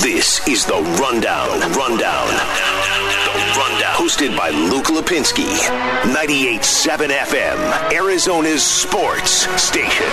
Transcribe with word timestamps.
This 0.00 0.46
is 0.48 0.66
the 0.66 0.80
Rundown. 1.00 1.60
Rundown. 1.72 2.28
The 2.28 3.54
Rundown. 3.56 3.94
Hosted 3.94 4.36
by 4.36 4.50
Luke 4.50 4.86
Lapinski. 4.86 5.46
98.7 6.12 7.08
FM. 7.08 7.92
Arizona's 7.92 8.62
sports 8.62 9.48
station. 9.62 10.06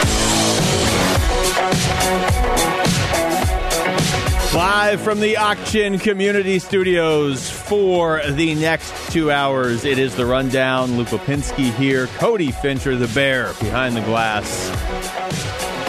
Live 4.54 5.02
from 5.02 5.20
the 5.20 5.38
Auction 5.38 5.98
Community 5.98 6.60
Studios 6.60 7.50
for 7.50 8.22
the 8.30 8.54
next 8.56 8.94
two 9.12 9.32
hours. 9.32 9.84
It 9.84 9.98
is 9.98 10.16
the 10.16 10.26
rundown. 10.26 10.98
Luke 10.98 11.08
Lapinski 11.10 11.74
here. 11.74 12.08
Cody 12.18 12.52
Fincher, 12.52 12.96
the 12.96 13.08
bear, 13.10 13.54
behind 13.60 13.96
the 13.96 14.02
glass. 14.02 14.70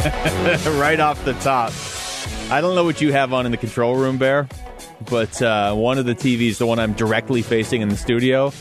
right 0.79 0.99
off 0.99 1.25
the 1.25 1.35
top. 1.35 1.73
I 2.53 2.61
don't 2.61 2.75
know 2.75 2.85
what 2.85 3.01
you 3.01 3.13
have 3.13 3.33
on 3.33 3.47
in 3.47 3.53
the 3.53 3.57
control 3.57 3.97
room, 3.97 4.19
Bear, 4.19 4.47
but 5.09 5.41
uh, 5.41 5.75
one 5.75 5.97
of 5.97 6.05
the 6.05 6.15
TVs, 6.15 6.59
the 6.59 6.67
one 6.67 6.79
I'm 6.79 6.93
directly 6.93 7.41
facing 7.41 7.81
in 7.81 7.89
the 7.89 7.97
studio, 7.97 8.53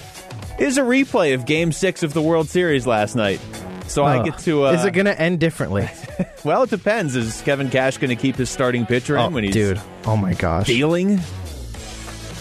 is 0.58 0.78
a 0.78 0.82
replay 0.82 1.34
of 1.34 1.46
Game 1.46 1.74
Six 1.74 2.02
of 2.02 2.14
the 2.14 2.22
World 2.22 2.48
Series 2.48 2.88
last 2.88 3.16
night. 3.16 3.42
So 3.88 4.06
I 4.06 4.24
get 4.24 4.38
to. 4.40 4.68
Uh, 4.68 4.72
Is 4.72 4.86
it 4.86 4.94
going 4.94 5.08
to 5.08 5.20
end 5.20 5.42
differently? 5.42 5.90
well, 6.46 6.64
it 6.64 6.70
depends. 6.70 7.18
Is 7.18 7.42
Kevin 7.42 7.70
Cash 7.70 7.98
going 7.98 8.12
to 8.12 8.16
keep 8.16 8.38
his 8.38 8.50
starting 8.50 8.86
pitcher 8.86 9.18
in 9.18 9.22
oh, 9.24 9.30
when 9.30 9.44
he's 9.44 9.54
dude. 9.54 9.82
Oh 10.06 10.16
my 10.16 10.36
gosh. 10.36 10.68
dealing? 10.68 11.20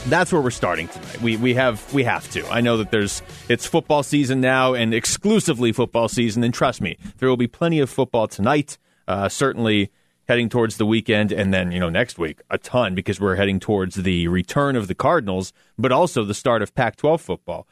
That's 0.07 0.33
where 0.33 0.41
we're 0.41 0.53
starting 0.53 0.87
tonight. 0.87 1.21
We 1.21 1.37
we 1.37 1.55
have 1.55 1.93
we 1.93 2.05
have 2.05 2.31
to. 2.31 2.47
I 2.49 2.61
know 2.61 2.77
that 2.77 2.93
there's 2.93 3.23
it's 3.49 3.67
football 3.67 4.05
season 4.05 4.41
now 4.41 4.75
and 4.75 4.95
exclusively 4.95 5.73
football 5.73 6.07
season. 6.09 6.45
And 6.45 6.55
trust 6.55 6.81
me, 6.81 6.97
there 7.19 7.29
will 7.29 7.37
be 7.37 7.49
plenty 7.49 7.81
of 7.81 7.91
football 7.91 8.29
tonight. 8.29 8.79
Uh, 9.09 9.29
certainly 9.29 9.91
heading 10.31 10.49
towards 10.49 10.77
the 10.77 10.87
weekend, 10.87 11.33
and 11.33 11.53
then 11.53 11.73
you 11.73 11.81
know 11.81 11.91
next 11.91 12.17
week 12.17 12.41
a 12.51 12.57
ton 12.57 12.95
because 12.95 13.19
we're 13.19 13.35
heading 13.35 13.59
towards 13.59 13.97
the 13.97 14.29
return 14.29 14.77
of 14.77 14.87
the 14.87 14.95
Cardinals, 14.95 15.53
but 15.77 15.91
also 15.91 16.25
the 16.25 16.35
start 16.35 16.63
of 16.63 16.73
Pac-12 16.73 17.19
football. 17.19 17.67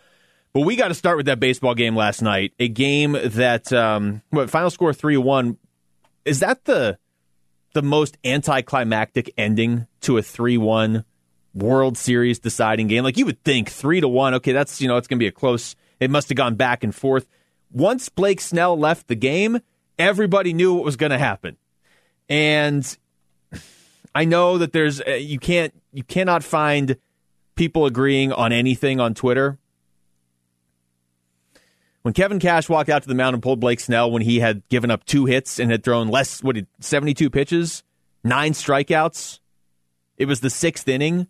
But 0.52 0.62
we 0.62 0.74
got 0.74 0.88
to 0.88 0.94
start 0.94 1.16
with 1.16 1.26
that 1.26 1.38
baseball 1.38 1.76
game 1.76 1.94
last 1.94 2.20
night. 2.20 2.52
A 2.58 2.66
game 2.66 3.12
that 3.12 3.72
um, 3.72 4.22
what 4.30 4.50
final 4.50 4.70
score 4.70 4.92
three 4.92 5.16
one. 5.16 5.56
Is 6.24 6.40
that 6.40 6.64
the 6.64 6.98
the 7.74 7.82
most 7.82 8.18
anticlimactic 8.24 9.32
ending 9.38 9.86
to 10.00 10.18
a 10.18 10.22
three 10.22 10.58
one 10.58 11.04
World 11.54 11.96
Series 11.96 12.40
deciding 12.40 12.88
game? 12.88 13.04
Like 13.04 13.16
you 13.16 13.26
would 13.26 13.44
think 13.44 13.70
three 13.70 14.00
to 14.00 14.08
one. 14.08 14.34
Okay, 14.34 14.50
that's 14.50 14.80
you 14.80 14.88
know 14.88 14.96
it's 14.96 15.06
going 15.06 15.20
to 15.20 15.22
be 15.22 15.28
a 15.28 15.32
close. 15.32 15.76
It 16.00 16.10
must 16.10 16.28
have 16.28 16.36
gone 16.36 16.56
back 16.56 16.82
and 16.82 16.92
forth. 16.92 17.28
Once 17.70 18.08
Blake 18.08 18.40
Snell 18.40 18.76
left 18.76 19.06
the 19.06 19.14
game, 19.14 19.60
everybody 19.96 20.52
knew 20.52 20.74
what 20.74 20.84
was 20.84 20.96
going 20.96 21.12
to 21.12 21.18
happen. 21.18 21.56
And 22.28 22.96
I 24.14 24.24
know 24.24 24.58
that 24.58 24.72
there's 24.72 25.00
uh, 25.00 25.12
you 25.12 25.38
can't 25.38 25.72
you 25.92 26.02
cannot 26.02 26.42
find 26.42 26.96
people 27.54 27.86
agreeing 27.86 28.32
on 28.32 28.52
anything 28.52 29.00
on 29.00 29.14
Twitter. 29.14 29.58
When 32.02 32.14
Kevin 32.14 32.38
Cash 32.38 32.68
walked 32.68 32.88
out 32.88 33.02
to 33.02 33.08
the 33.08 33.14
mound 33.14 33.34
and 33.34 33.42
pulled 33.42 33.60
Blake 33.60 33.80
Snell 33.80 34.10
when 34.10 34.22
he 34.22 34.38
had 34.38 34.66
given 34.68 34.90
up 34.90 35.04
two 35.04 35.26
hits 35.26 35.58
and 35.58 35.70
had 35.70 35.84
thrown 35.84 36.08
less 36.08 36.42
what 36.42 36.56
72 36.80 37.28
pitches, 37.30 37.82
nine 38.24 38.52
strikeouts. 38.52 39.40
It 40.16 40.26
was 40.26 40.40
the 40.40 40.48
6th 40.48 40.88
inning. 40.88 41.28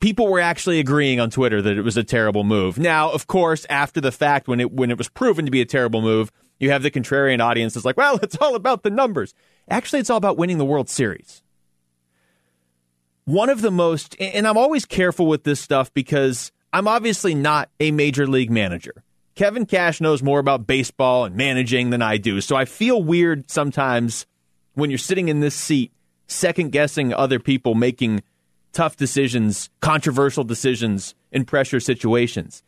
People 0.00 0.28
were 0.28 0.40
actually 0.40 0.80
agreeing 0.80 1.20
on 1.20 1.30
Twitter 1.30 1.60
that 1.60 1.76
it 1.76 1.82
was 1.82 1.96
a 1.96 2.02
terrible 2.02 2.42
move. 2.42 2.78
Now, 2.78 3.10
of 3.12 3.26
course, 3.26 3.66
after 3.68 4.00
the 4.00 4.12
fact 4.12 4.48
when 4.48 4.60
it 4.60 4.72
when 4.72 4.90
it 4.90 4.96
was 4.96 5.10
proven 5.10 5.44
to 5.44 5.50
be 5.50 5.60
a 5.60 5.66
terrible 5.66 6.00
move, 6.00 6.32
you 6.60 6.70
have 6.70 6.82
the 6.82 6.90
contrarian 6.90 7.40
audience 7.40 7.74
that's 7.74 7.86
like, 7.86 7.96
well, 7.96 8.20
it's 8.22 8.36
all 8.36 8.54
about 8.54 8.82
the 8.82 8.90
numbers. 8.90 9.34
Actually, 9.68 10.00
it's 10.00 10.10
all 10.10 10.18
about 10.18 10.36
winning 10.36 10.58
the 10.58 10.64
World 10.64 10.88
Series. 10.88 11.42
One 13.24 13.48
of 13.48 13.62
the 13.62 13.70
most, 13.70 14.16
and 14.20 14.46
I'm 14.46 14.58
always 14.58 14.84
careful 14.84 15.26
with 15.26 15.44
this 15.44 15.60
stuff 15.60 15.92
because 15.94 16.52
I'm 16.72 16.86
obviously 16.86 17.34
not 17.34 17.70
a 17.80 17.90
major 17.90 18.26
league 18.26 18.50
manager. 18.50 19.02
Kevin 19.34 19.64
Cash 19.64 20.00
knows 20.00 20.22
more 20.22 20.38
about 20.38 20.66
baseball 20.66 21.24
and 21.24 21.34
managing 21.34 21.90
than 21.90 22.02
I 22.02 22.18
do. 22.18 22.40
So 22.40 22.56
I 22.56 22.66
feel 22.66 23.02
weird 23.02 23.50
sometimes 23.50 24.26
when 24.74 24.90
you're 24.90 24.98
sitting 24.98 25.28
in 25.28 25.40
this 25.40 25.54
seat, 25.54 25.92
second 26.26 26.72
guessing 26.72 27.14
other 27.14 27.38
people 27.38 27.74
making 27.74 28.22
tough 28.72 28.96
decisions, 28.96 29.70
controversial 29.80 30.44
decisions 30.44 31.14
in 31.32 31.44
pressure 31.44 31.80
situations. 31.80 32.62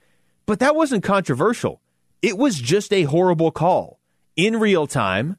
But 0.47 0.61
that 0.61 0.75
wasn't 0.75 1.05
controversial. 1.05 1.82
It 2.23 2.39
was 2.39 2.61
just 2.61 2.93
a 2.93 3.03
horrible 3.03 3.51
call. 3.51 3.99
In 4.37 4.59
real 4.59 4.87
time, 4.87 5.37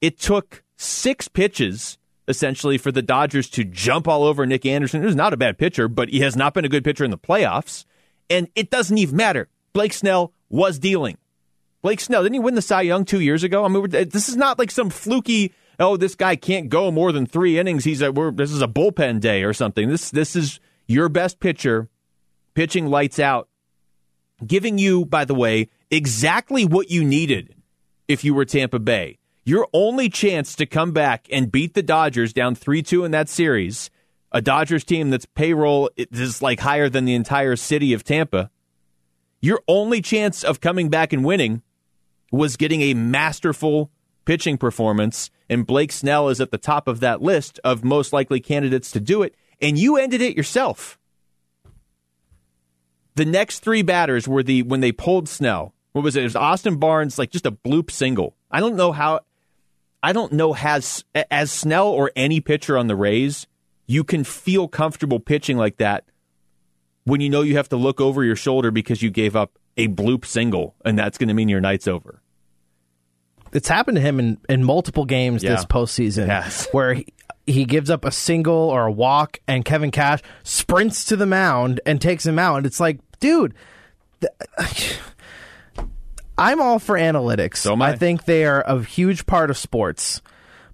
it 0.00 0.18
took 0.18 0.62
six 0.76 1.28
pitches 1.28 1.96
essentially 2.28 2.78
for 2.78 2.92
the 2.92 3.02
Dodgers 3.02 3.48
to 3.50 3.64
jump 3.64 4.06
all 4.06 4.24
over 4.24 4.46
Nick 4.46 4.66
Anderson, 4.66 5.02
who's 5.02 5.16
not 5.16 5.32
a 5.32 5.36
bad 5.36 5.58
pitcher, 5.58 5.88
but 5.88 6.08
he 6.08 6.20
has 6.20 6.36
not 6.36 6.54
been 6.54 6.64
a 6.64 6.68
good 6.68 6.84
pitcher 6.84 7.04
in 7.04 7.10
the 7.10 7.18
playoffs. 7.18 7.84
And 8.28 8.48
it 8.54 8.70
doesn't 8.70 8.98
even 8.98 9.16
matter. 9.16 9.48
Blake 9.72 9.92
Snell 9.92 10.32
was 10.48 10.78
dealing. 10.78 11.18
Blake 11.82 12.00
Snell, 12.00 12.22
didn't 12.22 12.34
he 12.34 12.40
win 12.40 12.54
the 12.54 12.62
Cy 12.62 12.82
Young 12.82 13.04
two 13.04 13.20
years 13.20 13.42
ago? 13.42 13.64
I 13.64 13.68
mean, 13.68 13.88
this 13.90 14.28
is 14.28 14.36
not 14.36 14.58
like 14.58 14.70
some 14.70 14.90
fluky, 14.90 15.52
oh, 15.80 15.96
this 15.96 16.14
guy 16.14 16.36
can't 16.36 16.68
go 16.68 16.90
more 16.90 17.10
than 17.10 17.26
three 17.26 17.58
innings. 17.58 17.84
He's 17.84 18.02
a, 18.02 18.12
this 18.34 18.52
is 18.52 18.62
a 18.62 18.68
bullpen 18.68 19.20
day 19.20 19.42
or 19.42 19.52
something. 19.52 19.88
This, 19.88 20.10
this 20.10 20.36
is 20.36 20.60
your 20.86 21.08
best 21.08 21.40
pitcher 21.40 21.88
pitching 22.54 22.86
lights 22.86 23.18
out 23.18 23.48
giving 24.46 24.78
you, 24.78 25.04
by 25.04 25.24
the 25.24 25.34
way, 25.34 25.68
exactly 25.90 26.64
what 26.64 26.90
you 26.90 27.04
needed 27.04 27.54
if 28.08 28.24
you 28.24 28.34
were 28.34 28.44
Tampa 28.44 28.78
Bay. 28.78 29.18
Your 29.44 29.66
only 29.72 30.08
chance 30.08 30.54
to 30.56 30.66
come 30.66 30.92
back 30.92 31.26
and 31.30 31.50
beat 31.50 31.74
the 31.74 31.82
Dodgers 31.82 32.32
down 32.32 32.54
3 32.54 32.82
2 32.82 33.04
in 33.04 33.10
that 33.10 33.28
series, 33.28 33.90
a 34.30 34.40
Dodgers 34.40 34.84
team 34.84 35.10
that's 35.10 35.26
payroll 35.26 35.90
is 35.96 36.40
like 36.40 36.60
higher 36.60 36.88
than 36.88 37.04
the 37.04 37.14
entire 37.14 37.56
city 37.56 37.92
of 37.92 38.04
Tampa. 38.04 38.50
Your 39.40 39.60
only 39.66 40.00
chance 40.00 40.44
of 40.44 40.60
coming 40.60 40.88
back 40.88 41.12
and 41.12 41.24
winning 41.24 41.62
was 42.30 42.56
getting 42.56 42.80
a 42.82 42.94
masterful 42.94 43.90
pitching 44.24 44.56
performance, 44.56 45.30
and 45.48 45.66
Blake 45.66 45.92
Snell 45.92 46.28
is 46.28 46.40
at 46.40 46.50
the 46.50 46.58
top 46.58 46.86
of 46.86 47.00
that 47.00 47.20
list 47.20 47.58
of 47.64 47.84
most 47.84 48.12
likely 48.12 48.40
candidates 48.40 48.92
to 48.92 49.00
do 49.00 49.22
it, 49.22 49.34
and 49.60 49.78
you 49.78 49.96
ended 49.96 50.22
it 50.22 50.36
yourself. 50.36 50.98
The 53.14 53.24
next 53.24 53.60
three 53.60 53.82
batters 53.82 54.26
were 54.26 54.42
the 54.42 54.62
when 54.62 54.80
they 54.80 54.92
pulled 54.92 55.28
Snell. 55.28 55.74
What 55.92 56.02
was 56.02 56.16
it? 56.16 56.20
It 56.20 56.24
was 56.24 56.36
Austin 56.36 56.76
Barnes, 56.76 57.18
like 57.18 57.30
just 57.30 57.44
a 57.46 57.52
bloop 57.52 57.90
single. 57.90 58.34
I 58.50 58.60
don't 58.60 58.76
know 58.76 58.92
how. 58.92 59.20
I 60.02 60.12
don't 60.12 60.32
know 60.32 60.52
has 60.54 61.04
as 61.30 61.50
Snell 61.52 61.88
or 61.88 62.10
any 62.16 62.40
pitcher 62.40 62.76
on 62.78 62.86
the 62.88 62.96
Rays, 62.96 63.46
you 63.86 64.02
can 64.02 64.24
feel 64.24 64.66
comfortable 64.66 65.20
pitching 65.20 65.56
like 65.56 65.76
that 65.76 66.04
when 67.04 67.20
you 67.20 67.28
know 67.30 67.42
you 67.42 67.56
have 67.56 67.68
to 67.68 67.76
look 67.76 68.00
over 68.00 68.24
your 68.24 68.34
shoulder 68.36 68.70
because 68.70 69.02
you 69.02 69.10
gave 69.10 69.36
up 69.36 69.58
a 69.76 69.88
bloop 69.88 70.24
single, 70.24 70.74
and 70.84 70.98
that's 70.98 71.18
going 71.18 71.28
to 71.28 71.34
mean 71.34 71.48
your 71.48 71.60
night's 71.60 71.86
over. 71.86 72.20
It's 73.52 73.68
happened 73.68 73.96
to 73.96 74.00
him 74.00 74.18
in, 74.18 74.38
in 74.48 74.64
multiple 74.64 75.04
games 75.04 75.42
Yeah. 75.42 75.50
this 75.56 75.64
postseason 75.66 76.26
Yes. 76.26 76.68
where 76.72 76.94
he, 76.94 77.06
he 77.46 77.64
gives 77.64 77.90
up 77.90 78.04
a 78.04 78.10
single 78.10 78.54
or 78.54 78.86
a 78.86 78.92
walk, 78.92 79.38
and 79.48 79.64
Kevin 79.64 79.90
Cash 79.90 80.20
sprints 80.42 81.04
to 81.06 81.16
the 81.16 81.26
mound 81.26 81.80
and 81.86 82.00
takes 82.00 82.24
him 82.26 82.38
out. 82.38 82.56
And 82.56 82.66
it's 82.66 82.80
like, 82.80 83.00
dude, 83.20 83.54
th- 84.20 84.98
I'm 86.38 86.60
all 86.60 86.78
for 86.78 86.96
analytics. 86.96 87.58
So 87.58 87.72
am 87.72 87.82
I. 87.82 87.96
think 87.96 88.24
they 88.24 88.44
are 88.44 88.62
a 88.62 88.82
huge 88.82 89.26
part 89.26 89.50
of 89.50 89.56
sports. 89.56 90.22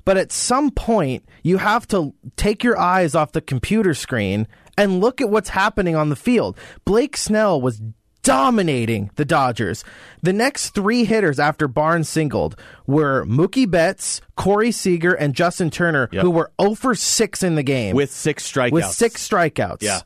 But 0.05 0.17
at 0.17 0.33
some 0.33 0.71
point, 0.71 1.25
you 1.43 1.59
have 1.59 1.87
to 1.89 2.15
take 2.37 2.65
your 2.65 2.79
eyes 2.79 3.15
off 3.15 3.33
the 3.33 3.43
computer 3.43 3.93
screen 3.93 4.47
and 4.79 5.01
look 5.01 5.21
at 5.21 5.29
what's 5.29 5.51
happening 5.51 5.97
on 5.97 6.09
the 6.09 6.17
field. 6.17 6.57
Blake 6.87 7.17
Snell 7.17 7.61
was 7.61 7.83
dominating 8.29 9.11
the 9.17 9.25
Dodgers. 9.25 9.85
The 10.23 10.33
next 10.33 10.71
three 10.71 11.05
hitters 11.05 11.41
after 11.41 11.67
Barnes 11.67 12.09
singled 12.09 12.57
were 12.87 13.25
Mookie 13.27 13.69
Betts, 13.71 14.21
Corey 14.37 14.71
Seager, 14.71 15.15
and 15.15 15.35
Justin 15.35 15.71
Turner, 15.71 16.09
Yep. 16.13 16.23
who 16.23 16.31
were 16.31 16.51
0 16.61 16.75
for 16.75 16.95
6 16.95 17.43
in 17.43 17.55
the 17.55 17.63
game 17.63 17.97
With 17.97 18.11
six 18.11 18.51
strikeouts. 18.51 18.73
with 18.73 18.85
six 18.87 19.27
strikeouts. 19.29 19.83
Yeah. 19.83 20.01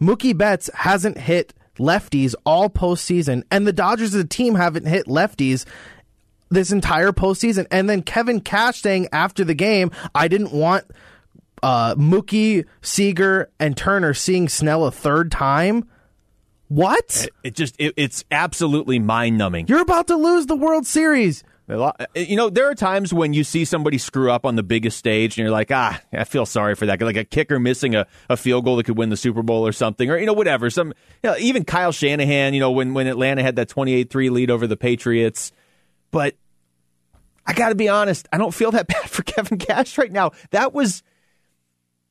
Mookie 0.00 0.36
Betts 0.36 0.68
hasn't 0.74 1.16
hit 1.18 1.54
lefties 1.78 2.34
all 2.44 2.68
postseason, 2.68 3.42
and 3.50 3.66
the 3.66 3.72
Dodgers 3.72 4.14
as 4.14 4.22
a 4.22 4.26
team 4.26 4.56
haven't 4.56 4.86
hit 4.86 5.06
lefties 5.06 5.64
this 6.50 6.70
entire 6.72 7.12
postseason. 7.12 7.66
And 7.70 7.88
then 7.88 8.02
Kevin 8.02 8.40
Cash 8.40 8.82
saying 8.82 9.08
after 9.12 9.44
the 9.44 9.54
game, 9.54 9.90
I 10.14 10.28
didn't 10.28 10.52
want 10.52 10.84
uh, 11.62 11.94
Mookie, 11.94 12.64
Seager, 12.82 13.48
and 13.60 13.76
Turner 13.76 14.12
seeing 14.14 14.48
Snell 14.48 14.84
a 14.84 14.90
third 14.90 15.30
time. 15.30 15.88
What? 16.72 17.28
It 17.44 17.54
just 17.54 17.76
it, 17.78 17.92
it's 17.98 18.24
absolutely 18.30 18.98
mind 18.98 19.36
numbing. 19.36 19.68
You're 19.68 19.82
about 19.82 20.06
to 20.06 20.16
lose 20.16 20.46
the 20.46 20.56
World 20.56 20.86
Series. 20.86 21.44
You 21.68 22.36
know, 22.36 22.48
there 22.48 22.70
are 22.70 22.74
times 22.74 23.12
when 23.12 23.34
you 23.34 23.44
see 23.44 23.66
somebody 23.66 23.98
screw 23.98 24.30
up 24.30 24.46
on 24.46 24.56
the 24.56 24.62
biggest 24.62 24.96
stage, 24.96 25.36
and 25.36 25.44
you're 25.44 25.52
like, 25.52 25.70
ah, 25.70 26.00
I 26.14 26.24
feel 26.24 26.46
sorry 26.46 26.74
for 26.74 26.86
that. 26.86 26.98
Like 27.00 27.16
a 27.16 27.24
kicker 27.24 27.58
missing 27.58 27.94
a, 27.94 28.06
a 28.30 28.38
field 28.38 28.64
goal 28.64 28.76
that 28.76 28.84
could 28.84 28.96
win 28.96 29.10
the 29.10 29.18
Super 29.18 29.42
Bowl 29.42 29.66
or 29.66 29.72
something, 29.72 30.08
or 30.08 30.16
you 30.16 30.24
know, 30.24 30.32
whatever. 30.32 30.70
Some, 30.70 30.94
you 31.22 31.30
know, 31.30 31.36
even 31.38 31.66
Kyle 31.66 31.92
Shanahan. 31.92 32.54
You 32.54 32.60
know, 32.60 32.70
when 32.70 32.94
when 32.94 33.06
Atlanta 33.06 33.42
had 33.42 33.56
that 33.56 33.68
28-3 33.68 34.30
lead 34.30 34.50
over 34.50 34.66
the 34.66 34.76
Patriots, 34.76 35.52
but 36.10 36.36
I 37.46 37.52
got 37.52 37.68
to 37.68 37.74
be 37.74 37.90
honest, 37.90 38.28
I 38.32 38.38
don't 38.38 38.54
feel 38.54 38.70
that 38.70 38.86
bad 38.88 39.10
for 39.10 39.22
Kevin 39.22 39.58
Cash 39.58 39.98
right 39.98 40.12
now. 40.12 40.30
That 40.52 40.72
was 40.72 41.02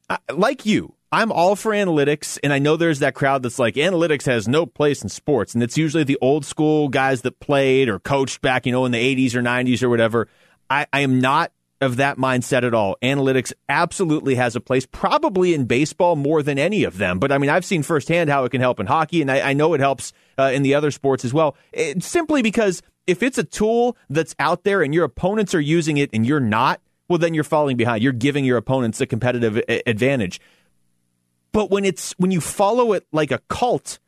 uh, 0.07 0.17
like 0.31 0.67
you. 0.67 0.93
I'm 1.13 1.31
all 1.31 1.57
for 1.57 1.73
analytics, 1.73 2.39
and 2.41 2.53
I 2.53 2.59
know 2.59 2.77
there's 2.77 2.99
that 2.99 3.15
crowd 3.15 3.43
that's 3.43 3.59
like, 3.59 3.75
analytics 3.75 4.25
has 4.27 4.47
no 4.47 4.65
place 4.65 5.03
in 5.03 5.09
sports, 5.09 5.53
and 5.53 5.61
it's 5.61 5.77
usually 5.77 6.05
the 6.05 6.17
old 6.21 6.45
school 6.45 6.87
guys 6.87 7.23
that 7.23 7.41
played 7.41 7.89
or 7.89 7.99
coached 7.99 8.41
back, 8.41 8.65
you 8.65 8.71
know, 8.71 8.85
in 8.85 8.93
the 8.93 9.15
80s 9.27 9.35
or 9.35 9.41
90s 9.41 9.83
or 9.83 9.89
whatever. 9.89 10.29
I, 10.69 10.87
I 10.93 11.01
am 11.01 11.19
not 11.19 11.51
of 11.81 11.97
that 11.97 12.17
mindset 12.17 12.63
at 12.63 12.73
all. 12.73 12.95
Analytics 13.01 13.51
absolutely 13.67 14.35
has 14.35 14.55
a 14.55 14.61
place, 14.61 14.85
probably 14.85 15.53
in 15.53 15.65
baseball 15.65 16.15
more 16.15 16.41
than 16.41 16.57
any 16.57 16.85
of 16.85 16.97
them. 16.97 17.19
But 17.19 17.33
I 17.33 17.39
mean, 17.39 17.49
I've 17.49 17.65
seen 17.65 17.83
firsthand 17.83 18.29
how 18.29 18.45
it 18.45 18.51
can 18.51 18.61
help 18.61 18.79
in 18.79 18.85
hockey, 18.85 19.21
and 19.21 19.29
I, 19.29 19.49
I 19.49 19.53
know 19.53 19.73
it 19.73 19.81
helps 19.81 20.13
uh, 20.37 20.51
in 20.53 20.63
the 20.63 20.75
other 20.75 20.91
sports 20.91 21.25
as 21.25 21.33
well. 21.33 21.57
It, 21.73 22.03
simply 22.03 22.41
because 22.41 22.81
if 23.05 23.21
it's 23.21 23.37
a 23.37 23.43
tool 23.43 23.97
that's 24.09 24.33
out 24.39 24.63
there 24.63 24.81
and 24.81 24.93
your 24.93 25.03
opponents 25.03 25.53
are 25.53 25.59
using 25.59 25.97
it 25.97 26.09
and 26.13 26.25
you're 26.25 26.39
not, 26.39 26.79
well, 27.09 27.17
then 27.17 27.33
you're 27.33 27.43
falling 27.43 27.75
behind. 27.75 28.01
You're 28.01 28.13
giving 28.13 28.45
your 28.45 28.55
opponents 28.55 29.01
a 29.01 29.05
competitive 29.05 29.57
a- 29.57 29.89
advantage. 29.89 30.39
But 31.51 31.69
when 31.69 31.85
it's 31.85 32.13
when 32.13 32.31
you 32.31 32.41
follow 32.41 32.93
it 32.93 33.05
like 33.11 33.31
a 33.31 33.39
cult, 33.49 33.99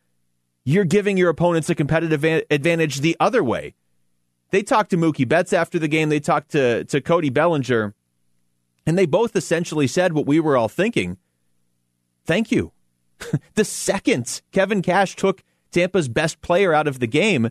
you're 0.63 0.85
giving 0.85 1.17
your 1.17 1.29
opponents 1.29 1.69
a 1.69 1.75
competitive 1.75 2.23
advantage 2.49 3.01
the 3.01 3.17
other 3.19 3.43
way. 3.43 3.75
They 4.51 4.63
talked 4.63 4.91
to 4.91 4.97
Mookie 4.97 5.27
Betts 5.27 5.51
after 5.51 5.79
the 5.79 5.87
game. 5.87 6.09
They 6.09 6.19
talked 6.19 6.51
to, 6.51 6.83
to 6.85 7.01
Cody 7.01 7.29
Bellinger, 7.29 7.95
and 8.85 8.97
they 8.97 9.07
both 9.07 9.35
essentially 9.35 9.87
said 9.87 10.13
what 10.13 10.27
we 10.27 10.39
were 10.39 10.55
all 10.55 10.69
thinking. 10.69 11.17
Thank 12.25 12.51
you. 12.51 12.71
the 13.55 13.65
second 13.65 14.41
Kevin 14.51 14.81
Cash 14.81 15.15
took 15.15 15.43
Tampa's 15.71 16.07
best 16.07 16.41
player 16.41 16.73
out 16.73 16.87
of 16.87 16.99
the 16.99 17.07
game, 17.07 17.49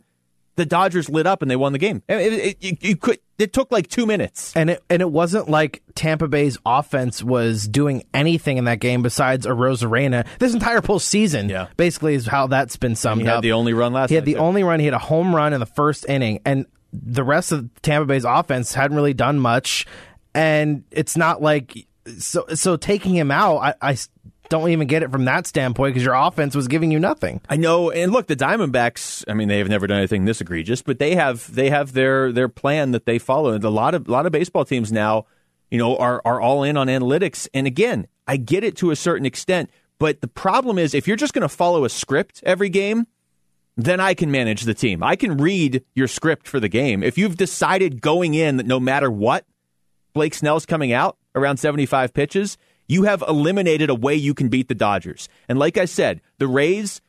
the 0.56 0.64
Dodgers 0.64 1.08
lit 1.10 1.26
up 1.26 1.42
and 1.42 1.50
they 1.50 1.56
won 1.56 1.72
the 1.72 1.78
game. 1.78 2.02
It, 2.08 2.56
it, 2.60 2.78
it, 2.80 3.00
could, 3.00 3.18
it 3.42 3.52
took 3.52 3.72
like 3.72 3.88
two 3.88 4.06
minutes, 4.06 4.52
and 4.54 4.70
it 4.70 4.82
and 4.88 5.02
it 5.02 5.10
wasn't 5.10 5.48
like 5.48 5.82
Tampa 5.96 6.28
Bay's 6.28 6.56
offense 6.64 7.22
was 7.22 7.66
doing 7.66 8.04
anything 8.14 8.56
in 8.56 8.64
that 8.66 8.78
game 8.78 9.02
besides 9.02 9.46
Arozarena. 9.46 10.24
This 10.38 10.54
entire 10.54 10.80
postseason, 10.80 11.50
yeah. 11.50 11.66
basically, 11.76 12.14
is 12.14 12.26
how 12.26 12.46
that's 12.46 12.76
been 12.76 12.94
summed 12.94 13.22
he 13.22 13.28
up. 13.28 13.36
Had 13.36 13.42
the 13.42 13.52
only 13.52 13.74
run 13.74 13.92
last. 13.92 14.10
He 14.10 14.14
had 14.14 14.24
the 14.24 14.34
too. 14.34 14.38
only 14.38 14.62
run. 14.62 14.78
He 14.78 14.86
had 14.86 14.94
a 14.94 14.98
home 14.98 15.34
run 15.34 15.52
in 15.52 15.60
the 15.60 15.66
first 15.66 16.08
inning, 16.08 16.40
and 16.44 16.66
the 16.92 17.24
rest 17.24 17.50
of 17.50 17.68
Tampa 17.82 18.06
Bay's 18.06 18.24
offense 18.24 18.72
hadn't 18.74 18.96
really 18.96 19.14
done 19.14 19.40
much, 19.40 19.86
and 20.34 20.84
it's 20.92 21.16
not 21.16 21.42
like 21.42 21.86
so. 22.18 22.46
So 22.54 22.76
taking 22.76 23.14
him 23.14 23.32
out, 23.32 23.58
I, 23.58 23.74
I 23.90 23.96
don't 24.52 24.68
even 24.68 24.86
get 24.86 25.02
it 25.02 25.10
from 25.10 25.24
that 25.24 25.46
standpoint 25.46 25.94
because 25.94 26.04
your 26.04 26.14
offense 26.14 26.54
was 26.54 26.68
giving 26.68 26.90
you 26.90 26.98
nothing. 26.98 27.40
I 27.48 27.56
know, 27.56 27.90
and 27.90 28.12
look, 28.12 28.26
the 28.26 28.36
Diamondbacks. 28.36 29.24
I 29.26 29.32
mean, 29.32 29.48
they 29.48 29.56
have 29.56 29.68
never 29.70 29.86
done 29.86 29.96
anything 29.96 30.26
this 30.26 30.42
egregious, 30.42 30.82
but 30.82 30.98
they 30.98 31.14
have 31.14 31.52
they 31.54 31.70
have 31.70 31.94
their 31.94 32.30
their 32.32 32.50
plan 32.50 32.90
that 32.90 33.06
they 33.06 33.18
follow. 33.18 33.52
And 33.52 33.64
a 33.64 33.70
lot 33.70 33.94
of 33.94 34.06
a 34.06 34.10
lot 34.12 34.26
of 34.26 34.32
baseball 34.32 34.66
teams 34.66 34.92
now, 34.92 35.24
you 35.70 35.78
know, 35.78 35.96
are 35.96 36.20
are 36.26 36.38
all 36.38 36.64
in 36.64 36.76
on 36.76 36.88
analytics. 36.88 37.48
And 37.54 37.66
again, 37.66 38.06
I 38.28 38.36
get 38.36 38.62
it 38.62 38.76
to 38.76 38.90
a 38.90 38.96
certain 38.96 39.24
extent, 39.24 39.70
but 39.98 40.20
the 40.20 40.28
problem 40.28 40.78
is 40.78 40.92
if 40.92 41.08
you're 41.08 41.16
just 41.16 41.32
going 41.32 41.42
to 41.42 41.48
follow 41.48 41.86
a 41.86 41.88
script 41.88 42.42
every 42.44 42.68
game 42.68 43.06
then 43.74 44.00
I 44.00 44.12
can 44.12 44.30
manage 44.30 44.64
the 44.64 44.74
team. 44.74 45.02
I 45.02 45.16
can 45.16 45.38
read 45.38 45.82
your 45.94 46.06
script 46.06 46.46
for 46.46 46.60
the 46.60 46.68
game. 46.68 47.02
If 47.02 47.16
you've 47.16 47.38
decided 47.38 48.02
going 48.02 48.34
in 48.34 48.58
that 48.58 48.66
no 48.66 48.78
matter 48.78 49.10
what, 49.10 49.46
Blake 50.12 50.34
Snell's 50.34 50.66
coming 50.66 50.92
out 50.92 51.16
around 51.34 51.56
75 51.56 52.12
pitches, 52.12 52.58
you 52.92 53.04
have 53.04 53.24
eliminated 53.26 53.88
a 53.88 53.94
way 53.94 54.14
you 54.14 54.34
can 54.34 54.48
beat 54.48 54.68
the 54.68 54.74
Dodgers. 54.74 55.28
And 55.48 55.58
like 55.58 55.78
I 55.78 55.86
said, 55.86 56.20
the 56.36 56.46
Rays 56.46 57.00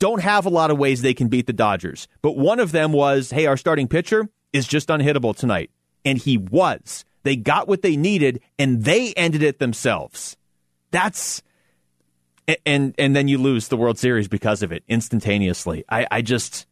don't 0.00 0.20
have 0.20 0.46
a 0.46 0.50
lot 0.50 0.72
of 0.72 0.78
ways 0.78 1.00
they 1.00 1.14
can 1.14 1.28
beat 1.28 1.46
the 1.46 1.52
Dodgers. 1.52 2.08
But 2.22 2.36
one 2.36 2.58
of 2.58 2.72
them 2.72 2.90
was 2.90 3.30
hey, 3.30 3.46
our 3.46 3.56
starting 3.56 3.86
pitcher 3.86 4.28
is 4.52 4.66
just 4.66 4.88
unhittable 4.88 5.36
tonight. 5.36 5.70
And 6.04 6.18
he 6.18 6.36
was. 6.36 7.04
They 7.22 7.36
got 7.36 7.68
what 7.68 7.82
they 7.82 7.96
needed 7.96 8.40
and 8.58 8.84
they 8.84 9.12
ended 9.14 9.44
it 9.44 9.60
themselves. 9.60 10.36
That's 10.90 11.40
and 12.64 12.92
and 12.98 13.14
then 13.14 13.28
you 13.28 13.38
lose 13.38 13.68
the 13.68 13.76
World 13.76 13.98
Series 13.98 14.26
because 14.26 14.62
of 14.62 14.72
it 14.72 14.82
instantaneously. 14.88 15.84
I, 15.88 16.06
I 16.10 16.22
just 16.22 16.66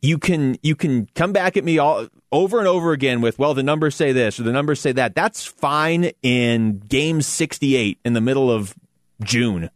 you 0.00 0.18
can 0.18 0.58
you 0.62 0.76
can 0.76 1.06
come 1.16 1.32
back 1.32 1.56
at 1.56 1.64
me 1.64 1.78
all 1.78 2.06
over 2.32 2.58
and 2.58 2.66
over 2.66 2.92
again 2.92 3.20
with 3.20 3.38
well 3.38 3.54
the 3.54 3.62
numbers 3.62 3.94
say 3.94 4.10
this 4.10 4.40
or 4.40 4.42
the 4.42 4.52
numbers 4.52 4.80
say 4.80 4.92
that. 4.92 5.14
That's 5.14 5.44
fine 5.44 6.10
in 6.22 6.78
game 6.78 7.22
68 7.22 7.98
in 8.04 8.14
the 8.14 8.20
middle 8.20 8.50
of 8.50 8.74
June. 9.22 9.70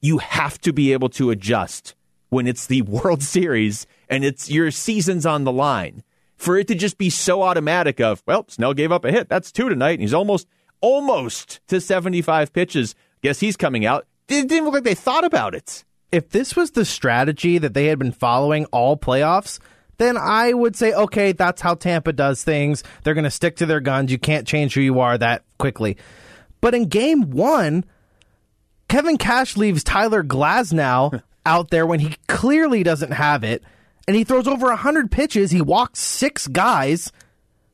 You 0.00 0.18
have 0.18 0.60
to 0.60 0.72
be 0.72 0.92
able 0.92 1.08
to 1.10 1.30
adjust 1.30 1.94
when 2.30 2.46
it's 2.46 2.66
the 2.66 2.82
World 2.82 3.22
Series 3.22 3.86
and 4.08 4.24
it's 4.24 4.50
your 4.50 4.70
season's 4.70 5.26
on 5.26 5.44
the 5.44 5.52
line. 5.52 6.02
For 6.36 6.56
it 6.56 6.68
to 6.68 6.76
just 6.76 6.98
be 6.98 7.10
so 7.10 7.42
automatic 7.42 8.00
of, 8.00 8.22
well, 8.24 8.44
Snell 8.46 8.72
gave 8.72 8.92
up 8.92 9.04
a 9.04 9.10
hit. 9.10 9.28
That's 9.28 9.50
two 9.50 9.68
tonight, 9.68 9.94
and 9.94 10.02
he's 10.02 10.14
almost 10.14 10.46
almost 10.80 11.58
to 11.66 11.80
75 11.80 12.52
pitches. 12.52 12.94
Guess 13.22 13.40
he's 13.40 13.56
coming 13.56 13.84
out. 13.84 14.06
It 14.28 14.48
didn't 14.48 14.64
look 14.64 14.74
like 14.74 14.84
they 14.84 14.94
thought 14.94 15.24
about 15.24 15.56
it. 15.56 15.84
If 16.12 16.30
this 16.30 16.54
was 16.54 16.70
the 16.70 16.84
strategy 16.84 17.58
that 17.58 17.74
they 17.74 17.86
had 17.86 17.98
been 17.98 18.12
following 18.12 18.66
all 18.66 18.96
playoffs, 18.96 19.58
then 19.98 20.16
I 20.16 20.52
would 20.52 20.76
say, 20.76 20.92
okay, 20.92 21.32
that's 21.32 21.60
how 21.60 21.74
Tampa 21.74 22.12
does 22.12 22.42
things. 22.42 22.82
They're 23.02 23.14
going 23.14 23.24
to 23.24 23.30
stick 23.30 23.56
to 23.56 23.66
their 23.66 23.80
guns. 23.80 24.10
You 24.10 24.18
can't 24.18 24.46
change 24.46 24.74
who 24.74 24.80
you 24.80 25.00
are 25.00 25.18
that 25.18 25.44
quickly. 25.58 25.96
But 26.60 26.74
in 26.74 26.86
game 26.86 27.30
one, 27.30 27.84
Kevin 28.88 29.18
Cash 29.18 29.56
leaves 29.56 29.84
Tyler 29.84 30.22
Glasnow 30.24 31.22
out 31.46 31.70
there 31.70 31.86
when 31.86 32.00
he 32.00 32.16
clearly 32.26 32.82
doesn't 32.82 33.12
have 33.12 33.44
it, 33.44 33.62
and 34.06 34.16
he 34.16 34.24
throws 34.24 34.48
over 34.48 34.68
100 34.68 35.10
pitches. 35.10 35.50
He 35.50 35.60
walks 35.60 36.00
six 36.00 36.46
guys 36.46 37.12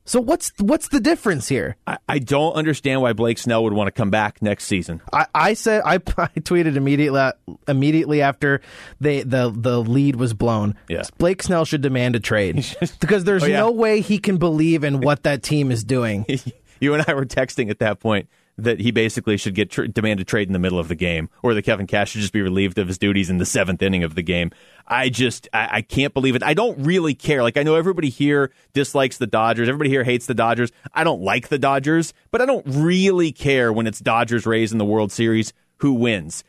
so 0.05 0.21
what's 0.21 0.53
what's 0.59 0.89
the 0.89 0.99
difference 0.99 1.47
here? 1.47 1.77
I, 1.87 1.97
I, 2.07 2.19
don't 2.19 2.53
understand 2.53 3.01
why 3.01 3.13
Blake 3.13 3.39
Snell 3.39 3.63
would 3.63 3.73
want 3.73 3.87
to 3.87 3.91
come 3.91 4.11
back 4.11 4.39
next 4.39 4.65
season. 4.65 5.01
I, 5.11 5.25
I 5.33 5.53
said 5.55 5.81
I, 5.83 5.95
I, 5.95 5.99
tweeted 5.99 6.75
immediately 6.75 7.31
immediately 7.67 8.21
after 8.21 8.61
they, 9.01 9.23
the 9.23 9.51
the 9.53 9.81
lead 9.81 10.15
was 10.15 10.33
blown. 10.33 10.75
Yeah. 10.87 11.03
Blake 11.17 11.41
Snell 11.41 11.65
should 11.65 11.81
demand 11.81 12.15
a 12.15 12.19
trade 12.19 12.65
because 12.99 13.23
there's 13.23 13.43
oh, 13.43 13.47
yeah. 13.47 13.59
no 13.59 13.71
way 13.71 14.01
he 14.01 14.19
can 14.19 14.37
believe 14.37 14.83
in 14.83 15.01
what 15.01 15.23
that 15.23 15.41
team 15.41 15.71
is 15.71 15.83
doing. 15.83 16.25
you 16.79 16.93
and 16.93 17.03
I 17.07 17.13
were 17.15 17.25
texting 17.25 17.71
at 17.71 17.79
that 17.79 17.99
point 17.99 18.29
that 18.57 18.79
he 18.79 18.91
basically 18.91 19.37
should 19.37 19.53
get 19.53 19.69
demand 19.93 20.19
a 20.19 20.23
trade 20.23 20.47
in 20.47 20.53
the 20.53 20.59
middle 20.59 20.79
of 20.79 20.87
the 20.87 20.95
game, 20.95 21.29
or 21.43 21.53
that 21.53 21.63
Kevin 21.63 21.87
Cash 21.87 22.11
should 22.11 22.21
just 22.21 22.33
be 22.33 22.41
relieved 22.41 22.77
of 22.77 22.87
his 22.87 22.97
duties 22.97 23.29
in 23.29 23.37
the 23.37 23.45
seventh 23.45 23.81
inning 23.81 24.03
of 24.03 24.15
the 24.15 24.21
game. 24.21 24.51
I 24.87 25.09
just 25.09 25.49
I, 25.53 25.69
I, 25.71 25.81
can't 25.81 26.13
believe 26.13 26.35
it. 26.35 26.43
I 26.43 26.53
don't 26.53 26.77
really 26.79 27.15
care. 27.15 27.43
Like 27.43 27.57
I 27.57 27.63
know 27.63 27.75
everybody 27.75 28.09
here 28.09 28.51
dislikes 28.73 29.17
the 29.17 29.27
Dodgers. 29.27 29.67
Everybody 29.67 29.89
here 29.89 30.03
hates 30.03 30.25
the 30.25 30.33
Dodgers. 30.33 30.71
I 30.93 31.03
don't 31.03 31.21
like 31.21 31.49
the 31.49 31.57
Dodgers, 31.57 32.13
but 32.31 32.41
I 32.41 32.45
don't 32.45 32.65
really 32.67 33.31
care 33.31 33.73
when 33.73 33.87
it's 33.87 33.99
Dodgers 33.99 34.45
Rays 34.45 34.71
in 34.71 34.77
the 34.77 34.85
World 34.85 35.11
Series 35.11 35.51
who 35.77 35.93
wins. 35.93 36.43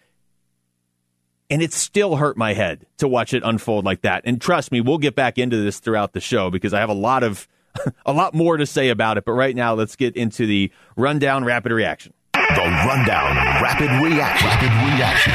And 1.48 1.62
it 1.62 1.72
still 1.72 2.16
hurt 2.16 2.36
my 2.36 2.54
head 2.54 2.86
to 2.98 3.06
watch 3.06 3.32
it 3.32 3.42
unfold 3.44 3.84
like 3.84 4.02
that. 4.02 4.22
And 4.25 4.40
trust 4.40 4.72
me, 4.72 4.80
we'll 4.80 4.98
get 4.98 5.14
back 5.14 5.38
into 5.38 5.56
this 5.56 5.78
throughout 5.78 6.12
the 6.12 6.20
show 6.20 6.50
because 6.50 6.75
I 6.75 6.80
have 6.80 6.88
a 6.88 6.94
lot 6.94 7.22
of 7.22 7.46
a 8.06 8.12
lot 8.12 8.35
more 8.35 8.56
to 8.56 8.66
say 8.66 8.88
about 8.88 9.18
it. 9.18 9.25
But 9.25 9.33
right 9.33 9.54
now, 9.54 9.75
let's 9.75 9.97
get 9.97 10.16
into 10.16 10.47
the 10.47 10.71
rundown 10.97 11.45
rapid 11.45 11.73
reaction. 11.73 12.12
The 12.33 12.62
rundown 12.87 13.37
rapid 13.62 13.90
reaction. 14.02 14.49
Rapid 14.49 14.73
reaction. 14.95 15.33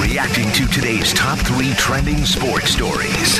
Reacting 0.00 0.52
to 0.52 0.66
today's 0.72 1.12
top 1.12 1.38
three 1.38 1.72
trending 1.74 2.24
sports 2.24 2.70
stories. 2.70 3.38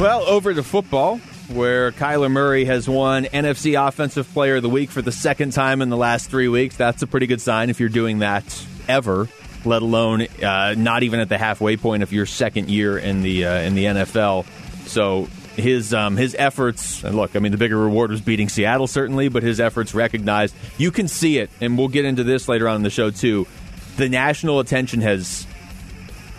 Well, 0.00 0.24
over 0.26 0.52
to 0.52 0.62
football, 0.62 1.18
where 1.48 1.92
Kyler 1.92 2.30
Murray 2.30 2.64
has 2.64 2.88
won 2.88 3.24
NFC 3.24 3.80
Offensive 3.80 4.30
Player 4.32 4.56
of 4.56 4.62
the 4.62 4.68
Week 4.68 4.90
for 4.90 5.02
the 5.02 5.12
second 5.12 5.52
time 5.52 5.82
in 5.82 5.90
the 5.90 5.96
last 5.96 6.30
three 6.30 6.48
weeks. 6.48 6.76
That's 6.76 7.02
a 7.02 7.06
pretty 7.06 7.26
good 7.26 7.40
sign 7.40 7.70
if 7.70 7.78
you're 7.78 7.88
doing 7.88 8.18
that 8.20 8.44
ever 8.88 9.28
let 9.66 9.82
alone 9.82 10.26
uh, 10.42 10.74
not 10.76 11.02
even 11.02 11.20
at 11.20 11.28
the 11.28 11.38
halfway 11.38 11.76
point 11.76 12.02
of 12.02 12.12
your 12.12 12.26
second 12.26 12.68
year 12.70 12.98
in 12.98 13.22
the 13.22 13.46
uh, 13.46 13.60
in 13.60 13.74
the 13.74 13.84
NFL. 13.84 14.46
So 14.86 15.28
his 15.56 15.94
um, 15.94 16.16
his 16.16 16.34
efforts 16.38 17.04
and 17.04 17.16
look, 17.16 17.36
I 17.36 17.38
mean, 17.38 17.52
the 17.52 17.58
bigger 17.58 17.78
reward 17.78 18.10
was 18.10 18.20
beating 18.20 18.48
Seattle 18.48 18.86
certainly, 18.86 19.28
but 19.28 19.42
his 19.42 19.60
efforts 19.60 19.94
recognized. 19.94 20.54
You 20.78 20.90
can 20.90 21.08
see 21.08 21.38
it, 21.38 21.50
and 21.60 21.78
we'll 21.78 21.88
get 21.88 22.04
into 22.04 22.24
this 22.24 22.48
later 22.48 22.68
on 22.68 22.76
in 22.76 22.82
the 22.82 22.90
show 22.90 23.10
too. 23.10 23.46
The 23.96 24.08
national 24.08 24.60
attention 24.60 25.00
has 25.02 25.46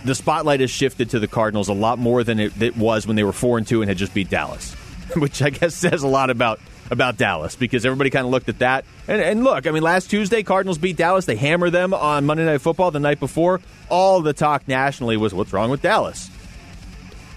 the 0.04 0.16
spotlight 0.16 0.60
has 0.60 0.70
shifted 0.70 1.10
to 1.12 1.20
the 1.20 1.28
Cardinals 1.28 1.68
a 1.68 1.74
lot 1.74 1.98
more 1.98 2.24
than 2.24 2.40
it, 2.40 2.62
it 2.62 2.78
was 2.78 3.08
when 3.08 3.16
they 3.16 3.24
were 3.24 3.34
four 3.34 3.58
and 3.58 3.66
two 3.66 3.82
and 3.82 3.90
had 3.90 3.98
just 3.98 4.14
beat 4.14 4.30
Dallas, 4.30 4.74
which 5.16 5.42
I 5.42 5.50
guess 5.50 5.74
says 5.74 6.04
a 6.04 6.08
lot 6.08 6.30
about 6.30 6.60
about 6.92 7.18
Dallas 7.18 7.56
because 7.56 7.86
everybody 7.86 8.10
kind 8.10 8.26
of 8.26 8.32
looked 8.32 8.50
at 8.50 8.60
that. 8.60 8.86
And, 9.08 9.22
and, 9.22 9.44
look, 9.44 9.68
I 9.68 9.72
mean, 9.72 9.84
last 9.84 10.10
Tuesday, 10.10 10.44
Cardinals 10.44 10.78
beat 10.78 10.98
Dallas. 10.98 11.26
They 11.26 11.36
hammered 11.36 11.72
them 11.72 11.94
on 11.94 12.26
Monday 12.26 12.46
Night 12.46 12.62
Football 12.62 12.92
the 12.92 13.00
night 13.00 13.20
before. 13.20 13.62
All 13.90 14.22
the 14.22 14.34
talk 14.34 14.68
nationally 14.68 15.18
was 15.18 15.34
what's 15.34 15.54
wrong 15.54 15.70
with 15.70 15.82
Dallas? 15.82 16.30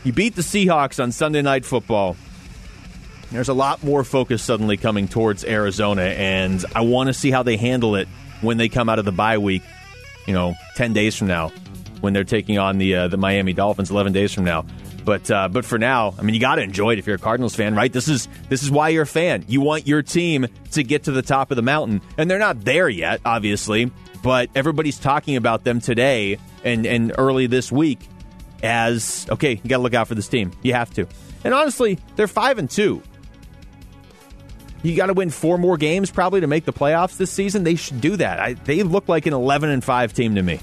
You 0.05 0.13
beat 0.13 0.37
the 0.37 0.43
Seahawks 0.43 1.03
on 1.03 1.13
Sunday 1.13 1.43
Night 1.43 1.65
Football. 1.65 2.17
There's 3.31 3.49
a 3.49 3.55
lot 3.55 3.85
more 3.85 4.05
focus 4.05 4.43
suddenly 4.43 4.77
coming 4.77 5.07
towards 5.07 5.45
Arizona, 5.45 6.03
and 6.03 6.65
I 6.75 6.81
want 6.81 7.09
to 7.09 7.15
see 7.15 7.31
how 7.31 7.43
they 7.43 7.59
handle 7.59 7.95
it 7.97 8.09
when 8.41 8.57
they 8.57 8.69
come 8.69 8.89
out 8.89 8.99
of 8.99 9.05
the 9.05 9.13
bye 9.13 9.37
week, 9.37 9.63
you 10.27 10.33
know, 10.33 10.55
10 10.77 10.95
days 10.95 11.15
from 11.15 11.27
now, 11.27 11.53
when 12.01 12.15
they're 12.15 12.25
taking 12.25 12.59
on 12.59 12.79
the, 12.79 12.95
uh, 12.95 13.09
the 13.09 13.19
Miami 13.19 13.53
Dolphins 13.53 13.91
11 13.91 14.13
days 14.13 14.33
from 14.33 14.45
now. 14.45 14.65
But 15.09 15.31
uh, 15.31 15.49
but 15.49 15.65
for 15.65 15.79
now, 15.79 16.15
I 16.19 16.23
mean, 16.23 16.35
you 16.35 16.41
got 16.41 16.57
to 16.57 16.63
enjoy 16.63 16.93
it 16.93 16.99
if 16.99 17.07
you're 17.07 17.17
a 17.17 17.19
Cardinals 17.19 17.55
fan, 17.55 17.75
right? 17.75 17.91
This 17.91 18.09
is 18.09 18.29
this 18.51 18.63
is 18.63 18.71
why 18.71 18.91
you're 18.91 19.05
a 19.05 19.07
fan. 19.07 19.43
You 19.49 19.63
want 19.63 19.87
your 19.87 20.03
team 20.03 20.49
to 20.73 20.83
get 20.83 21.05
to 21.05 21.13
the 21.13 21.23
top 21.23 21.51
of 21.51 21.57
the 21.57 21.63
mountain, 21.63 22.03
and 22.19 22.31
they're 22.31 22.39
not 22.39 22.63
there 22.63 22.91
yet, 22.91 23.23
obviously. 23.25 23.91
But 24.23 24.51
everybody's 24.55 24.99
talking 24.99 25.37
about 25.37 25.65
them 25.65 25.81
today 25.81 26.37
and 26.63 26.85
and 26.85 27.15
early 27.17 27.47
this 27.47 27.73
week 27.73 28.07
as 28.63 29.27
okay. 29.31 29.53
You 29.53 29.71
got 29.71 29.79
to 29.79 29.83
look 29.83 29.95
out 29.95 30.09
for 30.09 30.15
this 30.15 30.29
team. 30.29 30.53
You 30.61 30.75
have 30.75 30.93
to. 30.93 31.09
And 31.43 31.55
honestly, 31.55 31.99
they're 32.17 32.29
five 32.29 32.59
and 32.59 32.69
two. 32.69 33.03
You 34.83 34.95
got 34.95 35.07
to 35.07 35.15
win 35.15 35.31
four 35.31 35.57
more 35.57 35.79
games 35.79 36.11
probably 36.11 36.43
to 36.43 36.47
make 36.47 36.67
the 36.67 36.75
playoffs 36.75 37.17
this 37.17 37.31
season. 37.31 37.65
They 37.65 37.77
should 37.77 38.03
do 38.03 38.17
that. 38.19 38.41
I, 38.41 38.53
they 38.53 38.83
look 38.83 39.09
like 39.09 39.25
an 39.25 39.33
11 39.33 39.71
and 39.71 39.83
5 39.83 40.13
team 40.13 40.35
to 40.35 40.43
me. 40.43 40.61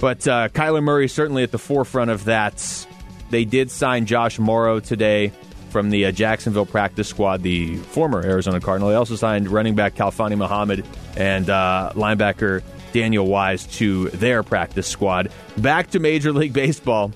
But 0.00 0.26
uh, 0.28 0.48
Kyler 0.48 0.82
Murray 0.82 1.08
certainly 1.08 1.42
at 1.42 1.52
the 1.52 1.58
forefront 1.58 2.10
of 2.10 2.24
that. 2.24 2.86
They 3.30 3.44
did 3.44 3.70
sign 3.70 4.06
Josh 4.06 4.38
Mauro 4.38 4.78
today 4.80 5.32
from 5.70 5.90
the 5.90 6.06
uh, 6.06 6.12
Jacksonville 6.12 6.66
practice 6.66 7.08
squad, 7.08 7.42
the 7.42 7.76
former 7.76 8.24
Arizona 8.24 8.60
Cardinal. 8.60 8.90
They 8.90 8.94
also 8.94 9.16
signed 9.16 9.48
running 9.48 9.74
back 9.74 9.94
Khalfani 9.94 10.36
Muhammad 10.36 10.86
and 11.16 11.50
uh, 11.50 11.92
linebacker 11.94 12.62
Daniel 12.92 13.26
Wise 13.26 13.66
to 13.78 14.08
their 14.10 14.42
practice 14.42 14.86
squad. 14.86 15.30
Back 15.56 15.90
to 15.90 15.98
Major 15.98 16.32
League 16.32 16.52
Baseball. 16.52 17.12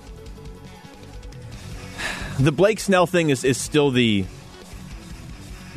The 2.38 2.52
Blake 2.52 2.80
Snell 2.80 3.06
thing 3.06 3.30
is, 3.30 3.44
is 3.44 3.58
still 3.58 3.90
the 3.90 4.24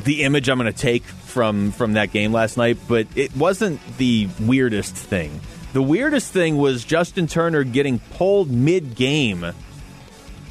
the 0.04 0.22
image 0.22 0.48
I'm 0.48 0.58
going 0.58 0.70
to 0.70 0.78
take 0.78 1.04
from 1.04 1.72
from 1.72 1.94
that 1.94 2.12
game 2.12 2.32
last 2.32 2.56
night, 2.56 2.76
but 2.88 3.06
it 3.14 3.34
wasn't 3.36 3.80
the 3.96 4.28
weirdest 4.40 4.94
thing. 4.94 5.40
The 5.74 5.82
weirdest 5.82 6.32
thing 6.32 6.56
was 6.56 6.84
Justin 6.84 7.26
Turner 7.26 7.64
getting 7.64 7.98
pulled 7.98 8.48
mid 8.48 8.94
game 8.94 9.44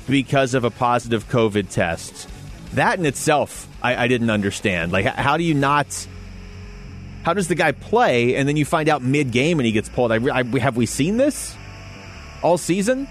because 0.06 0.54
of 0.54 0.66
a 0.66 0.70
positive 0.70 1.30
COVID 1.30 1.70
test. 1.70 2.30
That 2.74 3.00
in 3.00 3.06
itself, 3.06 3.70
I, 3.82 3.96
I 3.96 4.08
didn't 4.10 4.30
understand. 4.30 4.92
Like, 4.92 5.06
how 5.06 5.38
do 5.38 5.46
you 5.46 5.54
not? 5.54 6.08
How 7.24 7.34
does 7.34 7.48
the 7.48 7.56
guy 7.56 7.72
play 7.72 8.36
and 8.36 8.50
then 8.50 8.58
you 8.58 8.66
find 8.66 8.90
out 8.90 9.02
mid 9.02 9.32
game 9.32 9.60
and 9.60 9.66
he 9.66 9.72
gets 9.72 9.88
pulled? 9.88 10.12
I, 10.12 10.18
I, 10.40 10.44
have 10.60 10.76
we 10.76 10.86
seen 10.86 11.16
this 11.16 11.56
all 12.42 12.58
season? 12.58 13.08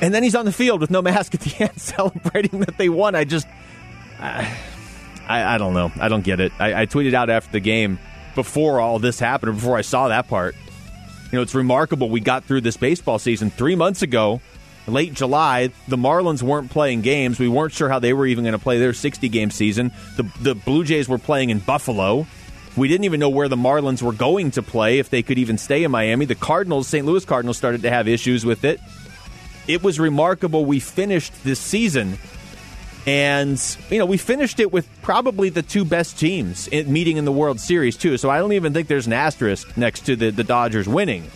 And 0.00 0.14
then 0.14 0.22
he's 0.22 0.34
on 0.34 0.46
the 0.46 0.52
field 0.52 0.80
with 0.80 0.90
no 0.90 1.02
mask 1.02 1.34
at 1.34 1.40
the 1.40 1.64
end, 1.64 1.76
celebrating 1.78 2.60
that 2.60 2.78
they 2.78 2.88
won. 2.88 3.14
I 3.14 3.24
just 3.24 3.46
I, 4.18 4.56
I 5.28 5.58
don't 5.58 5.74
know. 5.74 5.92
I 6.00 6.08
don't 6.08 6.24
get 6.24 6.40
it. 6.40 6.50
I, 6.58 6.82
I 6.82 6.86
tweeted 6.86 7.12
out 7.12 7.28
after 7.28 7.52
the 7.52 7.60
game 7.60 7.98
before 8.34 8.80
all 8.80 8.98
this 8.98 9.18
happened, 9.18 9.50
or 9.50 9.52
before 9.54 9.76
I 9.76 9.82
saw 9.82 10.08
that 10.08 10.28
part. 10.28 10.54
You 11.30 11.38
know, 11.38 11.42
it's 11.42 11.54
remarkable 11.54 12.08
we 12.08 12.20
got 12.20 12.44
through 12.44 12.62
this 12.62 12.76
baseball 12.76 13.18
season 13.18 13.50
three 13.50 13.76
months 13.76 14.02
ago, 14.02 14.40
late 14.86 15.14
July. 15.14 15.70
The 15.86 15.96
Marlins 15.96 16.42
weren't 16.42 16.70
playing 16.70 17.02
games. 17.02 17.38
We 17.38 17.48
weren't 17.48 17.72
sure 17.72 17.88
how 17.88 18.00
they 18.00 18.12
were 18.12 18.26
even 18.26 18.44
going 18.44 18.52
to 18.52 18.58
play 18.58 18.78
their 18.78 18.92
60 18.92 19.28
game 19.28 19.50
season. 19.50 19.92
The, 20.16 20.24
the 20.40 20.54
Blue 20.54 20.84
Jays 20.84 21.08
were 21.08 21.18
playing 21.18 21.50
in 21.50 21.60
Buffalo. 21.60 22.26
We 22.76 22.88
didn't 22.88 23.04
even 23.04 23.20
know 23.20 23.28
where 23.28 23.48
the 23.48 23.56
Marlins 23.56 24.02
were 24.02 24.12
going 24.12 24.52
to 24.52 24.62
play, 24.62 24.98
if 24.98 25.10
they 25.10 25.22
could 25.22 25.38
even 25.38 25.58
stay 25.58 25.84
in 25.84 25.90
Miami. 25.90 26.24
The 26.24 26.34
Cardinals, 26.34 26.88
St. 26.88 27.04
Louis 27.04 27.24
Cardinals, 27.24 27.56
started 27.56 27.82
to 27.82 27.90
have 27.90 28.08
issues 28.08 28.44
with 28.44 28.64
it. 28.64 28.80
It 29.68 29.82
was 29.82 30.00
remarkable 30.00 30.64
we 30.64 30.80
finished 30.80 31.44
this 31.44 31.60
season 31.60 32.18
and, 33.10 33.76
you 33.90 33.98
know, 33.98 34.06
we 34.06 34.18
finished 34.18 34.60
it 34.60 34.70
with 34.70 34.88
probably 35.02 35.48
the 35.48 35.62
two 35.62 35.84
best 35.84 36.16
teams 36.16 36.68
in, 36.68 36.92
meeting 36.92 37.16
in 37.16 37.24
the 37.24 37.32
World 37.32 37.58
Series, 37.58 37.96
too. 37.96 38.16
So 38.16 38.30
I 38.30 38.38
don't 38.38 38.52
even 38.52 38.72
think 38.72 38.86
there's 38.86 39.08
an 39.08 39.12
asterisk 39.12 39.76
next 39.76 40.02
to 40.06 40.14
the, 40.14 40.30
the 40.30 40.44
Dodgers 40.44 40.88
winning. 40.88 41.26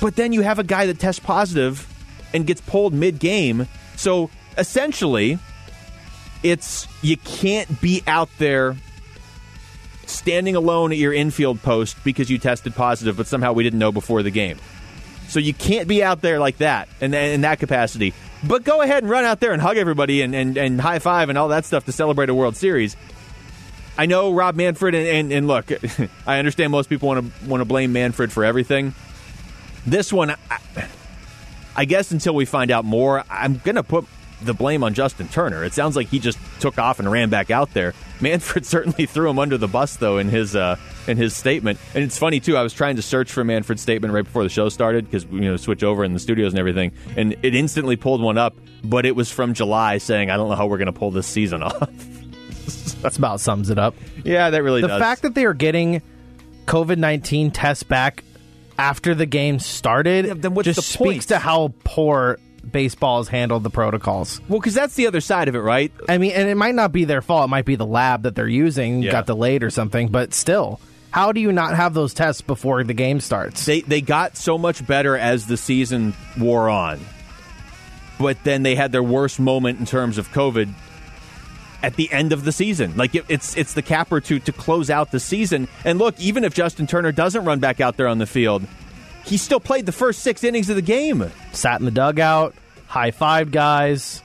But 0.00 0.14
then 0.14 0.32
you 0.32 0.42
have 0.42 0.60
a 0.60 0.62
guy 0.62 0.86
that 0.86 1.00
tests 1.00 1.18
positive 1.18 1.84
and 2.32 2.46
gets 2.46 2.60
pulled 2.60 2.94
mid 2.94 3.18
game. 3.18 3.66
So 3.96 4.30
essentially, 4.56 5.36
it's 6.44 6.86
you 7.02 7.16
can't 7.16 7.80
be 7.80 8.04
out 8.06 8.28
there 8.38 8.76
standing 10.06 10.54
alone 10.54 10.92
at 10.92 10.98
your 10.98 11.12
infield 11.12 11.60
post 11.60 11.96
because 12.04 12.30
you 12.30 12.38
tested 12.38 12.76
positive, 12.76 13.16
but 13.16 13.26
somehow 13.26 13.52
we 13.52 13.64
didn't 13.64 13.80
know 13.80 13.90
before 13.90 14.22
the 14.22 14.30
game. 14.30 14.58
So 15.26 15.40
you 15.40 15.54
can't 15.54 15.88
be 15.88 16.04
out 16.04 16.20
there 16.20 16.38
like 16.38 16.58
that 16.58 16.88
in, 17.00 17.12
in 17.14 17.40
that 17.40 17.58
capacity. 17.58 18.14
But 18.44 18.64
go 18.64 18.82
ahead 18.82 19.02
and 19.02 19.10
run 19.10 19.24
out 19.24 19.40
there 19.40 19.52
and 19.52 19.62
hug 19.62 19.76
everybody 19.76 20.22
and, 20.22 20.34
and, 20.34 20.56
and 20.56 20.80
high 20.80 20.98
five 20.98 21.28
and 21.28 21.38
all 21.38 21.48
that 21.48 21.64
stuff 21.64 21.84
to 21.84 21.92
celebrate 21.92 22.28
a 22.28 22.34
World 22.34 22.56
Series. 22.56 22.96
I 23.96 24.06
know 24.06 24.32
Rob 24.32 24.56
Manfred, 24.56 24.94
and, 24.94 25.06
and, 25.06 25.32
and 25.32 25.46
look, 25.46 25.70
I 26.26 26.38
understand 26.38 26.72
most 26.72 26.88
people 26.88 27.08
want 27.08 27.24
to 27.24 27.48
want 27.48 27.60
to 27.60 27.64
blame 27.64 27.92
Manfred 27.92 28.32
for 28.32 28.44
everything. 28.44 28.94
This 29.86 30.12
one, 30.12 30.30
I, 30.30 30.58
I 31.76 31.84
guess 31.84 32.10
until 32.10 32.34
we 32.34 32.44
find 32.44 32.70
out 32.70 32.84
more, 32.84 33.24
I'm 33.30 33.58
going 33.58 33.76
to 33.76 33.82
put 33.82 34.06
the 34.40 34.54
blame 34.54 34.82
on 34.82 34.94
Justin 34.94 35.28
Turner. 35.28 35.64
It 35.64 35.72
sounds 35.72 35.94
like 35.94 36.08
he 36.08 36.18
just 36.18 36.38
took 36.60 36.78
off 36.78 36.98
and 36.98 37.10
ran 37.10 37.30
back 37.30 37.50
out 37.50 37.72
there. 37.74 37.94
Manfred 38.22 38.64
certainly 38.64 39.06
threw 39.06 39.28
him 39.28 39.38
under 39.38 39.58
the 39.58 39.68
bus, 39.68 39.96
though, 39.96 40.18
in 40.18 40.28
his 40.28 40.54
uh, 40.56 40.76
in 41.06 41.16
his 41.16 41.36
statement. 41.36 41.78
And 41.94 42.02
it's 42.04 42.16
funny 42.16 42.40
too. 42.40 42.56
I 42.56 42.62
was 42.62 42.72
trying 42.72 42.96
to 42.96 43.02
search 43.02 43.32
for 43.32 43.42
Manfred's 43.44 43.82
statement 43.82 44.14
right 44.14 44.24
before 44.24 44.44
the 44.44 44.48
show 44.48 44.68
started 44.68 45.04
because 45.04 45.24
you 45.24 45.40
know 45.40 45.56
switch 45.56 45.82
over 45.82 46.04
in 46.04 46.12
the 46.12 46.18
studios 46.20 46.52
and 46.52 46.58
everything, 46.60 46.92
and 47.16 47.36
it 47.42 47.54
instantly 47.54 47.96
pulled 47.96 48.22
one 48.22 48.38
up. 48.38 48.54
But 48.84 49.04
it 49.06 49.14
was 49.16 49.30
from 49.30 49.54
July, 49.54 49.98
saying, 49.98 50.30
"I 50.30 50.36
don't 50.36 50.48
know 50.48 50.56
how 50.56 50.66
we're 50.66 50.78
going 50.78 50.86
to 50.86 50.92
pull 50.98 51.10
this 51.10 51.26
season 51.26 51.62
off." 51.64 51.78
That's 53.02 53.16
about 53.16 53.40
sums 53.40 53.70
it 53.70 53.78
up. 53.78 53.94
Yeah, 54.24 54.50
that 54.50 54.62
really 54.62 54.80
does. 54.80 54.88
the 54.88 54.94
does. 54.98 55.02
fact 55.02 55.22
that 55.22 55.34
they 55.34 55.44
are 55.44 55.54
getting 55.54 56.00
COVID 56.66 56.98
nineteen 56.98 57.50
tests 57.50 57.82
back 57.82 58.22
after 58.78 59.14
the 59.14 59.26
game 59.26 59.58
started 59.58 60.24
Yeah, 60.26 60.34
then 60.34 60.54
what's 60.54 60.64
just 60.66 60.76
the 60.76 60.82
speaks 60.82 60.98
point? 61.26 61.28
to 61.28 61.38
how 61.38 61.74
poor 61.84 62.38
baseball 62.72 63.18
has 63.18 63.28
handled 63.28 63.62
the 63.62 63.70
protocols. 63.70 64.40
well, 64.48 64.58
because 64.58 64.74
that's 64.74 64.94
the 64.94 65.06
other 65.06 65.20
side 65.20 65.48
of 65.48 65.54
it, 65.54 65.60
right? 65.60 65.92
I 66.08 66.18
mean, 66.18 66.32
and 66.32 66.48
it 66.48 66.56
might 66.56 66.74
not 66.74 66.90
be 66.92 67.04
their 67.04 67.22
fault. 67.22 67.44
It 67.44 67.50
might 67.50 67.64
be 67.66 67.76
the 67.76 67.86
lab 67.86 68.22
that 68.22 68.34
they're 68.34 68.48
using 68.48 69.02
Yeah. 69.02 69.12
got 69.12 69.26
delayed 69.26 69.62
or 69.62 69.70
something. 69.70 70.08
But 70.08 70.34
still, 70.34 70.80
how 71.10 71.32
do 71.32 71.40
you 71.40 71.52
not 71.52 71.76
have 71.76 71.94
those 71.94 72.14
tests 72.14 72.40
before 72.42 72.82
the 72.84 72.94
game 72.94 73.20
starts? 73.20 73.64
They 73.66 73.82
they 73.82 74.00
got 74.00 74.36
so 74.36 74.56
much 74.58 74.86
better 74.86 75.16
as 75.16 75.46
the 75.46 75.56
season 75.56 76.14
wore 76.38 76.68
on, 76.70 77.00
but 78.18 78.42
then 78.44 78.62
they 78.62 78.74
had 78.74 78.92
their 78.92 79.02
worst 79.02 79.38
moment 79.40 79.78
in 79.80 79.86
terms 79.86 80.18
of 80.18 80.30
COVID 80.32 80.72
at 81.82 81.96
the 81.96 82.10
end 82.12 82.32
of 82.32 82.44
the 82.44 82.52
season. 82.52 82.96
Like 82.96 83.14
it, 83.14 83.24
it's 83.28 83.56
it's 83.56 83.74
the 83.74 83.82
capper 83.82 84.20
to 84.20 84.38
to 84.40 84.52
close 84.52 84.88
out 84.90 85.10
the 85.10 85.20
season. 85.20 85.68
And 85.84 85.98
look, 85.98 86.18
even 86.20 86.44
if 86.44 86.54
Justin 86.54 86.86
Turner 86.86 87.12
doesn't 87.12 87.44
run 87.44 87.58
back 87.58 87.80
out 87.80 87.96
there 87.96 88.08
on 88.08 88.18
the 88.18 88.26
field, 88.26 88.64
he 89.24 89.36
still 89.36 89.60
played 89.60 89.86
the 89.86 89.92
first 89.92 90.20
six 90.20 90.44
innings 90.44 90.70
of 90.70 90.76
the 90.76 90.82
game. 90.82 91.30
Sat 91.52 91.80
in 91.80 91.84
the 91.84 91.90
dugout, 91.90 92.54
high 92.92 93.10
five 93.10 93.50
guys. 93.50 94.22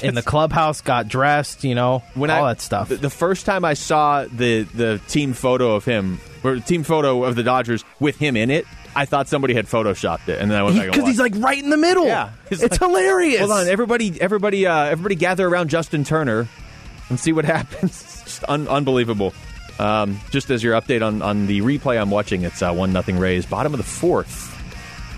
In 0.00 0.14
the 0.14 0.22
clubhouse, 0.22 0.80
got 0.80 1.08
dressed, 1.08 1.64
you 1.64 1.74
know, 1.74 2.04
all 2.16 2.24
I, 2.30 2.54
that 2.54 2.60
stuff. 2.60 2.88
The, 2.88 2.96
the 2.96 3.10
first 3.10 3.46
time 3.46 3.64
I 3.64 3.74
saw 3.74 4.24
the 4.24 4.62
the 4.62 5.00
team 5.08 5.32
photo 5.32 5.74
of 5.74 5.84
him, 5.84 6.20
or 6.44 6.54
the 6.56 6.60
team 6.60 6.84
photo 6.84 7.24
of 7.24 7.34
the 7.34 7.42
Dodgers 7.42 7.84
with 7.98 8.16
him 8.16 8.36
in 8.36 8.48
it, 8.50 8.64
I 8.94 9.06
thought 9.06 9.26
somebody 9.28 9.54
had 9.54 9.66
photoshopped 9.66 10.28
it, 10.28 10.40
and 10.40 10.50
then 10.50 10.58
I 10.58 10.62
went 10.62 10.78
and 10.78 10.92
Because 10.92 11.08
he's 11.08 11.18
like 11.18 11.34
right 11.36 11.60
in 11.62 11.70
the 11.70 11.76
middle. 11.76 12.06
Yeah. 12.06 12.30
It's 12.50 12.62
like- 12.62 12.78
hilarious. 12.78 13.40
Hold 13.40 13.52
on, 13.52 13.66
everybody, 13.66 14.20
everybody, 14.20 14.66
uh, 14.66 14.84
everybody, 14.84 15.16
gather 15.16 15.48
around 15.48 15.68
Justin 15.68 16.04
Turner 16.04 16.46
and 17.08 17.18
see 17.18 17.32
what 17.32 17.44
happens. 17.56 18.22
Just 18.24 18.44
un- 18.48 18.68
unbelievable. 18.68 19.34
Um, 19.80 20.20
just 20.30 20.50
as 20.50 20.62
your 20.62 20.80
update 20.80 21.04
on, 21.06 21.22
on 21.22 21.46
the 21.46 21.60
replay 21.60 22.00
I'm 22.00 22.10
watching, 22.10 22.42
it's 22.42 22.62
uh, 22.62 22.72
one 22.72 22.92
nothing 22.92 23.18
Rays, 23.18 23.46
bottom 23.46 23.74
of 23.74 23.78
the 23.78 23.84
fourth. 23.84 24.54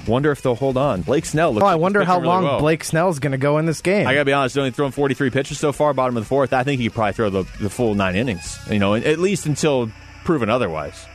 Wonder 0.07 0.31
if 0.33 0.43
they'll 0.43 0.55
hold 0.55 0.77
on. 0.77 1.03
Blake 1.03 1.25
Snell. 1.27 1.53
Looks 1.53 1.65
Oh, 1.65 1.67
I 1.67 1.75
wonder 1.77 2.05
how 2.05 2.17
really 2.17 2.29
long 2.29 2.45
well. 2.45 2.59
Blake 2.61 2.85
Snell's 2.85 3.19
going 3.19 3.33
to 3.33 3.39
go 3.39 3.59
in 3.59 3.67
this 3.67 3.81
game. 3.81 4.07
I 4.07 4.15
gotta 4.15 4.25
be 4.25 4.33
honest, 4.33 4.57
only 4.59 4.71
thrown 4.71 4.91
43 4.91 5.31
pitches 5.31 5.59
so 5.59 5.73
far, 5.73 5.93
bottom 5.95 6.17
of 6.17 6.23
the 6.25 6.29
fourth. 6.29 6.53
I 6.53 6.65
think 6.65 6.81
he 6.81 6.87
could 6.89 6.95
probably 6.95 7.13
throw 7.13 7.31
the, 7.31 7.43
the 7.61 7.71
full 7.71 7.95
nine 7.95 8.17
innings. 8.17 8.59
You 8.71 8.79
know, 8.79 8.95
at 8.95 9.19
least 9.19 9.47
until 9.47 9.91
proven 10.25 10.49
otherwise. 10.51 11.07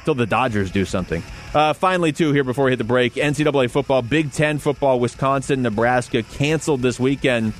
Until 0.00 0.14
the 0.14 0.26
Dodgers 0.26 0.70
do 0.70 0.84
something. 0.84 1.22
Uh, 1.54 1.72
finally, 1.72 2.12
too, 2.12 2.32
here 2.32 2.44
before 2.44 2.66
we 2.66 2.70
hit 2.72 2.76
the 2.78 2.84
break, 2.84 3.14
NCAA 3.14 3.70
football, 3.70 4.02
Big 4.02 4.32
Ten 4.32 4.58
football, 4.58 5.00
Wisconsin, 5.00 5.62
Nebraska 5.62 6.22
canceled 6.22 6.80
this 6.82 6.98
weekend. 7.00 7.52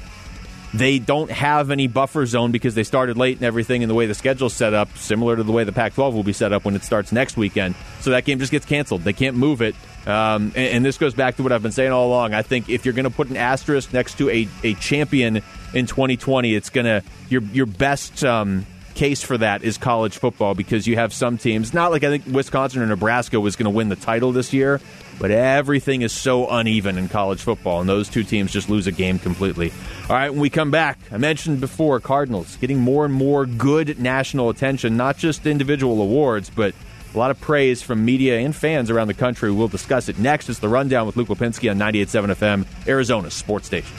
They 0.75 0.99
don't 0.99 1.31
have 1.31 1.71
any 1.71 1.87
buffer 1.87 2.27
zone 2.27 2.53
because 2.53 2.75
they 2.75 2.85
started 2.85 3.17
late 3.17 3.39
and 3.39 3.45
everything, 3.45 3.83
and 3.83 3.89
the 3.89 3.95
way 3.95 4.07
the 4.07 4.15
schedule's 4.15 4.53
set 4.53 4.75
up, 4.75 4.97
similar 4.99 5.37
to 5.37 5.43
the 5.43 5.53
way 5.53 5.65
the 5.65 5.73
Pac 5.73 5.95
12 5.95 6.15
will 6.15 6.23
be 6.23 6.35
set 6.35 6.53
up 6.53 6.65
when 6.65 6.77
it 6.77 6.85
starts 6.85 7.11
next 7.11 7.37
weekend. 7.37 7.75
So 8.01 8.11
that 8.11 8.25
game 8.25 8.39
just 8.39 8.53
gets 8.53 8.67
canceled. 8.67 9.03
They 9.03 9.15
can't 9.15 9.37
move 9.37 9.63
it. 9.63 9.75
Um, 10.07 10.53
and, 10.55 10.57
and 10.57 10.85
this 10.85 10.99
goes 10.99 11.15
back 11.15 11.37
to 11.37 11.43
what 11.43 11.53
I've 11.53 11.63
been 11.63 11.73
saying 11.73 11.93
all 11.93 12.07
along. 12.07 12.35
I 12.35 12.43
think 12.43 12.69
if 12.69 12.85
you're 12.85 12.95
going 12.95 13.05
to 13.05 13.11
put 13.11 13.31
an 13.31 13.37
asterisk 13.37 13.93
next 13.93 14.19
to 14.19 14.29
a, 14.31 14.49
a 14.63 14.75
champion 14.75 15.43
in 15.73 15.87
2020, 15.87 16.55
it's 16.55 16.71
going 16.71 16.87
to, 16.87 17.03
your, 17.29 17.43
your 17.43 17.67
best. 17.67 18.25
Um, 18.25 18.67
case 18.95 19.23
for 19.23 19.39
that 19.39 19.63
is 19.63 19.79
college 19.79 20.19
football 20.19 20.57
because 20.57 20.89
you 20.89 20.97
have 20.97 21.13
some 21.13 21.39
teams, 21.39 21.73
not 21.73 21.93
like 21.93 22.03
I 22.03 22.09
think 22.09 22.27
Wisconsin 22.27 22.83
or 22.83 22.87
Nebraska 22.87 23.39
was 23.39 23.55
going 23.55 23.67
to 23.67 23.71
win 23.71 23.91
the 23.91 23.97
title 23.97 24.33
this 24.33 24.53
year, 24.53 24.81
but 25.19 25.31
everything 25.31 26.03
is 26.03 26.13
so 26.13 26.49
uneven 26.49 26.97
in 26.99 27.09
college 27.09 27.41
football, 27.41 27.81
and 27.81 27.89
those 27.89 28.09
two 28.09 28.23
teams 28.23 28.53
just 28.53 28.69
lose 28.71 28.87
a 28.87 28.93
game 28.93 29.19
completely. 29.19 29.73
All 30.09 30.17
right, 30.17 30.31
when 30.31 30.41
we 30.41 30.51
come 30.51 30.71
back, 30.71 30.99
I 31.11 31.17
mentioned 31.19 31.61
before 31.61 32.01
Cardinals 32.01 32.57
getting 32.57 32.79
more 32.79 33.05
and 33.05 33.13
more 33.13 33.45
good 33.47 33.99
national 33.99 34.49
attention, 34.49 34.97
not 34.97 35.17
just 35.19 35.47
individual 35.47 36.01
awards, 36.01 36.51
but 36.51 36.75
A 37.15 37.19
lot 37.19 37.31
of 37.31 37.41
praise 37.41 37.81
from 37.83 38.05
media 38.05 38.39
and 38.39 38.55
fans 38.55 38.91
around 38.91 39.09
the 39.09 39.15
country. 39.15 39.51
We'll 39.51 39.69
discuss 39.69 40.11
it 40.11 40.19
next. 40.19 40.49
It's 40.51 40.59
the 40.59 40.69
rundown 40.69 41.07
with 41.07 41.17
Luke 41.17 41.29
Lapinski 41.29 41.71
on 41.71 41.79
98.7 41.79 42.35
FM, 42.35 42.87
Arizona's 42.87 43.33
sports 43.33 43.67
station. 43.67 43.97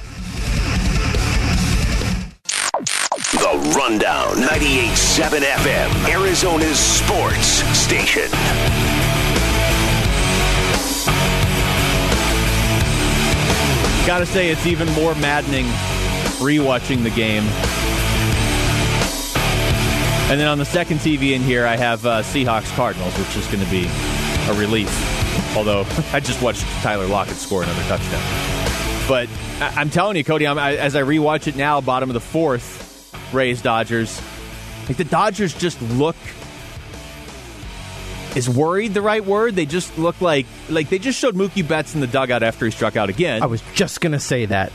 The 3.31 3.73
Rundown, 3.75 4.35
98.7 4.35 5.39
FM, 5.39 6.09
Arizona's 6.13 6.79
sports 6.79 7.47
station. 7.77 9.08
Gotta 14.05 14.25
say, 14.25 14.49
it's 14.49 14.65
even 14.65 14.87
more 14.93 15.13
maddening 15.15 15.65
rewatching 16.39 17.03
the 17.03 17.11
game. 17.11 17.43
And 20.31 20.39
then 20.39 20.47
on 20.47 20.57
the 20.57 20.65
second 20.65 20.99
TV 20.99 21.31
in 21.33 21.41
here, 21.41 21.65
I 21.65 21.75
have 21.75 22.05
uh, 22.05 22.21
Seahawks 22.21 22.73
Cardinals, 22.75 23.17
which 23.17 23.35
is 23.35 23.45
going 23.47 23.63
to 23.63 23.71
be 23.71 23.85
a 24.47 24.53
relief. 24.53 24.89
Although 25.55 25.81
I 26.13 26.19
just 26.19 26.41
watched 26.41 26.61
Tyler 26.81 27.07
Lockett 27.07 27.35
score 27.35 27.63
another 27.63 27.81
touchdown. 27.83 28.21
But 29.07 29.27
I- 29.59 29.81
am 29.81 29.89
telling 29.89 30.17
you, 30.17 30.23
Cody, 30.23 30.45
I, 30.45 30.75
as 30.75 30.95
I 30.95 31.01
rewatch 31.01 31.47
it 31.47 31.55
now, 31.55 31.81
bottom 31.81 32.09
of 32.09 32.13
the 32.13 32.19
fourth, 32.19 33.11
Rays 33.33 33.61
Dodgers. 33.61 34.21
Like 34.87 34.97
the 34.97 35.03
Dodgers 35.03 35.53
just 35.53 35.81
look. 35.81 36.15
Is 38.35 38.49
worried 38.49 38.93
the 38.93 39.01
right 39.01 39.23
word? 39.25 39.55
They 39.55 39.65
just 39.65 39.97
look 39.97 40.21
like 40.21 40.45
like 40.69 40.89
they 40.89 40.99
just 40.99 41.19
showed 41.19 41.35
Mookie 41.35 41.67
Betts 41.67 41.95
in 41.95 42.01
the 42.01 42.07
dugout 42.07 42.43
after 42.43 42.65
he 42.65 42.71
struck 42.71 42.95
out 42.95 43.09
again. 43.09 43.41
I 43.41 43.47
was 43.47 43.61
just 43.73 44.01
gonna 44.01 44.19
say 44.19 44.45
that. 44.45 44.71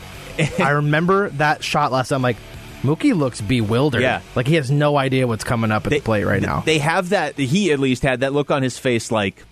I 0.59 0.71
remember 0.71 1.29
that 1.31 1.63
shot 1.63 1.91
last. 1.91 2.11
I'm 2.11 2.21
like, 2.21 2.37
Mookie 2.83 3.15
looks 3.15 3.39
bewildered. 3.41 4.01
Yeah. 4.01 4.21
like 4.35 4.47
he 4.47 4.55
has 4.55 4.69
no 4.69 4.97
idea 4.97 5.25
what's 5.27 5.43
coming 5.45 5.71
up 5.71 5.85
at 5.85 5.91
the 5.91 5.99
plate 6.01 6.25
right 6.25 6.41
now. 6.41 6.61
They 6.61 6.79
have 6.79 7.09
that. 7.09 7.37
He 7.37 7.71
at 7.71 7.79
least 7.79 8.03
had 8.03 8.19
that 8.19 8.33
look 8.33 8.51
on 8.51 8.61
his 8.61 8.77
face, 8.77 9.11
like 9.11 9.43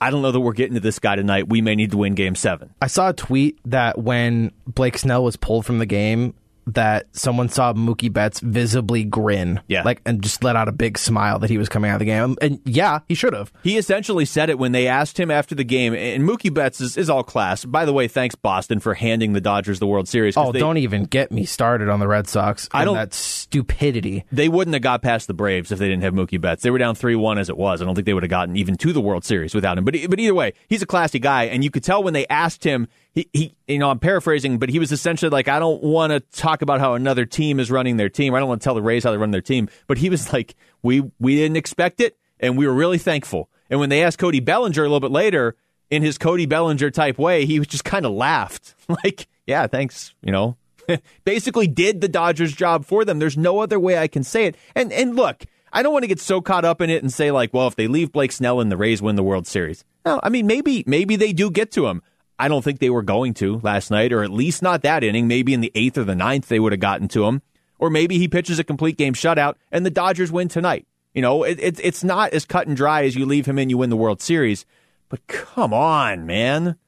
I 0.00 0.10
don't 0.10 0.22
know 0.22 0.32
that 0.32 0.40
we're 0.40 0.52
getting 0.54 0.74
to 0.74 0.80
this 0.80 0.98
guy 0.98 1.14
tonight. 1.16 1.48
We 1.48 1.60
may 1.60 1.74
need 1.74 1.90
to 1.90 1.98
win 1.98 2.14
Game 2.14 2.34
Seven. 2.34 2.74
I 2.80 2.86
saw 2.86 3.10
a 3.10 3.12
tweet 3.12 3.58
that 3.66 3.98
when 3.98 4.50
Blake 4.66 4.96
Snell 4.98 5.22
was 5.22 5.36
pulled 5.36 5.66
from 5.66 5.78
the 5.78 5.86
game, 5.86 6.34
that 6.74 7.06
someone 7.12 7.48
saw 7.48 7.72
Mookie 7.72 8.12
Betts 8.12 8.40
visibly 8.40 9.04
grin, 9.04 9.60
Yeah. 9.68 9.82
like 9.82 10.00
and 10.06 10.22
just 10.22 10.42
let 10.44 10.56
out 10.56 10.68
a 10.68 10.72
big 10.72 10.98
smile 10.98 11.38
that 11.40 11.50
he 11.50 11.58
was 11.58 11.68
coming 11.68 11.90
out 11.90 11.94
of 11.94 11.98
the 12.00 12.04
game. 12.06 12.36
And 12.40 12.60
yeah, 12.64 13.00
he 13.08 13.14
should 13.14 13.32
have. 13.32 13.52
He 13.62 13.78
essentially 13.78 14.24
said 14.24 14.50
it 14.50 14.58
when 14.58 14.72
they 14.72 14.86
asked 14.86 15.18
him 15.18 15.30
after 15.30 15.54
the 15.54 15.64
game. 15.64 15.94
And 15.94 16.22
Mookie 16.24 16.52
Betts 16.52 16.80
is, 16.80 16.96
is 16.96 17.08
all 17.10 17.22
class. 17.22 17.64
By 17.64 17.84
the 17.84 17.92
way, 17.92 18.08
thanks 18.08 18.34
Boston 18.34 18.80
for 18.80 18.94
handing 18.94 19.32
the 19.32 19.40
Dodgers 19.40 19.78
the 19.78 19.86
World 19.86 20.08
Series. 20.08 20.36
Oh, 20.36 20.52
they, 20.52 20.58
don't 20.58 20.78
even 20.78 21.04
get 21.04 21.30
me 21.32 21.44
started 21.44 21.88
on 21.88 22.00
the 22.00 22.08
Red 22.08 22.28
Sox. 22.28 22.68
I 22.72 22.84
don't- 22.84 22.94
that 22.94 23.14
stupidity. 23.50 24.24
They 24.30 24.48
wouldn't 24.48 24.74
have 24.74 24.82
got 24.82 25.02
past 25.02 25.26
the 25.26 25.34
Braves 25.34 25.72
if 25.72 25.80
they 25.80 25.88
didn't 25.88 26.04
have 26.04 26.14
Mookie 26.14 26.40
Betts. 26.40 26.62
They 26.62 26.70
were 26.70 26.78
down 26.78 26.94
three 26.94 27.16
one 27.16 27.36
as 27.36 27.48
it 27.48 27.56
was. 27.56 27.82
I 27.82 27.84
don't 27.84 27.96
think 27.96 28.06
they 28.06 28.14
would 28.14 28.22
have 28.22 28.30
gotten 28.30 28.56
even 28.56 28.76
to 28.76 28.92
the 28.92 29.00
World 29.00 29.24
Series 29.24 29.54
without 29.54 29.76
him. 29.76 29.84
But 29.84 29.96
but 30.08 30.20
either 30.20 30.34
way, 30.34 30.52
he's 30.68 30.82
a 30.82 30.86
classy 30.86 31.18
guy, 31.18 31.44
and 31.44 31.64
you 31.64 31.70
could 31.70 31.82
tell 31.82 32.02
when 32.02 32.14
they 32.14 32.26
asked 32.28 32.62
him. 32.62 32.86
He, 33.12 33.28
he 33.32 33.56
you 33.66 33.78
know 33.78 33.90
I'm 33.90 33.98
paraphrasing, 33.98 34.58
but 34.58 34.68
he 34.68 34.78
was 34.78 34.92
essentially 34.92 35.30
like, 35.30 35.48
I 35.48 35.58
don't 35.58 35.82
want 35.82 36.12
to 36.12 36.20
talk 36.20 36.62
about 36.62 36.78
how 36.78 36.94
another 36.94 37.26
team 37.26 37.58
is 37.58 37.68
running 37.68 37.96
their 37.96 38.08
team. 38.08 38.34
I 38.34 38.38
don't 38.38 38.48
want 38.48 38.60
to 38.60 38.64
tell 38.64 38.76
the 38.76 38.82
Rays 38.82 39.02
how 39.02 39.10
they 39.10 39.16
run 39.16 39.32
their 39.32 39.40
team. 39.40 39.68
But 39.88 39.98
he 39.98 40.08
was 40.08 40.32
like, 40.32 40.54
we 40.82 41.02
we 41.18 41.34
didn't 41.34 41.56
expect 41.56 42.00
it, 42.00 42.16
and 42.38 42.56
we 42.56 42.68
were 42.68 42.74
really 42.74 42.98
thankful. 42.98 43.50
And 43.68 43.80
when 43.80 43.88
they 43.88 44.04
asked 44.04 44.18
Cody 44.18 44.40
Bellinger 44.40 44.82
a 44.82 44.88
little 44.88 45.00
bit 45.00 45.10
later, 45.10 45.56
in 45.90 46.02
his 46.02 46.18
Cody 46.18 46.46
Bellinger 46.46 46.90
type 46.90 47.18
way, 47.18 47.46
he 47.46 47.58
just 47.60 47.84
kind 47.84 48.06
of 48.06 48.12
laughed, 48.12 48.74
like, 49.04 49.26
yeah, 49.46 49.66
thanks, 49.66 50.14
you 50.22 50.30
know. 50.30 50.56
basically 51.24 51.66
did 51.66 52.00
the 52.00 52.08
Dodgers 52.08 52.52
job 52.52 52.84
for 52.84 53.04
them. 53.04 53.18
There's 53.18 53.36
no 53.36 53.60
other 53.60 53.78
way 53.78 53.98
I 53.98 54.08
can 54.08 54.24
say 54.24 54.46
it. 54.46 54.56
And 54.74 54.92
and 54.92 55.16
look, 55.16 55.44
I 55.72 55.82
don't 55.82 55.92
want 55.92 56.02
to 56.02 56.08
get 56.08 56.20
so 56.20 56.40
caught 56.40 56.64
up 56.64 56.80
in 56.80 56.90
it 56.90 57.02
and 57.02 57.12
say 57.12 57.30
like, 57.30 57.54
well, 57.54 57.68
if 57.68 57.76
they 57.76 57.86
leave 57.86 58.12
Blake 58.12 58.32
Snell 58.32 58.60
and 58.60 58.70
the 58.70 58.76
Rays 58.76 59.02
win 59.02 59.16
the 59.16 59.22
World 59.22 59.46
Series. 59.46 59.84
No, 60.04 60.20
I 60.22 60.28
mean 60.28 60.46
maybe 60.46 60.84
maybe 60.86 61.16
they 61.16 61.32
do 61.32 61.50
get 61.50 61.70
to 61.72 61.86
him. 61.86 62.02
I 62.38 62.48
don't 62.48 62.62
think 62.62 62.78
they 62.78 62.90
were 62.90 63.02
going 63.02 63.34
to 63.34 63.60
last 63.62 63.90
night, 63.90 64.12
or 64.12 64.22
at 64.22 64.30
least 64.30 64.62
not 64.62 64.82
that 64.82 65.04
inning. 65.04 65.28
Maybe 65.28 65.52
in 65.52 65.60
the 65.60 65.72
eighth 65.74 65.98
or 65.98 66.04
the 66.04 66.14
ninth 66.14 66.48
they 66.48 66.58
would 66.58 66.72
have 66.72 66.80
gotten 66.80 67.06
to 67.08 67.26
him, 67.26 67.42
or 67.78 67.90
maybe 67.90 68.18
he 68.18 68.28
pitches 68.28 68.58
a 68.58 68.64
complete 68.64 68.96
game 68.96 69.14
shutout 69.14 69.56
and 69.70 69.84
the 69.84 69.90
Dodgers 69.90 70.32
win 70.32 70.48
tonight. 70.48 70.86
You 71.14 71.22
know, 71.22 71.42
it, 71.42 71.58
it, 71.60 71.80
it's 71.82 72.04
not 72.04 72.32
as 72.32 72.44
cut 72.44 72.68
and 72.68 72.76
dry 72.76 73.04
as 73.04 73.16
you 73.16 73.26
leave 73.26 73.46
him 73.46 73.58
in, 73.58 73.68
you 73.68 73.78
win 73.78 73.90
the 73.90 73.96
World 73.96 74.22
Series. 74.22 74.64
But 75.08 75.26
come 75.26 75.74
on, 75.74 76.26
man! 76.26 76.76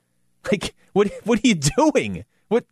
Like, 0.50 0.74
what 0.92 1.08
what 1.22 1.38
are 1.38 1.46
you 1.46 1.54
doing? 1.54 2.24
What? 2.48 2.64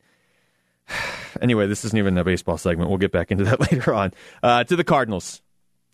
Anyway, 1.41 1.69
this 1.69 1.85
isn't 1.85 1.97
even 1.97 2.19
a 2.19 2.25
baseball 2.25 2.59
segment. 2.59 2.91
We'll 2.91 2.99
get 2.99 3.13
back 3.13 3.31
into 3.31 3.45
that 3.45 3.61
later 3.73 3.95
on. 3.95 4.13
Uh, 4.43 4.65
to 4.65 4.75
the 4.75 4.85
Cardinals, 4.85 5.41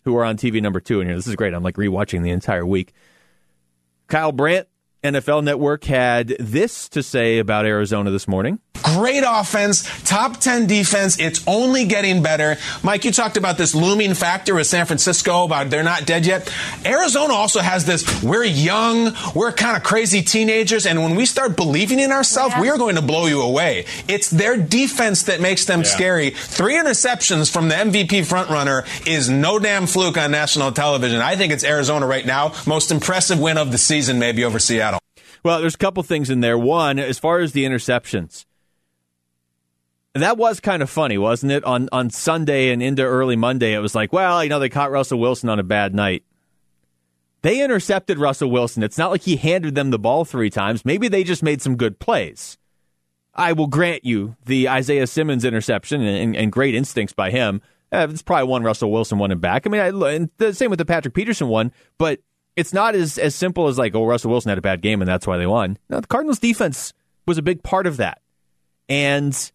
who 0.03 0.17
are 0.17 0.25
on 0.25 0.35
TV 0.35 0.61
number 0.61 0.79
two 0.79 0.99
in 0.99 1.07
here. 1.07 1.15
This 1.15 1.27
is 1.27 1.35
great. 1.35 1.53
I'm 1.53 1.63
like 1.63 1.75
rewatching 1.75 2.23
the 2.23 2.31
entire 2.31 2.65
week. 2.65 2.91
Kyle 4.07 4.31
Brandt, 4.31 4.67
NFL 5.03 5.43
Network, 5.43 5.83
had 5.83 6.29
this 6.39 6.89
to 6.89 7.03
say 7.03 7.37
about 7.37 7.65
Arizona 7.65 8.09
this 8.09 8.27
morning. 8.27 8.59
Great 8.83 9.23
offense, 9.25 9.83
top 10.03 10.37
10 10.37 10.67
defense. 10.67 11.19
It's 11.19 11.43
only 11.47 11.85
getting 11.85 12.21
better. 12.21 12.57
Mike, 12.83 13.05
you 13.05 13.11
talked 13.11 13.37
about 13.37 13.57
this 13.57 13.75
looming 13.75 14.13
factor 14.13 14.55
with 14.55 14.67
San 14.67 14.85
Francisco 14.85 15.45
about 15.45 15.69
they're 15.69 15.83
not 15.83 16.05
dead 16.05 16.25
yet. 16.25 16.51
Arizona 16.85 17.33
also 17.33 17.59
has 17.59 17.85
this 17.85 18.23
we're 18.23 18.43
young, 18.43 19.13
we're 19.35 19.51
kind 19.51 19.77
of 19.77 19.83
crazy 19.83 20.21
teenagers, 20.21 20.85
and 20.85 21.01
when 21.01 21.15
we 21.15 21.25
start 21.25 21.55
believing 21.55 21.99
in 21.99 22.11
ourselves, 22.11 22.55
we 22.59 22.69
are 22.69 22.77
going 22.77 22.95
to 22.95 23.01
blow 23.01 23.25
you 23.27 23.41
away. 23.41 23.85
It's 24.07 24.29
their 24.29 24.57
defense 24.57 25.23
that 25.23 25.41
makes 25.41 25.65
them 25.65 25.83
scary. 25.83 26.31
Three 26.31 26.75
interceptions 26.75 27.51
from 27.51 27.69
the 27.69 27.75
MVP 27.75 28.25
frontrunner 28.25 28.85
is 29.07 29.29
no 29.29 29.59
damn 29.59 29.87
fluke 29.87 30.17
on 30.17 30.31
national 30.31 30.71
television. 30.71 31.21
I 31.21 31.35
think 31.35 31.53
it's 31.53 31.63
Arizona 31.63 32.05
right 32.07 32.25
now. 32.25 32.53
Most 32.65 32.91
impressive 32.91 33.39
win 33.39 33.57
of 33.57 33.71
the 33.71 33.77
season, 33.77 34.19
maybe 34.19 34.43
over 34.43 34.59
Seattle. 34.59 34.99
Well, 35.43 35.61
there's 35.61 35.75
a 35.75 35.77
couple 35.77 36.03
things 36.03 36.29
in 36.29 36.41
there. 36.41 36.57
One, 36.57 36.99
as 36.99 37.19
far 37.19 37.39
as 37.39 37.53
the 37.53 37.63
interceptions, 37.63 38.45
that 40.23 40.37
was 40.37 40.59
kind 40.59 40.81
of 40.81 40.89
funny, 40.89 41.17
wasn't 41.17 41.51
it? 41.51 41.63
On 41.63 41.89
on 41.91 42.09
Sunday 42.09 42.69
and 42.71 42.81
into 42.81 43.03
early 43.03 43.35
Monday, 43.35 43.73
it 43.73 43.79
was 43.79 43.95
like, 43.95 44.13
well, 44.13 44.43
you 44.43 44.49
know, 44.49 44.59
they 44.59 44.69
caught 44.69 44.91
Russell 44.91 45.19
Wilson 45.19 45.49
on 45.49 45.59
a 45.59 45.63
bad 45.63 45.93
night. 45.93 46.23
They 47.41 47.63
intercepted 47.63 48.17
Russell 48.17 48.49
Wilson. 48.49 48.83
It's 48.83 48.97
not 48.97 49.11
like 49.11 49.21
he 49.21 49.35
handed 49.35 49.75
them 49.75 49.91
the 49.91 49.99
ball 49.99 50.25
three 50.25 50.49
times. 50.49 50.83
Maybe 50.83 51.07
they 51.07 51.23
just 51.23 51.43
made 51.43 51.61
some 51.61 51.75
good 51.75 51.99
plays. 51.99 52.57
I 53.33 53.53
will 53.53 53.67
grant 53.67 54.03
you 54.03 54.35
the 54.45 54.67
Isaiah 54.67 55.05
Simmons 55.05 55.45
interception 55.45 56.01
and, 56.01 56.35
and, 56.35 56.51
great 56.51 56.73
instincts 56.73 57.13
by 57.13 57.29
him. 57.29 57.61
Uh, 57.91 58.07
it's 58.09 58.23
probably 58.23 58.47
one 58.47 58.63
Russell 58.63 58.91
Wilson 58.91 59.19
one 59.19 59.31
and 59.31 59.39
back. 59.39 59.67
I 59.67 59.69
mean, 59.69 59.81
I, 59.81 60.13
and 60.13 60.29
the 60.37 60.55
same 60.55 60.71
with 60.71 60.79
the 60.79 60.85
Patrick 60.85 61.13
Peterson 61.13 61.47
one, 61.47 61.71
but 61.99 62.19
it's 62.55 62.73
not 62.73 62.95
as, 62.95 63.19
as 63.19 63.35
simple 63.35 63.67
as 63.67 63.77
like, 63.77 63.93
oh, 63.95 64.05
Russell 64.05 64.31
Wilson 64.31 64.49
had 64.49 64.57
a 64.57 64.61
bad 64.61 64.81
game 64.81 65.01
and 65.01 65.07
that's 65.07 65.27
why 65.27 65.37
they 65.37 65.45
won. 65.45 65.77
No, 65.87 65.99
the 65.99 66.07
Cardinals 66.07 66.39
defense 66.39 66.93
was 67.27 67.37
a 67.37 67.43
big 67.43 67.61
part 67.61 67.85
of 67.85 67.97
that. 67.97 68.21
And 68.89 69.51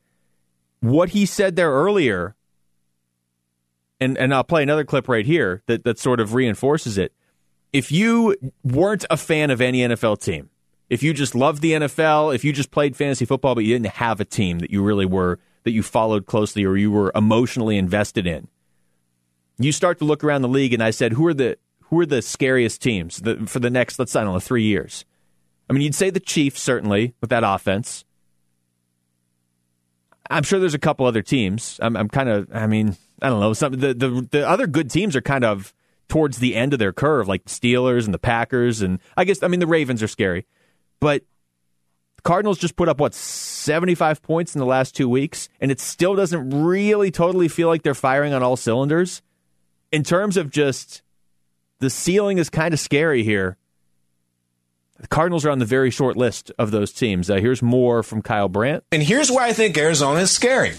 what 0.82 1.10
he 1.10 1.24
said 1.24 1.54
there 1.54 1.70
earlier, 1.70 2.34
and, 4.00 4.18
and 4.18 4.34
I'll 4.34 4.44
play 4.44 4.64
another 4.64 4.84
clip 4.84 5.08
right 5.08 5.24
here 5.24 5.62
that, 5.66 5.84
that 5.84 5.98
sort 5.98 6.18
of 6.18 6.34
reinforces 6.34 6.98
it. 6.98 7.12
If 7.72 7.92
you 7.92 8.36
weren't 8.64 9.04
a 9.08 9.16
fan 9.16 9.50
of 9.50 9.60
any 9.60 9.78
NFL 9.78 10.20
team, 10.20 10.50
if 10.90 11.02
you 11.02 11.14
just 11.14 11.34
loved 11.34 11.62
the 11.62 11.72
NFL, 11.72 12.34
if 12.34 12.44
you 12.44 12.52
just 12.52 12.72
played 12.72 12.96
fantasy 12.96 13.24
football, 13.24 13.54
but 13.54 13.64
you 13.64 13.74
didn't 13.74 13.94
have 13.94 14.20
a 14.20 14.24
team 14.24 14.58
that 14.58 14.70
you 14.70 14.82
really 14.82 15.06
were, 15.06 15.38
that 15.62 15.70
you 15.70 15.84
followed 15.84 16.26
closely 16.26 16.64
or 16.64 16.76
you 16.76 16.90
were 16.90 17.12
emotionally 17.14 17.78
invested 17.78 18.26
in, 18.26 18.48
you 19.58 19.70
start 19.70 19.98
to 20.00 20.04
look 20.04 20.24
around 20.24 20.42
the 20.42 20.48
league 20.48 20.74
and 20.74 20.82
I 20.82 20.90
said, 20.90 21.12
who 21.12 21.24
are 21.26 21.34
the, 21.34 21.56
who 21.84 22.00
are 22.00 22.06
the 22.06 22.22
scariest 22.22 22.82
teams 22.82 23.22
for 23.46 23.60
the 23.60 23.70
next, 23.70 24.00
let's 24.00 24.12
say, 24.12 24.20
I 24.20 24.24
don't 24.24 24.34
know, 24.34 24.40
three 24.40 24.64
years? 24.64 25.04
I 25.70 25.72
mean, 25.74 25.82
you'd 25.82 25.94
say 25.94 26.10
the 26.10 26.20
Chiefs, 26.20 26.60
certainly, 26.60 27.14
with 27.20 27.30
that 27.30 27.44
offense. 27.44 28.04
I'm 30.30 30.42
sure 30.42 30.58
there's 30.58 30.74
a 30.74 30.78
couple 30.78 31.06
other 31.06 31.22
teams. 31.22 31.78
I'm, 31.82 31.96
I'm 31.96 32.08
kind 32.08 32.28
of, 32.28 32.48
I 32.54 32.66
mean, 32.66 32.96
I 33.22 33.28
don't 33.28 33.40
know. 33.40 33.52
Some 33.52 33.72
the, 33.72 33.94
the 33.94 34.28
the 34.30 34.48
other 34.48 34.66
good 34.66 34.90
teams 34.90 35.14
are 35.14 35.20
kind 35.20 35.44
of 35.44 35.72
towards 36.08 36.38
the 36.38 36.56
end 36.56 36.72
of 36.72 36.78
their 36.78 36.92
curve, 36.92 37.28
like 37.28 37.44
the 37.44 37.50
Steelers 37.50 38.04
and 38.04 38.12
the 38.12 38.18
Packers, 38.18 38.82
and 38.82 38.98
I 39.16 39.24
guess 39.24 39.42
I 39.42 39.48
mean 39.48 39.60
the 39.60 39.66
Ravens 39.66 40.02
are 40.02 40.08
scary, 40.08 40.44
but 41.00 41.22
the 42.16 42.22
Cardinals 42.22 42.58
just 42.58 42.76
put 42.76 42.88
up 42.88 43.00
what 43.00 43.14
75 43.14 44.22
points 44.22 44.54
in 44.54 44.58
the 44.58 44.66
last 44.66 44.96
two 44.96 45.08
weeks, 45.08 45.48
and 45.60 45.70
it 45.70 45.78
still 45.80 46.16
doesn't 46.16 46.50
really 46.50 47.10
totally 47.10 47.48
feel 47.48 47.68
like 47.68 47.82
they're 47.82 47.94
firing 47.94 48.34
on 48.34 48.42
all 48.42 48.56
cylinders. 48.56 49.22
In 49.92 50.02
terms 50.02 50.36
of 50.36 50.50
just 50.50 51.02
the 51.78 51.90
ceiling 51.90 52.38
is 52.38 52.50
kind 52.50 52.74
of 52.74 52.80
scary 52.80 53.22
here. 53.22 53.56
The 55.02 55.08
Cardinals 55.08 55.44
are 55.44 55.50
on 55.50 55.58
the 55.58 55.64
very 55.64 55.90
short 55.90 56.16
list 56.16 56.52
of 56.58 56.70
those 56.70 56.92
teams. 56.92 57.28
Uh, 57.28 57.34
here's 57.36 57.60
more 57.60 58.04
from 58.04 58.22
Kyle 58.22 58.48
Brandt. 58.48 58.84
And 58.92 59.02
here's 59.02 59.30
why 59.30 59.48
I 59.48 59.52
think 59.52 59.76
Arizona 59.76 60.20
is 60.20 60.30
scary. 60.30 60.74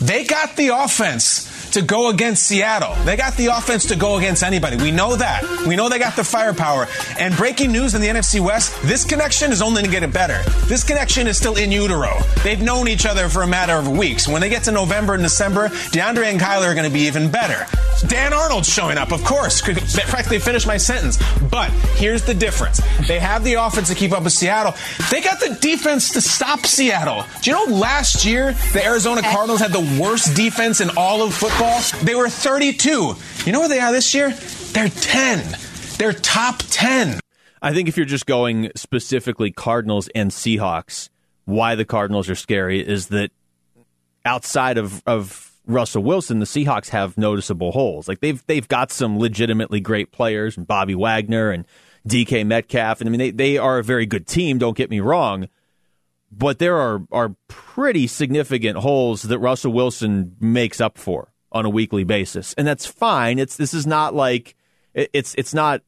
They 0.00 0.24
got 0.24 0.56
the 0.56 0.68
offense 0.68 1.53
to 1.74 1.82
go 1.82 2.08
against 2.08 2.44
Seattle. 2.44 2.94
They 3.04 3.16
got 3.16 3.36
the 3.36 3.46
offense 3.46 3.86
to 3.86 3.96
go 3.96 4.16
against 4.16 4.42
anybody. 4.42 4.76
We 4.76 4.90
know 4.90 5.16
that. 5.16 5.42
We 5.66 5.76
know 5.76 5.88
they 5.88 5.98
got 5.98 6.16
the 6.16 6.24
firepower. 6.24 6.88
And 7.18 7.36
breaking 7.36 7.72
news 7.72 7.94
in 7.94 8.00
the 8.00 8.08
NFC 8.08 8.40
West, 8.40 8.80
this 8.82 9.04
connection 9.04 9.52
is 9.52 9.60
only 9.62 9.82
going 9.82 9.92
to 9.92 10.00
get 10.00 10.12
better. 10.12 10.42
This 10.66 10.84
connection 10.84 11.26
is 11.26 11.36
still 11.36 11.56
in 11.56 11.70
utero. 11.70 12.18
They've 12.42 12.60
known 12.60 12.88
each 12.88 13.06
other 13.06 13.28
for 13.28 13.42
a 13.42 13.46
matter 13.46 13.74
of 13.74 13.88
weeks. 13.88 14.26
When 14.28 14.40
they 14.40 14.48
get 14.48 14.64
to 14.64 14.72
November 14.72 15.14
and 15.14 15.22
December, 15.22 15.68
DeAndre 15.68 16.26
and 16.26 16.40
Kyler 16.40 16.66
are 16.66 16.74
going 16.74 16.88
to 16.88 16.92
be 16.92 17.06
even 17.06 17.30
better. 17.30 17.66
Dan 18.06 18.32
Arnold's 18.32 18.68
showing 18.68 18.98
up, 18.98 19.12
of 19.12 19.24
course. 19.24 19.60
Could 19.60 19.76
practically 19.76 20.38
finish 20.38 20.66
my 20.66 20.76
sentence. 20.76 21.18
But 21.50 21.70
here's 21.96 22.22
the 22.22 22.34
difference. 22.34 22.80
They 23.06 23.18
have 23.18 23.44
the 23.44 23.54
offense 23.54 23.88
to 23.88 23.94
keep 23.94 24.12
up 24.12 24.24
with 24.24 24.32
Seattle. 24.32 24.74
They 25.10 25.20
got 25.20 25.40
the 25.40 25.56
defense 25.60 26.12
to 26.12 26.20
stop 26.20 26.66
Seattle. 26.66 27.24
Do 27.42 27.50
you 27.50 27.56
know 27.56 27.74
last 27.74 28.24
year 28.24 28.52
the 28.72 28.84
Arizona 28.84 29.22
Cardinals 29.22 29.60
had 29.60 29.72
the 29.72 29.98
worst 30.00 30.36
defense 30.36 30.80
in 30.80 30.90
all 30.96 31.22
of 31.22 31.34
football? 31.34 31.63
They 32.02 32.14
were 32.14 32.28
32. 32.28 33.14
You 33.46 33.52
know 33.52 33.60
where 33.60 33.68
they 33.68 33.80
are 33.80 33.90
this 33.90 34.14
year? 34.14 34.30
They're 34.72 34.88
10. 34.88 35.56
They're 35.96 36.12
top 36.12 36.62
10. 36.70 37.20
I 37.62 37.72
think 37.72 37.88
if 37.88 37.96
you're 37.96 38.04
just 38.04 38.26
going 38.26 38.70
specifically 38.76 39.50
Cardinals 39.50 40.08
and 40.14 40.30
Seahawks, 40.30 41.08
why 41.46 41.74
the 41.74 41.86
Cardinals 41.86 42.28
are 42.28 42.34
scary 42.34 42.86
is 42.86 43.08
that 43.08 43.30
outside 44.26 44.76
of, 44.76 45.02
of 45.06 45.52
Russell 45.66 46.02
Wilson, 46.02 46.38
the 46.40 46.44
Seahawks 46.44 46.90
have 46.90 47.16
noticeable 47.16 47.72
holes. 47.72 48.08
Like 48.08 48.20
they've 48.20 48.44
they've 48.46 48.68
got 48.68 48.90
some 48.90 49.18
legitimately 49.18 49.80
great 49.80 50.12
players, 50.12 50.58
and 50.58 50.66
Bobby 50.66 50.94
Wagner 50.94 51.50
and 51.50 51.64
DK 52.06 52.46
Metcalf, 52.46 53.00
and 53.00 53.08
I 53.08 53.10
mean 53.10 53.18
they, 53.18 53.30
they 53.30 53.58
are 53.58 53.78
a 53.78 53.84
very 53.84 54.04
good 54.04 54.26
team. 54.26 54.58
Don't 54.58 54.76
get 54.76 54.90
me 54.90 55.00
wrong, 55.00 55.48
but 56.30 56.58
there 56.58 56.76
are 56.76 57.02
are 57.10 57.34
pretty 57.48 58.06
significant 58.06 58.78
holes 58.78 59.22
that 59.22 59.38
Russell 59.38 59.72
Wilson 59.72 60.36
makes 60.40 60.80
up 60.80 60.98
for 60.98 61.33
on 61.54 61.64
a 61.64 61.70
weekly 61.70 62.04
basis, 62.04 62.52
and 62.54 62.66
that's 62.66 62.84
fine. 62.84 63.38
It's 63.38 63.56
this 63.56 63.72
is 63.72 63.86
not 63.86 64.14
like 64.14 64.56
it's 64.92 65.34
it's 65.36 65.54
not 65.54 65.82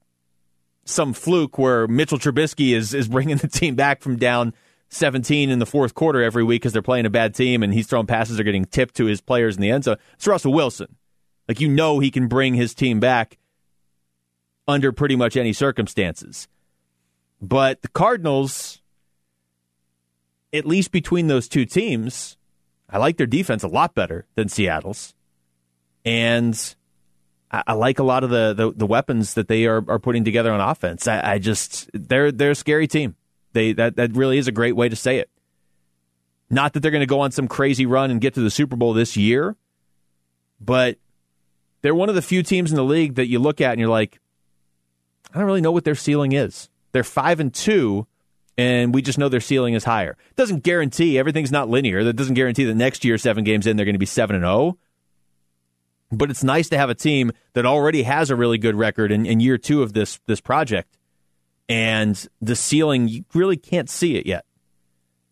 some 0.85 1.13
fluke 1.13 1.59
where 1.59 1.87
Mitchell 1.89 2.19
Trubisky 2.19 2.75
is 2.75 2.95
is 2.95 3.09
bringing 3.09 3.37
the 3.39 3.49
team 3.49 3.75
back 3.75 4.01
from 4.01 4.17
down 4.17 4.55
17 4.89 5.51
in 5.51 5.59
the 5.59 5.67
fourth 5.67 5.95
quarter 5.95 6.23
every 6.23 6.45
week 6.45 6.63
because 6.63 6.73
they're 6.73 6.81
playing 6.81 7.07
a 7.07 7.11
bad 7.11 7.35
team 7.35 7.63
and 7.63 7.75
he's 7.75 7.89
throwing 7.89 8.07
passes 8.07 8.37
that 8.37 8.43
are 8.43 8.45
getting 8.45 8.65
tipped 8.65 8.95
to 8.95 9.07
his 9.07 9.21
players 9.21 9.57
in 9.57 9.63
the 9.63 9.71
end 9.71 9.85
zone. 9.85 9.97
It's 10.15 10.27
Russell 10.27 10.53
Wilson. 10.53 10.97
Like 11.49 11.61
you 11.61 11.69
know 11.69 11.99
he 11.99 12.11
can 12.11 12.29
bring 12.29 12.55
his 12.55 12.75
team 12.75 13.01
back 13.01 13.37
under 14.69 14.93
pretty 14.93 15.17
much 15.17 15.37
any 15.37 15.53
circumstances. 15.53 16.49
But 17.41 17.83
the 17.83 17.89
Cardinals, 17.89 18.81
at 20.53 20.65
least 20.65 20.91
between 20.91 21.27
those 21.27 21.49
two 21.49 21.67
teams, 21.67 22.37
I 22.89 22.99
like 22.99 23.17
their 23.17 23.27
defense 23.27 23.63
a 23.63 23.69
lot 23.69 23.95
better 23.95 24.27
than 24.37 24.49
Seattle's. 24.49 25.15
And 26.07 26.75
I, 27.51 27.65
I 27.67 27.73
like 27.75 27.99
a 27.99 28.05
lot 28.05 28.25
of 28.25 28.31
the, 28.31 28.55
the, 28.55 28.73
the, 28.73 28.87
weapons 28.87 29.35
that 29.35 29.49
they 29.49 29.67
are, 29.67 29.85
are 29.91 29.99
putting 29.99 30.25
together 30.25 30.53
on 30.53 30.61
offense. 30.61 31.09
I, 31.09 31.33
I 31.33 31.39
just 31.39 31.91
they're 31.93 32.33
they're 32.33 32.53
a 32.53 32.55
scary 32.55 32.87
team. 32.87 33.17
They 33.53 33.73
that 33.73 33.97
that 33.97 34.17
really 34.17 34.39
is 34.39 34.49
a 34.49 34.53
great 34.53 34.77
way 34.77 34.89
to 34.89 34.97
say 34.97 35.19
it. 35.19 35.29
Not 36.49 36.73
that 36.73 36.81
they're 36.81 36.93
going 36.93 37.01
to 37.01 37.07
go 37.07 37.21
on 37.21 37.33
some 37.33 37.49
crazy 37.49 37.87
run 37.87 38.13
and 38.13 38.21
get 38.21 38.35
to 38.35 38.41
the 38.41 38.51
Super 38.51 38.77
Bowl 38.77 38.93
this 38.93 39.17
year, 39.17 39.57
but 40.61 40.97
they're 41.83 41.95
one 41.95 42.09
of 42.09 42.15
the 42.15 42.23
few 42.23 42.45
teams 42.45 42.71
in 42.71 42.77
the 42.77 42.85
league 42.85 43.17
that 43.17 43.27
you 43.27 43.41
look 43.41 43.61
at 43.61 43.73
and 43.73 43.81
you're 43.81 43.89
like, 43.89 44.21
I 45.35 45.39
don't 45.39 45.47
really 45.47 45.61
know 45.61 45.73
what 45.73 45.85
their 45.85 45.97
ceiling 45.97 46.33
is. 46.33 46.69
They're 46.93 47.03
five 47.03 47.41
and 47.41 47.53
two, 47.53 48.07
and 48.57 48.95
we 48.95 49.03
just 49.03 49.19
know 49.19 49.29
their 49.29 49.41
ceiling 49.41 49.75
is 49.75 49.83
higher. 49.83 50.17
It 50.31 50.37
doesn't 50.37 50.63
guarantee 50.63 51.19
everything's 51.19 51.51
not 51.51 51.69
linear. 51.69 52.05
That 52.05 52.15
doesn't 52.15 52.35
guarantee 52.35 52.65
that 52.65 52.75
next 52.77 53.05
year, 53.05 53.19
seven 53.19 53.43
games 53.43 53.67
in, 53.67 53.77
they're 53.77 53.85
going 53.85 53.97
to 53.97 53.99
be 53.99 54.07
seven 54.07 54.37
and 54.37 54.45
zero. 54.45 54.79
But 56.13 56.31
it's 56.31 56.45
nice 56.45 56.69
to 56.69 56.79
have 56.79 56.89
a 56.89 56.95
team 56.95 57.33
that 57.55 57.67
already 57.67 58.05
has 58.05 58.31
a 58.31 58.37
really 58.37 58.59
good 58.59 58.77
record 58.77 59.11
in, 59.11 59.27
in 59.27 59.41
year 59.41 59.59
two 59.59 59.83
of 59.83 59.93
this 59.93 60.21
this 60.27 60.41
project 60.41 60.97
and 61.69 62.29
the 62.41 62.57
ceiling 62.57 63.09
you 63.09 63.25
really 63.35 63.57
can't 63.57 63.91
see 63.91 64.17
it 64.17 64.27
yet. 64.27 64.45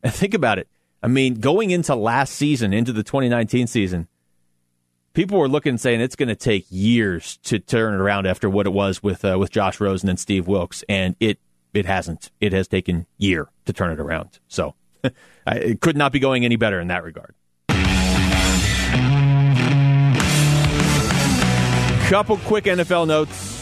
And 0.03 0.13
think 0.15 0.35
about 0.35 0.59
it. 0.59 0.69
I 1.03 1.09
mean, 1.09 1.35
going 1.35 1.71
into 1.71 1.95
last 1.95 2.35
season, 2.35 2.73
into 2.73 2.93
the 2.93 3.03
2019 3.03 3.67
season, 3.67 4.09
people 5.13 5.39
were 5.39 5.49
looking 5.49 5.77
saying 5.77 6.01
it's 6.01 6.17
going 6.17 6.31
to 6.31 6.35
take 6.35 6.67
years 6.71 7.37
to 7.45 7.59
turn 7.59 7.95
it 7.95 7.99
around 7.99 8.27
after 8.27 8.49
what 8.49 8.67
it 8.67 8.73
was 8.73 9.03
with 9.03 9.25
uh, 9.25 9.37
with 9.39 9.51
Josh 9.51 9.81
Rosen 9.81 10.09
and 10.09 10.19
Steve 10.19 10.47
Wilks, 10.47 10.83
and 10.89 11.15
it 11.21 11.39
it 11.73 11.87
hasn't. 11.87 12.31
It 12.41 12.53
has 12.53 12.69
taken 12.69 13.07
year 13.19 13.49
to 13.67 13.73
turn 13.73 13.93
it 13.93 14.01
around. 14.01 14.39
So 14.49 14.75
it 15.47 15.81
could 15.81 15.97
not 15.97 16.13
be 16.13 16.21
going 16.21 16.45
any 16.45 16.57
better 16.57 16.81
in 16.81 16.89
that 16.89 17.05
regard. 17.05 17.35
Couple 22.09 22.37
quick 22.39 22.65
NFL 22.65 23.07
notes 23.07 23.55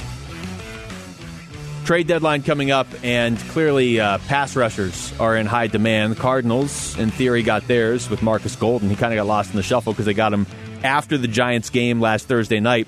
Trade 1.84 2.06
deadline 2.06 2.44
coming 2.44 2.70
up, 2.70 2.86
and 3.02 3.36
clearly 3.36 3.98
uh, 3.98 4.18
pass 4.18 4.54
rushers 4.54 5.12
are 5.18 5.36
in 5.36 5.46
high 5.46 5.66
demand. 5.66 6.12
The 6.12 6.20
Cardinals, 6.20 6.96
in 6.96 7.10
theory, 7.10 7.42
got 7.42 7.66
theirs 7.66 8.08
with 8.08 8.22
Marcus 8.22 8.54
Golden. 8.54 8.88
He 8.88 8.94
kind 8.94 9.12
of 9.12 9.16
got 9.16 9.26
lost 9.26 9.50
in 9.50 9.56
the 9.56 9.64
shuffle 9.64 9.92
because 9.92 10.06
they 10.06 10.14
got 10.14 10.32
him 10.32 10.46
after 10.84 11.18
the 11.18 11.26
Giants 11.26 11.70
game 11.70 12.00
last 12.00 12.28
Thursday 12.28 12.60
night, 12.60 12.86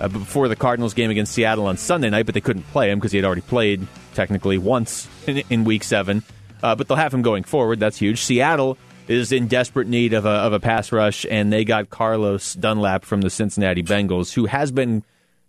uh, 0.00 0.08
before 0.08 0.48
the 0.48 0.56
Cardinals 0.56 0.94
game 0.94 1.10
against 1.10 1.32
Seattle 1.32 1.66
on 1.66 1.76
Sunday 1.76 2.10
night, 2.10 2.26
but 2.26 2.34
they 2.34 2.40
couldn't 2.40 2.64
play 2.64 2.90
him 2.90 2.98
because 2.98 3.12
he 3.12 3.18
had 3.18 3.24
already 3.24 3.42
played 3.42 3.86
technically 4.14 4.58
once 4.58 5.08
in, 5.28 5.44
in 5.48 5.62
Week 5.62 5.84
Seven. 5.84 6.24
Uh, 6.60 6.74
but 6.74 6.88
they'll 6.88 6.96
have 6.96 7.14
him 7.14 7.22
going 7.22 7.44
forward. 7.44 7.78
That's 7.78 7.98
huge. 7.98 8.20
Seattle 8.20 8.76
is 9.08 9.32
in 9.32 9.48
desperate 9.48 9.88
need 9.88 10.12
of 10.12 10.24
a, 10.24 10.30
of 10.30 10.52
a 10.52 10.60
pass 10.60 10.92
rush, 10.92 11.26
and 11.30 11.52
they 11.52 11.64
got 11.64 11.90
Carlos 11.90 12.54
Dunlap 12.54 13.04
from 13.04 13.20
the 13.20 13.30
Cincinnati 13.30 13.82
Bengals, 13.82 14.34
who 14.34 14.46
has 14.46 14.70
been 14.70 15.04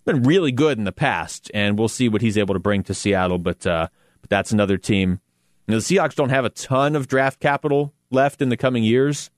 been 0.06 0.24
really 0.24 0.52
good 0.52 0.78
in 0.78 0.84
the 0.84 0.92
past, 0.92 1.50
and 1.54 1.80
we'll 1.80 1.88
see 1.88 2.10
what 2.10 2.22
he's 2.22 2.38
able 2.38 2.54
to 2.54 2.60
bring 2.60 2.84
to 2.84 2.94
Seattle. 2.94 3.38
But 3.38 3.66
uh, 3.66 3.88
but 4.22 4.30
that's 4.30 4.52
another 4.52 4.78
team. 4.78 5.22
You 5.68 5.74
know, 5.74 5.80
the 5.80 5.96
Seahawks 5.96 6.16
don't 6.16 6.30
have 6.30 6.46
a 6.46 6.50
ton 6.50 6.96
of 6.96 7.08
draft 7.08 7.40
capital 7.40 7.94
left 8.10 8.42
in 8.42 8.50
the 8.50 8.58
coming 8.58 8.84
years, 8.84 9.30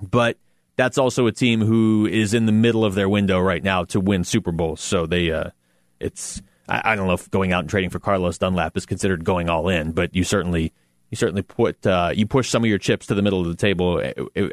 but 0.00 0.38
that's 0.76 0.98
also 0.98 1.26
a 1.26 1.32
team 1.32 1.60
who 1.60 2.06
is 2.06 2.34
in 2.34 2.46
the 2.46 2.52
middle 2.52 2.84
of 2.84 2.94
their 2.94 3.08
window 3.08 3.38
right 3.38 3.62
now 3.62 3.84
to 3.84 4.00
win 4.00 4.24
Super 4.24 4.50
Bowls. 4.50 4.80
So 4.80 5.06
they, 5.06 5.30
uh, 5.30 5.50
it's 6.00 6.42
I, 6.68 6.82
I, 6.84 6.96
don't 6.96 7.06
know 7.06 7.12
if 7.14 7.30
going 7.30 7.52
out 7.52 7.60
and 7.60 7.70
trading 7.70 7.90
for 7.90 8.00
Carlos 8.00 8.38
Dunlap 8.38 8.76
is 8.76 8.86
considered 8.86 9.24
going 9.24 9.48
all 9.48 9.68
in, 9.68 9.92
but 9.92 10.14
you 10.16 10.24
certainly 10.24 10.72
you 11.10 11.16
certainly 11.16 11.42
put 11.42 11.86
uh, 11.86 12.10
you 12.14 12.26
push 12.26 12.48
some 12.48 12.64
of 12.64 12.68
your 12.68 12.78
chips 12.78 13.06
to 13.06 13.14
the 13.14 13.22
middle 13.22 13.40
of 13.40 13.46
the 13.46 13.54
table 13.54 14.02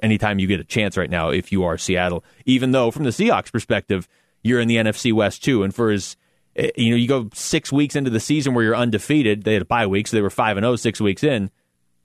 anytime 0.03 0.39
you 0.39 0.47
get 0.47 0.59
a 0.59 0.63
chance 0.63 0.97
right 0.97 1.09
now 1.09 1.29
if 1.29 1.51
you 1.51 1.63
are 1.63 1.77
Seattle. 1.77 2.23
Even 2.45 2.71
though 2.71 2.91
from 2.91 3.03
the 3.03 3.09
Seahawks 3.09 3.51
perspective 3.51 4.07
you're 4.43 4.59
in 4.59 4.67
the 4.67 4.77
NFC 4.77 5.13
West 5.13 5.43
too. 5.43 5.63
And 5.63 5.73
for 5.73 5.91
his, 5.91 6.15
eh, 6.55 6.71
you 6.75 6.91
know, 6.91 6.95
you 6.95 7.07
go 7.07 7.29
six 7.33 7.71
weeks 7.71 7.95
into 7.95 8.09
the 8.09 8.19
season 8.19 8.53
where 8.53 8.63
you're 8.63 8.75
undefeated. 8.75 9.43
They 9.43 9.53
had 9.53 9.61
a 9.61 9.65
bye 9.65 9.87
week, 9.87 10.07
so 10.07 10.17
they 10.17 10.21
were 10.21 10.29
five 10.29 10.57
and 10.57 10.63
zero 10.63 10.73
oh 10.73 10.77
six 10.77 10.99
weeks 10.99 11.23
in. 11.23 11.49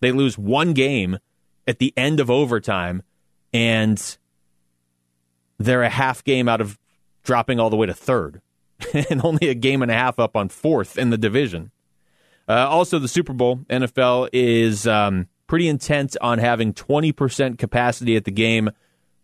They 0.00 0.12
lose 0.12 0.36
one 0.36 0.72
game 0.72 1.18
at 1.66 1.78
the 1.78 1.92
end 1.96 2.20
of 2.20 2.30
overtime, 2.30 3.02
and 3.52 4.18
they're 5.58 5.82
a 5.82 5.88
half 5.88 6.22
game 6.22 6.48
out 6.48 6.60
of 6.60 6.78
dropping 7.22 7.58
all 7.58 7.70
the 7.70 7.76
way 7.76 7.86
to 7.86 7.94
third, 7.94 8.40
and 9.10 9.24
only 9.24 9.48
a 9.48 9.54
game 9.54 9.82
and 9.82 9.90
a 9.90 9.94
half 9.94 10.18
up 10.18 10.36
on 10.36 10.48
fourth 10.48 10.98
in 10.98 11.10
the 11.10 11.18
division. 11.18 11.70
Uh, 12.48 12.68
also, 12.68 12.98
the 12.98 13.08
Super 13.08 13.32
Bowl 13.32 13.60
NFL 13.68 14.28
is 14.32 14.86
um, 14.86 15.28
pretty 15.46 15.68
intent 15.68 16.16
on 16.20 16.38
having 16.38 16.72
20% 16.72 17.58
capacity 17.58 18.16
at 18.16 18.24
the 18.24 18.30
game 18.30 18.70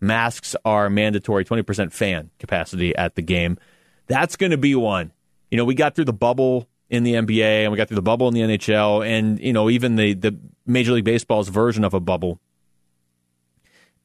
masks 0.02 0.56
are 0.64 0.90
mandatory, 0.90 1.44
20% 1.44 1.92
fan 1.92 2.30
capacity 2.38 2.94
at 2.96 3.14
the 3.14 3.22
game. 3.22 3.56
That's 4.08 4.36
going 4.36 4.50
to 4.50 4.58
be 4.58 4.74
one. 4.74 5.12
You 5.50 5.56
know, 5.56 5.64
we 5.64 5.74
got 5.74 5.94
through 5.94 6.06
the 6.06 6.12
bubble 6.12 6.68
in 6.90 7.04
the 7.04 7.14
NBA 7.14 7.62
and 7.62 7.72
we 7.72 7.78
got 7.78 7.88
through 7.88 7.96
the 7.96 8.02
bubble 8.02 8.28
in 8.28 8.34
the 8.34 8.40
NHL 8.40 9.06
and, 9.06 9.38
you 9.40 9.52
know, 9.52 9.70
even 9.70 9.96
the, 9.96 10.12
the 10.14 10.38
Major 10.66 10.92
League 10.92 11.04
Baseball's 11.04 11.48
version 11.48 11.84
of 11.84 11.94
a 11.94 12.00
bubble. 12.00 12.40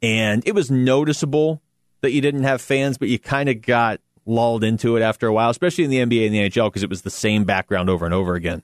And 0.01 0.43
it 0.45 0.53
was 0.53 0.69
noticeable 0.69 1.61
that 2.01 2.11
you 2.11 2.21
didn't 2.21 2.43
have 2.43 2.61
fans, 2.61 2.97
but 2.97 3.09
you 3.09 3.17
kind 3.17 3.49
of 3.49 3.61
got 3.61 3.99
lulled 4.25 4.63
into 4.63 4.95
it 4.97 5.01
after 5.01 5.27
a 5.27 5.33
while, 5.33 5.49
especially 5.49 5.83
in 5.83 5.89
the 5.89 5.97
NBA 5.97 6.27
and 6.27 6.35
the 6.35 6.49
NHL 6.49 6.67
because 6.67 6.83
it 6.83 6.89
was 6.89 7.01
the 7.01 7.09
same 7.09 7.43
background 7.43 7.89
over 7.89 8.05
and 8.05 8.13
over 8.13 8.35
again. 8.35 8.61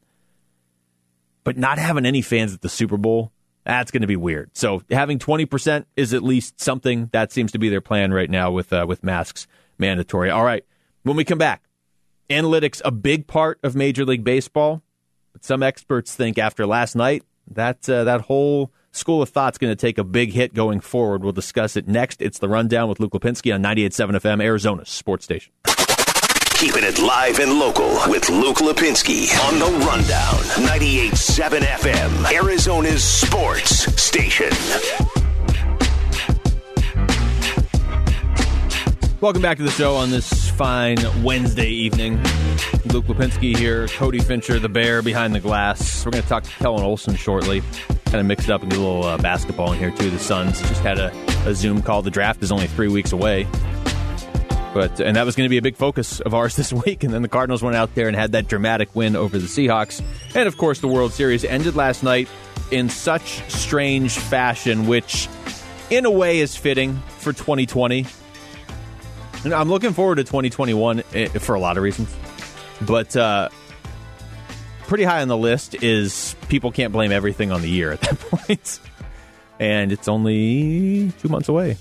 But 1.44 1.58
not 1.58 1.78
having 1.78 2.06
any 2.06 2.22
fans 2.22 2.54
at 2.54 2.62
the 2.62 2.70
Super 2.70 2.98
Bowl 2.98 3.34
that's 3.66 3.92
going 3.92 4.02
to 4.02 4.08
be 4.08 4.16
weird. 4.16 4.52
So 4.54 4.84
having 4.92 5.20
20% 5.20 5.86
is 5.96 6.14
at 6.14 6.24
least 6.24 6.60
something. 6.60 7.10
That 7.14 7.32
seems 7.32 7.52
to 7.54 7.60
be 7.60 7.70
their 7.70 7.82
plan 7.82 8.12
right 8.12 8.30
now 8.30 8.52
with 8.52 8.74
uh, 8.74 8.86
with 8.88 9.04
masks 9.04 9.48
mandatory. 9.78 10.30
All 10.30 10.44
right. 10.44 10.66
When 11.04 11.16
we 11.16 11.24
come 11.24 11.38
back, 11.38 11.64
analytics 12.30 12.82
a 12.86 12.92
big 12.92 13.28
part 13.28 13.60
of 13.64 13.76
Major 13.76 14.06
League 14.06 14.24
Baseball, 14.24 14.82
but 15.32 15.44
some 15.44 15.64
experts 15.64 16.16
think 16.16 16.38
after 16.38 16.66
last 16.66 16.96
night 16.96 17.24
that 17.52 17.88
uh, 17.90 18.04
that 18.04 18.22
whole 18.22 18.72
school 18.92 19.22
of 19.22 19.30
thought's 19.30 19.58
going 19.58 19.72
to 19.72 19.76
take 19.76 19.98
a 19.98 20.04
big 20.04 20.34
hit 20.34 20.54
going 20.54 20.80
forward. 20.80 21.24
We'll 21.24 21.34
discuss 21.34 21.76
it 21.76 21.88
next. 21.88 22.22
It's 22.22 22.40
the 22.40 22.50
rundown 22.50 22.90
with 22.90 23.00
Luke 23.00 23.14
Lapinski 23.14 23.54
on 23.54 23.64
98.7 23.64 24.20
FM, 24.20 24.44
Arizona's 24.44 24.90
sports 24.90 25.26
station. 25.26 25.52
Keeping 26.54 26.84
it 26.84 27.00
live 27.00 27.40
and 27.40 27.60
local 27.60 27.90
with 28.08 28.30
Luke 28.30 28.58
Lapinski 28.58 29.28
on 29.48 29.60
the 29.60 29.66
Rundown. 29.86 30.36
98.7 30.66 31.60
FM, 31.60 32.32
Arizona's 32.34 33.04
sports 33.04 34.02
station. 34.02 34.50
Welcome 39.20 39.42
back 39.42 39.58
to 39.58 39.64
the 39.64 39.72
show 39.72 39.96
on 39.96 40.10
this 40.10 40.50
fine 40.52 40.98
Wednesday 41.24 41.70
evening. 41.70 42.22
Luke 42.86 43.06
Lapinski 43.06 43.56
here, 43.58 43.88
Cody 43.88 44.20
Fincher, 44.20 44.60
the 44.60 44.70
bear 44.70 45.02
behind 45.02 45.34
the 45.34 45.40
glass. 45.40 46.06
We're 46.06 46.12
going 46.12 46.24
to 46.24 46.30
talk 46.30 46.44
to 46.44 46.50
Kellan 46.52 46.84
Olson 46.84 47.16
shortly. 47.16 47.62
Kind 48.06 48.18
of 48.20 48.26
mixed 48.26 48.50
up 48.50 48.62
and 48.62 48.70
get 48.70 48.80
a 48.80 48.82
little 48.82 49.04
uh, 49.06 49.18
basketball 49.18 49.72
in 49.74 49.80
here 49.80 49.92
too. 49.92 50.10
The 50.10 50.20
Suns 50.20 50.60
just 50.62 50.82
had 50.82 51.00
a, 51.00 51.12
a 51.48 51.56
Zoom 51.56 51.82
call. 51.82 52.02
The 52.02 52.12
draft 52.12 52.44
is 52.44 52.52
only 52.52 52.68
three 52.68 52.90
weeks 52.90 53.12
away, 53.12 53.48
but 54.74 55.00
and 55.00 55.16
that 55.16 55.26
was 55.26 55.36
going 55.36 55.46
to 55.46 55.50
be 55.50 55.58
a 55.58 55.62
big 55.62 55.76
focus 55.76 56.20
of 56.20 56.34
ours 56.34 56.56
this 56.58 56.74
week. 56.74 57.04
And 57.04 57.14
then 57.14 57.22
the 57.22 57.30
Cardinals 57.30 57.62
went 57.62 57.76
out 57.76 57.94
there 57.96 58.08
and 58.08 58.16
had 58.16 58.32
that 58.34 58.48
dramatic 58.48 58.96
win 58.96 59.16
over 59.16 59.38
the 59.38 59.48
Seahawks. 59.48 60.04
And 60.36 60.48
of 60.48 60.58
course, 60.58 60.80
the 60.80 60.88
World 60.88 61.14
Series 61.14 61.44
ended 61.46 61.76
last 61.76 62.04
night 62.04 62.28
in 62.72 62.90
such 62.90 63.50
strange 63.52 64.18
fashion, 64.18 64.88
which 64.88 65.28
in 65.90 66.06
a 66.06 66.12
way 66.12 66.40
is 66.40 66.56
fitting 66.56 66.96
for 67.20 67.34
2020 67.34 68.06
and 69.44 69.54
I'm 69.54 69.70
looking 69.70 69.94
forward 69.94 70.16
to 70.16 70.24
2021 70.24 71.04
eh, 71.14 71.28
for 71.28 71.56
a 71.56 71.60
lot 71.60 71.78
of 71.78 71.84
reasons. 71.84 72.14
But 72.82 73.16
uh, 73.16 73.50
pretty 74.88 75.04
high 75.04 75.22
on 75.22 75.28
the 75.28 75.38
list 75.38 75.84
is 75.84 76.36
people 76.50 76.72
can't 76.72 76.94
blame 76.94 77.12
everything 77.12 77.52
on 77.52 77.62
the 77.62 77.70
year 77.70 77.92
at 77.92 78.02
that 78.02 78.20
point. 78.32 78.80
and 79.60 79.92
it's 79.92 80.08
only 80.08 81.12
two 81.20 81.28
months 81.30 81.50
away. 81.50 81.78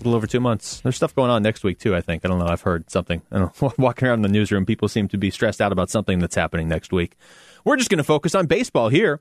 A 0.00 0.04
little 0.04 0.14
over 0.14 0.26
two 0.26 0.40
months. 0.40 0.80
There's 0.80 0.96
stuff 0.96 1.14
going 1.14 1.30
on 1.30 1.42
next 1.42 1.64
week, 1.64 1.78
too, 1.78 1.94
I 1.94 2.00
think. 2.00 2.24
I 2.24 2.28
don't 2.28 2.38
know. 2.38 2.46
I've 2.46 2.60
heard 2.60 2.90
something. 2.90 3.22
I 3.32 3.38
don't 3.38 3.62
know. 3.62 3.72
Walking 3.78 4.08
around 4.08 4.22
the 4.22 4.28
newsroom, 4.28 4.66
people 4.66 4.88
seem 4.88 5.08
to 5.08 5.18
be 5.18 5.30
stressed 5.30 5.60
out 5.60 5.72
about 5.72 5.90
something 5.90 6.18
that's 6.18 6.34
happening 6.34 6.68
next 6.68 6.92
week. 6.92 7.16
We're 7.64 7.76
just 7.76 7.90
going 7.90 7.98
to 7.98 8.04
focus 8.04 8.34
on 8.34 8.46
baseball 8.46 8.88
here. 8.88 9.20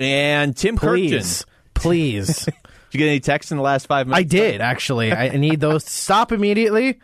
And 0.00 0.56
Tim 0.56 0.76
Please, 0.76 1.44
please. 1.74 2.44
Did 2.44 2.54
you 2.92 2.98
get 2.98 3.08
any 3.08 3.20
texts 3.20 3.52
in 3.52 3.58
the 3.58 3.62
last 3.62 3.86
five 3.86 4.06
minutes? 4.06 4.20
I 4.20 4.22
did 4.22 4.60
actually. 4.62 5.12
I 5.12 5.36
need 5.36 5.60
those 5.60 5.84
to 5.84 5.90
stop 5.90 6.32
immediately. 6.32 7.00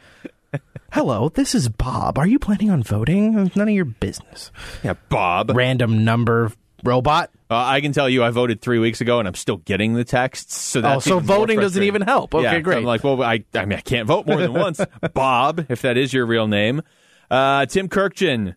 Hello, 0.92 1.28
this 1.28 1.54
is 1.54 1.68
Bob. 1.68 2.16
Are 2.18 2.26
you 2.26 2.38
planning 2.38 2.70
on 2.70 2.82
voting? 2.82 3.50
None 3.54 3.68
of 3.68 3.74
your 3.74 3.84
business. 3.84 4.50
Yeah, 4.82 4.94
Bob. 5.10 5.50
Random 5.50 6.04
number 6.04 6.52
robot. 6.84 7.30
Uh, 7.50 7.56
I 7.56 7.80
can 7.82 7.92
tell 7.92 8.08
you, 8.08 8.24
I 8.24 8.30
voted 8.30 8.60
three 8.62 8.78
weeks 8.78 9.00
ago, 9.00 9.18
and 9.18 9.28
I'm 9.28 9.34
still 9.34 9.58
getting 9.58 9.92
the 9.94 10.04
texts. 10.04 10.56
So 10.56 10.80
Oh, 10.82 10.98
so 10.98 11.18
voting 11.20 11.60
doesn't 11.60 11.82
even 11.82 12.02
help. 12.02 12.34
Okay, 12.34 12.44
Yeah, 12.44 12.52
so 12.54 12.60
great. 12.62 12.78
I'm 12.78 12.84
like, 12.84 13.04
well, 13.04 13.22
I, 13.22 13.44
I 13.54 13.64
mean, 13.66 13.78
I 13.78 13.82
can't 13.82 14.06
vote 14.08 14.26
more 14.26 14.38
than 14.38 14.54
once. 14.54 14.80
Bob, 15.14 15.66
if 15.68 15.82
that 15.82 15.96
is 15.98 16.12
your 16.12 16.24
real 16.26 16.46
name. 16.48 16.82
Uh, 17.30 17.66
Tim 17.66 17.88
Kurkjian 17.88 18.54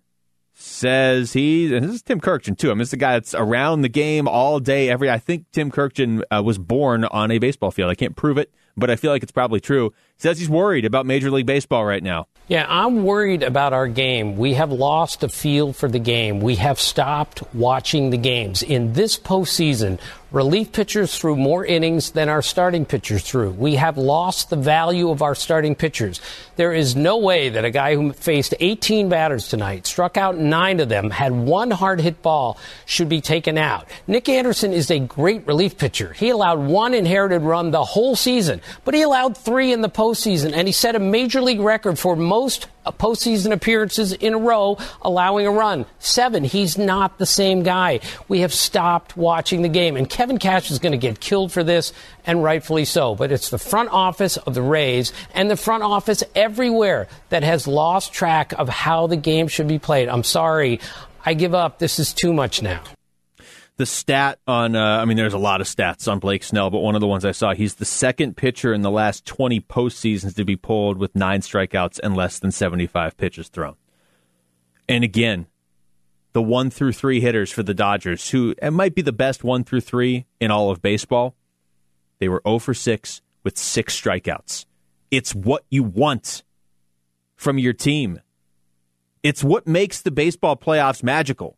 says 0.54 1.34
he. 1.34 1.74
And 1.76 1.86
this 1.86 1.96
is 1.96 2.02
Tim 2.02 2.20
Kurkjian 2.20 2.58
too. 2.58 2.70
I 2.70 2.74
mean, 2.74 2.80
this 2.80 2.88
is 2.88 2.92
the 2.92 2.98
guy 2.98 3.14
that's 3.14 3.36
around 3.36 3.82
the 3.82 3.90
game 3.90 4.28
all 4.28 4.60
day, 4.60 4.90
every. 4.90 5.10
I 5.10 5.20
think 5.20 5.46
Tim 5.52 5.72
Kurkjian 5.72 6.24
uh, 6.32 6.42
was 6.44 6.58
born 6.58 7.06
on 7.06 7.30
a 7.32 7.40
baseball 7.40 7.72
field. 7.72 7.92
I 7.92 7.96
can't 7.96 8.16
prove 8.16 8.38
it, 8.38 8.52
but 8.76 8.90
I 8.90 8.96
feel 8.96 9.12
like 9.12 9.24
it's 9.24 9.32
probably 9.32 9.60
true. 9.60 9.94
Says 10.20 10.40
he's 10.40 10.50
worried 10.50 10.86
about 10.86 11.06
Major 11.06 11.30
League 11.30 11.46
Baseball 11.46 11.86
right 11.86 12.02
now. 12.02 12.28
Yeah, 12.48 12.66
I'm 12.70 13.04
worried 13.04 13.44
about 13.44 13.74
our 13.74 13.88
game. 13.88 14.38
We 14.38 14.54
have 14.54 14.72
lost 14.72 15.22
a 15.22 15.28
feel 15.30 15.74
for 15.74 15.90
the 15.90 16.00
game. 16.00 16.40
We 16.40 16.56
have 16.56 16.80
stopped 16.80 17.44
watching 17.54 18.10
the 18.10 18.18
games. 18.18 18.64
In 18.64 18.94
this 18.94 19.20
postseason, 19.20 20.00
relief 20.32 20.72
pitchers 20.72 21.18
threw 21.18 21.36
more 21.36 21.66
innings 21.66 22.12
than 22.12 22.30
our 22.30 22.42
starting 22.42 22.86
pitchers 22.86 23.24
threw. 23.24 23.50
We 23.52 23.76
have 23.76 23.98
lost 23.98 24.50
the 24.50 24.56
value 24.56 25.10
of 25.10 25.22
our 25.22 25.36
starting 25.36 25.76
pitchers. 25.76 26.22
There 26.56 26.74
is 26.74 26.96
no 26.96 27.18
way 27.18 27.50
that 27.50 27.66
a 27.66 27.70
guy 27.70 27.96
who 27.96 28.14
faced 28.14 28.54
18 28.60 29.10
batters 29.10 29.50
tonight, 29.50 29.86
struck 29.86 30.16
out 30.16 30.38
nine 30.38 30.80
of 30.80 30.88
them, 30.88 31.10
had 31.10 31.34
one 31.34 31.72
hard 31.72 32.00
hit 32.00 32.22
ball, 32.22 32.58
should 32.86 33.10
be 33.10 33.20
taken 33.20 33.58
out. 33.58 33.88
Nick 34.08 34.30
Anderson 34.30 34.72
is 34.72 34.90
a 34.90 35.00
great 35.00 35.46
relief 35.48 35.78
pitcher. 35.78 36.14
He 36.14 36.30
allowed 36.30 36.60
one 36.60 36.94
inherited 36.94 37.42
run 37.42 37.72
the 37.72 37.84
whole 37.84 38.16
season, 38.16 38.62
but 38.86 38.94
he 38.94 39.02
allowed 39.02 39.36
three 39.36 39.74
in 39.74 39.82
the 39.82 39.90
postseason, 39.90 40.07
and 40.54 40.68
he 40.68 40.72
set 40.72 40.96
a 40.96 41.00
major 41.00 41.42
league 41.42 41.60
record 41.60 41.98
for 42.00 42.16
most 42.16 42.68
postseason 42.86 43.52
appearances 43.52 44.14
in 44.14 44.34
a 44.34 44.38
row, 44.38 44.78
allowing 45.02 45.46
a 45.46 45.52
run. 45.52 45.86
Seven. 46.00 46.44
He's 46.44 46.78
not 46.78 47.18
the 47.18 47.26
same 47.26 47.64
guy. 47.64 48.00
We 48.28 48.40
have 48.40 48.54
stopped 48.54 49.18
watching 49.18 49.62
the 49.62 49.70
game, 49.70 49.98
and 49.98 50.10
Kevin 50.10 50.38
Cash 50.38 50.72
is 50.72 50.80
going 50.80 50.94
to 50.94 50.98
get 50.98 51.20
killed 51.20 51.52
for 51.52 51.64
this, 51.64 51.94
and 52.26 52.44
rightfully 52.44 52.86
so. 52.86 53.16
But 53.16 53.32
it's 53.32 53.50
the 53.50 53.58
front 53.58 53.90
office 53.92 54.38
of 54.38 54.54
the 54.54 54.62
Rays 54.62 55.14
and 55.34 55.50
the 55.50 55.58
front 55.58 55.84
office 55.84 56.24
everywhere 56.36 57.08
that 57.30 57.44
has 57.44 57.68
lost 57.68 58.14
track 58.14 58.54
of 58.54 58.70
how 58.70 59.08
the 59.08 59.18
game 59.18 59.48
should 59.48 59.68
be 59.68 59.80
played. 59.80 60.10
I'm 60.10 60.24
sorry. 60.24 60.80
I 61.26 61.34
give 61.34 61.54
up. 61.54 61.80
This 61.80 62.00
is 62.00 62.14
too 62.14 62.34
much 62.34 62.62
now. 62.62 62.82
The 63.78 63.86
stat 63.86 64.40
on 64.48 64.76
uh, 64.76 64.98
I 64.98 65.06
mean 65.06 65.18
there's 65.18 65.34
a 65.34 65.40
lot 65.40 65.62
of 65.62 65.68
stats 65.68 66.12
on 66.12 66.20
Blake 66.20 66.44
Snell, 66.44 66.70
but 66.70 66.80
one 66.80 66.96
of 66.96 67.02
the 67.02 67.08
ones 67.08 67.24
I 67.24 67.32
saw, 67.32 67.54
he's 67.54 67.76
the 67.76 67.86
second 67.86 68.36
pitcher 68.36 68.74
in 68.74 68.82
the 68.82 68.92
last 68.92 69.26
20 69.26 69.62
postseasons 69.62 70.36
to 70.36 70.44
be 70.44 70.56
pulled 70.56 70.98
with 70.98 71.16
9 71.16 71.42
strikeouts 71.42 72.00
and 72.04 72.16
less 72.16 72.40
than 72.40 72.52
75 72.52 73.16
pitches 73.18 73.48
thrown. 73.48 73.76
And 74.90 75.04
again, 75.04 75.48
the 76.34 76.42
1 76.42 76.72
through 76.72 76.94
3 76.94 77.22
hitters 77.22 77.52
for 77.52 77.64
the 77.64 77.74
Dodgers 77.74 78.32
who 78.32 78.56
it 78.62 78.72
might 78.72 78.96
be 78.96 79.02
the 79.04 79.14
best 79.14 79.44
1 79.44 79.64
through 79.64 79.82
3 79.82 80.26
in 80.40 80.52
all 80.52 80.72
of 80.72 80.82
baseball. 80.82 81.36
They 82.20 82.28
were 82.28 82.42
0 82.48 82.60
for 82.60 82.74
6 82.74 83.22
with 83.44 83.58
6 83.58 84.02
strikeouts. 84.02 84.66
It's 85.12 85.36
what 85.36 85.66
you 85.70 85.84
want 85.84 86.44
from 87.36 87.60
your 87.60 87.74
team. 87.74 88.22
It's 89.22 89.44
what 89.44 89.68
makes 89.68 90.02
the 90.02 90.12
baseball 90.12 90.56
playoffs 90.58 91.04
magical 91.04 91.58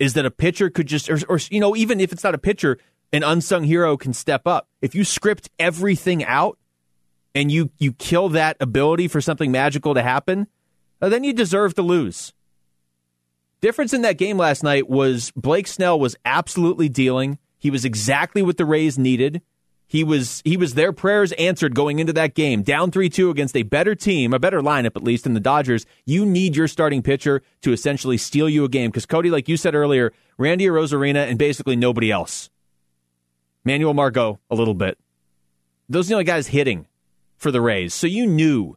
is 0.00 0.14
that 0.14 0.26
a 0.26 0.30
pitcher 0.30 0.70
could 0.70 0.88
just, 0.88 1.08
or, 1.08 1.18
or, 1.28 1.38
you 1.50 1.60
know, 1.60 1.76
even 1.76 2.00
if 2.00 2.10
it's 2.10 2.24
not 2.24 2.34
a 2.34 2.38
pitcher, 2.38 2.78
an 3.12 3.22
unsung 3.22 3.64
hero 3.64 3.96
can 3.96 4.12
step 4.12 4.46
up. 4.46 4.66
If 4.80 4.94
you 4.94 5.04
script 5.04 5.50
everything 5.58 6.24
out 6.24 6.58
and 7.34 7.52
you 7.52 7.70
you 7.78 7.92
kill 7.92 8.30
that 8.30 8.56
ability 8.58 9.06
for 9.06 9.20
something 9.20 9.52
magical 9.52 9.94
to 9.94 10.02
happen, 10.02 10.48
uh, 11.00 11.08
then 11.08 11.22
you 11.22 11.32
deserve 11.32 11.74
to 11.74 11.82
lose. 11.82 12.32
Difference 13.60 13.92
in 13.92 14.02
that 14.02 14.16
game 14.16 14.38
last 14.38 14.62
night 14.62 14.88
was 14.88 15.32
Blake 15.36 15.66
Snell 15.66 16.00
was 16.00 16.16
absolutely 16.24 16.88
dealing. 16.88 17.38
He 17.58 17.70
was 17.70 17.84
exactly 17.84 18.40
what 18.40 18.56
the 18.56 18.64
Rays 18.64 18.98
needed. 18.98 19.42
He 19.90 20.04
was 20.04 20.40
he 20.44 20.56
was 20.56 20.74
their 20.74 20.92
prayers 20.92 21.32
answered 21.32 21.74
going 21.74 21.98
into 21.98 22.12
that 22.12 22.36
game. 22.36 22.62
Down 22.62 22.92
3-2 22.92 23.28
against 23.28 23.56
a 23.56 23.64
better 23.64 23.96
team, 23.96 24.32
a 24.32 24.38
better 24.38 24.60
lineup 24.60 24.94
at 24.94 25.02
least 25.02 25.26
in 25.26 25.34
the 25.34 25.40
Dodgers. 25.40 25.84
You 26.06 26.24
need 26.24 26.54
your 26.54 26.68
starting 26.68 27.02
pitcher 27.02 27.42
to 27.62 27.72
essentially 27.72 28.16
steal 28.16 28.48
you 28.48 28.62
a 28.62 28.68
game 28.68 28.92
cuz 28.92 29.04
Cody 29.04 29.30
like 29.30 29.48
you 29.48 29.56
said 29.56 29.74
earlier, 29.74 30.12
Randy 30.38 30.66
Arozarena 30.66 31.28
and 31.28 31.40
basically 31.40 31.74
nobody 31.74 32.12
else. 32.12 32.50
Manuel 33.64 33.92
Margot 33.92 34.38
a 34.48 34.54
little 34.54 34.74
bit. 34.74 34.96
Those 35.88 36.06
are 36.06 36.10
the 36.10 36.14
only 36.14 36.24
guys 36.24 36.46
hitting 36.46 36.86
for 37.36 37.50
the 37.50 37.60
Rays. 37.60 37.92
So 37.92 38.06
you 38.06 38.28
knew 38.28 38.76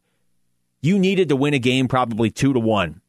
you 0.81 0.97
needed 0.97 1.29
to 1.29 1.35
win 1.35 1.53
a 1.53 1.59
game 1.59 1.87
probably 1.87 2.31
2 2.31 2.53
to 2.53 2.59
1 2.59 3.01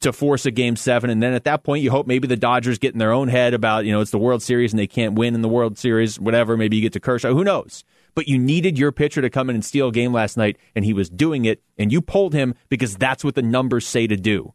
to 0.00 0.12
force 0.12 0.46
a 0.46 0.50
game 0.50 0.76
seven. 0.76 1.10
And 1.10 1.22
then 1.22 1.32
at 1.32 1.44
that 1.44 1.64
point, 1.64 1.82
you 1.82 1.90
hope 1.90 2.06
maybe 2.06 2.28
the 2.28 2.36
Dodgers 2.36 2.78
get 2.78 2.92
in 2.92 2.98
their 2.98 3.12
own 3.12 3.28
head 3.28 3.54
about, 3.54 3.84
you 3.84 3.92
know, 3.92 4.00
it's 4.00 4.10
the 4.10 4.18
World 4.18 4.42
Series 4.42 4.72
and 4.72 4.78
they 4.78 4.86
can't 4.86 5.14
win 5.14 5.34
in 5.34 5.42
the 5.42 5.48
World 5.48 5.78
Series, 5.78 6.20
whatever. 6.20 6.56
Maybe 6.56 6.76
you 6.76 6.82
get 6.82 6.92
to 6.92 7.00
Kershaw. 7.00 7.32
Who 7.32 7.44
knows? 7.44 7.84
But 8.14 8.28
you 8.28 8.38
needed 8.38 8.78
your 8.78 8.92
pitcher 8.92 9.22
to 9.22 9.30
come 9.30 9.50
in 9.50 9.56
and 9.56 9.64
steal 9.64 9.88
a 9.88 9.92
game 9.92 10.12
last 10.12 10.36
night, 10.36 10.56
and 10.74 10.84
he 10.84 10.92
was 10.92 11.08
doing 11.08 11.44
it, 11.44 11.62
and 11.76 11.92
you 11.92 12.00
pulled 12.00 12.34
him 12.34 12.54
because 12.68 12.96
that's 12.96 13.22
what 13.22 13.36
the 13.36 13.42
numbers 13.42 13.86
say 13.86 14.06
to 14.06 14.16
do. 14.16 14.54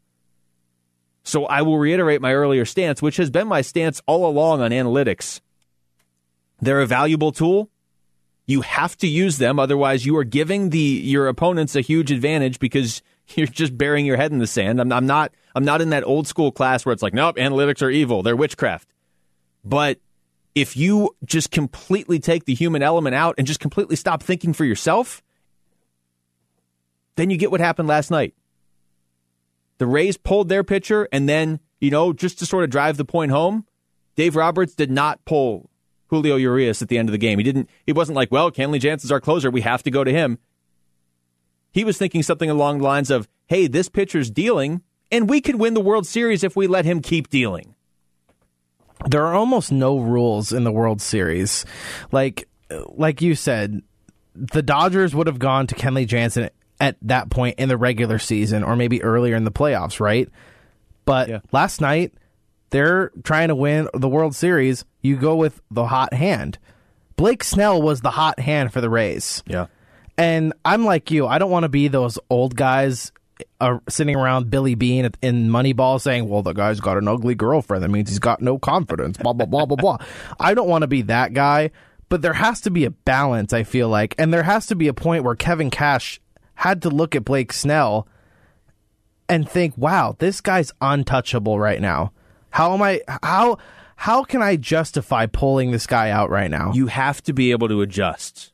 So 1.24 1.46
I 1.46 1.62
will 1.62 1.78
reiterate 1.78 2.20
my 2.20 2.34
earlier 2.34 2.66
stance, 2.66 3.02
which 3.02 3.16
has 3.18 3.30
been 3.30 3.48
my 3.48 3.62
stance 3.62 4.02
all 4.06 4.26
along 4.26 4.62
on 4.62 4.72
analytics. 4.72 5.40
They're 6.60 6.82
a 6.82 6.88
valuable 6.88 7.32
tool. 7.32 7.70
You 8.46 8.62
have 8.62 8.98
to 8.98 9.08
use 9.08 9.38
them, 9.38 9.58
otherwise 9.60 10.06
you 10.06 10.18
are 10.18 10.26
giving 10.26 10.70
the 10.70 10.80
your 10.80 11.30
opponents 11.30 11.78
a 11.78 11.82
huge 11.82 12.12
advantage 12.12 12.60
because 12.60 13.02
you're 13.36 13.48
just 13.48 13.78
burying 13.78 14.06
your 14.06 14.18
head 14.18 14.32
in 14.32 14.40
the 14.40 14.48
sand. 14.48 14.80
I'm, 14.80 14.92
I'm 14.92 15.06
not 15.06 15.34
I'm 15.56 15.66
not 15.66 15.82
in 15.82 15.90
that 15.90 16.04
old 16.04 16.28
school 16.28 16.52
class 16.52 16.86
where 16.86 16.94
it's 16.94 17.04
like, 17.04 17.14
nope, 17.14 17.36
analytics 17.38 17.82
are 17.82 17.90
evil, 17.90 18.24
they're 18.24 18.36
witchcraft. 18.36 18.88
But 19.64 20.00
if 20.56 20.78
you 20.78 21.16
just 21.26 21.52
completely 21.52 22.20
take 22.20 22.46
the 22.46 22.54
human 22.54 22.84
element 22.84 23.16
out 23.16 23.36
and 23.38 23.48
just 23.48 23.60
completely 23.60 23.96
stop 23.96 24.22
thinking 24.22 24.54
for 24.54 24.66
yourself, 24.66 25.24
then 27.16 27.30
you 27.30 27.38
get 27.38 27.52
what 27.52 27.60
happened 27.60 27.88
last 27.88 28.12
night. 28.12 28.34
The 29.78 29.88
Rays 29.88 30.18
pulled 30.18 30.50
their 30.50 30.64
pitcher, 30.64 31.08
and 31.12 31.28
then, 31.28 31.60
you 31.82 31.90
know, 31.90 32.14
just 32.14 32.40
to 32.40 32.46
sort 32.46 32.64
of 32.64 32.70
drive 32.70 32.98
the 32.98 33.06
point 33.06 33.32
home, 33.32 33.66
Dave 34.16 34.36
Roberts 34.36 34.76
did 34.76 34.92
not 34.92 35.24
pull 35.26 35.70
Julio 36.08 36.36
Urias 36.36 36.82
at 36.82 36.90
the 36.90 36.98
end 36.98 37.10
of 37.10 37.12
the 37.12 37.18
game. 37.18 37.40
He 37.40 37.44
didn't. 37.44 37.70
He 37.86 37.94
wasn't 37.94 38.16
like, 38.16 38.32
well, 38.32 38.52
Kenley 38.52 38.80
Jansen's 38.80 39.12
our 39.12 39.20
closer. 39.20 39.50
We 39.50 39.62
have 39.62 39.82
to 39.84 39.92
go 39.92 40.04
to 40.04 40.12
him. 40.12 40.38
He 41.74 41.84
was 41.84 41.98
thinking 41.98 42.24
something 42.24 42.50
along 42.50 42.78
the 42.78 42.84
lines 42.86 43.10
of, 43.12 43.28
hey, 43.48 43.68
this 43.68 43.90
pitcher's 43.90 44.30
dealing, 44.32 44.82
and 45.12 45.30
we 45.30 45.42
could 45.42 45.56
win 45.56 45.74
the 45.74 45.82
World 45.82 46.08
Series 46.08 46.44
if 46.44 46.56
we 46.56 46.68
let 46.68 46.86
him 46.86 47.02
keep 47.02 47.30
dealing. 47.30 47.76
there 49.10 49.26
are 49.26 49.34
almost 49.34 49.72
no 49.72 49.98
rules 50.00 50.54
in 50.54 50.64
the 50.64 50.72
World 50.72 51.02
Series. 51.02 51.66
Like 52.12 52.48
like 52.96 53.22
you 53.22 53.36
said, 53.36 53.82
the 54.34 54.62
Dodgers 54.62 55.14
would 55.14 55.28
have 55.28 55.40
gone 55.40 55.68
to 55.68 55.76
Kenley 55.76 56.08
Jansen 56.08 56.50
at 56.80 56.96
that 57.02 57.30
point 57.30 57.60
in 57.60 57.70
the 57.70 57.78
regular 57.78 58.18
season 58.18 58.64
or 58.64 58.76
maybe 58.76 59.04
earlier 59.04 59.36
in 59.36 59.44
the 59.44 59.52
playoffs, 59.52 60.00
right? 60.00 60.30
But 61.06 61.28
Yeah. 61.30 61.40
last 61.52 61.82
night 61.82 62.14
they're 62.70 63.12
trying 63.24 63.50
to 63.50 63.56
win 63.56 63.88
the 63.94 64.08
World 64.10 64.36
Series. 64.36 64.86
You 65.02 65.18
go 65.18 65.36
with 65.36 65.62
the 65.70 65.86
hot 65.88 66.14
hand. 66.14 66.58
Blake 67.18 67.44
Snell 67.44 67.82
was 67.82 68.02
the 68.02 68.12
hot 68.12 68.40
hand 68.40 68.72
for 68.74 68.80
the 68.82 68.90
Rays. 68.90 69.44
Yeah. 69.46 69.68
And 70.18 70.54
I'm 70.64 70.86
like 70.86 71.12
you. 71.12 71.28
I 71.28 71.38
don't 71.38 71.52
want 71.52 71.64
to 71.64 71.70
be 71.70 71.88
those 71.88 72.20
old 72.30 72.56
guys 72.56 73.12
uh, 73.60 73.80
sitting 73.90 74.16
around 74.16 74.50
Billy 74.50 74.76
Beane 74.76 75.10
in 75.22 75.50
Moneyball 75.50 76.00
saying, 76.00 76.30
"Well, 76.30 76.44
the 76.44 76.54
guy's 76.54 76.80
got 76.80 76.98
an 76.98 77.08
ugly 77.08 77.36
girlfriend. 77.36 77.84
That 77.84 77.90
means 77.90 78.10
he's 78.10 78.20
got 78.20 78.42
no 78.42 78.60
confidence." 78.60 79.18
Blah 79.18 79.34
blah 79.34 79.46
blah 79.46 79.66
blah 79.66 79.78
blah. 79.78 79.98
I 80.40 80.54
don't 80.54 80.68
want 80.68 80.84
to 80.84 80.88
be 80.88 81.02
that 81.04 81.34
guy. 81.34 81.72
But 82.10 82.22
there 82.22 82.34
has 82.34 82.62
to 82.62 82.70
be 82.70 82.86
a 82.86 82.92
balance. 82.92 83.54
I 83.54 83.64
feel 83.64 83.90
like, 83.90 84.14
and 84.20 84.32
there 84.32 84.44
has 84.44 84.68
to 84.68 84.76
be 84.76 84.88
a 84.88 84.94
point 84.94 85.24
where 85.24 85.36
Kevin 85.36 85.72
Cash 85.72 86.22
had 86.54 86.84
to 86.84 86.90
look 86.90 87.16
at 87.16 87.26
Blake 87.26 87.52
Snell 87.52 88.08
and 89.28 89.50
think, 89.50 89.76
"Wow, 89.78 90.16
this 90.20 90.40
guy's 90.40 90.72
untouchable 90.80 91.60
right 91.60 91.82
now. 91.82 92.12
How 92.52 92.74
am 92.74 92.82
I? 92.82 93.02
How?" 93.24 93.58
How 93.96 94.24
can 94.24 94.42
I 94.42 94.58
justify 94.58 95.28
pulling 95.28 95.72
this 95.72 95.88
guy 95.88 96.10
out 96.10 96.30
right 96.30 96.52
now? 96.52 96.74
You 96.74 96.88
have 96.88 97.22
to 97.24 97.32
be 97.32 97.52
able 97.52 97.70
to 97.70 97.82
adjust. 97.82 98.52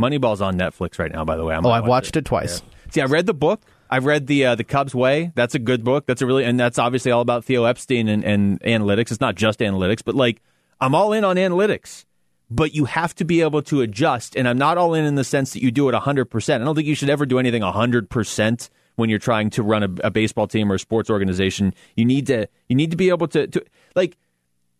Moneyball's 0.00 0.40
on 0.40 0.56
Netflix 0.58 0.98
right 0.98 1.12
now, 1.12 1.24
by 1.24 1.36
the 1.36 1.44
way. 1.44 1.54
I 1.54 1.60
oh, 1.62 1.70
I've 1.70 1.86
watched 1.86 2.16
it, 2.16 2.20
it 2.20 2.24
twice. 2.24 2.60
Yeah. 2.60 2.92
See, 2.92 3.00
I 3.00 3.04
read 3.06 3.26
the 3.26 3.34
book. 3.34 3.62
I've 3.90 4.04
read 4.04 4.26
the 4.26 4.46
uh, 4.46 4.54
the 4.54 4.64
Cubs 4.64 4.94
Way. 4.94 5.32
That's 5.34 5.54
a 5.54 5.58
good 5.58 5.82
book. 5.82 6.06
That's 6.06 6.22
a 6.22 6.26
really 6.26 6.44
and 6.44 6.58
that's 6.58 6.78
obviously 6.78 7.10
all 7.10 7.20
about 7.20 7.44
Theo 7.44 7.64
Epstein 7.64 8.08
and, 8.08 8.24
and 8.24 8.60
analytics. 8.60 9.10
It's 9.10 9.20
not 9.20 9.34
just 9.34 9.60
analytics, 9.60 10.02
but 10.04 10.14
like 10.14 10.42
I'm 10.80 10.94
all 10.94 11.12
in 11.12 11.24
on 11.24 11.36
analytics. 11.36 12.04
But 12.50 12.74
you 12.74 12.86
have 12.86 13.14
to 13.16 13.26
be 13.26 13.42
able 13.42 13.60
to 13.62 13.82
adjust, 13.82 14.34
and 14.34 14.48
I'm 14.48 14.56
not 14.56 14.78
all 14.78 14.94
in 14.94 15.04
in 15.04 15.16
the 15.16 15.24
sense 15.24 15.52
that 15.52 15.62
you 15.62 15.70
do 15.70 15.86
it 15.90 15.94
100%. 15.94 16.54
I 16.54 16.58
don't 16.58 16.74
think 16.74 16.86
you 16.86 16.94
should 16.94 17.10
ever 17.10 17.26
do 17.26 17.38
anything 17.38 17.60
100% 17.60 18.70
when 18.96 19.10
you're 19.10 19.18
trying 19.18 19.50
to 19.50 19.62
run 19.62 19.82
a, 19.82 20.06
a 20.06 20.10
baseball 20.10 20.46
team 20.46 20.72
or 20.72 20.76
a 20.76 20.78
sports 20.78 21.10
organization. 21.10 21.74
You 21.94 22.06
need 22.06 22.26
to 22.28 22.48
you 22.68 22.74
need 22.74 22.90
to 22.90 22.96
be 22.96 23.10
able 23.10 23.28
to, 23.28 23.46
to 23.48 23.64
like 23.94 24.16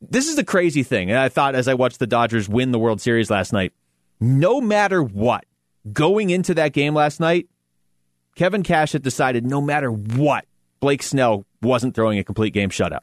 this 0.00 0.28
is 0.28 0.36
the 0.36 0.44
crazy 0.44 0.82
thing. 0.82 1.10
And 1.10 1.18
I 1.18 1.28
thought 1.28 1.54
as 1.54 1.68
I 1.68 1.74
watched 1.74 1.98
the 1.98 2.06
Dodgers 2.06 2.48
win 2.48 2.72
the 2.72 2.78
World 2.78 3.00
Series 3.00 3.30
last 3.30 3.52
night, 3.52 3.72
no 4.20 4.60
matter 4.60 5.02
what, 5.02 5.44
going 5.92 6.30
into 6.30 6.54
that 6.54 6.72
game 6.72 6.94
last 6.94 7.20
night, 7.20 7.48
Kevin 8.34 8.62
Cash 8.62 8.92
had 8.92 9.02
decided 9.02 9.44
no 9.44 9.60
matter 9.60 9.90
what, 9.90 10.44
Blake 10.80 11.02
Snell 11.02 11.44
wasn't 11.60 11.94
throwing 11.94 12.18
a 12.18 12.24
complete 12.24 12.52
game 12.52 12.70
shutout 12.70 13.02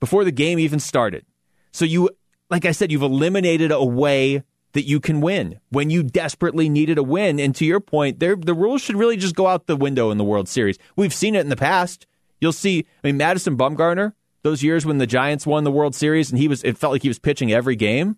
before 0.00 0.24
the 0.24 0.32
game 0.32 0.58
even 0.58 0.80
started. 0.80 1.26
So 1.72 1.84
you, 1.84 2.10
like 2.48 2.64
I 2.64 2.72
said, 2.72 2.90
you've 2.90 3.02
eliminated 3.02 3.70
a 3.70 3.84
way 3.84 4.42
that 4.72 4.86
you 4.86 5.00
can 5.00 5.20
win 5.20 5.60
when 5.70 5.90
you 5.90 6.02
desperately 6.02 6.68
needed 6.68 6.96
a 6.96 7.02
win. 7.02 7.38
And 7.38 7.54
to 7.56 7.64
your 7.64 7.80
point, 7.80 8.20
the 8.20 8.36
rules 8.36 8.80
should 8.82 8.96
really 8.96 9.16
just 9.16 9.34
go 9.34 9.46
out 9.46 9.66
the 9.66 9.76
window 9.76 10.10
in 10.10 10.18
the 10.18 10.24
World 10.24 10.48
Series. 10.48 10.78
We've 10.96 11.12
seen 11.12 11.34
it 11.34 11.40
in 11.40 11.48
the 11.48 11.56
past. 11.56 12.06
You'll 12.40 12.52
see, 12.52 12.86
I 13.04 13.08
mean, 13.08 13.18
Madison 13.18 13.58
Bumgarner, 13.58 14.14
those 14.42 14.62
years 14.62 14.86
when 14.86 14.98
the 14.98 15.06
Giants 15.06 15.46
won 15.46 15.64
the 15.64 15.70
World 15.70 15.94
Series 15.94 16.30
and 16.30 16.38
he 16.38 16.48
was, 16.48 16.64
it 16.64 16.78
felt 16.78 16.92
like 16.92 17.02
he 17.02 17.08
was 17.08 17.18
pitching 17.18 17.52
every 17.52 17.76
game. 17.76 18.16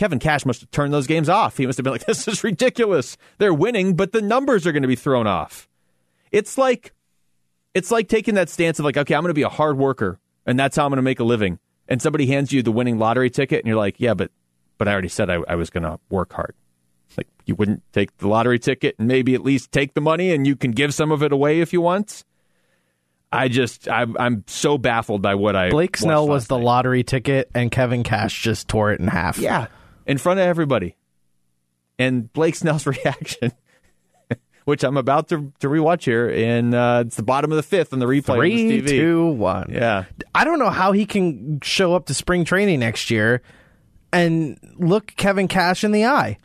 Kevin 0.00 0.18
Cash 0.18 0.46
must 0.46 0.62
have 0.62 0.70
turned 0.70 0.94
those 0.94 1.06
games 1.06 1.28
off. 1.28 1.58
He 1.58 1.66
must 1.66 1.76
have 1.76 1.84
been 1.84 1.92
like, 1.92 2.04
this 2.06 2.26
is 2.26 2.42
ridiculous. 2.42 3.18
They're 3.36 3.52
winning, 3.52 3.96
but 3.96 4.12
the 4.12 4.22
numbers 4.22 4.66
are 4.66 4.72
going 4.72 4.80
to 4.80 4.88
be 4.88 4.96
thrown 4.96 5.26
off. 5.26 5.68
It's 6.32 6.56
like, 6.56 6.94
it's 7.74 7.90
like 7.90 8.08
taking 8.08 8.34
that 8.36 8.48
stance 8.48 8.78
of 8.78 8.86
like, 8.86 8.96
okay, 8.96 9.14
I'm 9.14 9.20
going 9.20 9.28
to 9.28 9.34
be 9.34 9.42
a 9.42 9.50
hard 9.50 9.76
worker 9.76 10.18
and 10.46 10.58
that's 10.58 10.74
how 10.74 10.86
I'm 10.86 10.90
going 10.90 10.96
to 10.96 11.02
make 11.02 11.20
a 11.20 11.24
living. 11.24 11.58
And 11.86 12.00
somebody 12.00 12.24
hands 12.28 12.50
you 12.50 12.62
the 12.62 12.72
winning 12.72 12.98
lottery 12.98 13.28
ticket 13.28 13.58
and 13.58 13.66
you're 13.66 13.76
like, 13.76 13.96
yeah, 13.98 14.14
but, 14.14 14.30
but 14.78 14.88
I 14.88 14.92
already 14.92 15.08
said 15.08 15.28
I, 15.28 15.40
I 15.46 15.56
was 15.56 15.68
going 15.68 15.82
to 15.82 16.00
work 16.08 16.32
hard. 16.32 16.54
Like 17.18 17.28
you 17.44 17.54
wouldn't 17.54 17.82
take 17.92 18.16
the 18.16 18.28
lottery 18.28 18.58
ticket 18.58 18.94
and 18.98 19.06
maybe 19.06 19.34
at 19.34 19.42
least 19.42 19.70
take 19.70 19.92
the 19.92 20.00
money 20.00 20.32
and 20.32 20.46
you 20.46 20.56
can 20.56 20.70
give 20.70 20.94
some 20.94 21.12
of 21.12 21.22
it 21.22 21.30
away 21.30 21.60
if 21.60 21.74
you 21.74 21.82
want. 21.82 22.24
I 23.30 23.48
just 23.48 23.86
I'm 23.86 24.16
I'm 24.18 24.44
so 24.46 24.78
baffled 24.78 25.20
by 25.20 25.34
what 25.34 25.54
I 25.54 25.68
Blake 25.70 25.96
Snell 25.98 26.26
was 26.26 26.46
the 26.46 26.56
night. 26.56 26.64
lottery 26.64 27.04
ticket 27.04 27.50
and 27.54 27.70
Kevin 27.70 28.02
Cash 28.02 28.42
just 28.42 28.66
tore 28.66 28.92
it 28.92 28.98
in 28.98 29.06
half. 29.06 29.38
Yeah, 29.38 29.66
in 30.10 30.18
front 30.18 30.40
of 30.40 30.46
everybody. 30.46 30.96
And 31.98 32.32
Blake 32.32 32.56
Snell's 32.56 32.84
reaction, 32.86 33.52
which 34.64 34.82
I'm 34.82 34.96
about 34.96 35.28
to 35.28 35.52
to 35.60 35.68
rewatch 35.68 36.04
here, 36.04 36.28
and 36.28 36.74
uh, 36.74 37.04
it's 37.06 37.16
the 37.16 37.22
bottom 37.22 37.52
of 37.52 37.56
the 37.56 37.62
fifth 37.62 37.92
on 37.92 38.00
the 38.00 38.06
replay. 38.06 38.36
Three, 38.36 38.82
two, 38.82 39.26
one. 39.28 39.70
Yeah, 39.72 40.04
I 40.34 40.44
don't 40.44 40.58
know 40.58 40.70
how 40.70 40.92
he 40.92 41.06
can 41.06 41.60
show 41.62 41.94
up 41.94 42.06
to 42.06 42.14
spring 42.14 42.44
training 42.44 42.80
next 42.80 43.10
year 43.10 43.42
and 44.12 44.58
look 44.78 45.14
Kevin 45.16 45.46
Cash 45.46 45.84
in 45.84 45.92
the 45.92 46.06
eye. 46.06 46.38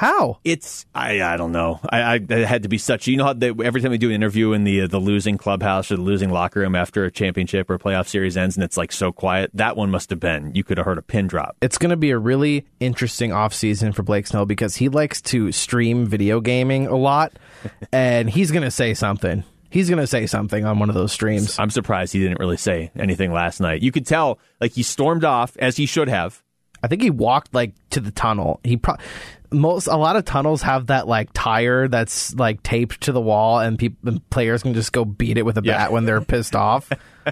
How? 0.00 0.38
It's 0.44 0.86
I 0.94 1.20
I 1.20 1.36
don't 1.36 1.52
know. 1.52 1.78
I, 1.92 2.14
I 2.30 2.34
had 2.36 2.62
to 2.62 2.70
be 2.70 2.78
such. 2.78 3.06
You 3.06 3.18
know 3.18 3.24
how 3.24 3.32
they, 3.34 3.50
every 3.50 3.82
time 3.82 3.90
we 3.90 3.98
do 3.98 4.08
an 4.08 4.14
interview 4.14 4.54
in 4.54 4.64
the 4.64 4.80
uh, 4.80 4.86
the 4.86 4.98
losing 4.98 5.36
clubhouse 5.36 5.92
or 5.92 5.96
the 5.96 6.02
losing 6.02 6.30
locker 6.30 6.60
room 6.60 6.74
after 6.74 7.04
a 7.04 7.10
championship 7.10 7.68
or 7.68 7.78
playoff 7.78 8.08
series 8.08 8.34
ends, 8.34 8.56
and 8.56 8.64
it's 8.64 8.78
like 8.78 8.92
so 8.92 9.12
quiet. 9.12 9.50
That 9.52 9.76
one 9.76 9.90
must 9.90 10.08
have 10.08 10.18
been. 10.18 10.54
You 10.54 10.64
could 10.64 10.78
have 10.78 10.86
heard 10.86 10.96
a 10.96 11.02
pin 11.02 11.26
drop. 11.26 11.54
It's 11.60 11.76
going 11.76 11.90
to 11.90 11.98
be 11.98 12.12
a 12.12 12.16
really 12.16 12.64
interesting 12.80 13.28
offseason 13.28 13.94
for 13.94 14.02
Blake 14.02 14.26
Snell 14.26 14.46
because 14.46 14.74
he 14.74 14.88
likes 14.88 15.20
to 15.20 15.52
stream 15.52 16.06
video 16.06 16.40
gaming 16.40 16.86
a 16.86 16.96
lot, 16.96 17.34
and 17.92 18.30
he's 18.30 18.50
going 18.50 18.64
to 18.64 18.70
say 18.70 18.94
something. 18.94 19.44
He's 19.68 19.90
going 19.90 20.00
to 20.00 20.06
say 20.06 20.24
something 20.24 20.64
on 20.64 20.78
one 20.78 20.88
of 20.88 20.94
those 20.94 21.12
streams. 21.12 21.58
I'm 21.58 21.68
surprised 21.68 22.14
he 22.14 22.20
didn't 22.20 22.40
really 22.40 22.56
say 22.56 22.90
anything 22.98 23.34
last 23.34 23.60
night. 23.60 23.82
You 23.82 23.92
could 23.92 24.06
tell, 24.06 24.38
like 24.62 24.72
he 24.72 24.82
stormed 24.82 25.24
off 25.24 25.58
as 25.58 25.76
he 25.76 25.84
should 25.84 26.08
have. 26.08 26.42
I 26.82 26.88
think 26.88 27.02
he 27.02 27.10
walked 27.10 27.54
like 27.54 27.74
to 27.90 28.00
the 28.00 28.10
tunnel. 28.10 28.60
He 28.64 28.78
pro- 28.78 28.96
most 29.52 29.86
a 29.86 29.96
lot 29.96 30.16
of 30.16 30.24
tunnels 30.24 30.62
have 30.62 30.86
that 30.86 31.08
like 31.08 31.30
tire 31.32 31.88
that's 31.88 32.34
like 32.34 32.62
taped 32.62 33.02
to 33.02 33.12
the 33.12 33.20
wall, 33.20 33.58
and 33.58 33.78
people 33.78 34.18
players 34.30 34.62
can 34.62 34.74
just 34.74 34.92
go 34.92 35.04
beat 35.04 35.38
it 35.38 35.44
with 35.44 35.58
a 35.58 35.62
bat 35.62 35.66
yeah. 35.66 35.88
when 35.88 36.04
they're 36.04 36.20
pissed 36.20 36.54
off. 36.54 36.90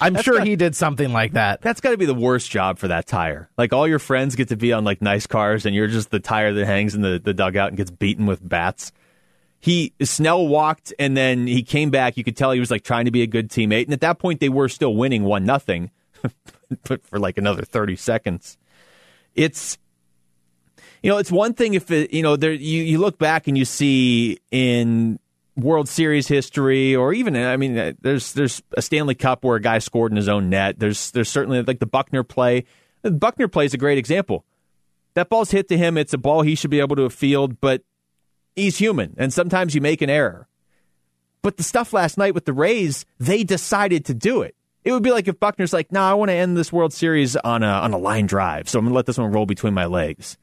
I'm 0.00 0.12
that's 0.12 0.24
sure 0.24 0.38
got, 0.38 0.46
he 0.46 0.56
did 0.56 0.76
something 0.76 1.12
like 1.12 1.32
that. 1.32 1.62
That's 1.62 1.80
got 1.80 1.90
to 1.90 1.96
be 1.96 2.04
the 2.04 2.14
worst 2.14 2.50
job 2.50 2.78
for 2.78 2.88
that 2.88 3.06
tire. 3.06 3.48
Like 3.56 3.72
all 3.72 3.88
your 3.88 3.98
friends 3.98 4.36
get 4.36 4.48
to 4.48 4.56
be 4.56 4.72
on 4.72 4.84
like 4.84 5.00
nice 5.00 5.26
cars, 5.26 5.66
and 5.66 5.74
you're 5.74 5.88
just 5.88 6.10
the 6.10 6.20
tire 6.20 6.52
that 6.52 6.66
hangs 6.66 6.94
in 6.94 7.02
the, 7.02 7.20
the 7.22 7.34
dugout 7.34 7.68
and 7.68 7.76
gets 7.76 7.90
beaten 7.90 8.26
with 8.26 8.46
bats. 8.46 8.92
He 9.58 9.94
Snell 10.02 10.46
walked 10.46 10.92
and 10.98 11.16
then 11.16 11.46
he 11.46 11.62
came 11.62 11.90
back. 11.90 12.16
You 12.16 12.24
could 12.24 12.36
tell 12.36 12.52
he 12.52 12.60
was 12.60 12.70
like 12.70 12.84
trying 12.84 13.06
to 13.06 13.10
be 13.10 13.22
a 13.22 13.26
good 13.26 13.48
teammate, 13.50 13.84
and 13.84 13.92
at 13.92 14.02
that 14.02 14.18
point 14.18 14.40
they 14.40 14.48
were 14.48 14.68
still 14.68 14.94
winning 14.94 15.24
one 15.24 15.44
nothing, 15.44 15.90
but 16.88 17.04
for 17.06 17.18
like 17.18 17.38
another 17.38 17.62
thirty 17.62 17.96
seconds. 17.96 18.58
It's 19.34 19.78
you 21.06 21.12
know, 21.12 21.18
it's 21.18 21.30
one 21.30 21.54
thing 21.54 21.74
if 21.74 21.92
it, 21.92 22.12
you 22.12 22.20
know, 22.20 22.34
there 22.34 22.52
you, 22.52 22.82
you 22.82 22.98
look 22.98 23.16
back 23.16 23.46
and 23.46 23.56
you 23.56 23.64
see 23.64 24.40
in 24.50 25.20
World 25.54 25.88
Series 25.88 26.26
history, 26.26 26.96
or 26.96 27.12
even 27.12 27.36
I 27.36 27.56
mean, 27.56 27.78
uh, 27.78 27.92
there's 28.00 28.32
there's 28.32 28.60
a 28.76 28.82
Stanley 28.82 29.14
Cup 29.14 29.44
where 29.44 29.54
a 29.54 29.60
guy 29.60 29.78
scored 29.78 30.10
in 30.10 30.16
his 30.16 30.28
own 30.28 30.50
net. 30.50 30.80
There's 30.80 31.12
there's 31.12 31.28
certainly 31.28 31.62
like 31.62 31.78
the 31.78 31.86
Buckner 31.86 32.24
play. 32.24 32.64
The 33.02 33.12
Buckner 33.12 33.46
play 33.46 33.66
is 33.66 33.72
a 33.72 33.78
great 33.78 33.98
example. 33.98 34.44
That 35.14 35.28
ball's 35.28 35.52
hit 35.52 35.68
to 35.68 35.78
him. 35.78 35.96
It's 35.96 36.12
a 36.12 36.18
ball 36.18 36.42
he 36.42 36.56
should 36.56 36.72
be 36.72 36.80
able 36.80 36.96
to 36.96 37.08
field, 37.08 37.60
but 37.60 37.84
he's 38.56 38.78
human, 38.78 39.14
and 39.16 39.32
sometimes 39.32 39.76
you 39.76 39.80
make 39.80 40.02
an 40.02 40.10
error. 40.10 40.48
But 41.40 41.56
the 41.56 41.62
stuff 41.62 41.92
last 41.92 42.18
night 42.18 42.34
with 42.34 42.46
the 42.46 42.52
Rays, 42.52 43.06
they 43.20 43.44
decided 43.44 44.06
to 44.06 44.14
do 44.14 44.42
it. 44.42 44.56
It 44.82 44.90
would 44.90 45.04
be 45.04 45.12
like 45.12 45.28
if 45.28 45.38
Buckner's 45.38 45.72
like, 45.72 45.92
"No, 45.92 46.00
nah, 46.00 46.10
I 46.10 46.14
want 46.14 46.30
to 46.30 46.34
end 46.34 46.56
this 46.56 46.72
World 46.72 46.92
Series 46.92 47.36
on 47.36 47.62
a 47.62 47.68
on 47.68 47.92
a 47.92 47.96
line 47.96 48.26
drive, 48.26 48.68
so 48.68 48.80
I'm 48.80 48.88
to 48.88 48.92
let 48.92 49.06
this 49.06 49.18
one 49.18 49.30
roll 49.30 49.46
between 49.46 49.72
my 49.72 49.86
legs." 49.86 50.36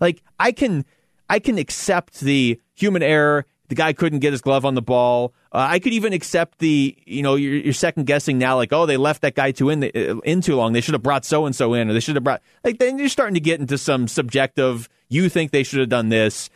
Like 0.00 0.22
I 0.38 0.52
can 0.52 0.84
I 1.28 1.38
can 1.38 1.58
accept 1.58 2.20
the 2.20 2.60
human 2.74 3.02
error. 3.02 3.46
The 3.68 3.76
guy 3.76 3.92
couldn't 3.92 4.18
get 4.18 4.32
his 4.32 4.40
glove 4.40 4.64
on 4.64 4.74
the 4.74 4.82
ball. 4.82 5.32
Uh, 5.52 5.58
I 5.70 5.78
could 5.78 5.92
even 5.92 6.12
accept 6.12 6.58
the, 6.58 6.96
you 7.06 7.22
know, 7.22 7.36
you're, 7.36 7.54
you're, 7.54 7.72
second 7.72 8.06
guessing 8.06 8.36
now, 8.36 8.56
like, 8.56 8.72
oh, 8.72 8.84
they 8.84 8.96
left 8.96 9.22
that 9.22 9.36
guy 9.36 9.52
too 9.52 9.70
in 9.70 9.78
the, 9.78 9.94
uh, 9.94 10.18
in 10.24 10.40
too 10.40 10.56
long. 10.56 10.72
They 10.72 10.80
should 10.80 10.94
have 10.94 11.04
brought 11.04 11.24
so 11.24 11.46
and 11.46 11.54
so 11.54 11.74
in, 11.74 11.88
or 11.88 11.92
they 11.92 12.00
should 12.00 12.16
have 12.16 12.24
brought. 12.24 12.42
Like, 12.64 12.80
then 12.80 12.98
you're 12.98 13.08
starting 13.08 13.34
to 13.34 13.40
get 13.40 13.60
into 13.60 13.78
some 13.78 14.08
subjective. 14.08 14.88
You 15.08 15.28
think 15.28 15.52
they 15.52 15.62
should 15.62 15.78
have 15.78 15.88
done 15.88 16.08
this, 16.08 16.50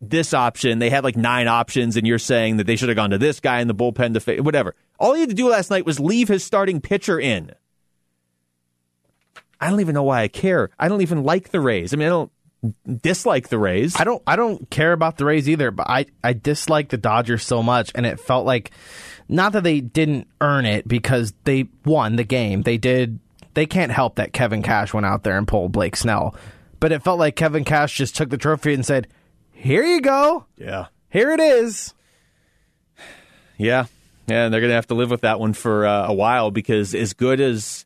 this 0.00 0.34
option. 0.34 0.80
They 0.80 0.90
had 0.90 1.04
like 1.04 1.16
nine 1.16 1.46
options, 1.46 1.96
and 1.96 2.04
you're 2.04 2.18
saying 2.18 2.56
that 2.56 2.66
they 2.66 2.74
should 2.74 2.88
have 2.88 2.96
gone 2.96 3.10
to 3.10 3.18
this 3.18 3.38
guy 3.38 3.60
in 3.60 3.68
the 3.68 3.74
bullpen 3.74 4.14
to 4.14 4.20
fa- 4.20 4.42
whatever. 4.42 4.74
All 4.98 5.14
he 5.14 5.20
had 5.20 5.28
to 5.28 5.36
do 5.36 5.48
last 5.48 5.70
night 5.70 5.86
was 5.86 6.00
leave 6.00 6.26
his 6.26 6.42
starting 6.42 6.80
pitcher 6.80 7.20
in. 7.20 7.52
I 9.60 9.70
don't 9.70 9.80
even 9.80 9.94
know 9.94 10.02
why 10.02 10.22
I 10.22 10.28
care. 10.28 10.70
I 10.80 10.88
don't 10.88 11.02
even 11.02 11.22
like 11.22 11.50
the 11.50 11.60
Rays. 11.60 11.94
I 11.94 11.96
mean, 11.96 12.06
I 12.06 12.10
don't 12.10 12.32
dislike 13.02 13.48
the 13.48 13.58
Rays. 13.58 13.98
I 13.98 14.04
don't 14.04 14.22
I 14.26 14.36
don't 14.36 14.68
care 14.70 14.92
about 14.92 15.16
the 15.16 15.24
Rays 15.24 15.48
either, 15.48 15.70
but 15.70 15.88
I 15.88 16.06
I 16.22 16.32
dislike 16.32 16.88
the 16.88 16.96
Dodgers 16.96 17.44
so 17.44 17.62
much 17.62 17.92
and 17.94 18.06
it 18.06 18.20
felt 18.20 18.46
like 18.46 18.70
not 19.28 19.52
that 19.52 19.64
they 19.64 19.80
didn't 19.80 20.28
earn 20.40 20.66
it 20.66 20.86
because 20.86 21.32
they 21.44 21.68
won 21.84 22.16
the 22.16 22.24
game. 22.24 22.62
They 22.62 22.78
did 22.78 23.18
they 23.54 23.66
can't 23.66 23.92
help 23.92 24.16
that 24.16 24.32
Kevin 24.32 24.62
Cash 24.62 24.92
went 24.92 25.06
out 25.06 25.22
there 25.22 25.38
and 25.38 25.48
pulled 25.48 25.72
Blake 25.72 25.96
Snell. 25.96 26.34
But 26.78 26.92
it 26.92 27.02
felt 27.02 27.18
like 27.18 27.36
Kevin 27.36 27.64
Cash 27.64 27.96
just 27.96 28.14
took 28.14 28.28
the 28.28 28.36
trophy 28.36 28.74
and 28.74 28.84
said, 28.84 29.08
"Here 29.52 29.82
you 29.82 30.02
go. 30.02 30.44
Yeah. 30.58 30.86
Here 31.08 31.30
it 31.32 31.40
is." 31.40 31.94
Yeah. 33.56 33.86
Yeah, 34.26 34.44
and 34.44 34.52
they're 34.52 34.60
going 34.60 34.70
to 34.70 34.74
have 34.74 34.88
to 34.88 34.94
live 34.94 35.10
with 35.10 35.22
that 35.22 35.40
one 35.40 35.54
for 35.54 35.86
uh, 35.86 36.08
a 36.08 36.12
while 36.12 36.50
because 36.50 36.94
as 36.94 37.14
good 37.14 37.40
as 37.40 37.85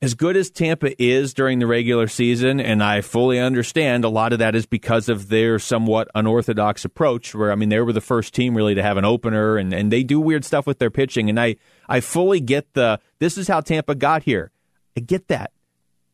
as 0.00 0.14
good 0.14 0.36
as 0.36 0.50
Tampa 0.50 1.00
is 1.02 1.34
during 1.34 1.58
the 1.58 1.66
regular 1.66 2.06
season, 2.06 2.60
and 2.60 2.82
I 2.82 3.00
fully 3.00 3.40
understand 3.40 4.04
a 4.04 4.08
lot 4.08 4.32
of 4.32 4.38
that 4.38 4.54
is 4.54 4.64
because 4.64 5.08
of 5.08 5.28
their 5.28 5.58
somewhat 5.58 6.08
unorthodox 6.14 6.84
approach, 6.84 7.34
where 7.34 7.50
I 7.50 7.56
mean 7.56 7.68
they 7.68 7.80
were 7.80 7.92
the 7.92 8.00
first 8.00 8.32
team 8.32 8.56
really 8.56 8.76
to 8.76 8.82
have 8.82 8.96
an 8.96 9.04
opener 9.04 9.56
and, 9.56 9.72
and 9.72 9.92
they 9.92 10.04
do 10.04 10.20
weird 10.20 10.44
stuff 10.44 10.66
with 10.66 10.78
their 10.78 10.90
pitching. 10.90 11.28
And 11.28 11.40
I, 11.40 11.56
I 11.88 12.00
fully 12.00 12.40
get 12.40 12.74
the 12.74 13.00
this 13.18 13.36
is 13.36 13.48
how 13.48 13.60
Tampa 13.60 13.96
got 13.96 14.22
here. 14.22 14.52
I 14.96 15.00
get 15.00 15.26
that. 15.28 15.52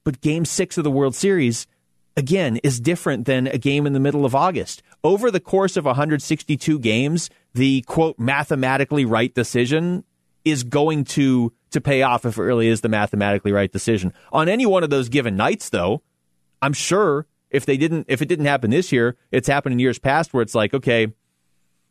But 0.03 0.23
game 0.23 0.45
six 0.47 0.79
of 0.79 0.85
the 0.85 0.91
World 0.91 1.15
Series, 1.15 1.67
again, 2.17 2.59
is 2.63 2.81
different 2.81 3.27
than 3.27 3.47
a 3.47 3.59
game 3.59 3.87
in 3.87 3.93
the 3.93 4.01
middle 4.01 4.25
of 4.25 4.35
August. 4.35 4.83
Over 5.03 5.31
the 5.31 5.41
course 5.41 5.77
of 5.77 5.85
162 5.85 6.79
games, 6.79 7.29
the 7.53 7.83
quote 7.83 8.19
mathematically 8.19 9.05
right 9.05 9.35
decision 9.35 10.05
is 10.45 10.63
going 10.63 11.05
to 11.05 11.53
to 11.75 11.81
pay 11.81 12.03
off 12.03 12.25
if 12.25 12.39
it 12.39 12.43
really 12.43 12.69
is 12.69 12.81
the 12.81 12.89
mathematically 12.89 13.53
right 13.53 13.71
decision. 13.71 14.13
On 14.33 14.49
any 14.49 14.67
one 14.67 14.83
of 14.83 14.91
those 14.91 15.09
given 15.09 15.37
nights, 15.37 15.69
though, 15.69 16.03
I'm 16.63 16.73
sure 16.73 17.27
if 17.51 17.67
they 17.67 17.77
didn't 17.77 18.07
if 18.09 18.23
it 18.23 18.27
didn't 18.27 18.47
happen 18.47 18.71
this 18.71 18.91
year, 18.91 19.17
it's 19.31 19.47
happened 19.47 19.75
in 19.75 19.79
years 19.79 19.99
past 19.99 20.33
where 20.33 20.43
it's 20.43 20.55
like, 20.55 20.75
okay, 20.75 21.13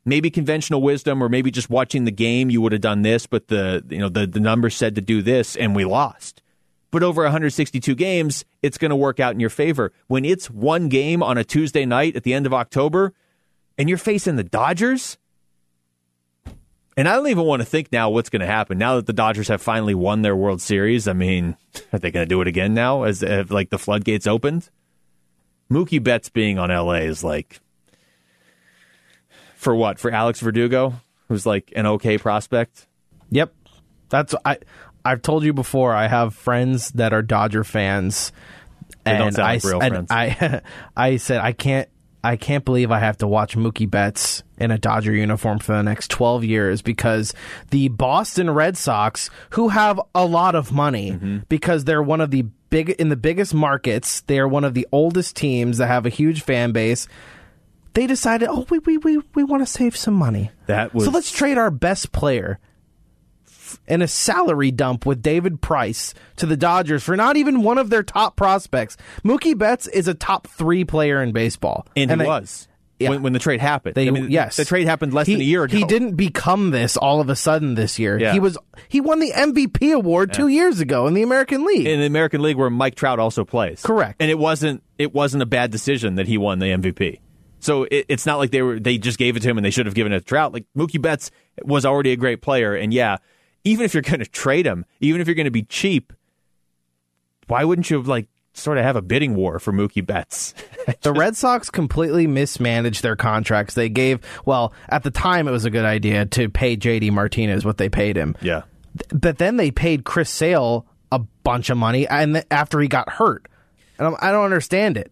maybe 0.06 0.30
conventional 0.30 0.82
wisdom 0.82 1.22
or 1.22 1.30
maybe 1.30 1.52
just 1.52 1.70
watching 1.70 2.06
the 2.06 2.12
game 2.12 2.50
you 2.50 2.62
would 2.62 2.72
have 2.72 2.82
done 2.82 3.02
this, 3.02 3.26
but 3.28 3.48
the 3.48 3.84
you 3.90 4.00
know 4.00 4.10
the, 4.10 4.28
the 4.28 4.40
numbers 4.40 4.76
said 4.76 4.96
to 4.96 5.02
do 5.02 5.22
this 5.22 5.56
and 5.56 5.76
we 5.76 5.86
lost. 5.86 6.42
But 6.92 7.02
over 7.02 7.24
162 7.24 7.96
games, 7.96 8.46
it's 8.62 8.78
going 8.78 8.92
to 8.92 8.96
work 8.96 9.20
out 9.20 9.34
in 9.34 9.40
your 9.40 9.50
favor. 9.50 9.92
When 10.08 10.26
it's 10.26 10.50
one 10.50 10.90
game 10.90 11.24
on 11.24 11.40
a 11.40 11.44
Tuesday 11.44 11.86
night 11.86 12.16
at 12.16 12.22
the 12.22 12.36
end 12.36 12.46
of 12.46 12.54
October 12.54 13.14
and 13.80 13.90
you're 13.90 13.98
facing 13.98 14.36
the 14.36 14.44
Dodgers, 14.44 15.18
and 16.96 17.08
I 17.08 17.16
don't 17.16 17.28
even 17.28 17.46
want 17.46 17.62
to 17.62 17.66
think 17.66 17.92
now 17.92 18.10
what's 18.10 18.30
going 18.30 18.42
to 18.42 18.46
happen 18.46 18.78
now 18.78 18.96
that 18.96 19.06
the 19.06 19.14
Dodgers 19.14 19.48
have 19.48 19.62
finally 19.62 19.96
won 19.96 20.22
their 20.22 20.36
World 20.36 20.62
Series. 20.62 21.08
I 21.08 21.14
mean, 21.14 21.58
are 21.94 22.00
they 22.00 22.12
going 22.12 22.26
to 22.26 22.30
do 22.30 22.42
it 22.42 22.48
again 22.48 22.74
now 22.74 23.04
as 23.04 23.24
if, 23.24 23.52
like 23.52 23.70
the 23.70 23.80
floodgates 23.80 24.28
opened? 24.28 24.70
Mookie 25.72 26.04
Betts 26.04 26.30
being 26.30 26.60
on 26.60 26.70
LA 26.70 27.06
is 27.06 27.24
like 27.24 27.60
for 29.56 29.76
what? 29.76 29.98
For 29.98 30.12
Alex 30.12 30.40
Verdugo, 30.40 30.94
who's 31.28 31.46
like 31.46 31.72
an 31.76 31.86
okay 31.86 32.18
prospect. 32.18 32.86
Yep. 33.32 33.54
That's 34.10 34.36
I 34.46 34.58
I've 35.04 35.22
told 35.22 35.44
you 35.44 35.54
before 35.54 35.94
I 35.94 36.08
have 36.08 36.36
friends 36.36 36.92
that 36.92 37.14
are 37.14 37.22
Dodger 37.22 37.64
fans 37.64 38.32
They 39.04 39.18
don't 39.18 39.28
and 39.28 39.36
sound 39.36 39.48
I 39.48 39.68
real 39.68 39.82
and 39.82 39.94
friends. 39.94 40.08
I 40.12 40.62
I 40.96 41.18
said 41.18 41.40
I 41.40 41.54
can't 41.54 41.90
I 42.24 42.38
can't 42.38 42.64
believe 42.64 42.90
I 42.92 43.00
have 43.00 43.18
to 43.18 43.28
watch 43.28 43.56
Mookie 43.58 43.90
Betts 43.90 44.44
in 44.58 44.72
a 44.72 44.78
Dodger 44.78 45.12
uniform 45.14 45.60
for 45.60 45.74
the 45.74 45.82
next 45.84 46.10
12 46.12 46.44
years 46.46 46.82
because 46.82 47.34
the 47.72 47.90
Boston 47.90 48.50
Red 48.50 48.78
Sox, 48.78 49.30
who 49.52 49.70
have 49.70 50.00
a 50.16 50.26
lot 50.26 50.56
of 50.56 50.72
money 50.72 51.12
Mm-hmm. 51.12 51.38
because 51.50 51.84
they're 51.84 52.02
one 52.04 52.22
of 52.22 52.32
the 52.32 52.44
big 52.70 52.90
in 52.92 53.10
the 53.10 53.18
biggest 53.18 53.54
markets, 53.54 54.22
they 54.22 54.40
are 54.40 54.48
one 54.48 54.64
of 54.64 54.74
the 54.74 54.88
oldest 54.92 55.36
teams 55.36 55.80
that 55.80 55.88
have 55.88 56.06
a 56.06 56.10
huge 56.10 56.42
fan 56.44 56.72
base. 56.72 57.08
They 57.94 58.08
decided, 58.08 58.48
oh, 58.50 58.66
we 58.70 58.80
we 58.80 58.98
we, 58.98 59.20
we 59.36 59.44
want 59.44 59.62
to 59.62 59.68
save 59.68 59.96
some 59.96 60.14
money. 60.16 60.50
That 60.68 60.94
was 60.94 61.06
so 61.06 61.12
let's 61.12 61.32
trade 61.32 61.58
our 61.58 61.70
best 61.70 62.12
player 62.12 62.58
in 63.88 64.02
a 64.02 64.08
salary 64.08 64.72
dump 64.72 65.06
with 65.06 65.22
David 65.22 65.62
Price 65.62 66.14
to 66.38 66.46
the 66.46 66.58
Dodgers 66.58 67.04
for 67.04 67.16
not 67.16 67.38
even 67.38 67.64
one 67.64 67.78
of 67.78 67.90
their 67.90 68.04
top 68.04 68.36
prospects. 68.36 68.98
Mookie 69.24 69.58
Betts 69.58 69.88
is 69.88 70.08
a 70.08 70.14
top 70.14 70.48
three 70.48 70.84
player 70.86 71.22
in 71.22 71.32
baseball, 71.32 71.86
and, 71.96 72.10
he 72.12 72.18
they- 72.18 72.26
was 72.26 72.68
yeah. 73.00 73.10
when, 73.10 73.24
when 73.24 73.34
the 73.34 73.40
trade 73.40 73.60
happened. 73.60 73.96
They, 73.96 74.08
I 74.08 74.12
mean, 74.12 74.32
yes, 74.32 74.56
the 74.56 74.66
trade 74.66 74.86
happened 74.88 75.14
less 75.14 75.28
He- 75.28 75.34
than 75.34 75.42
a 75.42 75.46
year 75.46 75.64
ago. 75.64 75.78
He 75.78 75.84
didn't 75.86 76.16
become 76.16 76.72
this 76.72 76.96
all 76.98 77.22
of 77.22 77.30
a 77.30 77.36
sudden 77.36 77.76
this 77.76 78.00
year. 78.00 78.20
Yeah. 78.20 78.34
He 78.34 78.40
was 78.40 78.58
he 78.88 79.02
won 79.02 79.20
the 79.20 79.32
MVP 79.32 79.94
award 79.94 80.34
two 80.34 80.48
years 80.48 80.80
ago 80.80 81.08
in 81.08 81.14
the 81.14 81.24
American 81.24 81.66
League. 81.66 81.86
in 81.88 82.00
the 82.00 82.06
American 82.06 82.42
League 82.42 82.58
where 82.58 82.70
Mike 82.70 82.96
Trout 82.96 83.20
also 83.20 83.44
plays. 83.46 83.82
Correct. 83.82 84.18
And 84.22 84.30
it 84.32 84.38
wasn't 84.40 84.84
it 84.98 85.14
wasn't 85.14 85.44
a 85.44 85.48
bad 85.48 85.72
decision 85.72 86.16
that 86.16 86.28
he 86.28 86.38
won 86.38 86.60
the 86.60 86.68
MVP. 86.68 87.20
So 87.60 87.84
it, 87.84 88.06
it's 88.10 88.26
not 88.26 88.40
like 88.40 88.52
they 88.52 88.62
were 88.62 88.78
they 88.80 88.98
just 88.98 89.18
gave 89.18 89.38
it 89.38 89.40
to 89.42 89.50
him 89.50 89.58
and 89.58 89.66
they 89.66 89.72
should 89.72 89.86
have 89.86 89.96
given 89.96 90.12
it 90.12 90.20
to 90.20 90.26
Trout. 90.26 90.54
Like 90.54 90.66
Mookie 90.78 91.02
Betts 91.02 91.32
was 91.64 91.86
already 91.86 92.12
a 92.12 92.18
great 92.18 92.42
player, 92.42 92.76
and 92.76 92.94
yeah, 92.94 93.18
even 93.64 93.86
if 93.86 93.94
you're 93.94 94.02
going 94.04 94.20
to 94.20 94.26
trade 94.26 94.66
him, 94.66 94.86
even 95.00 95.22
if 95.22 95.28
you're 95.28 95.36
going 95.36 95.46
to 95.46 95.52
be 95.52 95.64
cheap, 95.64 96.14
why 97.48 97.64
wouldn't 97.64 97.90
you 97.90 98.02
like 98.02 98.28
sort 98.54 98.78
of 98.78 98.84
have 98.84 98.96
a 98.96 99.02
bidding 99.02 99.36
war 99.36 99.60
for 99.60 99.72
Mookie 99.74 100.06
Betts? 100.06 100.54
The 101.02 101.14
Red 101.14 101.38
Sox 101.38 101.70
completely 101.70 102.28
mismanaged 102.28 103.04
their 103.04 103.16
contracts. 103.16 103.74
They 103.74 103.88
gave, 103.88 104.20
well, 104.46 104.74
at 104.90 105.04
the 105.04 105.12
time 105.12 105.48
it 105.48 105.52
was 105.52 105.64
a 105.64 105.70
good 105.70 105.86
idea 105.86 106.26
to 106.26 106.50
pay 106.50 106.76
JD 106.76 107.12
Martinez 107.12 107.64
what 107.64 107.78
they 107.78 107.88
paid 107.88 108.18
him. 108.18 108.36
yeah. 108.42 108.64
But 109.14 109.38
then 109.38 109.56
they 109.56 109.72
paid 109.72 110.04
Chris 110.04 110.30
Sale 110.30 110.86
a 111.10 111.20
bunch 111.20 111.70
of 111.70 111.78
money 111.78 112.06
and 112.08 112.34
th- 112.36 112.46
after 112.52 112.82
he 112.82 112.90
got 112.90 113.10
hurt. 113.10 113.48
And 113.98 114.08
I'm, 114.08 114.16
I 114.20 114.32
don't 114.32 114.44
understand 114.44 114.98
it. 114.98 115.12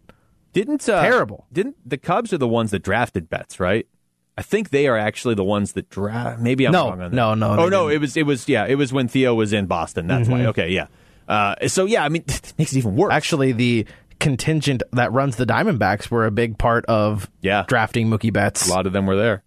Didn't 0.52 0.88
uh, 0.90 1.02
Terrible. 1.02 1.46
Didn't 1.54 1.78
the 1.86 1.98
Cubs 1.98 2.34
are 2.34 2.38
the 2.38 2.48
ones 2.50 2.72
that 2.72 2.84
drafted 2.84 3.30
Betts, 3.30 3.60
right? 3.60 3.88
I 4.38 4.42
think 4.44 4.70
they 4.70 4.88
are 4.88 4.98
actually 4.98 5.36
the 5.36 5.44
ones 5.44 5.74
that 5.74 5.90
draft. 5.90 6.40
Maybe 6.42 6.66
I'm 6.66 6.72
No, 6.72 6.84
wrong 6.90 7.02
on 7.02 7.12
that. 7.12 7.14
no, 7.14 7.34
no, 7.36 7.50
Oh 7.60 7.70
no, 7.70 7.90
didn't. 7.90 7.96
it 7.96 8.02
was 8.02 8.18
it 8.18 8.26
was 8.26 8.48
yeah, 8.50 8.66
it 8.66 8.76
was 8.76 8.92
when 8.94 9.08
Theo 9.08 9.36
was 9.36 9.54
in 9.54 9.66
Boston. 9.66 10.08
That's 10.08 10.28
why. 10.30 10.46
Okay, 10.48 10.70
yeah. 10.70 10.88
Uh, 11.28 11.68
so 11.68 11.86
yeah, 11.86 12.04
I 12.04 12.10
mean, 12.10 12.24
it 12.28 12.54
makes 12.58 12.74
it 12.74 12.78
even 12.80 12.96
worse. 12.96 13.14
Actually, 13.14 13.52
the 13.52 13.86
contingent 14.20 14.84
that 14.94 15.12
runs 15.12 15.36
the 15.36 15.46
Diamondbacks 15.46 16.10
were 16.12 16.26
a 16.26 16.32
big 16.32 16.58
part 16.58 16.86
of 16.86 17.30
Yeah. 17.42 17.66
drafting 17.68 18.08
Mookie 18.10 18.32
Betts. 18.32 18.68
a 18.68 18.72
lot 18.74 18.86
of 18.88 18.94
them 18.94 19.06
were 19.06 19.16
there, 19.16 19.44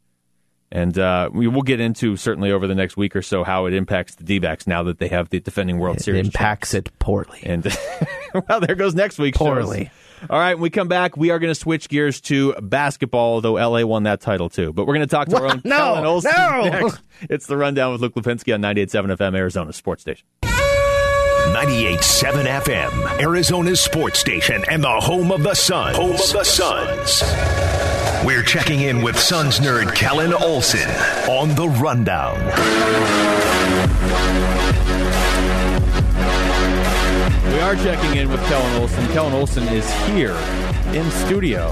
and 0.73 0.99
uh, 0.99 1.31
we 1.33 1.47
will 1.47 1.63
get 1.63 1.81
into 1.81 2.17
certainly 2.17 2.51
over 2.53 2.67
the 2.67 2.75
next 2.75 2.97
week 2.97 3.15
or 3.17 3.23
so 3.23 3.45
how 3.45 3.67
it 3.67 3.75
impacts 3.75 4.17
the 4.17 4.25
D-backs 4.25 4.67
now 4.67 4.83
that 4.85 4.99
they 4.99 5.09
have 5.09 5.29
the 5.31 5.41
defending 5.41 5.79
World 5.79 5.97
It 5.99 6.03
Series. 6.03 6.27
impacts 6.27 6.75
it 6.75 6.91
poorly. 6.99 7.41
And 7.45 7.65
well, 8.49 8.61
there 8.61 8.75
goes 8.75 8.95
next 8.95 9.19
week's 9.19 9.39
shows. 9.39 9.69
Poorly. 10.29 10.31
All 10.31 10.39
right, 10.45 10.55
when 10.55 10.63
we 10.63 10.71
come 10.71 10.89
back, 10.89 11.17
we 11.17 11.31
are 11.31 11.39
going 11.39 11.51
to 11.51 11.55
switch 11.55 11.89
gears 11.89 12.21
to 12.23 12.55
basketball, 12.61 13.41
though 13.41 13.55
LA 13.55 13.85
won 13.85 14.05
that 14.05 14.21
title 14.21 14.49
too. 14.49 14.73
But 14.73 14.87
we're 14.87 14.95
going 14.95 15.07
to 15.09 15.15
talk 15.15 15.29
to 15.29 15.37
our 15.37 15.47
own 15.47 15.61
No, 15.65 15.77
Kellan 15.77 16.05
Olson 16.05 16.33
no. 16.37 16.63
next. 16.65 17.01
It's 17.31 17.47
the 17.47 17.57
rundown 17.57 17.93
with 17.93 18.01
Luke 18.01 18.15
Lapinski 18.15 18.53
on 18.55 18.61
98.7 18.63 19.17
FM, 19.17 19.37
Arizona 19.37 19.73
Sports 19.73 20.03
Station. 20.03 20.27
98.7 20.43 22.47
FM, 22.63 23.21
Arizona's 23.21 23.81
sports 23.81 24.19
station 24.19 24.65
and 24.69 24.83
the 24.83 24.91
home 24.91 25.31
of 25.31 25.43
the 25.45 25.55
Suns. 25.55 25.97
Home 25.97 26.11
of 26.13 26.33
the 26.33 26.43
Suns. 26.43 27.23
We're 28.27 28.43
checking 28.43 28.81
in 28.81 29.03
with 29.03 29.19
Suns 29.19 29.61
nerd 29.61 29.95
Kellan 29.95 30.33
Olson 30.33 30.89
on 31.29 31.55
the 31.55 31.69
rundown. 31.69 32.41
Are 37.65 37.77
checking 37.77 38.19
in 38.19 38.31
with 38.31 38.45
Kellan 38.47 38.83
Olson. 38.83 39.07
Kellan 39.15 39.33
Olson 39.33 39.63
is 39.69 39.91
here 40.05 40.37
in 40.93 41.11
studio. 41.11 41.71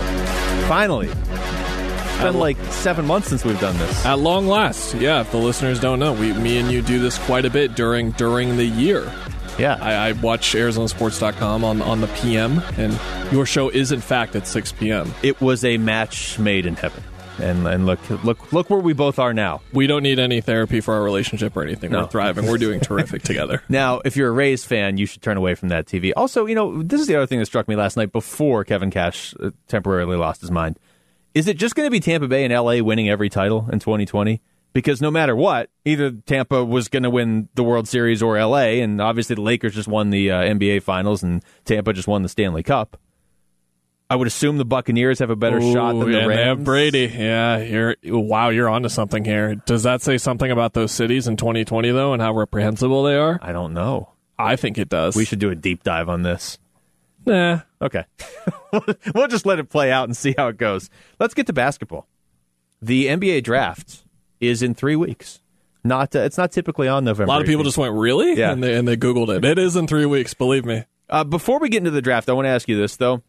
Finally. 0.66 1.08
It's 1.08 2.22
been 2.22 2.38
like 2.38 2.56
seven 2.72 3.04
months 3.04 3.28
since 3.28 3.44
we've 3.44 3.60
done 3.60 3.76
this. 3.76 4.06
At 4.06 4.18
long 4.18 4.46
last, 4.46 4.94
yeah. 4.94 5.20
If 5.20 5.32
the 5.32 5.36
listeners 5.36 5.78
don't 5.78 5.98
know, 5.98 6.14
we, 6.14 6.32
me 6.32 6.56
and 6.56 6.72
you 6.72 6.80
do 6.80 6.98
this 6.98 7.18
quite 7.18 7.44
a 7.44 7.50
bit 7.50 7.74
during 7.74 8.12
during 8.12 8.56
the 8.56 8.64
year. 8.64 9.12
Yeah. 9.58 9.76
I, 9.82 10.08
I 10.08 10.12
watch 10.12 10.54
ArizonaSports.com 10.54 11.62
on 11.62 11.82
on 11.82 12.00
the 12.00 12.06
PM, 12.06 12.62
and 12.78 12.98
your 13.30 13.44
show 13.44 13.68
is 13.68 13.92
in 13.92 14.00
fact 14.00 14.34
at 14.34 14.46
6 14.46 14.72
p.m. 14.72 15.12
it 15.22 15.42
was 15.42 15.62
a 15.62 15.76
match 15.76 16.38
made 16.38 16.64
in 16.64 16.74
heaven. 16.74 17.04
And 17.42 17.66
and 17.66 17.86
look 17.86 17.98
look 18.24 18.52
look 18.52 18.70
where 18.70 18.78
we 18.80 18.92
both 18.92 19.18
are 19.18 19.34
now. 19.34 19.60
We 19.72 19.86
don't 19.86 20.02
need 20.02 20.18
any 20.18 20.40
therapy 20.40 20.80
for 20.80 20.94
our 20.94 21.02
relationship 21.02 21.56
or 21.56 21.62
anything. 21.62 21.90
No. 21.90 22.02
We're 22.02 22.08
thriving. 22.08 22.46
We're 22.46 22.58
doing 22.58 22.80
terrific 22.80 23.22
together. 23.22 23.62
Now, 23.72 24.00
if 24.04 24.16
you're 24.16 24.28
a 24.28 24.32
Rays 24.32 24.64
fan, 24.64 24.98
you 24.98 25.06
should 25.06 25.22
turn 25.22 25.38
away 25.38 25.54
from 25.54 25.70
that 25.70 25.86
TV. 25.86 26.12
Also, 26.14 26.44
you 26.46 26.54
know, 26.54 26.82
this 26.82 27.00
is 27.00 27.06
the 27.06 27.16
other 27.16 27.26
thing 27.26 27.38
that 27.38 27.46
struck 27.46 27.68
me 27.68 27.74
last 27.74 27.96
night 27.96 28.12
before 28.12 28.64
Kevin 28.64 28.90
Cash 28.90 29.34
uh, 29.40 29.50
temporarily 29.66 30.16
lost 30.16 30.42
his 30.42 30.50
mind. 30.50 30.78
Is 31.34 31.48
it 31.48 31.56
just 31.56 31.74
going 31.74 31.86
to 31.86 31.90
be 31.90 32.00
Tampa 32.00 32.28
Bay 32.28 32.44
and 32.44 32.52
LA 32.52 32.82
winning 32.84 33.08
every 33.08 33.30
title 33.30 33.68
in 33.72 33.78
2020? 33.78 34.42
Because 34.74 35.00
no 35.00 35.10
matter 35.10 35.34
what, 35.34 35.70
either 35.84 36.10
Tampa 36.10 36.64
was 36.64 36.88
going 36.88 37.02
to 37.02 37.10
win 37.10 37.48
the 37.54 37.62
World 37.62 37.88
Series 37.88 38.22
or 38.22 38.38
LA, 38.38 38.80
and 38.82 39.00
obviously 39.00 39.34
the 39.34 39.42
Lakers 39.42 39.74
just 39.74 39.88
won 39.88 40.10
the 40.10 40.30
uh, 40.30 40.42
NBA 40.42 40.82
Finals 40.82 41.22
and 41.22 41.42
Tampa 41.64 41.92
just 41.92 42.08
won 42.08 42.22
the 42.22 42.28
Stanley 42.28 42.62
Cup. 42.62 42.98
I 44.12 44.14
would 44.14 44.26
assume 44.28 44.58
the 44.58 44.66
Buccaneers 44.66 45.20
have 45.20 45.30
a 45.30 45.36
better 45.36 45.58
shot 45.58 45.92
than 45.94 46.02
Ooh, 46.02 46.12
the 46.12 46.18
Rams. 46.18 46.28
they 46.36 46.44
have 46.44 46.64
Brady. 46.64 47.10
Yeah, 47.14 47.56
you're 47.62 47.96
wow. 48.04 48.50
You're 48.50 48.68
onto 48.68 48.90
something 48.90 49.24
here. 49.24 49.54
Does 49.54 49.84
that 49.84 50.02
say 50.02 50.18
something 50.18 50.50
about 50.50 50.74
those 50.74 50.92
cities 50.92 51.26
in 51.26 51.38
2020 51.38 51.90
though, 51.92 52.12
and 52.12 52.20
how 52.20 52.34
reprehensible 52.34 53.04
they 53.04 53.16
are? 53.16 53.38
I 53.40 53.52
don't 53.52 53.72
know. 53.72 54.10
I 54.38 54.56
think 54.56 54.76
it 54.76 54.90
does. 54.90 55.16
We 55.16 55.24
should 55.24 55.38
do 55.38 55.48
a 55.48 55.54
deep 55.54 55.82
dive 55.82 56.10
on 56.10 56.24
this. 56.24 56.58
Nah. 57.24 57.60
Okay. 57.80 58.04
we'll 59.14 59.28
just 59.28 59.46
let 59.46 59.58
it 59.58 59.70
play 59.70 59.90
out 59.90 60.04
and 60.08 60.14
see 60.16 60.34
how 60.36 60.48
it 60.48 60.58
goes. 60.58 60.90
Let's 61.18 61.32
get 61.32 61.46
to 61.46 61.54
basketball. 61.54 62.06
The 62.82 63.06
NBA 63.06 63.44
draft 63.44 64.04
is 64.40 64.62
in 64.62 64.74
three 64.74 64.96
weeks. 64.96 65.40
Not 65.84 66.14
uh, 66.14 66.18
it's 66.18 66.36
not 66.36 66.52
typically 66.52 66.86
on 66.86 67.04
November. 67.04 67.30
A 67.30 67.32
lot 67.32 67.40
of 67.40 67.46
people 67.46 67.62
18th. 67.62 67.66
just 67.68 67.78
went 67.78 67.94
really, 67.94 68.34
Yeah. 68.36 68.52
and 68.52 68.62
they 68.62 68.74
and 68.74 68.86
they 68.86 68.98
googled 68.98 69.34
it. 69.34 69.42
It 69.42 69.58
is 69.58 69.74
in 69.74 69.86
three 69.86 70.04
weeks. 70.04 70.34
Believe 70.34 70.66
me. 70.66 70.84
Uh, 71.08 71.24
before 71.24 71.58
we 71.60 71.70
get 71.70 71.78
into 71.78 71.90
the 71.90 72.02
draft, 72.02 72.28
I 72.28 72.34
want 72.34 72.44
to 72.44 72.50
ask 72.50 72.68
you 72.68 72.76
this 72.76 72.96
though. 72.96 73.22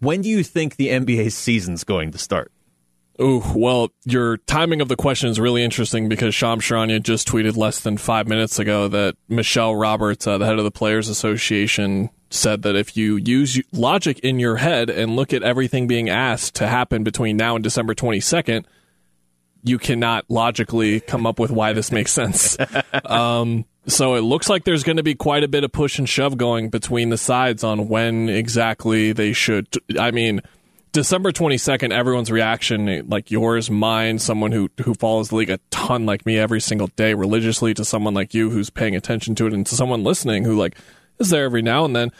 When 0.00 0.22
do 0.22 0.28
you 0.28 0.42
think 0.42 0.76
the 0.76 0.88
NBA 0.88 1.32
season's 1.32 1.84
going 1.84 2.10
to 2.12 2.18
start? 2.18 2.52
Ooh, 3.20 3.42
well, 3.54 3.90
your 4.04 4.38
timing 4.38 4.80
of 4.80 4.88
the 4.88 4.96
question 4.96 5.30
is 5.30 5.38
really 5.38 5.62
interesting 5.62 6.08
because 6.08 6.34
Shams 6.34 6.64
Charania 6.64 7.00
just 7.00 7.28
tweeted 7.28 7.56
less 7.56 7.80
than 7.80 7.96
five 7.96 8.26
minutes 8.26 8.58
ago 8.58 8.88
that 8.88 9.14
Michele 9.28 9.76
Roberts, 9.76 10.26
uh, 10.26 10.36
the 10.36 10.46
head 10.46 10.58
of 10.58 10.64
the 10.64 10.72
Players 10.72 11.08
Association, 11.08 12.10
said 12.30 12.62
that 12.62 12.74
if 12.74 12.96
you 12.96 13.16
use 13.16 13.60
logic 13.72 14.18
in 14.20 14.40
your 14.40 14.56
head 14.56 14.90
and 14.90 15.14
look 15.14 15.32
at 15.32 15.44
everything 15.44 15.86
being 15.86 16.08
asked 16.08 16.56
to 16.56 16.66
happen 16.66 17.04
between 17.04 17.36
now 17.36 17.54
and 17.54 17.62
December 17.62 17.94
22nd, 17.94 18.64
you 19.62 19.78
cannot 19.78 20.24
logically 20.28 20.98
come 20.98 21.24
up 21.24 21.38
with 21.38 21.52
why 21.52 21.72
this 21.72 21.92
makes 21.92 22.10
sense. 22.12 22.56
um, 23.04 23.64
So 23.86 24.14
it 24.14 24.22
looks 24.22 24.48
like 24.48 24.64
there's 24.64 24.82
going 24.82 24.96
to 24.96 25.02
be 25.02 25.14
quite 25.14 25.44
a 25.44 25.48
bit 25.48 25.62
of 25.62 25.72
push 25.72 25.98
and 25.98 26.08
shove 26.08 26.38
going 26.38 26.70
between 26.70 27.10
the 27.10 27.18
sides 27.18 27.62
on 27.62 27.88
when 27.88 28.28
exactly 28.28 29.12
they 29.12 29.32
should. 29.32 29.68
I 29.98 30.10
mean, 30.10 30.40
December 30.92 31.32
22nd, 31.32 31.92
everyone's 31.92 32.30
reaction, 32.30 33.08
like 33.08 33.30
yours, 33.30 33.70
mine, 33.70 34.18
someone 34.18 34.52
who, 34.52 34.70
who 34.84 34.94
follows 34.94 35.28
the 35.28 35.36
league 35.36 35.50
a 35.50 35.58
ton 35.70 36.06
like 36.06 36.24
me 36.24 36.38
every 36.38 36.60
single 36.60 36.86
day 36.96 37.14
religiously, 37.14 37.74
to 37.74 37.84
someone 37.84 38.14
like 38.14 38.32
you 38.32 38.50
who's 38.50 38.70
paying 38.70 38.94
attention 38.96 39.34
to 39.34 39.46
it, 39.46 39.52
and 39.52 39.66
to 39.66 39.74
someone 39.74 40.02
listening 40.04 40.44
who 40.44 40.56
like 40.56 40.76
is 41.18 41.30
there 41.30 41.44
every 41.44 41.62
now 41.62 41.84
and 41.84 41.94
then. 41.94 42.10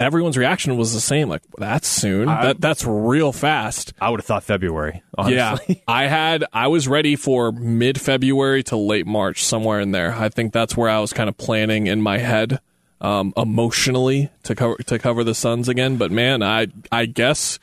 Everyone's 0.00 0.36
reaction 0.36 0.76
was 0.76 0.92
the 0.92 1.00
same. 1.00 1.28
Like 1.28 1.42
that's 1.56 1.86
soon. 1.86 2.28
I- 2.28 2.46
that 2.46 2.60
that's 2.60 2.84
real 2.84 3.32
fast. 3.32 3.92
I 4.00 4.10
would 4.10 4.20
have 4.20 4.26
thought 4.26 4.42
February. 4.44 5.02
Honestly. 5.16 5.36
Yeah, 5.68 5.74
I 5.86 6.06
had 6.08 6.44
I 6.52 6.66
was 6.66 6.88
ready 6.88 7.14
for 7.16 7.52
mid 7.52 8.00
February 8.00 8.62
to 8.64 8.76
late 8.76 9.06
March, 9.06 9.44
somewhere 9.44 9.80
in 9.80 9.92
there. 9.92 10.12
I 10.12 10.28
think 10.28 10.52
that's 10.52 10.76
where 10.76 10.88
I 10.90 10.98
was 10.98 11.12
kind 11.12 11.28
of 11.28 11.36
planning 11.36 11.86
in 11.86 12.02
my 12.02 12.18
head, 12.18 12.60
um, 13.00 13.32
emotionally 13.36 14.30
to 14.42 14.54
cover 14.56 14.76
to 14.78 14.98
cover 14.98 15.22
the 15.22 15.34
Suns 15.34 15.68
again. 15.68 15.96
But 15.96 16.10
man, 16.10 16.42
I 16.42 16.66
I 16.90 17.06
guess 17.06 17.58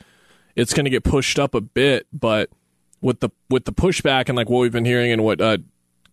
it's 0.56 0.72
going 0.72 0.84
to 0.84 0.90
get 0.90 1.04
pushed 1.04 1.38
up 1.38 1.54
a 1.54 1.60
bit. 1.60 2.06
But 2.14 2.48
with 3.02 3.20
the 3.20 3.28
with 3.50 3.66
the 3.66 3.72
pushback 3.74 4.28
and 4.30 4.36
like 4.36 4.48
what 4.48 4.60
we've 4.60 4.72
been 4.72 4.86
hearing 4.86 5.12
and 5.12 5.22
what 5.22 5.40
uh, 5.42 5.58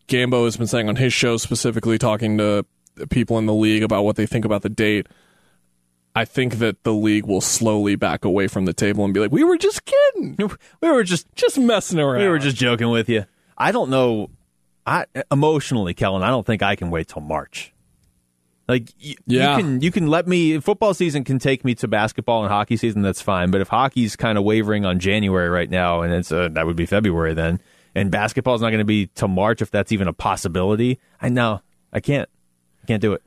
Gambo 0.09 0.43
has 0.45 0.57
been 0.57 0.67
saying 0.67 0.89
on 0.89 0.97
his 0.97 1.13
show, 1.13 1.37
specifically 1.37 1.97
talking 1.97 2.37
to 2.39 2.65
people 3.09 3.37
in 3.37 3.45
the 3.45 3.53
league 3.53 3.83
about 3.83 4.03
what 4.03 4.17
they 4.17 4.25
think 4.25 4.43
about 4.43 4.63
the 4.63 4.69
date. 4.69 5.07
I 6.19 6.25
think 6.25 6.55
that 6.59 6.83
the 6.83 6.93
league 6.93 7.25
will 7.25 7.41
slowly 7.41 7.95
back 7.95 8.25
away 8.25 8.47
from 8.47 8.65
the 8.65 8.73
table 8.73 9.05
and 9.05 9.13
be 9.13 9.19
like, 9.19 9.31
"We 9.31 9.43
were 9.43 9.57
just 9.57 9.85
kidding. 9.85 10.37
we 10.81 10.89
were 10.89 11.03
just 11.03 11.27
Just 11.35 11.57
messing 11.57 11.99
around. 11.99 12.21
we 12.21 12.27
were 12.27 12.39
just 12.39 12.57
joking 12.57 12.89
with 12.89 13.07
you. 13.09 13.25
I 13.57 13.71
don't 13.71 13.89
know. 13.89 14.29
I 14.85 15.05
emotionally, 15.31 15.93
Kellan, 15.93 16.23
I 16.23 16.29
don't 16.29 16.45
think 16.45 16.61
I 16.63 16.75
can 16.75 16.89
wait 16.89 17.07
till 17.09 17.21
March. 17.21 17.73
Like 18.67 18.89
y- 19.03 19.15
Yeah. 19.25 19.57
you 19.57 19.63
can 19.63 19.81
you 19.81 19.91
can 19.91 20.07
let 20.07 20.27
me 20.27 20.59
football 20.59 20.93
season 20.93 21.23
can 21.23 21.39
take 21.39 21.65
me 21.65 21.73
to 21.75 21.87
basketball 21.87 22.43
and 22.43 22.51
hockey 22.51 22.77
season 22.77 23.01
that's 23.01 23.19
fine 23.21 23.49
but 23.49 23.61
if 23.61 23.67
hockey's 23.67 24.15
kind 24.15 24.37
of 24.37 24.43
wavering 24.43 24.85
on 24.85 24.99
January 24.99 25.49
right 25.49 25.69
now 25.71 26.01
and 26.01 26.13
it's 26.13 26.31
uh, 26.31 26.49
that 26.51 26.67
would 26.67 26.75
be 26.75 26.85
February 26.85 27.33
then 27.33 27.59
and 27.95 28.11
basketball's 28.11 28.61
not 28.61 28.69
going 28.69 28.77
to 28.77 28.85
be 28.85 29.07
till 29.15 29.27
March 29.27 29.63
if 29.63 29.71
that's 29.71 29.91
even 29.91 30.07
a 30.07 30.13
possibility 30.13 30.99
I 31.19 31.29
know 31.29 31.61
I 31.91 31.99
can't 31.99 32.29
I 32.83 32.85
can't 32.85 33.01
do 33.01 33.13
it 33.13 33.23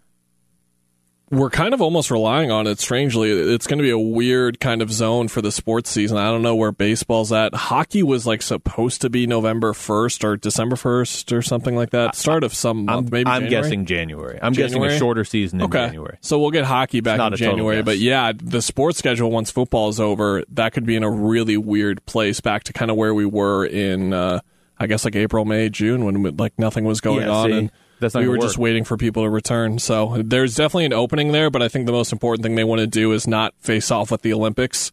we're 1.32 1.48
kind 1.50 1.72
of 1.72 1.80
almost 1.80 2.10
relying 2.10 2.50
on 2.50 2.66
it 2.66 2.78
strangely. 2.78 3.30
It's 3.30 3.66
going 3.66 3.78
to 3.78 3.82
be 3.82 3.90
a 3.90 3.98
weird 3.98 4.60
kind 4.60 4.82
of 4.82 4.92
zone 4.92 5.28
for 5.28 5.40
the 5.40 5.50
sports 5.50 5.88
season. 5.90 6.18
I 6.18 6.24
don't 6.24 6.42
know 6.42 6.54
where 6.54 6.72
baseball's 6.72 7.32
at. 7.32 7.54
Hockey 7.54 8.02
was 8.02 8.26
like 8.26 8.42
supposed 8.42 9.00
to 9.00 9.08
be 9.08 9.26
november 9.26 9.72
1st 9.72 10.24
or 10.24 10.36
december 10.36 10.76
1st 10.76 11.32
or 11.32 11.40
something 11.40 11.74
like 11.74 11.90
that. 11.90 12.14
Start 12.16 12.44
of 12.44 12.52
some 12.52 12.84
month 12.84 13.06
I'm, 13.08 13.10
maybe 13.10 13.30
I'm 13.30 13.42
January? 13.44 13.62
guessing 13.62 13.86
January. 13.86 14.38
I'm 14.42 14.52
guessing 14.52 14.84
a 14.84 14.98
shorter 14.98 15.24
season 15.24 15.60
in 15.60 15.64
okay. 15.66 15.86
January. 15.86 16.18
So 16.20 16.38
we'll 16.38 16.50
get 16.50 16.64
hockey 16.66 17.00
back 17.00 17.18
in 17.18 17.36
january 17.38 17.82
but 17.82 17.98
yeah 17.98 18.32
the 18.36 18.60
sports 18.60 18.98
schedule 18.98 19.30
once 19.30 19.50
football 19.50 19.88
is 19.88 19.98
over 19.98 20.44
that 20.50 20.74
could 20.74 20.84
be 20.84 20.96
in 20.96 21.02
a 21.02 21.10
really 21.10 21.56
weird 21.56 22.04
place 22.04 22.40
back 22.42 22.64
to 22.64 22.74
kind 22.74 22.90
of 22.90 22.98
where 22.98 23.14
we 23.14 23.24
were 23.24 23.64
in 23.64 24.12
uh, 24.12 24.40
i 24.78 24.86
guess 24.86 25.04
like 25.06 25.16
april 25.16 25.44
may 25.46 25.70
june 25.70 26.04
when 26.04 26.36
like 26.36 26.52
nothing 26.58 26.84
was 26.84 27.00
going 27.00 27.22
Yeah, 27.22 27.30
on 27.30 27.50
see? 27.50 27.56
and 27.58 27.70
That's 28.02 28.14
we 28.14 28.28
were 28.28 28.38
just 28.38 28.58
waiting 28.58 28.84
for 28.84 28.96
people 28.96 29.22
to 29.22 29.30
return. 29.30 29.78
So 29.78 30.22
there's 30.22 30.54
definitely 30.54 30.86
an 30.86 30.92
opening 30.92 31.32
there, 31.32 31.50
but 31.50 31.62
I 31.62 31.68
think 31.68 31.86
the 31.86 31.92
most 31.92 32.12
important 32.12 32.42
thing 32.42 32.54
they 32.54 32.64
want 32.64 32.80
to 32.80 32.86
do 32.86 33.12
is 33.12 33.26
not 33.26 33.54
face 33.60 33.90
off 33.90 34.10
with 34.10 34.22
the 34.22 34.32
Olympics 34.32 34.92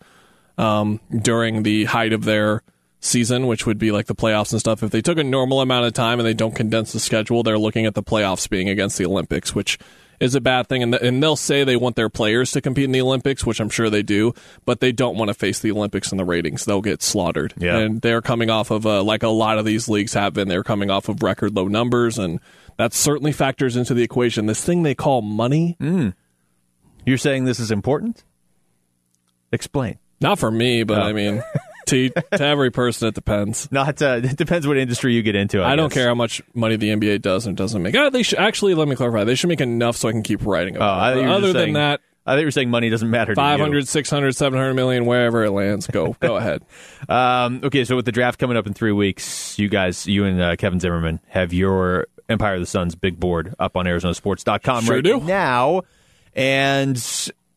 um, 0.57 0.99
during 1.16 1.64
the 1.64 1.86
height 1.86 2.14
of 2.14 2.24
their 2.24 2.64
season, 3.01 3.47
which 3.47 3.66
would 3.66 3.78
be 3.78 3.91
like 3.91 4.07
the 4.07 4.16
playoffs 4.16 4.51
and 4.51 4.60
stuff. 4.60 4.84
If 4.84 4.91
they 4.91 5.01
took 5.01 5.18
a 5.18 5.24
normal 5.24 5.62
amount 5.62 5.86
of 5.86 5.93
time 5.93 6.20
and 6.20 6.28
they 6.28 6.34
don't 6.34 6.55
condense 6.55 6.91
the 6.91 6.99
schedule, 6.99 7.43
they're 7.43 7.57
looking 7.57 7.86
at 7.86 7.95
the 7.95 8.03
playoffs 8.03 8.49
being 8.49 8.70
against 8.70 8.97
the 8.97 9.05
Olympics, 9.05 9.55
which 9.55 9.80
is 10.20 10.36
a 10.36 10.41
bad 10.41 10.68
thing. 10.68 10.84
And, 10.84 10.91
th- 10.91 11.01
and 11.01 11.24
they'll 11.24 11.38
say 11.38 11.64
they 11.64 11.78
want 11.78 11.95
their 11.95 12.10
players 12.10 12.51
to 12.51 12.62
compete 12.62 12.84
in 12.84 12.91
the 12.91 12.99
Olympics, 12.99 13.45
which 13.45 13.62
I'm 13.62 13.70
sure 13.70 13.89
they 13.89 14.03
do, 14.03 14.34
but 14.66 14.82
they 14.82 14.91
don't 14.91 15.18
want 15.18 15.30
to 15.30 15.34
face 15.34 15.60
the 15.60 15.72
Olympics 15.72 16.12
in 16.12 16.18
the 16.18 16.26
ratings. 16.26 16.66
They'll 16.66 16.82
get 16.82 17.01
slaughtered. 17.01 17.53
Yeah. 17.55 17.78
And 17.78 18.01
they're 18.01 18.22
coming 18.22 18.49
off 18.49 18.70
of, 18.70 18.86
uh, 18.86 19.01
like 19.01 19.24
a 19.24 19.30
lot 19.30 19.60
of 19.60 19.64
these 19.64 19.88
leagues 19.88 20.14
have 20.16 20.34
been, 20.34 20.49
they're 20.49 20.64
coming 20.64 20.89
off 20.89 21.07
of 21.07 21.24
record 21.24 21.55
low 21.55 21.70
numbers. 21.70 22.18
And 22.18 22.41
that 22.80 22.94
certainly 22.94 23.32
factors 23.34 23.76
into 23.76 23.94
the 23.94 24.02
equation. 24.04 24.46
This 24.48 24.64
thing 24.64 24.84
they 24.84 24.96
call 24.96 25.22
money, 25.22 25.76
you're 27.06 27.18
saying 27.18 27.44
this 27.46 27.60
is 27.60 27.70
important 27.72 28.24
explain 29.52 29.98
not 30.22 30.38
for 30.40 30.50
me, 30.52 30.84
but 30.84 30.98
Oh. 31.00 31.02
I 31.04 31.14
mean, 31.14 31.42
to, 31.88 32.10
to 32.10 32.24
every 32.44 32.72
person, 32.72 33.08
it 33.08 33.16
depends. 33.16 33.72
not 33.72 34.02
uh, 34.02 34.20
it 34.24 34.36
depends 34.38 34.68
what 34.68 34.78
industry 34.78 35.14
you 35.14 35.22
get 35.22 35.36
into 35.36 35.62
I, 35.62 35.72
I, 35.74 35.76
don't 35.76 35.92
care 35.92 36.08
how 36.08 36.14
much 36.16 36.42
money 36.54 36.76
the 36.76 36.90
NBA 36.90 37.22
does 37.22 37.46
and 37.48 37.56
doesn't 37.58 37.82
make. 37.82 37.96
Uh, 37.96 38.10
they 38.10 38.22
should 38.24 38.40
actually 38.40 38.76
let 38.76 38.88
me 38.88 38.96
clarify. 38.96 39.24
They 39.24 39.36
should 39.36 39.48
make 39.50 39.62
enough 39.62 39.96
so 39.98 40.08
I 40.10 40.12
can 40.12 40.22
keep 40.24 40.46
writing 40.46 40.76
Oh, 40.76 40.78
about 40.78 41.00
I 41.00 41.12
it. 41.12 41.14
thought 41.16 41.22
you 41.22 41.28
were 41.28 41.34
Other 41.34 41.48
than 41.54 41.56
saying- 41.64 41.74
that, 41.74 42.02
I 42.26 42.34
think 42.36 42.42
you're 42.44 42.52
saying 42.52 42.70
money 42.70 42.90
doesn't 42.90 43.10
matter. 43.10 43.34
to 43.34 43.42
you. 43.42 43.44
500, 43.48 43.88
600, 43.88 44.34
700 44.36 44.74
million, 44.76 45.06
wherever 45.06 45.44
it 45.44 45.52
lands, 45.52 45.88
go 45.88 46.16
go 46.20 46.36
ahead. 46.36 46.64
Um, 47.08 47.62
okay, 47.64 47.86
so 47.86 47.96
with 47.96 48.06
the 48.06 48.12
draft 48.12 48.40
coming 48.40 48.56
up 48.56 48.68
in 48.68 48.74
three 48.74 48.92
weeks, 48.92 49.58
you 49.58 49.68
guys, 49.68 50.06
you 50.06 50.26
and 50.26 50.40
uh, 50.40 50.56
Kevin 50.58 50.80
Zimmerman, 50.80 51.22
have 51.30 51.54
your 51.54 52.08
Empire 52.30 52.56
of 52.56 52.62
the 52.62 52.66
Suns 52.68 52.96
big 52.96 53.20
board 53.20 53.56
up 53.60 53.76
on 53.76 53.86
ArizonaSports.com 53.86 54.86
Sure 54.86 54.96
right 54.96 55.04
do. 55.04 55.20
now. 55.20 55.82
And 56.34 57.04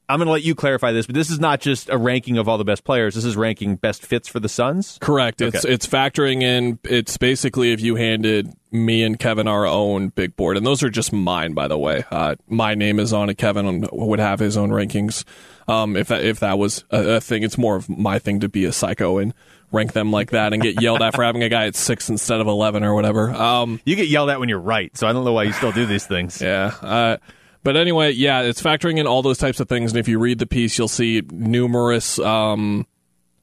I'm 0.08 0.18
going 0.18 0.26
to 0.26 0.32
let 0.32 0.42
you 0.42 0.54
clarify 0.54 0.92
this, 0.92 1.06
but 1.06 1.14
this 1.14 1.30
is 1.30 1.40
not 1.40 1.60
just 1.60 1.88
a 1.88 1.96
ranking 1.96 2.36
of 2.36 2.48
all 2.48 2.58
the 2.58 2.64
best 2.64 2.84
players. 2.84 3.14
This 3.14 3.24
is 3.24 3.36
ranking 3.36 3.76
best 3.76 4.04
fits 4.04 4.28
for 4.28 4.40
the 4.40 4.48
Suns. 4.48 4.98
Correct. 5.00 5.40
It's 5.40 5.64
it's 5.64 5.86
factoring 5.86 6.42
in. 6.42 6.78
It's 6.84 7.16
basically 7.16 7.72
if 7.72 7.80
you 7.80 7.94
handed 7.94 8.52
me 8.70 9.02
and 9.04 9.18
Kevin 9.18 9.48
our 9.48 9.66
own 9.66 10.08
big 10.08 10.36
board, 10.36 10.56
and 10.56 10.66
those 10.66 10.82
are 10.82 10.90
just 10.90 11.12
mine, 11.12 11.54
by 11.54 11.68
the 11.68 11.78
way. 11.78 12.04
Uh, 12.10 12.34
my 12.46 12.74
name 12.74 12.98
is 12.98 13.12
on 13.12 13.30
it. 13.30 13.38
Kevin 13.38 13.88
would 13.92 14.18
have 14.18 14.38
his 14.38 14.56
own 14.56 14.70
rankings. 14.70 15.24
Um, 15.68 15.96
if 15.96 16.08
that 16.08 16.24
if 16.24 16.40
that 16.40 16.58
was 16.58 16.84
a, 16.90 17.16
a 17.16 17.20
thing, 17.20 17.42
it's 17.42 17.56
more 17.56 17.76
of 17.76 17.88
my 17.88 18.18
thing 18.18 18.40
to 18.40 18.48
be 18.48 18.64
a 18.64 18.72
psycho 18.72 19.16
and 19.18 19.32
rank 19.72 19.92
them 19.92 20.10
like 20.10 20.30
that 20.30 20.52
and 20.52 20.62
get 20.62 20.80
yelled 20.80 21.02
at 21.02 21.14
for 21.14 21.24
having 21.24 21.42
a 21.42 21.48
guy 21.48 21.66
at 21.66 21.74
six 21.74 22.08
instead 22.08 22.40
of 22.40 22.46
eleven 22.46 22.84
or 22.84 22.94
whatever. 22.94 23.30
Um, 23.30 23.80
You 23.84 23.96
get 23.96 24.08
yelled 24.08 24.30
at 24.30 24.38
when 24.38 24.48
you're 24.48 24.60
right, 24.60 24.96
so 24.96 25.06
I 25.06 25.12
don't 25.12 25.24
know 25.24 25.32
why 25.32 25.44
you 25.44 25.52
still 25.52 25.72
do 25.72 25.86
these 25.86 26.06
things. 26.06 26.40
yeah. 26.42 26.74
Uh, 26.80 27.16
but 27.64 27.76
anyway, 27.76 28.12
yeah, 28.12 28.42
it's 28.42 28.60
factoring 28.62 28.98
in 28.98 29.06
all 29.06 29.22
those 29.22 29.38
types 29.38 29.60
of 29.60 29.68
things. 29.68 29.92
And 29.92 29.98
if 29.98 30.08
you 30.08 30.18
read 30.18 30.38
the 30.38 30.46
piece, 30.46 30.76
you'll 30.78 30.88
see 30.88 31.22
numerous 31.30 32.18
um, 32.18 32.86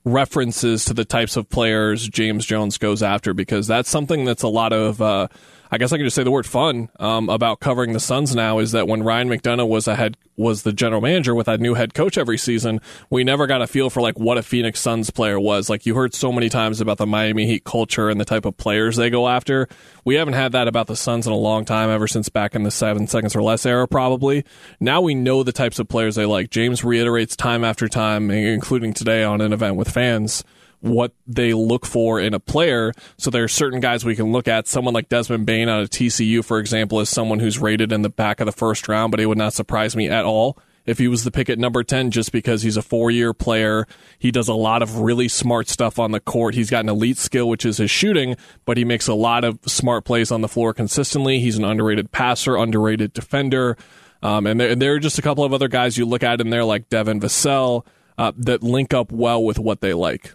references 0.04 0.86
to 0.86 0.94
the 0.94 1.06
types 1.06 1.38
of 1.38 1.50
players 1.50 2.08
James 2.08 2.46
Jones 2.46 2.78
goes 2.78 3.02
after 3.02 3.34
because 3.34 3.68
that's 3.68 3.90
something 3.90 4.26
that's 4.26 4.44
a 4.44 4.48
lot 4.48 4.74
of. 4.74 5.02
Uh, 5.02 5.28
I 5.72 5.78
guess 5.78 5.92
I 5.94 5.98
can 5.98 6.06
just 6.06 6.16
say 6.16 6.24
the 6.24 6.32
word 6.32 6.48
fun 6.48 6.90
um, 7.00 7.30
about 7.30 7.60
covering 7.60 7.94
the 7.94 8.00
Suns 8.00 8.36
now 8.36 8.58
is 8.58 8.72
that 8.72 8.88
when 8.88 9.04
Ryan 9.04 9.30
McDonough 9.30 9.68
was 9.68 9.88
a 9.88 9.96
head 9.96 10.18
was 10.36 10.64
the 10.64 10.74
general 10.74 11.02
manager 11.02 11.36
with 11.36 11.48
a 11.48 11.58
new 11.58 11.76
head 11.76 11.94
coach 11.94 12.18
every 12.18 12.38
season, 12.38 12.80
we 13.10 13.24
never 13.24 13.46
got 13.46 13.62
a 13.62 13.68
feel 13.68 13.90
for 13.90 14.02
like 14.02 14.18
what 14.18 14.38
a 14.38 14.42
Phoenix 14.42 14.80
Suns 14.80 15.12
player 15.12 15.40
was. 15.40 15.70
Like 15.70 15.86
you 15.86 15.94
heard 15.94 16.16
so 16.16 16.32
many 16.32 16.50
times 16.50 16.82
about 16.82 16.98
the 16.98 17.06
Miami 17.06 17.46
Heat 17.46 17.66
culture 17.66 18.10
and 18.10 18.20
the 18.20 18.26
type 18.26 18.46
of 18.46 18.58
players 18.58 18.96
they 18.96 19.12
go 19.12 19.28
after. 19.28 19.68
We 20.06 20.16
haven't 20.16 20.34
had 20.34 20.54
that 20.54 20.68
about 20.68 20.88
the 20.88 20.96
Suns 20.96 21.28
in 21.28 21.34
a 21.34 21.38
long 21.38 21.66
time, 21.66 21.90
ever 21.90 22.08
since 22.08 22.30
back 22.30 22.56
in 22.56 22.64
the 22.64 22.72
seven 22.72 23.06
seconds 23.06 23.36
or 23.36 23.44
less 23.44 23.66
era, 23.66 23.88
probably. 23.88 24.46
Now 24.80 25.02
we 25.02 25.14
know 25.14 25.44
the 25.44 25.52
types 25.52 25.78
of 25.78 25.88
players 25.88 26.16
they 26.16 26.26
like. 26.26 26.50
James 26.50 26.84
reiterates 26.84 27.36
time 27.36 27.64
after 27.64 27.88
time, 27.88 28.32
including 28.32 28.94
today 28.94 29.24
on 29.24 29.42
an 29.42 29.54
event 29.54 29.76
with 29.76 29.90
fans 29.90 30.44
what 30.82 31.14
they 31.28 31.54
look 31.54 31.86
for 31.86 32.20
in 32.20 32.34
a 32.34 32.40
player. 32.40 32.94
So 33.18 33.30
there 33.30 33.44
are 33.44 33.50
certain 33.50 33.80
guys 33.80 34.06
we 34.06 34.16
can 34.16 34.32
look 34.32 34.48
at. 34.48 34.68
Someone 34.68 34.94
like 34.94 35.10
Desmond 35.10 35.46
Bane 35.46 35.70
out 35.70 35.82
of 35.82 35.90
TCU, 35.90 36.44
for 36.44 36.60
example, 36.60 37.00
is 37.00 37.10
someone 37.10 37.40
who's 37.40 37.60
rated 37.60 37.92
in 37.92 38.02
the 38.02 38.10
back 38.10 38.40
of 38.40 38.46
the 38.46 38.52
first 38.52 38.88
round, 38.88 39.12
but 39.12 39.20
it 39.20 39.26
would 39.26 39.38
not 39.38 39.54
surprise 39.54 39.96
me 39.96 40.08
at 40.10 40.26
all 40.26 40.58
if 40.90 40.98
he 40.98 41.08
was 41.08 41.24
the 41.24 41.30
pick 41.30 41.50
at 41.50 41.60
number 41.60 41.84
10 41.84 42.10
just 42.10 42.32
because 42.32 42.64
he's 42.64 42.76
a 42.76 42.82
four 42.82 43.12
year 43.12 43.34
player. 43.34 43.86
He 44.18 44.32
does 44.32 44.48
a 44.48 44.56
lot 44.56 44.82
of 44.82 44.98
really 45.00 45.28
smart 45.28 45.68
stuff 45.68 46.00
on 46.00 46.12
the 46.12 46.20
court. 46.20 46.56
He's 46.56 46.72
got 46.72 46.84
an 46.84 46.90
elite 46.90 47.18
skill, 47.18 47.48
which 47.48 47.64
is 47.64 47.78
his 47.78 47.92
shooting, 47.92 48.36
but 48.66 48.76
he 48.76 48.86
makes 48.86 49.08
a 49.08 49.14
lot 49.14 49.44
of 49.44 49.60
smart 49.68 50.04
plays 50.04 50.32
on 50.32 50.42
the 50.42 50.48
floor 50.48 50.74
consistently. 50.74 51.40
He's 51.40 51.58
an 51.58 51.64
underrated 51.64 52.12
passer, 52.12 52.56
underrated 52.56 53.14
defender. 53.14 53.78
Um, 54.24 54.48
and 54.48 54.60
there, 54.60 54.76
there 54.76 54.94
are 54.96 55.00
just 55.00 55.20
a 55.20 55.22
couple 55.22 55.44
of 55.44 55.54
other 55.54 55.68
guys 55.68 55.98
you 55.98 56.06
look 56.06 56.24
at 56.24 56.42
in 56.42 56.50
there, 56.50 56.66
like 56.66 56.90
Devin 56.90 57.20
Vassell, 57.20 57.86
uh, 58.18 58.32
that 58.38 58.64
link 58.64 58.92
up 58.92 59.12
well 59.12 59.44
with 59.44 59.60
what 59.60 59.82
they 59.82 59.94
like. 59.94 60.34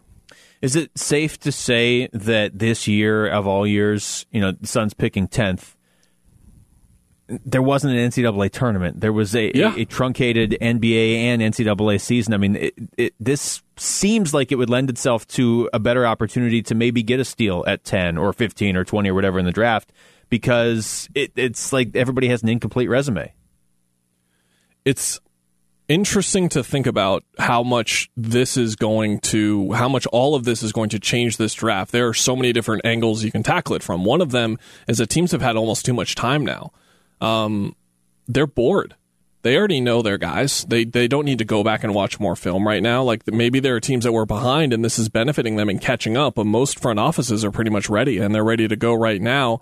Is 0.64 0.76
it 0.76 0.90
safe 0.98 1.38
to 1.40 1.52
say 1.52 2.08
that 2.12 2.58
this 2.58 2.88
year 2.88 3.26
of 3.28 3.46
all 3.46 3.66
years, 3.66 4.24
you 4.32 4.40
know, 4.40 4.52
the 4.52 4.66
Suns 4.66 4.94
picking 4.94 5.28
tenth, 5.28 5.76
there 7.26 7.62
wasn't 7.62 7.94
an 7.96 8.10
NCAA 8.10 8.50
tournament. 8.50 9.00
There 9.00 9.12
was 9.12 9.34
a, 9.34 9.50
Yeah. 9.54 9.74
a, 9.76 9.80
a 9.80 9.84
truncated 9.84 10.56
NBA 10.60 11.16
and 11.16 11.42
NCAA 11.42 12.00
season. 12.00 12.34
I 12.34 12.36
mean, 12.38 12.56
it, 12.56 12.74
it, 12.96 13.14
this 13.20 13.62
seems 13.76 14.32
like 14.34 14.52
it 14.52 14.56
would 14.56 14.70
lend 14.70 14.90
itself 14.90 15.26
to 15.28 15.68
a 15.72 15.78
better 15.78 16.06
opportunity 16.06 16.62
to 16.62 16.74
maybe 16.74 17.02
get 17.02 17.20
a 17.20 17.24
steal 17.24 17.64
at 17.66 17.84
ten 17.84 18.16
or 18.18 18.32
fifteen 18.32 18.76
or 18.76 18.84
twenty 18.84 19.10
or 19.10 19.14
whatever 19.14 19.38
in 19.38 19.44
the 19.46 19.52
draft 19.52 19.92
because 20.28 21.08
it, 21.14 21.32
it's 21.36 21.72
like 21.72 21.94
everybody 21.96 22.28
has 22.28 22.42
an 22.42 22.48
incomplete 22.48 22.88
resume. 22.88 23.32
it's 24.84 25.18
interesting 25.86 26.48
to 26.48 26.64
think 26.64 26.86
about 26.86 27.24
how 27.38 27.62
much 27.62 28.10
this 28.16 28.56
is 28.56 28.74
going 28.74 29.20
to 29.20 29.70
how 29.72 29.88
much 29.88 30.06
all 30.06 30.34
of 30.34 30.44
this 30.44 30.62
is 30.62 30.72
going 30.72 30.88
to 30.88 30.98
change 30.98 31.36
this 31.36 31.52
draft 31.52 31.92
there 31.92 32.08
are 32.08 32.14
so 32.14 32.34
many 32.34 32.54
different 32.54 32.80
angles 32.86 33.22
you 33.22 33.30
can 33.30 33.42
tackle 33.42 33.76
it 33.76 33.82
from 33.82 34.02
one 34.02 34.22
of 34.22 34.30
them 34.30 34.58
is 34.88 34.96
that 34.96 35.08
teams 35.08 35.30
have 35.30 35.42
had 35.42 35.56
almost 35.56 35.84
too 35.84 35.92
much 35.92 36.14
time 36.14 36.42
now 36.42 36.72
um, 37.20 37.74
they're 38.28 38.46
bored. 38.46 38.94
They 39.42 39.58
already 39.58 39.80
know 39.80 40.00
their 40.00 40.16
guys. 40.16 40.64
They 40.64 40.84
they 40.84 41.06
don't 41.06 41.26
need 41.26 41.38
to 41.38 41.44
go 41.44 41.62
back 41.62 41.84
and 41.84 41.94
watch 41.94 42.18
more 42.18 42.34
film 42.34 42.66
right 42.66 42.82
now. 42.82 43.02
Like 43.02 43.26
maybe 43.26 43.60
there 43.60 43.76
are 43.76 43.80
teams 43.80 44.04
that 44.04 44.12
were 44.12 44.24
behind 44.24 44.72
and 44.72 44.82
this 44.82 44.98
is 44.98 45.10
benefiting 45.10 45.56
them 45.56 45.68
and 45.68 45.80
catching 45.80 46.16
up. 46.16 46.36
But 46.36 46.46
most 46.46 46.78
front 46.80 46.98
offices 46.98 47.44
are 47.44 47.50
pretty 47.50 47.70
much 47.70 47.90
ready 47.90 48.18
and 48.18 48.34
they're 48.34 48.44
ready 48.44 48.68
to 48.68 48.76
go 48.76 48.94
right 48.94 49.20
now. 49.20 49.60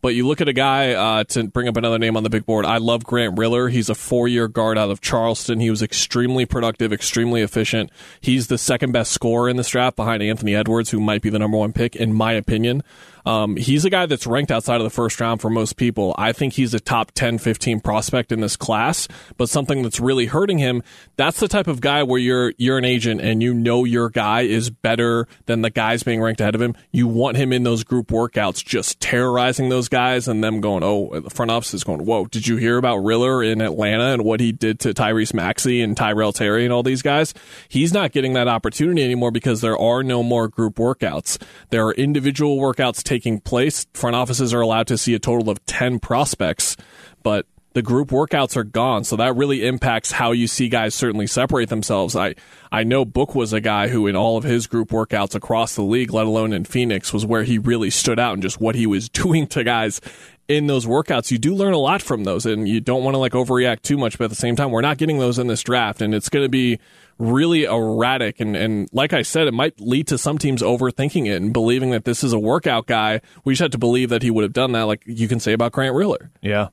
But 0.00 0.14
you 0.14 0.26
look 0.26 0.40
at 0.40 0.48
a 0.48 0.52
guy 0.52 0.92
uh, 0.92 1.24
to 1.24 1.44
bring 1.44 1.68
up 1.68 1.76
another 1.76 1.98
name 1.98 2.16
on 2.16 2.22
the 2.22 2.30
big 2.30 2.44
board. 2.46 2.66
I 2.66 2.78
love 2.78 3.04
Grant 3.04 3.38
Riller. 3.38 3.68
He's 3.68 3.88
a 3.88 3.94
four-year 3.94 4.48
guard 4.48 4.76
out 4.76 4.90
of 4.90 5.00
Charleston. 5.00 5.60
He 5.60 5.70
was 5.70 5.82
extremely 5.82 6.46
productive, 6.46 6.92
extremely 6.92 7.42
efficient. 7.42 7.90
He's 8.20 8.48
the 8.48 8.58
second 8.58 8.92
best 8.92 9.12
scorer 9.12 9.48
in 9.48 9.56
this 9.56 9.68
draft 9.68 9.96
behind 9.96 10.22
Anthony 10.22 10.54
Edwards, 10.54 10.90
who 10.90 11.00
might 11.00 11.22
be 11.22 11.30
the 11.30 11.38
number 11.38 11.56
one 11.56 11.72
pick 11.72 11.96
in 11.96 12.12
my 12.12 12.32
opinion. 12.32 12.82
Um, 13.24 13.56
he's 13.56 13.84
a 13.84 13.90
guy 13.90 14.06
that's 14.06 14.26
ranked 14.26 14.50
outside 14.50 14.76
of 14.76 14.84
the 14.84 14.90
first 14.90 15.20
round 15.20 15.40
for 15.40 15.50
most 15.50 15.76
people. 15.76 16.14
I 16.18 16.32
think 16.32 16.54
he's 16.54 16.74
a 16.74 16.80
top 16.80 17.12
10, 17.12 17.38
15 17.38 17.80
prospect 17.80 18.32
in 18.32 18.40
this 18.40 18.56
class, 18.56 19.08
but 19.36 19.48
something 19.48 19.82
that's 19.82 20.00
really 20.00 20.26
hurting 20.26 20.58
him, 20.58 20.82
that's 21.16 21.40
the 21.40 21.48
type 21.48 21.66
of 21.66 21.80
guy 21.80 22.02
where 22.02 22.20
you're, 22.20 22.52
you're 22.58 22.78
an 22.78 22.84
agent 22.84 23.20
and 23.20 23.42
you 23.42 23.54
know 23.54 23.84
your 23.84 24.10
guy 24.10 24.42
is 24.42 24.70
better 24.70 25.26
than 25.46 25.62
the 25.62 25.70
guys 25.70 26.02
being 26.02 26.20
ranked 26.20 26.40
ahead 26.40 26.54
of 26.54 26.60
him. 26.60 26.74
You 26.90 27.06
want 27.08 27.36
him 27.36 27.52
in 27.52 27.62
those 27.62 27.84
group 27.84 28.08
workouts, 28.08 28.64
just 28.64 29.00
terrorizing 29.00 29.68
those 29.68 29.88
guys 29.88 30.28
and 30.28 30.42
them 30.42 30.60
going, 30.60 30.82
oh, 30.82 31.20
the 31.20 31.30
front 31.30 31.50
office 31.50 31.74
is 31.74 31.84
going, 31.84 32.04
whoa, 32.04 32.26
did 32.26 32.46
you 32.46 32.56
hear 32.56 32.76
about 32.76 32.98
Riller 32.98 33.42
in 33.42 33.60
Atlanta 33.60 34.12
and 34.12 34.24
what 34.24 34.40
he 34.40 34.52
did 34.52 34.80
to 34.80 34.92
Tyrese 34.92 35.34
Maxey 35.34 35.82
and 35.82 35.96
Tyrell 35.96 36.32
Terry 36.32 36.64
and 36.64 36.72
all 36.72 36.82
these 36.82 37.02
guys? 37.02 37.32
He's 37.68 37.92
not 37.92 38.12
getting 38.12 38.34
that 38.34 38.48
opportunity 38.48 39.02
anymore 39.02 39.30
because 39.30 39.60
there 39.60 39.78
are 39.78 40.02
no 40.02 40.22
more 40.22 40.48
group 40.48 40.76
workouts. 40.76 41.40
There 41.70 41.86
are 41.86 41.92
individual 41.94 42.58
workouts 42.58 43.02
taking 43.14 43.38
place. 43.38 43.86
Front 43.94 44.16
offices 44.16 44.52
are 44.52 44.60
allowed 44.60 44.88
to 44.88 44.98
see 44.98 45.14
a 45.14 45.20
total 45.20 45.48
of 45.48 45.64
10 45.66 46.00
prospects, 46.00 46.76
but 47.22 47.46
the 47.74 47.82
group 47.82 48.08
workouts 48.08 48.56
are 48.56 48.64
gone. 48.64 49.04
So 49.04 49.16
that 49.16 49.36
really 49.36 49.64
impacts 49.66 50.10
how 50.10 50.32
you 50.32 50.48
see 50.48 50.68
guys 50.68 50.94
certainly 50.94 51.28
separate 51.28 51.68
themselves. 51.68 52.16
I, 52.16 52.34
I 52.72 52.82
know 52.82 53.04
Book 53.04 53.34
was 53.34 53.52
a 53.52 53.60
guy 53.60 53.88
who 53.88 54.08
in 54.08 54.16
all 54.16 54.36
of 54.36 54.42
his 54.42 54.66
group 54.66 54.88
workouts 54.88 55.36
across 55.36 55.76
the 55.76 55.82
league, 55.82 56.12
let 56.12 56.26
alone 56.26 56.52
in 56.52 56.64
Phoenix, 56.64 57.12
was 57.12 57.24
where 57.24 57.44
he 57.44 57.58
really 57.58 57.90
stood 57.90 58.18
out 58.18 58.34
and 58.34 58.42
just 58.42 58.60
what 58.60 58.74
he 58.74 58.86
was 58.86 59.08
doing 59.22 59.46
to 59.48 59.62
guys 59.62 60.00
in 60.48 60.66
those 60.66 60.86
workouts. 60.86 61.30
You 61.30 61.38
do 61.38 61.54
learn 61.54 61.72
a 61.72 61.78
lot 61.78 62.02
from 62.02 62.24
those 62.24 62.46
and 62.46 62.68
you 62.68 62.80
don't 62.80 63.04
want 63.04 63.14
to 63.14 63.18
like 63.18 63.32
overreact 63.32 63.82
too 63.82 63.96
much, 63.96 64.18
but 64.18 64.24
at 64.24 64.30
the 64.30 64.36
same 64.36 64.56
time, 64.56 64.72
we're 64.72 64.80
not 64.80 64.98
getting 64.98 65.18
those 65.18 65.38
in 65.38 65.46
this 65.46 65.62
draft 65.62 66.02
and 66.02 66.14
it's 66.14 66.28
going 66.28 66.44
to 66.44 66.50
be 66.50 66.80
really 67.18 67.64
erratic. 67.64 68.40
And, 68.40 68.56
and 68.56 68.88
like 68.92 69.12
I 69.12 69.22
said, 69.22 69.46
it 69.46 69.54
might 69.54 69.80
lead 69.80 70.08
to 70.08 70.18
some 70.18 70.38
teams 70.38 70.62
overthinking 70.62 71.26
it 71.26 71.40
and 71.40 71.52
believing 71.52 71.90
that 71.90 72.04
this 72.04 72.24
is 72.24 72.32
a 72.32 72.38
workout 72.38 72.86
guy. 72.86 73.20
We 73.44 73.52
just 73.52 73.62
have 73.62 73.70
to 73.72 73.78
believe 73.78 74.10
that 74.10 74.22
he 74.22 74.30
would 74.30 74.42
have 74.42 74.52
done 74.52 74.72
that, 74.72 74.82
like 74.82 75.02
you 75.06 75.28
can 75.28 75.40
say 75.40 75.52
about 75.52 75.72
Grant 75.72 75.94
Riller. 75.94 76.30
Yeah. 76.42 76.68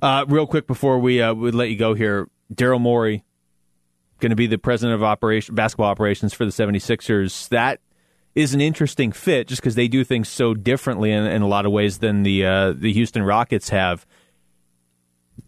Uh, 0.00 0.24
real 0.28 0.46
quick 0.46 0.66
before 0.66 0.98
we 0.98 1.20
uh, 1.20 1.34
we 1.34 1.50
let 1.50 1.68
you 1.68 1.76
go 1.76 1.94
here, 1.94 2.28
Daryl 2.52 2.80
Morey 2.80 3.24
going 4.20 4.30
to 4.30 4.36
be 4.36 4.46
the 4.46 4.58
president 4.58 4.94
of 4.94 5.02
operation 5.02 5.54
basketball 5.54 5.88
operations 5.88 6.32
for 6.32 6.44
the 6.44 6.50
76ers. 6.50 7.48
That 7.50 7.80
is 8.34 8.54
an 8.54 8.60
interesting 8.60 9.12
fit 9.12 9.48
just 9.48 9.60
because 9.60 9.74
they 9.74 9.88
do 9.88 10.02
things 10.02 10.28
so 10.28 10.54
differently 10.54 11.12
in, 11.12 11.26
in, 11.26 11.42
a 11.42 11.46
lot 11.46 11.66
of 11.66 11.72
ways 11.72 11.98
than 11.98 12.22
the 12.22 12.44
uh, 12.44 12.72
the 12.72 12.92
Houston 12.92 13.22
Rockets 13.22 13.68
have 13.68 14.06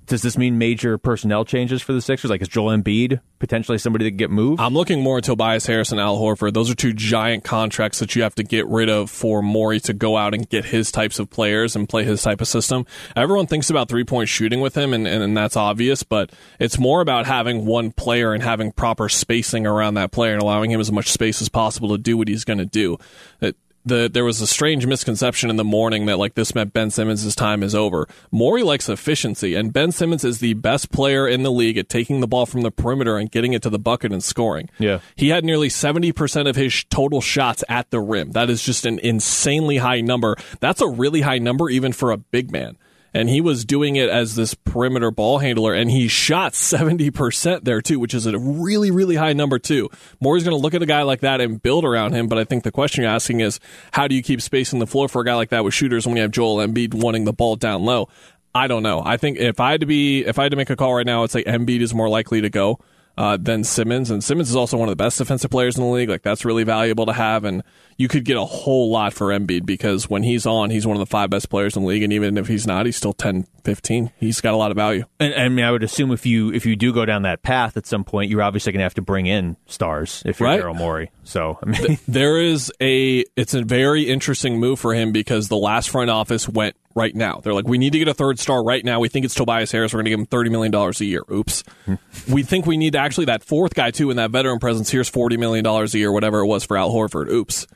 does 0.07 0.23
this 0.23 0.39
mean 0.39 0.59
major 0.59 0.99
personnel 0.99 1.45
changes 1.45 1.83
for 1.83 1.93
the 1.93 2.01
Sixers? 2.01 2.31
Like, 2.31 2.43
is 2.43 2.49
Joel 2.49 2.77
Embiid 2.77 3.21
potentially 3.39 3.79
somebody 3.79 4.05
that 4.05 4.13
get 4.13 4.31
moved? 4.31 4.61
I'm 4.61 4.75
looking 4.75 5.03
more 5.03 5.19
at 5.19 5.25
Tobias 5.25 5.67
Harris 5.67 5.93
and 5.93 6.01
Al 6.01 6.19
Horford. 6.19 6.55
Those 6.55 6.71
are 6.71 6.75
two 6.75 6.93
giant 6.93 7.45
contracts 7.45 7.99
that 7.99 8.15
you 8.15 8.23
have 8.23 8.35
to 8.37 8.45
get 8.45 8.67
rid 8.69 8.89
of 8.89 9.11
for 9.11 9.43
Morey 9.43 9.81
to 9.81 9.93
go 9.93 10.17
out 10.17 10.35
and 10.35 10.49
get 10.49 10.67
his 10.67 10.93
types 10.93 11.19
of 11.19 11.29
players 11.29 11.75
and 11.75 11.89
play 11.89 12.05
his 12.05 12.23
type 12.23 12.41
of 12.41 12.49
system. 12.49 12.87
Everyone 13.15 13.47
thinks 13.47 13.69
about 13.69 13.89
three 13.89 14.05
point 14.05 14.29
shooting 14.29 14.61
with 14.61 14.77
him, 14.77 14.95
and, 14.95 15.07
and, 15.07 15.23
and 15.23 15.37
that's 15.37 15.57
obvious, 15.57 16.03
but 16.03 16.31
it's 16.61 16.79
more 16.79 17.01
about 17.01 17.27
having 17.27 17.67
one 17.67 17.91
player 17.91 18.33
and 18.33 18.43
having 18.43 18.73
proper 18.73 19.09
spacing 19.09 19.67
around 19.67 19.95
that 19.95 20.13
player 20.13 20.33
and 20.33 20.43
allowing 20.43 20.71
him 20.71 20.81
as 20.81 20.93
much 20.93 21.11
space 21.11 21.43
as 21.43 21.49
possible 21.49 21.89
to 21.91 21.99
do 21.99 22.17
what 22.17 22.29
he's 22.29 22.45
going 22.45 22.59
to 22.59 22.67
do. 22.67 22.97
It, 23.41 23.57
the 23.87 24.11
there 24.13 24.25
was 24.25 24.41
a 24.41 24.47
strange 24.47 24.87
misconception 24.87 25.49
in 25.49 25.57
the 25.57 25.65
morning 25.65 26.07
that 26.07 26.19
like 26.19 26.35
this 26.35 26.55
meant 26.55 26.73
Ben 26.73 26.91
Simmons' 26.91 27.35
time 27.35 27.63
is 27.63 27.75
over. 27.75 28.09
Morey 28.31 28.63
likes 28.63 28.89
efficiency, 28.89 29.55
and 29.55 29.73
Ben 29.73 29.93
Simmons 29.93 30.25
is 30.25 30.41
the 30.41 30.55
best 30.55 30.91
player 30.91 31.27
in 31.27 31.43
the 31.43 31.53
league 31.53 31.79
at 31.79 31.89
taking 31.89 32.21
the 32.21 32.27
ball 32.27 32.47
from 32.47 32.63
the 32.63 32.71
perimeter 32.71 33.17
and 33.17 33.31
getting 33.31 33.53
it 33.53 33.63
to 33.63 33.71
the 33.71 33.79
bucket 33.79 34.13
and 34.13 34.23
scoring. 34.23 34.69
Yeah, 34.79 35.01
he 35.15 35.29
had 35.29 35.45
nearly 35.45 35.69
seventy 35.69 36.13
percent 36.13 36.49
of 36.49 36.57
his 36.57 36.85
total 36.85 37.21
shots 37.21 37.65
at 37.69 37.91
the 37.91 38.01
rim. 38.01 38.33
That 38.33 38.51
is 38.51 38.63
just 38.63 38.85
an 38.85 38.99
insanely 38.99 39.79
high 39.79 40.01
number. 40.01 40.37
That's 40.61 40.81
a 40.81 40.89
really 40.89 41.23
high 41.23 41.39
number 41.39 41.71
even 41.71 41.93
for 41.93 42.11
a 42.11 42.17
big 42.17 42.51
man 42.51 42.77
and 43.15 43.29
he 43.29 43.41
was 43.41 43.65
doing 43.65 43.97
it 43.97 44.09
as 44.09 44.35
this 44.35 44.55
perimeter 44.55 45.11
ball 45.11 45.39
handler, 45.39 45.75
and 45.75 45.91
he 45.91 46.09
shot 46.09 46.53
70% 46.53 47.65
there 47.65 47.81
too, 47.81 47.99
which 47.99 48.15
is 48.15 48.27
a 48.27 48.39
really, 48.39 48.91
really 48.91 49.17
high 49.17 49.33
number 49.33 49.59
too. 49.59 49.89
Morey's 50.21 50.45
going 50.45 50.57
to 50.57 50.63
look 50.63 50.75
at 50.75 50.83
a 50.83 50.87
guy 50.87 51.03
like 51.03 51.21
that 51.21 51.41
and 51.41 51.61
build 51.61 51.85
around 51.85 52.13
him, 52.13 52.27
but 52.29 52.39
I 52.39 52.45
think 52.45 52.65
the 52.65 52.73
question 52.73 53.03
you're 53.03 53.13
asking 53.13 53.41
is 53.41 53.61
how 53.93 54.09
do 54.09 54.15
you 54.15 54.23
keep 54.23 54.41
spacing 54.41 54.79
the 54.79 54.87
floor 54.87 55.09
for 55.09 55.23
a 55.23 55.25
guy 55.25 55.35
like 55.35 55.51
that 55.51 55.65
with 55.65 55.75
shooters 55.75 56.07
when 56.07 56.17
you 56.17 56.23
have 56.23 56.31
Joel 56.31 56.57
Embiid 56.57 56.95
wanting 56.95 57.25
the 57.25 57.33
ball 57.33 57.57
down 57.57 57.85
low? 57.85 58.09
I 58.55 58.69
don't 58.69 58.83
know. 58.83 59.03
I 59.05 59.19
think 59.19 59.39
if 59.39 59.61
I 59.61 59.73
had 59.73 59.81
to 59.81 59.87
be, 59.87 60.25
if 60.25 60.39
I 60.39 60.45
had 60.45 60.51
to 60.51 60.57
make 60.57 60.71
a 60.71 60.77
call 60.77 60.95
right 60.95 61.05
now, 61.05 61.23
I'd 61.23 61.31
say 61.31 61.45
Embiid 61.45 61.81
is 61.81 61.93
more 61.93 62.09
likely 62.09 62.41
to 62.41 62.49
go 62.49 62.81
uh, 63.19 63.37
than 63.41 63.65
Simmons. 63.65 64.11
And 64.11 64.23
Simmons 64.23 64.51
is 64.51 64.57
also 64.57 64.77
one 64.77 64.89
of 64.89 64.93
the 64.93 65.03
best 65.03 65.19
defensive 65.19 65.51
players 65.51 65.77
in 65.77 65.85
the 65.85 65.91
league. 65.91 66.09
Like 66.09 66.23
that's 66.23 66.45
really 66.45 66.65
valuable 66.65 67.07
to 67.07 67.13
have. 67.13 67.45
And 67.45 67.63
you 67.97 68.09
could 68.09 68.25
get 68.25 68.37
a 68.37 68.45
whole 68.45 68.91
lot 68.91 69.15
for 69.15 69.29
Embiid 69.29 69.65
because 69.65 70.11
when 70.11 70.23
he's 70.23 70.45
on, 70.45 70.69
he's 70.71 70.87
one 70.87 70.97
of 70.97 71.01
the 71.01 71.07
five 71.07 71.31
best 71.31 71.49
players 71.49 71.77
in 71.77 71.83
the 71.83 71.89
league. 71.89 72.03
And 72.03 72.13
even 72.13 72.37
if 72.37 72.47
he's 72.47 72.67
not, 72.67 72.85
he's 72.85 72.97
still 72.97 73.15
10, 73.15 73.47
15. 73.65 74.13
He's 74.19 74.41
got 74.41 74.53
a 74.53 74.57
lot 74.57 74.71
of 74.71 74.77
value. 74.77 75.05
And, 75.19 75.33
and 75.33 75.43
I 75.43 75.49
mean, 75.49 75.65
I 75.65 75.71
would 75.71 75.83
assume 75.83 76.13
if 76.13 76.27
you 76.27 76.53
if 76.53 76.67
you 76.67 76.77
do 76.77 76.93
go 76.93 77.07
down 77.07 77.23
that 77.23 77.43
path 77.43 77.77
at 77.77 77.87
some 77.87 78.05
point, 78.05 78.31
you're 78.31 78.43
obviously 78.43 78.73
going 78.73 78.81
to 78.81 78.85
have 78.85 78.95
to 78.95 79.03
bring 79.03 79.27
in 79.27 79.57
stars 79.67 80.23
if 80.27 80.41
you're 80.41 80.49
right? 80.49 80.61
Daryl 80.61 80.77
Morey. 80.77 81.11
So 81.25 81.59
I 81.63 81.67
mean, 81.67 81.99
there 82.09 82.41
is 82.41 82.71
a 82.81 83.25
it's 83.35 83.55
a 83.55 83.63
very 83.63 84.05
interesting 84.05 84.59
move 84.59 84.79
for 84.79 84.95
him 84.95 85.13
because 85.13 85.49
the 85.49 85.57
last 85.57 85.89
front 85.89 86.11
office 86.11 86.47
went 86.49 86.77
right 86.97 87.15
now. 87.15 87.41
They're 87.43 87.55
like, 87.55 87.69
we 87.69 87.79
need 87.79 87.93
to 87.93 87.99
get 87.99 88.09
a 88.09 88.15
third 88.15 88.39
star 88.39 88.65
right 88.65 88.85
now. 88.85 88.99
We 88.99 89.09
think 89.09 89.25
it's 89.25 89.35
Tobias 89.35 89.71
Harris. 89.71 89.93
We're 89.93 89.99
going 89.99 90.07
to 90.07 90.11
give 90.11 90.21
him 90.21 90.27
thirty 90.27 90.51
million 90.51 90.73
dollars 90.73 91.01
a 91.01 91.05
year. 91.05 91.23
Oops. 91.31 91.63
we 92.29 92.43
think 92.43 92.67
we 92.67 92.77
need 92.77 92.97
actually 92.97 93.27
that 93.27 93.45
fourth 93.45 93.75
guy 93.75 93.91
too 93.91 94.11
in 94.11 94.17
that 94.17 94.31
veteran 94.31 94.59
presence. 94.59 94.91
Here's 94.91 95.09
forty 95.09 95.37
million 95.37 95.63
dollars 95.63 95.95
a 95.95 95.99
year, 95.99 96.11
whatever 96.11 96.41
it 96.41 96.47
was 96.47 96.65
for 96.65 96.77
Al 96.77 96.91
Horford. 96.91 97.29
Oops. 97.29 97.67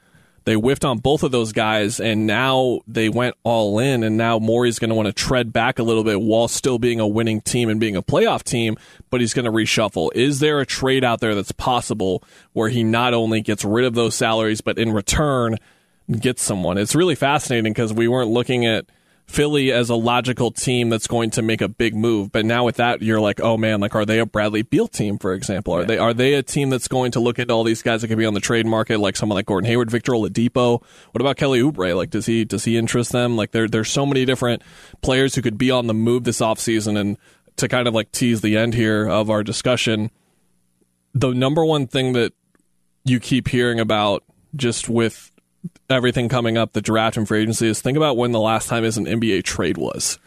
They 0.44 0.54
whiffed 0.54 0.84
on 0.84 0.98
both 0.98 1.22
of 1.22 1.32
those 1.32 1.52
guys, 1.52 2.00
and 2.00 2.26
now 2.26 2.80
they 2.86 3.08
went 3.08 3.36
all 3.42 3.78
in. 3.78 4.02
And 4.02 4.16
now 4.16 4.38
Morey's 4.38 4.78
going 4.78 4.88
to 4.88 4.94
want 4.94 5.06
to 5.06 5.12
tread 5.12 5.52
back 5.52 5.78
a 5.78 5.82
little 5.82 6.02
bit 6.02 6.20
while 6.20 6.48
still 6.48 6.78
being 6.78 6.98
a 6.98 7.06
winning 7.06 7.42
team 7.42 7.68
and 7.68 7.78
being 7.78 7.94
a 7.94 8.02
playoff 8.02 8.42
team, 8.42 8.76
but 9.10 9.20
he's 9.20 9.34
going 9.34 9.44
to 9.44 9.52
reshuffle. 9.52 10.10
Is 10.14 10.40
there 10.40 10.60
a 10.60 10.66
trade 10.66 11.04
out 11.04 11.20
there 11.20 11.34
that's 11.34 11.52
possible 11.52 12.24
where 12.54 12.70
he 12.70 12.82
not 12.82 13.12
only 13.12 13.42
gets 13.42 13.64
rid 13.64 13.84
of 13.84 13.94
those 13.94 14.14
salaries, 14.14 14.60
but 14.62 14.78
in 14.78 14.92
return 14.92 15.58
gets 16.10 16.42
someone? 16.42 16.78
It's 16.78 16.94
really 16.94 17.14
fascinating 17.14 17.72
because 17.72 17.92
we 17.92 18.08
weren't 18.08 18.30
looking 18.30 18.64
at 18.64 18.86
Philly 19.30 19.70
as 19.70 19.90
a 19.90 19.94
logical 19.94 20.50
team 20.50 20.88
that's 20.88 21.06
going 21.06 21.30
to 21.30 21.42
make 21.42 21.60
a 21.60 21.68
big 21.68 21.94
move. 21.94 22.32
But 22.32 22.44
now 22.44 22.64
with 22.64 22.76
that, 22.76 23.00
you're 23.00 23.20
like, 23.20 23.40
oh 23.40 23.56
man, 23.56 23.80
like 23.80 23.94
are 23.94 24.04
they 24.04 24.18
a 24.18 24.26
Bradley 24.26 24.62
Beal 24.62 24.88
team, 24.88 25.18
for 25.18 25.32
example? 25.34 25.72
Are 25.72 25.80
yeah. 25.82 25.86
they 25.86 25.98
are 25.98 26.12
they 26.12 26.34
a 26.34 26.42
team 26.42 26.68
that's 26.68 26.88
going 26.88 27.12
to 27.12 27.20
look 27.20 27.38
at 27.38 27.48
all 27.48 27.62
these 27.62 27.80
guys 27.80 28.02
that 28.02 28.08
could 28.08 28.18
be 28.18 28.26
on 28.26 28.34
the 28.34 28.40
trade 28.40 28.66
market, 28.66 28.98
like 28.98 29.16
someone 29.16 29.36
like 29.36 29.46
Gordon 29.46 29.68
Hayward, 29.68 29.88
Victor 29.88 30.12
Oladipo? 30.12 30.82
What 31.12 31.20
about 31.20 31.36
Kelly 31.36 31.60
Oubre? 31.60 31.96
Like, 31.96 32.10
does 32.10 32.26
he 32.26 32.44
does 32.44 32.64
he 32.64 32.76
interest 32.76 33.12
them? 33.12 33.36
Like, 33.36 33.52
there 33.52 33.68
there's 33.68 33.90
so 33.90 34.04
many 34.04 34.24
different 34.24 34.62
players 35.00 35.36
who 35.36 35.42
could 35.42 35.56
be 35.56 35.70
on 35.70 35.86
the 35.86 35.94
move 35.94 36.24
this 36.24 36.40
offseason. 36.40 36.98
And 36.98 37.16
to 37.56 37.68
kind 37.68 37.86
of 37.86 37.94
like 37.94 38.10
tease 38.10 38.40
the 38.40 38.56
end 38.56 38.74
here 38.74 39.08
of 39.08 39.30
our 39.30 39.44
discussion, 39.44 40.10
the 41.14 41.32
number 41.32 41.64
one 41.64 41.86
thing 41.86 42.14
that 42.14 42.32
you 43.04 43.20
keep 43.20 43.48
hearing 43.48 43.78
about 43.78 44.24
just 44.56 44.88
with 44.88 45.29
everything 45.88 46.28
coming 46.28 46.56
up, 46.56 46.72
the 46.72 46.82
draft 46.82 47.16
and 47.16 47.26
free 47.26 47.42
agency, 47.42 47.68
is 47.68 47.80
think 47.80 47.96
about 47.96 48.16
when 48.16 48.32
the 48.32 48.40
last 48.40 48.68
time 48.68 48.84
is 48.84 48.96
an 48.96 49.06
NBA 49.06 49.44
trade 49.44 49.76
was. 49.76 50.18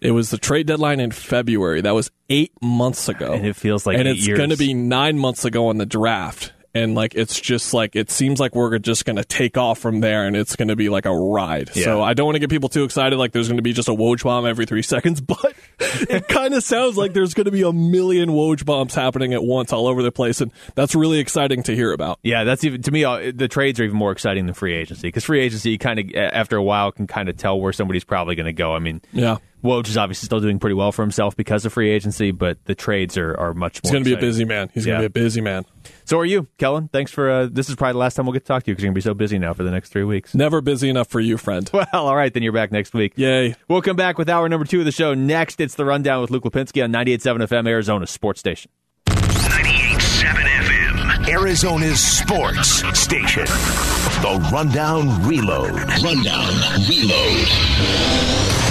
It 0.00 0.12
was 0.12 0.30
the 0.30 0.38
trade 0.38 0.66
deadline 0.66 0.98
in 0.98 1.10
February. 1.10 1.82
That 1.82 1.94
was 1.94 2.10
eight 2.30 2.52
months 2.62 3.08
ago, 3.08 3.34
and 3.34 3.46
it 3.46 3.54
feels 3.54 3.86
like 3.86 3.98
and 3.98 4.08
it's 4.08 4.26
going 4.26 4.50
to 4.50 4.56
be 4.56 4.72
nine 4.72 5.18
months 5.18 5.44
ago 5.44 5.70
in 5.70 5.76
the 5.76 5.86
draft 5.86 6.52
and 6.74 6.94
like 6.94 7.14
it's 7.14 7.40
just 7.40 7.74
like 7.74 7.96
it 7.96 8.10
seems 8.10 8.38
like 8.38 8.54
we're 8.54 8.78
just 8.78 9.04
going 9.04 9.16
to 9.16 9.24
take 9.24 9.56
off 9.56 9.78
from 9.78 10.00
there 10.00 10.26
and 10.26 10.36
it's 10.36 10.56
going 10.56 10.68
to 10.68 10.76
be 10.76 10.88
like 10.88 11.06
a 11.06 11.14
ride. 11.14 11.70
Yeah. 11.74 11.84
So 11.84 12.02
I 12.02 12.14
don't 12.14 12.26
want 12.26 12.36
to 12.36 12.40
get 12.40 12.50
people 12.50 12.68
too 12.68 12.84
excited 12.84 13.16
like 13.16 13.32
there's 13.32 13.48
going 13.48 13.58
to 13.58 13.62
be 13.62 13.72
just 13.72 13.88
a 13.88 13.92
Woj 13.92 14.22
bomb 14.22 14.46
every 14.46 14.66
3 14.66 14.82
seconds, 14.90 15.20
but 15.20 15.54
it 15.80 16.28
kind 16.28 16.54
of 16.54 16.62
sounds 16.62 16.96
like 16.96 17.12
there's 17.12 17.34
going 17.34 17.46
to 17.46 17.50
be 17.50 17.62
a 17.62 17.72
million 17.72 18.30
Woj 18.30 18.64
bombs 18.64 18.94
happening 18.94 19.34
at 19.34 19.42
once 19.42 19.72
all 19.72 19.86
over 19.86 20.02
the 20.02 20.12
place 20.12 20.40
and 20.40 20.52
that's 20.74 20.94
really 20.94 21.18
exciting 21.18 21.62
to 21.64 21.74
hear 21.74 21.92
about. 21.92 22.18
Yeah, 22.22 22.44
that's 22.44 22.64
even 22.64 22.82
to 22.82 22.90
me 22.90 23.04
uh, 23.04 23.32
the 23.34 23.48
trades 23.48 23.80
are 23.80 23.84
even 23.84 23.96
more 23.96 24.12
exciting 24.12 24.46
than 24.46 24.54
free 24.54 24.74
agency 24.74 25.10
cuz 25.10 25.24
free 25.24 25.40
agency 25.40 25.78
kind 25.78 25.98
of 25.98 26.14
after 26.14 26.56
a 26.56 26.62
while 26.62 26.92
can 26.92 27.06
kind 27.06 27.28
of 27.28 27.36
tell 27.36 27.60
where 27.60 27.72
somebody's 27.72 28.04
probably 28.04 28.34
going 28.34 28.46
to 28.46 28.52
go. 28.52 28.74
I 28.74 28.78
mean, 28.78 29.00
yeah 29.12 29.38
Woj 29.62 29.88
is 29.88 29.96
obviously 29.96 30.26
still 30.26 30.40
doing 30.40 30.58
pretty 30.58 30.74
well 30.74 30.90
for 30.92 31.02
himself 31.02 31.36
because 31.36 31.64
of 31.66 31.72
free 31.72 31.90
agency, 31.90 32.30
but 32.30 32.64
the 32.64 32.74
trades 32.74 33.16
are, 33.18 33.34
are 33.38 33.52
much 33.54 33.82
more. 33.82 33.88
He's 33.88 33.92
going 33.92 34.04
to 34.04 34.10
be 34.10 34.14
a 34.14 34.18
busy 34.18 34.44
man. 34.44 34.70
He's 34.72 34.86
Yeah. 34.86 34.94
going 34.94 35.02
to 35.04 35.10
be 35.10 35.20
a 35.20 35.24
busy 35.24 35.40
man. 35.40 35.64
So 36.04 36.18
are 36.18 36.24
you, 36.24 36.46
Kellan? 36.58 36.88
Thanks 36.88 37.10
for. 37.12 37.30
Uh, 37.30 37.48
this 37.50 37.68
is 37.68 37.76
probably 37.76 37.92
the 37.92 37.98
last 37.98 38.14
time 38.14 38.26
we'll 38.26 38.32
get 38.32 38.44
to 38.44 38.48
talk 38.48 38.62
to 38.64 38.70
you 38.70 38.74
because 38.74 38.82
you're 38.84 38.88
going 38.88 38.94
to 38.94 39.06
be 39.06 39.08
so 39.10 39.14
busy 39.14 39.38
now 39.38 39.52
for 39.54 39.62
the 39.62 39.70
next 39.70 39.90
three 39.90 40.04
weeks. 40.04 40.34
Never 40.34 40.60
busy 40.60 40.88
enough 40.88 41.08
for 41.08 41.20
you, 41.20 41.36
friend. 41.36 41.68
Well, 41.80 41.86
all 41.92 42.16
right, 42.16 42.32
then 42.32 42.42
you're 42.42 42.52
back 42.52 42.72
next 42.72 42.92
week. 42.94 43.12
Yay. 43.16 43.54
We'll 43.68 43.82
come 43.82 43.96
back 43.96 44.18
with 44.18 44.28
hour 44.28 44.48
number 44.48 44.64
two 44.66 44.80
of 44.80 44.84
the 44.84 44.92
show. 44.92 45.14
Next, 45.14 45.60
it's 45.60 45.74
the 45.74 45.84
rundown 45.84 46.20
with 46.20 46.30
Luke 46.30 46.44
Lapinski 46.44 46.82
on 46.84 46.92
98.7 46.92 47.46
FM, 47.48 47.68
Arizona 47.68 48.06
Sports 48.06 48.40
Station. 48.40 48.70
98.7 49.06 50.34
FM, 50.34 51.28
Arizona's 51.28 52.00
sports 52.00 52.82
station. 52.98 53.44
The 53.44 54.50
Rundown 54.52 55.26
Reload. 55.26 55.70
Rundown 56.02 56.54
Reload. 56.88 58.69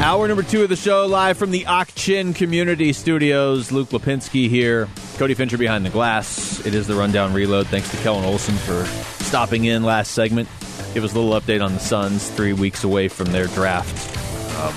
Hour 0.00 0.28
number 0.28 0.42
two 0.42 0.62
of 0.62 0.70
the 0.70 0.76
show, 0.76 1.04
live 1.04 1.36
from 1.36 1.50
the 1.50 1.66
Ak-Chin 1.66 2.32
Community 2.32 2.94
Studios. 2.94 3.70
Luke 3.70 3.90
Lapinski 3.90 4.48
here. 4.48 4.88
Cody 5.18 5.34
Fincher 5.34 5.58
behind 5.58 5.84
the 5.84 5.90
glass. 5.90 6.64
It 6.64 6.74
is 6.74 6.86
the 6.86 6.94
Rundown 6.94 7.34
Reload. 7.34 7.66
Thanks 7.66 7.90
to 7.90 7.98
Kellan 7.98 8.24
Olson 8.24 8.54
for 8.54 8.86
stopping 9.22 9.66
in 9.66 9.84
last 9.84 10.12
segment. 10.12 10.48
Give 10.94 11.04
us 11.04 11.14
a 11.14 11.20
little 11.20 11.38
update 11.38 11.62
on 11.62 11.74
the 11.74 11.80
Suns, 11.80 12.30
three 12.30 12.54
weeks 12.54 12.82
away 12.82 13.08
from 13.08 13.30
their 13.30 13.46
draft. 13.48 14.16
Um, 14.58 14.74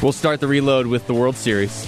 we'll 0.00 0.12
start 0.12 0.38
the 0.38 0.46
reload 0.46 0.86
with 0.86 1.08
the 1.08 1.14
World 1.14 1.34
Series. 1.34 1.84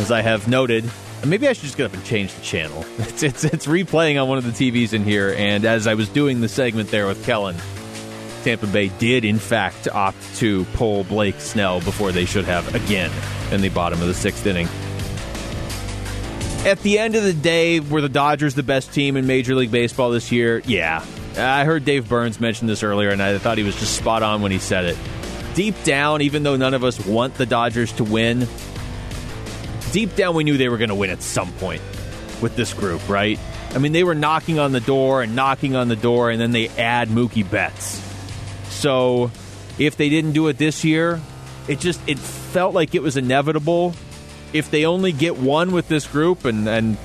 As 0.00 0.10
I 0.10 0.22
have 0.22 0.48
noted, 0.48 0.90
maybe 1.24 1.46
I 1.46 1.52
should 1.52 1.66
just 1.66 1.76
get 1.76 1.86
up 1.86 1.94
and 1.94 2.04
change 2.04 2.34
the 2.34 2.42
channel. 2.42 2.84
It's, 2.98 3.22
it's, 3.22 3.44
it's 3.44 3.66
replaying 3.66 4.20
on 4.20 4.28
one 4.28 4.38
of 4.38 4.44
the 4.44 4.50
TVs 4.50 4.92
in 4.92 5.04
here, 5.04 5.36
and 5.38 5.64
as 5.64 5.86
I 5.86 5.94
was 5.94 6.08
doing 6.08 6.40
the 6.40 6.48
segment 6.48 6.90
there 6.90 7.06
with 7.06 7.24
Kellan, 7.24 7.54
Tampa 8.44 8.66
Bay 8.66 8.88
did, 8.98 9.24
in 9.24 9.38
fact, 9.38 9.88
opt 9.88 10.36
to 10.36 10.64
pull 10.74 11.04
Blake 11.04 11.40
Snell 11.40 11.80
before 11.80 12.12
they 12.12 12.26
should 12.26 12.44
have 12.44 12.74
again 12.74 13.10
in 13.50 13.62
the 13.62 13.70
bottom 13.70 14.00
of 14.00 14.06
the 14.06 14.14
sixth 14.14 14.46
inning. 14.46 14.68
At 16.66 16.80
the 16.80 16.98
end 16.98 17.14
of 17.14 17.24
the 17.24 17.32
day, 17.32 17.80
were 17.80 18.00
the 18.00 18.08
Dodgers 18.08 18.54
the 18.54 18.62
best 18.62 18.92
team 18.92 19.16
in 19.16 19.26
Major 19.26 19.54
League 19.54 19.70
Baseball 19.70 20.10
this 20.10 20.30
year? 20.30 20.62
Yeah. 20.66 21.04
I 21.36 21.64
heard 21.64 21.84
Dave 21.84 22.08
Burns 22.08 22.40
mention 22.40 22.66
this 22.66 22.82
earlier, 22.82 23.10
and 23.10 23.22
I 23.22 23.36
thought 23.38 23.58
he 23.58 23.64
was 23.64 23.76
just 23.76 23.96
spot 23.96 24.22
on 24.22 24.40
when 24.40 24.52
he 24.52 24.58
said 24.58 24.84
it. 24.84 24.98
Deep 25.54 25.74
down, 25.84 26.22
even 26.22 26.42
though 26.42 26.56
none 26.56 26.74
of 26.74 26.84
us 26.84 27.04
want 27.04 27.34
the 27.34 27.46
Dodgers 27.46 27.92
to 27.94 28.04
win, 28.04 28.46
deep 29.92 30.14
down 30.16 30.34
we 30.34 30.44
knew 30.44 30.56
they 30.56 30.68
were 30.68 30.78
going 30.78 30.88
to 30.90 30.94
win 30.94 31.10
at 31.10 31.22
some 31.22 31.52
point 31.54 31.82
with 32.40 32.56
this 32.56 32.72
group, 32.72 33.08
right? 33.08 33.38
I 33.70 33.78
mean, 33.78 33.92
they 33.92 34.04
were 34.04 34.14
knocking 34.14 34.58
on 34.58 34.72
the 34.72 34.80
door 34.80 35.22
and 35.22 35.34
knocking 35.34 35.76
on 35.76 35.88
the 35.88 35.96
door, 35.96 36.30
and 36.30 36.40
then 36.40 36.52
they 36.52 36.68
add 36.68 37.08
Mookie 37.08 37.48
Betts. 37.48 38.00
So 38.74 39.30
if 39.78 39.96
they 39.96 40.08
didn't 40.08 40.32
do 40.32 40.48
it 40.48 40.58
this 40.58 40.84
year, 40.84 41.20
it 41.68 41.80
just 41.80 42.00
it 42.06 42.18
felt 42.18 42.74
like 42.74 42.94
it 42.94 43.02
was 43.02 43.16
inevitable. 43.16 43.94
If 44.52 44.70
they 44.70 44.84
only 44.84 45.12
get 45.12 45.36
one 45.36 45.72
with 45.72 45.88
this 45.88 46.06
group, 46.06 46.44
and 46.44 46.68
and 46.68 46.96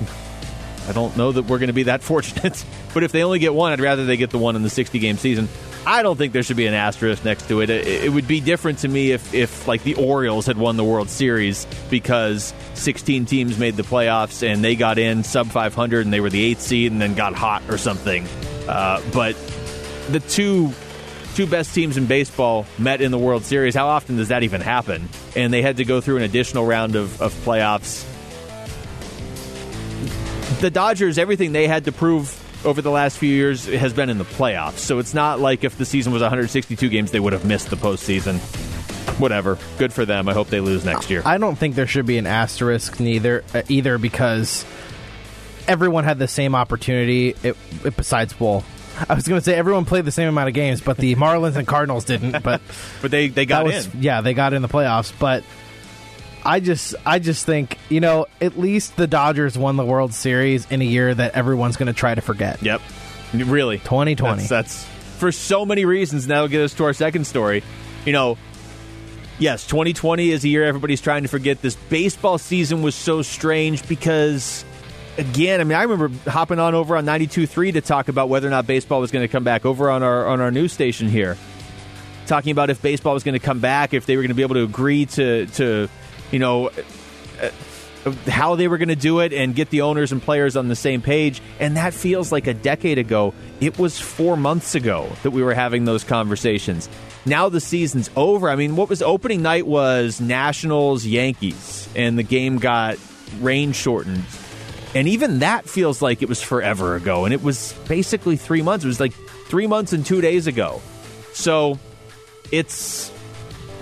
I 0.88 0.92
don't 0.92 1.16
know 1.16 1.32
that 1.32 1.44
we're 1.44 1.58
going 1.58 1.68
to 1.68 1.72
be 1.72 1.84
that 1.84 2.02
fortunate, 2.10 2.64
but 2.92 3.02
if 3.02 3.12
they 3.12 3.22
only 3.22 3.38
get 3.38 3.54
one, 3.54 3.72
I'd 3.72 3.80
rather 3.80 4.04
they 4.04 4.16
get 4.16 4.30
the 4.30 4.38
one 4.38 4.56
in 4.56 4.62
the 4.62 4.70
60 4.70 4.98
game 4.98 5.16
season. 5.16 5.48
I 5.86 6.02
don't 6.02 6.16
think 6.16 6.34
there 6.34 6.42
should 6.42 6.58
be 6.58 6.66
an 6.66 6.74
asterisk 6.74 7.24
next 7.24 7.48
to 7.48 7.62
it. 7.62 7.70
It, 7.70 8.12
would 8.12 8.28
be 8.28 8.40
different 8.40 8.80
to 8.80 8.88
me 8.88 9.12
if, 9.12 9.32
if 9.32 9.66
like 9.66 9.82
the 9.82 9.94
Orioles 9.94 10.44
had 10.44 10.58
won 10.58 10.76
the 10.76 10.84
World 10.84 11.08
Series 11.08 11.66
because 11.88 12.52
16 12.74 13.24
teams 13.24 13.58
made 13.58 13.76
the 13.76 13.82
playoffs 13.82 14.46
and 14.46 14.62
they 14.62 14.76
got 14.76 14.98
in 14.98 15.24
sub 15.24 15.46
500 15.46 16.04
and 16.04 16.12
they 16.12 16.20
were 16.20 16.28
the 16.28 16.44
eighth 16.44 16.60
seed 16.60 16.92
and 16.92 17.00
then 17.00 17.14
got 17.14 17.32
hot 17.32 17.62
or 17.70 17.78
something. 17.78 18.28
Uh, 18.68 19.00
but 19.14 19.34
the 20.10 20.20
two 20.20 20.74
two 21.34 21.46
best 21.46 21.74
teams 21.74 21.96
in 21.96 22.06
baseball 22.06 22.66
met 22.78 23.00
in 23.00 23.10
the 23.10 23.18
World 23.18 23.44
Series. 23.44 23.74
How 23.74 23.88
often 23.88 24.16
does 24.16 24.28
that 24.28 24.42
even 24.42 24.60
happen? 24.60 25.08
And 25.36 25.52
they 25.52 25.62
had 25.62 25.78
to 25.78 25.84
go 25.84 26.00
through 26.00 26.18
an 26.18 26.22
additional 26.22 26.66
round 26.66 26.96
of, 26.96 27.20
of 27.20 27.32
playoffs. 27.44 28.06
The 30.60 30.70
Dodgers, 30.70 31.18
everything 31.18 31.52
they 31.52 31.66
had 31.66 31.84
to 31.86 31.92
prove 31.92 32.36
over 32.64 32.82
the 32.82 32.90
last 32.90 33.18
few 33.18 33.32
years 33.32 33.66
has 33.66 33.92
been 33.92 34.10
in 34.10 34.18
the 34.18 34.24
playoffs. 34.24 34.78
So 34.78 34.98
it's 34.98 35.14
not 35.14 35.40
like 35.40 35.64
if 35.64 35.78
the 35.78 35.84
season 35.84 36.12
was 36.12 36.22
162 36.22 36.88
games, 36.88 37.10
they 37.10 37.20
would 37.20 37.32
have 37.32 37.44
missed 37.44 37.70
the 37.70 37.76
postseason. 37.76 38.38
Whatever. 39.18 39.58
Good 39.78 39.92
for 39.92 40.04
them. 40.04 40.28
I 40.28 40.34
hope 40.34 40.48
they 40.48 40.60
lose 40.60 40.84
next 40.84 41.10
year. 41.10 41.22
I 41.24 41.38
don't 41.38 41.56
think 41.56 41.74
there 41.74 41.86
should 41.86 42.06
be 42.06 42.18
an 42.18 42.26
asterisk 42.26 43.00
neither 43.00 43.44
uh, 43.54 43.62
either 43.68 43.98
because 43.98 44.64
everyone 45.68 46.04
had 46.04 46.18
the 46.18 46.28
same 46.28 46.54
opportunity. 46.54 47.34
It, 47.42 47.56
besides, 47.96 48.38
well, 48.38 48.64
I 49.08 49.14
was 49.14 49.26
going 49.26 49.40
to 49.40 49.44
say 49.44 49.54
everyone 49.54 49.84
played 49.84 50.04
the 50.04 50.12
same 50.12 50.28
amount 50.28 50.48
of 50.48 50.54
games, 50.54 50.80
but 50.80 50.96
the 50.96 51.14
Marlins 51.16 51.56
and 51.56 51.66
Cardinals 51.66 52.04
didn't. 52.04 52.42
But 52.42 52.60
But 53.02 53.10
they, 53.10 53.28
they 53.28 53.46
got 53.46 53.64
was, 53.64 53.86
in. 53.86 54.02
Yeah, 54.02 54.20
they 54.20 54.34
got 54.34 54.52
in 54.52 54.62
the 54.62 54.68
playoffs, 54.68 55.12
but 55.18 55.44
I 56.44 56.60
just 56.60 56.94
I 57.04 57.18
just 57.18 57.44
think, 57.46 57.78
you 57.88 58.00
know, 58.00 58.26
at 58.40 58.58
least 58.58 58.96
the 58.96 59.06
Dodgers 59.06 59.58
won 59.58 59.76
the 59.76 59.84
World 59.84 60.14
Series 60.14 60.70
in 60.70 60.80
a 60.80 60.84
year 60.84 61.14
that 61.14 61.34
everyone's 61.34 61.76
going 61.76 61.88
to 61.88 61.92
try 61.92 62.14
to 62.14 62.20
forget. 62.20 62.62
Yep. 62.62 62.80
Really. 63.34 63.78
2020. 63.78 64.38
That's, 64.38 64.48
that's 64.48 64.84
for 65.18 65.32
so 65.32 65.66
many 65.66 65.84
reasons. 65.84 66.24
And 66.24 66.30
that'll 66.30 66.48
get 66.48 66.62
us 66.62 66.74
to 66.74 66.84
our 66.84 66.92
second 66.92 67.26
story. 67.26 67.62
You 68.04 68.12
know, 68.12 68.38
yes, 69.38 69.66
2020 69.66 70.30
is 70.30 70.44
a 70.44 70.48
year 70.48 70.64
everybody's 70.64 71.00
trying 71.00 71.22
to 71.22 71.28
forget. 71.28 71.60
This 71.60 71.76
baseball 71.76 72.38
season 72.38 72.82
was 72.82 72.94
so 72.94 73.22
strange 73.22 73.86
because, 73.86 74.64
again, 75.18 75.60
I 75.60 75.64
mean, 75.64 75.76
I 75.76 75.82
remember 75.82 76.30
hopping 76.30 76.58
on 76.58 76.74
over 76.74 76.96
on 76.96 77.04
92.3 77.04 77.74
to 77.74 77.80
talk 77.80 78.08
about 78.08 78.28
whether 78.28 78.46
or 78.46 78.50
not 78.50 78.66
baseball 78.66 79.00
was 79.00 79.10
going 79.10 79.24
to 79.24 79.28
come 79.28 79.44
back 79.44 79.64
over 79.66 79.90
on 79.90 80.02
our 80.02 80.26
on 80.26 80.40
our 80.40 80.50
news 80.50 80.72
station 80.72 81.08
here, 81.08 81.36
talking 82.26 82.52
about 82.52 82.70
if 82.70 82.80
baseball 82.82 83.14
was 83.14 83.24
going 83.24 83.38
to 83.38 83.44
come 83.44 83.60
back, 83.60 83.94
if 83.94 84.06
they 84.06 84.16
were 84.16 84.22
going 84.22 84.30
to 84.30 84.34
be 84.34 84.42
able 84.42 84.54
to 84.56 84.64
agree 84.64 85.06
to 85.06 85.46
to, 85.46 85.88
you 86.30 86.38
know. 86.38 86.68
uh, 86.68 87.50
how 88.26 88.54
they 88.54 88.66
were 88.66 88.78
going 88.78 88.88
to 88.88 88.96
do 88.96 89.20
it 89.20 89.30
and 89.34 89.54
get 89.54 89.68
the 89.68 89.82
owners 89.82 90.10
and 90.10 90.22
players 90.22 90.56
on 90.56 90.68
the 90.68 90.74
same 90.74 91.02
page. 91.02 91.42
And 91.58 91.76
that 91.76 91.92
feels 91.92 92.32
like 92.32 92.46
a 92.46 92.54
decade 92.54 92.96
ago. 92.96 93.34
It 93.60 93.78
was 93.78 93.98
four 94.00 94.38
months 94.38 94.74
ago 94.74 95.12
that 95.22 95.32
we 95.32 95.42
were 95.42 95.52
having 95.52 95.84
those 95.84 96.02
conversations. 96.02 96.88
Now 97.26 97.50
the 97.50 97.60
season's 97.60 98.08
over. 98.16 98.48
I 98.48 98.56
mean, 98.56 98.74
what 98.74 98.88
was 98.88 99.02
opening 99.02 99.42
night 99.42 99.66
was 99.66 100.18
Nationals 100.18 101.04
Yankees, 101.04 101.90
and 101.94 102.18
the 102.18 102.22
game 102.22 102.56
got 102.56 102.96
rain 103.38 103.72
shortened. 103.72 104.24
And 104.94 105.06
even 105.08 105.40
that 105.40 105.68
feels 105.68 106.02
like 106.02 106.22
it 106.22 106.28
was 106.28 106.42
forever 106.42 106.96
ago. 106.96 107.24
And 107.24 107.32
it 107.32 107.42
was 107.42 107.72
basically 107.88 108.36
three 108.36 108.62
months. 108.62 108.84
It 108.84 108.88
was 108.88 109.00
like 109.00 109.12
three 109.46 109.66
months 109.66 109.92
and 109.92 110.04
two 110.04 110.20
days 110.20 110.46
ago. 110.46 110.82
So 111.32 111.78
it's 112.50 113.12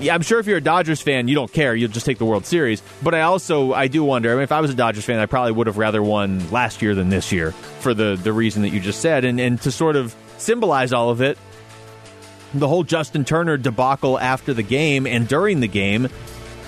yeah, 0.00 0.14
I'm 0.14 0.22
sure 0.22 0.38
if 0.38 0.46
you're 0.46 0.59
a 0.59 0.62
Dodgers 0.62 1.00
fan, 1.00 1.26
you 1.26 1.34
don't 1.34 1.52
care. 1.52 1.74
You'll 1.74 1.90
just 1.90 2.06
take 2.06 2.18
the 2.18 2.24
World 2.24 2.46
Series. 2.46 2.82
But 3.02 3.14
I 3.14 3.22
also 3.22 3.72
I 3.72 3.88
do 3.88 4.04
wonder. 4.04 4.30
I 4.30 4.34
mean, 4.34 4.42
if 4.42 4.52
I 4.52 4.61
was 4.61 4.70
a 4.70 4.74
Dodgers 4.74 5.04
fan, 5.04 5.18
I 5.18 5.26
probably 5.26 5.52
would 5.52 5.66
have 5.66 5.78
rather 5.78 6.02
won 6.02 6.50
last 6.50 6.82
year 6.82 6.94
than 6.94 7.09
this 7.09 7.32
year 7.32 7.52
for 7.52 7.94
the 7.94 8.18
the 8.20 8.32
reason 8.32 8.62
that 8.62 8.70
you 8.70 8.80
just 8.80 9.00
said, 9.00 9.24
and 9.24 9.40
and 9.40 9.61
to 9.62 9.70
sort 9.70 9.96
of 9.96 10.14
symbolize 10.36 10.92
all 10.92 11.11
of 11.11 11.20
it, 11.20 11.36
the 12.54 12.68
whole 12.68 12.84
Justin 12.84 13.24
Turner 13.24 13.56
debacle 13.56 14.18
after 14.18 14.54
the 14.54 14.62
game 14.62 15.06
and 15.06 15.26
during 15.26 15.61
the 15.61 15.68
game, 15.68 16.04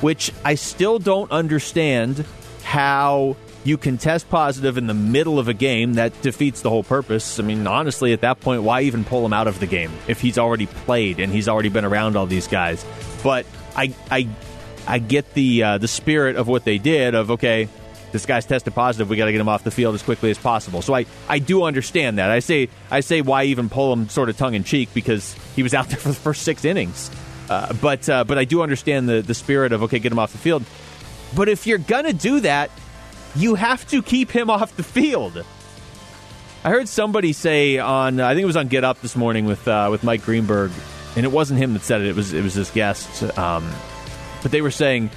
which 0.00 0.32
I 0.44 0.56
still 0.56 0.98
don't 0.98 1.30
understand 1.30 2.24
how 2.64 3.36
you 3.64 3.76
can 3.76 3.98
test 3.98 4.28
positive 4.30 4.78
in 4.78 4.86
the 4.86 4.94
middle 4.94 5.38
of 5.38 5.48
a 5.48 5.54
game 5.54 5.94
that 5.94 6.20
defeats 6.22 6.62
the 6.62 6.70
whole 6.70 6.82
purpose. 6.82 7.38
I 7.38 7.42
mean, 7.42 7.66
honestly, 7.66 8.12
at 8.12 8.22
that 8.22 8.40
point, 8.40 8.62
why 8.62 8.82
even 8.82 9.04
pull 9.04 9.24
him 9.24 9.32
out 9.32 9.48
of 9.48 9.60
the 9.60 9.66
game 9.66 9.92
if 10.08 10.20
he's 10.20 10.38
already 10.38 10.66
played 10.66 11.20
and 11.20 11.32
he's 11.32 11.48
already 11.48 11.68
been 11.68 11.84
around 11.84 12.16
all 12.16 12.26
these 12.26 12.48
guys? 12.48 12.84
But 13.22 13.44
I, 13.76 13.94
I, 14.10 14.28
I 14.86 14.98
get 14.98 15.34
the 15.34 15.62
uh, 15.62 15.78
the 15.78 15.88
spirit 15.88 16.36
of 16.36 16.48
what 16.48 16.64
they 16.64 16.78
did. 16.78 17.14
Of 17.14 17.32
okay, 17.32 17.68
this 18.12 18.24
guy's 18.24 18.46
tested 18.46 18.74
positive. 18.74 19.10
We 19.10 19.16
got 19.16 19.26
to 19.26 19.32
get 19.32 19.40
him 19.40 19.48
off 19.48 19.62
the 19.62 19.70
field 19.70 19.94
as 19.94 20.02
quickly 20.02 20.30
as 20.30 20.38
possible. 20.38 20.80
So 20.82 20.94
I, 20.94 21.06
I 21.28 21.38
do 21.38 21.64
understand 21.64 22.18
that. 22.18 22.30
I 22.30 22.40
say 22.40 22.68
I 22.90 23.00
say 23.00 23.20
why 23.20 23.44
even 23.44 23.68
pull 23.68 23.92
him 23.92 24.08
sort 24.08 24.30
of 24.30 24.36
tongue 24.36 24.54
in 24.54 24.64
cheek 24.64 24.88
because 24.94 25.34
he 25.54 25.62
was 25.62 25.74
out 25.74 25.88
there 25.88 25.98
for 25.98 26.08
the 26.08 26.14
first 26.14 26.42
six 26.42 26.64
innings. 26.64 27.10
Uh, 27.50 27.72
but 27.74 28.08
uh, 28.08 28.24
but 28.24 28.38
I 28.38 28.44
do 28.44 28.62
understand 28.62 29.08
the 29.08 29.20
the 29.20 29.34
spirit 29.34 29.72
of 29.72 29.82
okay, 29.84 29.98
get 29.98 30.12
him 30.12 30.18
off 30.18 30.32
the 30.32 30.38
field. 30.38 30.64
But 31.36 31.48
if 31.48 31.66
you're 31.66 31.78
gonna 31.78 32.12
do 32.12 32.40
that, 32.40 32.70
you 33.36 33.54
have 33.54 33.86
to 33.88 34.02
keep 34.02 34.30
him 34.30 34.50
off 34.50 34.76
the 34.76 34.82
field. 34.82 35.44
I 36.62 36.70
heard 36.70 36.88
somebody 36.88 37.32
say 37.32 37.78
on 37.78 38.20
I 38.20 38.34
think 38.34 38.42
it 38.42 38.46
was 38.46 38.56
on 38.56 38.68
Get 38.68 38.84
Up 38.84 39.00
this 39.00 39.16
morning 39.16 39.46
with 39.46 39.66
uh, 39.66 39.88
with 39.90 40.04
Mike 40.04 40.22
Greenberg, 40.24 40.72
and 41.16 41.24
it 41.24 41.32
wasn't 41.32 41.58
him 41.60 41.72
that 41.74 41.82
said 41.82 42.02
it. 42.02 42.08
It 42.08 42.16
was 42.16 42.32
it 42.32 42.42
was 42.42 42.54
this 42.54 42.70
guest. 42.70 43.22
Um, 43.38 43.70
but 44.42 44.50
they 44.50 44.62
were 44.62 44.70
saying 44.70 45.10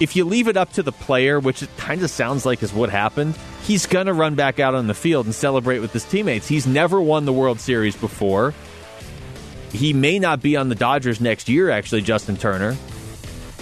if 0.00 0.16
you 0.16 0.24
leave 0.24 0.48
it 0.48 0.56
up 0.56 0.72
to 0.72 0.82
the 0.82 0.92
player, 0.92 1.38
which 1.38 1.62
it 1.62 1.70
kind 1.76 2.02
of 2.02 2.10
sounds 2.10 2.44
like 2.44 2.62
is 2.62 2.72
what 2.72 2.90
happened, 2.90 3.36
he's 3.62 3.86
going 3.86 4.06
to 4.06 4.12
run 4.12 4.34
back 4.34 4.58
out 4.58 4.74
on 4.74 4.86
the 4.86 4.94
field 4.94 5.26
and 5.26 5.34
celebrate 5.34 5.78
with 5.78 5.92
his 5.92 6.04
teammates. 6.04 6.48
He's 6.48 6.66
never 6.66 7.00
won 7.00 7.24
the 7.24 7.32
World 7.32 7.60
Series 7.60 7.96
before. 7.96 8.54
He 9.72 9.92
may 9.92 10.18
not 10.18 10.40
be 10.40 10.56
on 10.56 10.68
the 10.68 10.74
Dodgers 10.74 11.20
next 11.20 11.48
year, 11.48 11.70
actually, 11.70 12.02
Justin 12.02 12.36
Turner. 12.36 12.76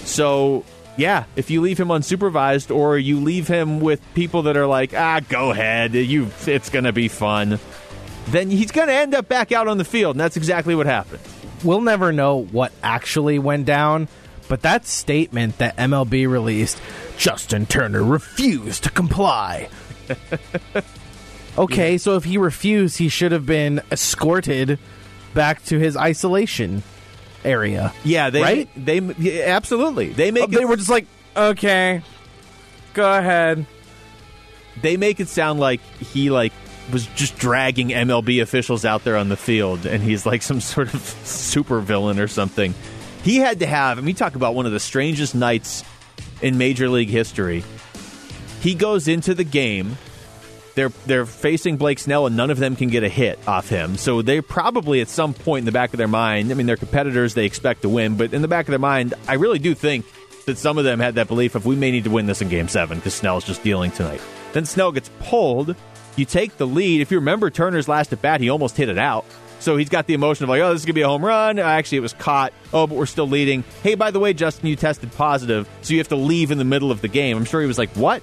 So, 0.05 0.65
yeah, 0.97 1.25
if 1.37 1.51
you 1.51 1.61
leave 1.61 1.79
him 1.79 1.89
unsupervised 1.89 2.75
or 2.75 2.99
you 2.99 3.21
leave 3.21 3.49
him 3.49 3.81
with 3.81 4.01
people 4.15 4.43
that 4.43 4.57
are 4.57 4.67
like, 4.67 4.95
ah, 4.95 5.21
go 5.29 5.51
ahead, 5.51 5.95
you, 5.95 6.29
it's 6.47 6.69
going 6.71 6.85
to 6.85 6.93
be 6.93 7.09
fun, 7.09 7.59
then 8.29 8.51
he's 8.51 8.71
going 8.71 8.89
to 8.89 8.95
end 8.95 9.15
up 9.15 9.29
back 9.29 9.53
out 9.53 9.69
on 9.69 9.79
the 9.79 9.85
field, 9.85 10.17
and 10.17 10.21
that's 10.21 10.37
exactly 10.37 10.75
what 10.75 10.87
happened. 10.87 11.21
we'll 11.65 11.81
never 11.81 12.13
know 12.13 12.43
what 12.43 12.73
actually 12.83 13.39
went 13.39 13.67
down. 13.67 14.09
But 14.49 14.63
that 14.63 14.85
statement 14.87 15.59
that 15.59 15.77
MLB 15.77 16.29
released, 16.29 16.81
Justin 17.17 17.65
Turner 17.65 18.03
refused 18.03 18.85
to 18.85 18.91
comply. 18.91 19.71
okay, 21.59 21.97
so 21.97 22.17
if 22.17 22.25
he 22.25 22.37
refused, 22.37 22.99
he 22.99 23.09
should 23.09 23.33
have 23.33 23.47
been 23.47 23.81
escorted 23.91 24.79
back 25.33 25.65
to 25.67 25.79
his 25.79 25.97
isolation 25.97 26.83
area. 27.45 27.93
Yeah, 28.05 28.31
they 28.31 28.43
Right? 28.43 28.69
they 28.77 29.01
yeah, 29.19 29.45
absolutely 29.47 30.11
they 30.11 30.31
make 30.31 30.51
they 30.51 30.63
it, 30.63 30.69
were 30.69 30.77
just 30.77 30.91
like, 30.91 31.07
okay, 31.37 32.03
go 32.95 33.19
ahead. 33.19 33.67
they 34.81 34.97
make 34.97 35.21
it 35.21 35.29
sound 35.29 35.61
like 35.61 35.81
he 35.99 36.31
like 36.31 36.53
was 36.93 37.07
just 37.09 37.37
dragging 37.39 37.89
MLB 37.89 38.43
officials 38.43 38.85
out 38.85 39.05
there 39.05 39.17
on 39.17 39.29
the 39.29 39.37
field, 39.37 39.87
and 39.87 40.03
he's 40.03 40.27
like 40.27 40.43
some 40.43 40.61
sort 40.61 40.93
of 40.95 41.01
super 41.25 41.81
villain 41.81 42.19
or 42.19 42.29
something. 42.29 42.75
He 43.23 43.37
had 43.37 43.61
to 43.61 43.67
have. 43.67 43.99
I 43.99 44.01
mean, 44.01 44.17
talk 44.17 44.35
about 44.35 44.55
one 44.55 44.67
of 44.67 44.73
the 44.73 44.81
strangest 44.81 45.35
nights 45.35 45.85
in 46.41 46.59
Major 46.59 46.89
League 46.89 47.09
history. 47.09 47.63
He 48.61 48.75
goes 48.75 49.09
into 49.09 49.35
the 49.35 49.45
game. 49.45 49.97
They're 50.75 50.91
they're 51.07 51.27
facing 51.27 51.77
Blake 51.77 51.99
Snell, 51.99 52.27
and 52.27 52.37
none 52.37 52.51
of 52.51 52.59
them 52.59 52.77
can 52.77 52.89
get 52.89 53.05
a 53.05 53.09
hit 53.09 53.39
off 53.47 53.69
him. 53.69 53.97
So 53.97 54.23
they 54.23 54.41
probably 54.41 55.01
at 55.01 55.09
some 55.09 55.35
point 55.35 55.61
in 55.61 55.67
the 55.67 55.73
back 55.73 55.93
of 55.93 55.99
their 55.99 56.09
mind. 56.09 56.51
I 56.51 56.55
mean, 56.55 56.67
they're 56.67 56.77
competitors; 56.77 57.35
they 57.35 57.45
expect 57.45 57.83
to 57.83 57.89
win, 57.89 58.17
but 58.17 58.33
in 58.33 58.43
the 58.43 58.49
back 58.49 58.67
of 58.67 58.71
their 58.71 58.79
mind, 58.79 59.15
I 59.29 59.35
really 59.35 59.59
do 59.59 59.75
think 59.75 60.07
that 60.47 60.59
some 60.59 60.79
of 60.79 60.85
them 60.85 60.99
had 60.99 61.17
that 61.17 61.29
belief 61.29 61.55
of 61.55 61.67
we 61.67 61.77
may 61.77 61.91
need 61.91 62.05
to 62.05 62.11
win 62.11 62.27
this 62.27 62.43
in 62.43 62.49
Game 62.49 62.69
Seven 62.69 62.99
because 62.99 63.15
Snell's 63.15 63.45
just 63.45 63.63
dealing 63.63 63.91
tonight. 63.91 64.21
Then 64.53 64.65
Snell 64.65 64.93
gets 64.93 65.11
pulled. 65.21 65.77
You 66.17 66.25
take 66.25 66.57
the 66.57 66.67
lead. 66.67 67.01
If 67.01 67.11
you 67.11 67.19
remember 67.19 67.51
Turner's 67.51 67.89
last 67.89 68.13
at 68.13 68.21
bat, 68.21 68.41
he 68.41 68.51
almost 68.51 68.77
hit 68.77 68.89
it 68.89 68.99
out. 68.99 69.25
So 69.61 69.77
he's 69.77 69.89
got 69.89 70.07
the 70.07 70.15
emotion 70.15 70.43
of 70.43 70.49
like, 70.49 70.61
oh, 70.61 70.73
this 70.73 70.83
is 70.83 70.87
gonna 70.87 70.95
be 70.95 71.03
a 71.03 71.09
home 71.09 71.25
run. 71.25 71.59
Uh, 71.59 71.63
actually, 71.63 71.99
it 71.99 72.03
was 72.03 72.13
caught. 72.15 72.53
Oh, 72.73 72.87
but 72.87 72.97
we're 72.97 73.07
still 73.07 73.29
leading. 73.29 73.63
Hey, 73.83 73.95
by 73.95 74.11
the 74.11 74.19
way, 74.19 74.33
Justin, 74.33 74.69
you 74.69 74.77
tested 74.77 75.13
positive, 75.13 75.69
so 75.83 75.93
you 75.93 76.01
have 76.01 76.09
to 76.09 76.17
leave 76.17 76.51
in 76.51 76.59
the 76.59 76.65
middle 76.65 76.91
of 76.91 77.01
the 77.01 77.09
game. 77.09 77.37
I'm 77.37 77.45
sure 77.45 77.61
he 77.61 77.67
was 77.67 77.79
like, 77.79 77.91
what? 77.91 78.23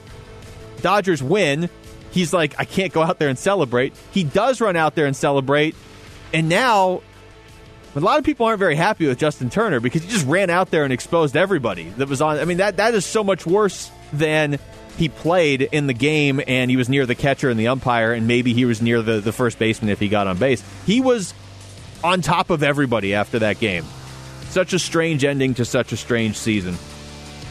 Dodgers 0.82 1.24
win. 1.24 1.70
He's 2.12 2.34
like, 2.34 2.55
I 2.57 2.66
can't 2.66 2.91
go 2.91 3.01
out 3.01 3.20
there 3.20 3.30
and 3.30 3.38
celebrate. 3.38 3.93
He 4.12 4.24
does 4.24 4.62
run 4.62 4.76
out 4.76 4.95
there 4.95 5.05
and 5.05 5.16
celebrate. 5.16 5.76
And 6.34 6.49
now, 6.49 7.01
a 7.95 7.99
lot 7.99 8.20
of 8.20 8.26
people 8.26 8.45
aren't 8.45 8.60
very 8.60 8.76
happy 8.76 9.07
with 9.07 9.18
Justin 9.18 9.49
Turner 9.49 9.80
because 9.80 10.03
he 10.03 10.10
just 10.10 10.26
ran 10.28 10.49
out 10.49 10.72
there 10.72 10.84
and 10.84 10.93
exposed 10.93 11.36
everybody 11.36 11.89
that 11.97 12.07
was 12.07 12.22
on. 12.22 12.38
I 12.38 12.45
mean, 12.45 12.57
that 12.57 12.78
that 12.78 12.93
is 12.93 13.05
so 13.05 13.24
much 13.24 13.45
worse 13.45 13.91
than 14.14 14.60
he 14.97 15.10
played 15.10 15.62
in 15.62 15.88
the 15.88 15.93
game 15.93 16.41
and 16.45 16.70
he 16.70 16.78
was 16.78 16.89
near 16.89 17.05
the 17.05 17.16
catcher 17.16 17.49
and 17.49 17.60
the 17.60 17.70
umpire, 17.70 18.14
and 18.14 18.28
maybe 18.28 18.53
he 18.53 18.66
was 18.66 18.82
near 18.82 19.01
the, 19.01 19.22
the 19.22 19.32
first 19.32 19.57
baseman 19.57 19.89
if 19.89 19.99
he 19.99 20.10
got 20.10 20.28
on 20.28 20.38
base. 20.38 20.64
He 20.86 21.01
was 21.01 21.34
on 22.03 22.22
top 22.22 22.49
of 22.49 22.64
everybody 22.64 23.14
after 23.14 23.39
that 23.39 23.60
game. 23.60 23.86
Such 24.49 24.74
a 24.74 24.80
strange 24.80 25.24
ending 25.24 25.53
to 25.55 25.66
such 25.66 25.91
a 25.91 25.97
strange 25.97 26.38
season. 26.38 26.76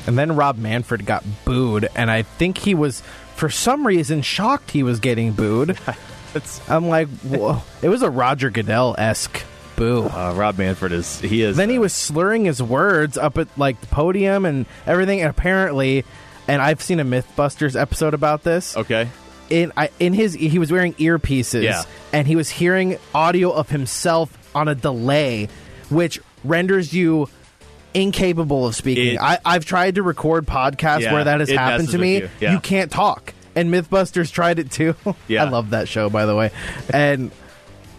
And 0.06 0.18
then 0.18 0.36
Rob 0.36 0.56
Manfred 0.56 1.04
got 1.04 1.24
booed, 1.44 1.88
and 1.94 2.10
I 2.10 2.22
think 2.22 2.58
he 2.58 2.74
was, 2.74 3.02
for 3.38 3.48
some 3.50 3.86
reason, 3.86 4.20
shocked 4.22 4.70
he 4.72 4.82
was 4.82 5.00
getting 5.00 5.32
booed. 5.32 5.78
It's, 6.34 6.60
I'm 6.68 6.88
like, 6.88 7.08
whoa. 7.20 7.62
It 7.80 7.88
was 7.88 8.02
a 8.02 8.10
Roger 8.10 8.50
Goodell 8.50 8.94
esque 8.98 9.42
boo. 9.76 10.04
uh, 10.04 10.34
Rob 10.36 10.58
Manfred 10.58 10.92
is 10.92 11.18
he 11.20 11.40
is. 11.40 11.56
then 11.56 11.70
he 11.70 11.78
uh, 11.78 11.80
was 11.80 11.94
slurring 11.94 12.44
his 12.44 12.62
words 12.62 13.16
up 13.16 13.38
at 13.38 13.48
like 13.56 13.80
the 13.80 13.86
podium 13.86 14.44
and 14.44 14.66
everything. 14.86 15.22
And 15.22 15.30
apparently, 15.30 16.04
and 16.46 16.60
I've 16.60 16.82
seen 16.82 17.00
a 17.00 17.04
MythBusters 17.04 17.80
episode 17.80 18.12
about 18.12 18.42
this. 18.42 18.76
okay. 18.76 19.08
In 19.48 19.72
I, 19.74 19.88
in 19.98 20.12
his 20.12 20.34
he 20.34 20.58
was 20.58 20.70
wearing 20.70 20.92
earpieces, 20.94 21.62
Yeah. 21.62 21.84
and 22.12 22.26
he 22.28 22.36
was 22.36 22.50
hearing 22.50 22.98
audio 23.14 23.50
of 23.50 23.70
himself 23.70 24.36
on 24.54 24.68
a 24.68 24.74
delay, 24.74 25.48
which 25.88 26.20
renders 26.44 26.92
you 26.92 27.30
incapable 27.94 28.66
of 28.66 28.74
speaking. 28.74 29.14
It- 29.14 29.20
I, 29.20 29.38
I've 29.44 29.64
tried 29.64 29.96
to 29.96 30.02
record 30.02 30.46
podcasts 30.46 31.00
Yeah, 31.00 31.12
where 31.12 31.24
that 31.24 31.40
has 31.40 31.50
happened 31.50 31.88
to 31.90 31.98
me. 31.98 32.18
you. 32.18 32.30
Yeah. 32.40 32.58
can't 32.60 32.90
talk. 32.90 33.34
And 33.54 33.72
MythBusters 33.72 34.30
tried 34.30 34.58
it 34.58 34.70
too. 34.70 34.94
Yeah. 35.28 35.44
I 35.44 35.48
love 35.48 35.70
that 35.70 35.88
show, 35.88 36.08
by 36.10 36.26
the 36.26 36.34
way. 36.36 36.50
And 36.92 37.30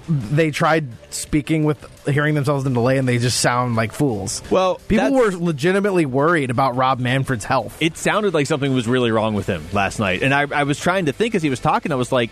they 0.07 0.49
tried 0.51 0.87
speaking 1.13 1.65
with 1.65 1.85
hearing 2.07 2.33
themselves 2.33 2.65
in 2.65 2.73
delay, 2.73 2.97
and 2.97 3.07
they 3.07 3.19
just 3.19 3.39
sound 3.39 3.75
like 3.75 3.91
fools. 3.91 4.41
Well, 4.49 4.81
people 4.87 5.11
were 5.13 5.31
legitimately 5.31 6.05
worried 6.07 6.49
about 6.49 6.75
Rob 6.75 6.99
Manfred's 6.99 7.45
health. 7.45 7.77
It 7.79 7.95
sounded 7.97 8.33
like 8.33 8.47
something 8.47 8.73
was 8.73 8.87
really 8.87 9.11
wrong 9.11 9.35
with 9.35 9.45
him 9.45 9.63
last 9.71 9.99
night, 9.99 10.23
and 10.23 10.33
I, 10.33 10.47
I 10.51 10.63
was 10.63 10.79
trying 10.79 11.05
to 11.05 11.11
think 11.13 11.35
as 11.35 11.43
he 11.43 11.49
was 11.51 11.59
talking. 11.59 11.91
I 11.91 11.95
was 11.95 12.11
like, 12.11 12.31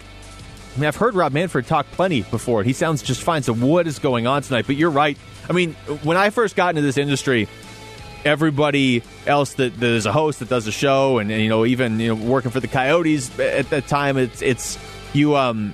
I 0.76 0.80
mean, 0.80 0.88
I've 0.88 0.96
heard 0.96 1.14
Rob 1.14 1.34
Manfred 1.34 1.68
talk 1.68 1.86
plenty 1.92 2.22
before. 2.22 2.64
He 2.64 2.74
sounds 2.74 3.04
just 3.04 3.22
fine. 3.22 3.44
So 3.44 3.54
what 3.54 3.86
is 3.88 4.00
going 4.00 4.26
on 4.26 4.42
tonight? 4.42 4.66
But 4.66 4.76
you're 4.76 4.90
right. 4.92 5.18
I 5.50 5.54
mean, 5.54 5.74
when 6.04 6.18
I 6.18 6.30
first 6.30 6.56
got 6.56 6.70
into 6.70 6.82
this 6.82 6.98
industry, 6.98 7.48
everybody 8.26 9.04
else 9.26 9.54
that, 9.56 9.80
that 9.80 9.90
is 9.90 10.06
a 10.06 10.12
host 10.12 10.40
that 10.40 10.50
does 10.50 10.68
a 10.68 10.72
show, 10.72 11.20
and, 11.20 11.32
and 11.32 11.42
you 11.42 11.50
know, 11.50 11.66
even 11.66 12.00
you 12.00 12.16
know, 12.16 12.16
working 12.16 12.52
for 12.52 12.60
the 12.60 12.68
Coyotes 12.68 13.38
at 13.40 13.70
that 13.70 13.88
time, 13.88 14.18
it's 14.18 14.42
it's 14.42 14.78
you. 15.14 15.36
Um, 15.36 15.74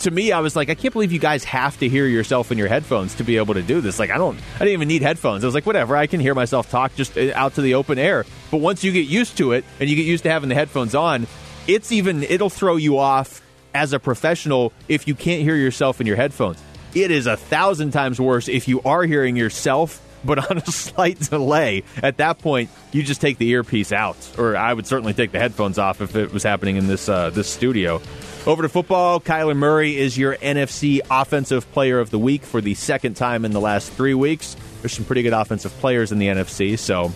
to 0.00 0.10
me, 0.10 0.32
I 0.32 0.40
was 0.40 0.56
like, 0.56 0.68
I 0.68 0.74
can't 0.74 0.92
believe 0.92 1.12
you 1.12 1.20
guys 1.20 1.44
have 1.44 1.78
to 1.78 1.88
hear 1.88 2.06
yourself 2.06 2.50
in 2.50 2.58
your 2.58 2.66
headphones 2.66 3.14
to 3.16 3.24
be 3.24 3.36
able 3.36 3.54
to 3.54 3.62
do 3.62 3.80
this. 3.80 4.00
Like, 4.00 4.10
I 4.10 4.18
don't, 4.18 4.36
I 4.56 4.58
didn't 4.58 4.72
even 4.72 4.88
need 4.88 5.02
headphones. 5.02 5.44
I 5.44 5.46
was 5.46 5.54
like, 5.54 5.64
whatever, 5.64 5.96
I 5.96 6.08
can 6.08 6.18
hear 6.18 6.34
myself 6.34 6.68
talk 6.70 6.96
just 6.96 7.16
uh, 7.16 7.30
out 7.36 7.54
to 7.54 7.60
the 7.60 7.74
open 7.74 8.00
air. 8.00 8.26
But 8.50 8.56
once 8.56 8.82
you 8.82 8.90
get 8.90 9.06
used 9.06 9.36
to 9.36 9.52
it 9.52 9.64
and 9.78 9.88
you 9.88 9.94
get 9.94 10.06
used 10.06 10.24
to 10.24 10.30
having 10.30 10.48
the 10.48 10.56
headphones 10.56 10.96
on, 10.96 11.28
it's 11.68 11.92
even, 11.92 12.24
it'll 12.24 12.50
throw 12.50 12.74
you 12.74 12.98
off 12.98 13.42
as 13.74 13.92
a 13.92 14.00
professional 14.00 14.72
if 14.88 15.06
you 15.06 15.14
can't 15.14 15.42
hear 15.42 15.54
yourself 15.54 16.00
in 16.00 16.08
your 16.08 16.16
headphones. 16.16 16.60
It 16.94 17.10
is 17.10 17.26
a 17.26 17.36
thousand 17.36 17.92
times 17.92 18.20
worse 18.20 18.48
if 18.48 18.68
you 18.68 18.82
are 18.82 19.04
hearing 19.04 19.36
yourself, 19.36 20.00
but 20.24 20.50
on 20.50 20.58
a 20.58 20.66
slight 20.70 21.18
delay. 21.18 21.84
At 22.02 22.18
that 22.18 22.38
point, 22.38 22.70
you 22.92 23.02
just 23.02 23.20
take 23.20 23.38
the 23.38 23.48
earpiece 23.48 23.92
out, 23.92 24.16
or 24.38 24.56
I 24.56 24.72
would 24.72 24.86
certainly 24.86 25.14
take 25.14 25.32
the 25.32 25.38
headphones 25.38 25.78
off 25.78 26.00
if 26.00 26.16
it 26.16 26.32
was 26.32 26.42
happening 26.42 26.76
in 26.76 26.86
this 26.86 27.08
uh, 27.08 27.30
this 27.30 27.48
studio. 27.48 28.00
Over 28.44 28.62
to 28.62 28.68
football, 28.68 29.20
Kyler 29.20 29.56
Murray 29.56 29.96
is 29.96 30.18
your 30.18 30.34
NFC 30.34 31.00
Offensive 31.08 31.70
Player 31.72 32.00
of 32.00 32.10
the 32.10 32.18
Week 32.18 32.42
for 32.42 32.60
the 32.60 32.74
second 32.74 33.14
time 33.14 33.44
in 33.44 33.52
the 33.52 33.60
last 33.60 33.92
three 33.92 34.14
weeks. 34.14 34.56
There's 34.80 34.92
some 34.92 35.04
pretty 35.04 35.22
good 35.22 35.32
offensive 35.32 35.72
players 35.78 36.10
in 36.10 36.18
the 36.18 36.26
NFC, 36.26 36.76
so 36.76 37.12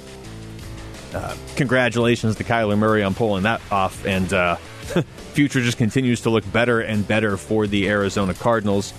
uh, 1.12 1.37
congratulations 1.57 2.37
to 2.37 2.45
Kyler 2.45 2.79
Murray 2.79 3.03
on 3.03 3.14
pulling 3.14 3.43
that 3.43 3.61
off. 3.72 4.07
And 4.07 4.33
uh, 4.33 4.55
future 5.35 5.61
just 5.62 5.79
continues 5.79 6.20
to 6.22 6.31
look 6.31 6.51
better 6.53 6.81
and 6.81 7.07
better 7.07 7.37
for 7.37 7.66
the 7.66 7.89
Arizona 7.89 8.33
Cardinals. 8.33 8.93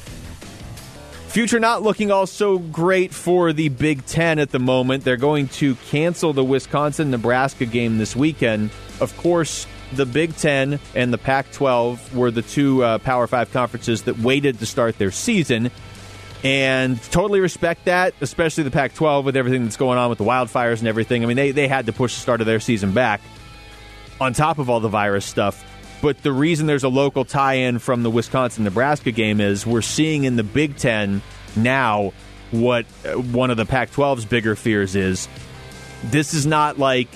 Future 1.37 1.59
not 1.59 1.83
looking 1.83 2.09
all 2.09 2.25
so 2.25 2.57
great 2.57 3.13
for 3.13 3.53
the 3.53 3.69
Big 3.69 4.03
Ten 4.07 4.39
at 4.39 4.49
the 4.49 4.57
moment. 4.57 5.03
They're 5.03 5.17
going 5.17 5.49
to 5.49 5.75
cancel 5.75 6.33
the 6.33 6.43
Wisconsin 6.43 7.11
Nebraska 7.11 7.67
game 7.67 7.99
this 7.99 8.15
weekend. 8.15 8.71
Of 8.99 9.15
course, 9.17 9.67
the 9.93 10.07
Big 10.07 10.35
Ten 10.35 10.79
and 10.95 11.13
the 11.13 11.19
Pac 11.19 11.51
12 11.51 12.15
were 12.15 12.31
the 12.31 12.41
two 12.41 12.83
uh, 12.83 12.97
Power 12.97 13.27
Five 13.27 13.53
conferences 13.53 14.01
that 14.05 14.17
waited 14.17 14.57
to 14.57 14.65
start 14.65 14.97
their 14.97 15.11
season. 15.11 15.69
And 16.43 16.99
totally 17.11 17.39
respect 17.39 17.85
that, 17.85 18.15
especially 18.19 18.63
the 18.63 18.71
Pac 18.71 18.95
12 18.95 19.23
with 19.23 19.37
everything 19.37 19.63
that's 19.63 19.77
going 19.77 19.99
on 19.99 20.09
with 20.09 20.17
the 20.17 20.25
wildfires 20.25 20.79
and 20.79 20.87
everything. 20.87 21.21
I 21.21 21.27
mean, 21.27 21.37
they, 21.37 21.51
they 21.51 21.67
had 21.67 21.85
to 21.85 21.93
push 21.93 22.15
the 22.15 22.21
start 22.21 22.41
of 22.41 22.47
their 22.47 22.59
season 22.59 22.93
back 22.93 23.21
on 24.19 24.33
top 24.33 24.57
of 24.57 24.71
all 24.71 24.79
the 24.79 24.89
virus 24.89 25.27
stuff. 25.27 25.63
But 26.01 26.21
the 26.21 26.31
reason 26.31 26.67
there's 26.67 26.83
a 26.83 26.89
local 26.89 27.25
tie 27.25 27.55
in 27.55 27.79
from 27.79 28.03
the 28.03 28.09
Wisconsin 28.11 28.63
Nebraska 28.63 29.11
game 29.11 29.41
is 29.41 29.65
we're 29.65 29.81
seeing 29.81 30.25
in 30.25 30.35
the 30.35 30.43
Big 30.43 30.77
Ten 30.77 31.21
now 31.55 32.13
what 32.51 32.85
uh, 33.05 33.13
one 33.13 33.51
of 33.51 33.57
the 33.57 33.65
Pac 33.65 33.91
12's 33.91 34.25
bigger 34.25 34.55
fears 34.55 34.95
is. 34.95 35.27
This 36.03 36.33
is 36.33 36.45
not 36.45 36.77
like 36.77 37.09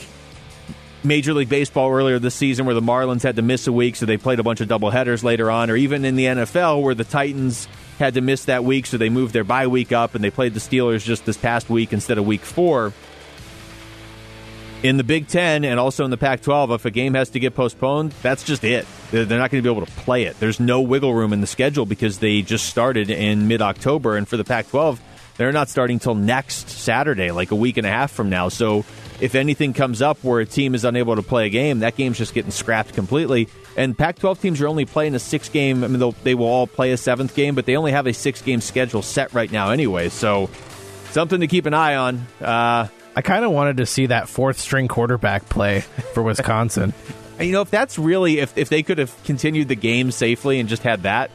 Major 1.04 1.34
League 1.34 1.50
Baseball 1.50 1.92
earlier 1.92 2.20
this 2.20 2.36
season 2.36 2.66
where 2.66 2.76
the 2.76 2.82
Marlins 2.82 3.24
had 3.24 3.36
to 3.36 3.42
miss 3.42 3.68
a 3.68 3.72
week, 3.72 3.96
so 3.96 4.06
they 4.06 4.18
played 4.18 4.40
a 4.40 4.44
bunch 4.44 4.62
of 4.62 4.68
doubleheaders 4.68 5.24
later 5.24 5.50
on, 5.50 5.70
or 5.70 5.76
even 5.76 6.04
in 6.04 6.16
the 6.16 6.26
NFL 6.26 6.82
where 6.82 6.96
the 6.96 7.04
Titans 7.04 7.68
had 8.00 8.16
to 8.16 8.22
miss 8.22 8.46
that 8.46 8.64
week, 8.64 8.88
so 8.88 8.98
they 8.98 9.10
moved 9.10 9.34
their 9.34 9.44
bye 9.44 9.68
week 9.68 9.92
up 9.92 10.16
and 10.16 10.24
they 10.24 10.32
played 10.32 10.56
the 10.56 10.60
Steelers 10.60 11.04
just 11.04 11.26
this 11.26 11.38
past 11.38 11.70
week 11.70 11.94
instead 11.94 12.18
of 12.18 12.26
week 12.26 12.42
four 12.42 12.94
in 14.84 14.98
the 14.98 15.04
Big 15.04 15.28
Ten 15.28 15.64
and 15.64 15.80
also 15.80 16.04
in 16.06 16.12
the 16.12 16.18
Pac 16.18 16.42
12, 16.42 16.72
if 16.72 16.86
a 16.86 16.92
game 16.92 17.14
has 17.14 17.30
to 17.32 17.40
get 17.40 17.54
postponed, 17.54 18.14
that's 18.22 18.44
just 18.44 18.64
it. 18.64 18.88
They're 19.12 19.26
not 19.26 19.52
going 19.52 19.62
to 19.64 19.68
be 19.68 19.70
able 19.70 19.86
to 19.86 19.92
play 19.92 20.24
it. 20.24 20.40
There's 20.40 20.60
no 20.60 20.82
wiggle 20.82 21.14
room 21.14 21.34
in 21.34 21.42
the 21.42 21.48
schedule 21.48 21.86
because 21.86 22.20
they 22.20 22.42
just 22.42 22.66
started 22.66 23.10
in 23.10 23.48
mid 23.48 23.62
October. 23.62 24.18
And 24.18 24.28
for 24.28 24.38
the 24.38 24.44
Pac 24.44 24.70
12, 24.70 25.00
they're 25.38 25.52
not 25.52 25.70
starting 25.70 26.00
till 26.00 26.16
next 26.16 26.70
Saturday, 26.70 27.32
like 27.32 27.52
a 27.52 27.56
week 27.56 27.78
and 27.78 27.86
a 27.86 27.90
half 27.90 28.12
from 28.12 28.30
now. 28.30 28.50
So 28.50 28.86
if 29.20 29.36
anything 29.36 29.74
comes 29.74 30.02
up 30.02 30.24
where 30.24 30.40
a 30.40 30.46
team 30.46 30.74
is 30.74 30.84
unable 30.84 31.16
to 31.16 31.24
play 31.24 31.46
a 31.46 31.50
game, 31.50 31.80
that 31.80 31.96
game's 31.96 32.18
just 32.18 32.34
getting 32.34 32.52
scrapped 32.52 32.94
completely. 32.94 33.50
And 33.78 33.98
Pac 33.98 34.18
12 34.20 34.42
teams 34.42 34.62
are 34.62 34.68
only 34.68 34.86
playing 34.86 35.14
a 35.16 35.20
six 35.20 35.48
game, 35.50 35.84
I 35.84 35.88
mean, 35.88 36.14
they 36.24 36.36
will 36.36 36.48
all 36.48 36.68
play 36.68 36.92
a 36.92 36.98
seventh 36.98 37.36
game, 37.36 37.54
but 37.56 37.66
they 37.66 37.78
only 37.78 37.92
have 37.92 38.08
a 38.08 38.14
six 38.14 38.42
game 38.42 38.62
schedule 38.62 39.02
set 39.02 39.34
right 39.34 39.52
now 39.52 39.70
anyway. 39.70 40.10
So 40.10 40.50
something 41.12 41.40
to 41.40 41.48
keep 41.48 41.66
an 41.66 41.74
eye 41.74 41.96
on. 41.96 42.28
Uh, 42.42 42.88
I 43.16 43.22
kind 43.22 43.44
of 43.44 43.52
wanted 43.52 43.78
to 43.78 43.86
see 43.86 44.08
that 44.08 44.30
fourth 44.30 44.60
string 44.60 44.88
quarterback 44.88 45.50
play 45.50 45.82
for 46.14 46.24
Wisconsin. 46.24 46.94
And, 47.40 47.48
you 47.48 47.56
know, 47.56 47.62
if 47.62 47.72
that's 47.72 47.98
really 47.98 48.38
if 48.38 48.56
if 48.56 48.70
they 48.70 48.84
could 48.84 49.00
have 49.00 49.12
continued 49.24 49.68
the 49.68 49.76
game 49.76 50.12
safely 50.12 50.60
and 50.60 50.70
just 50.70 50.84
had 50.84 51.04
that, 51.04 51.32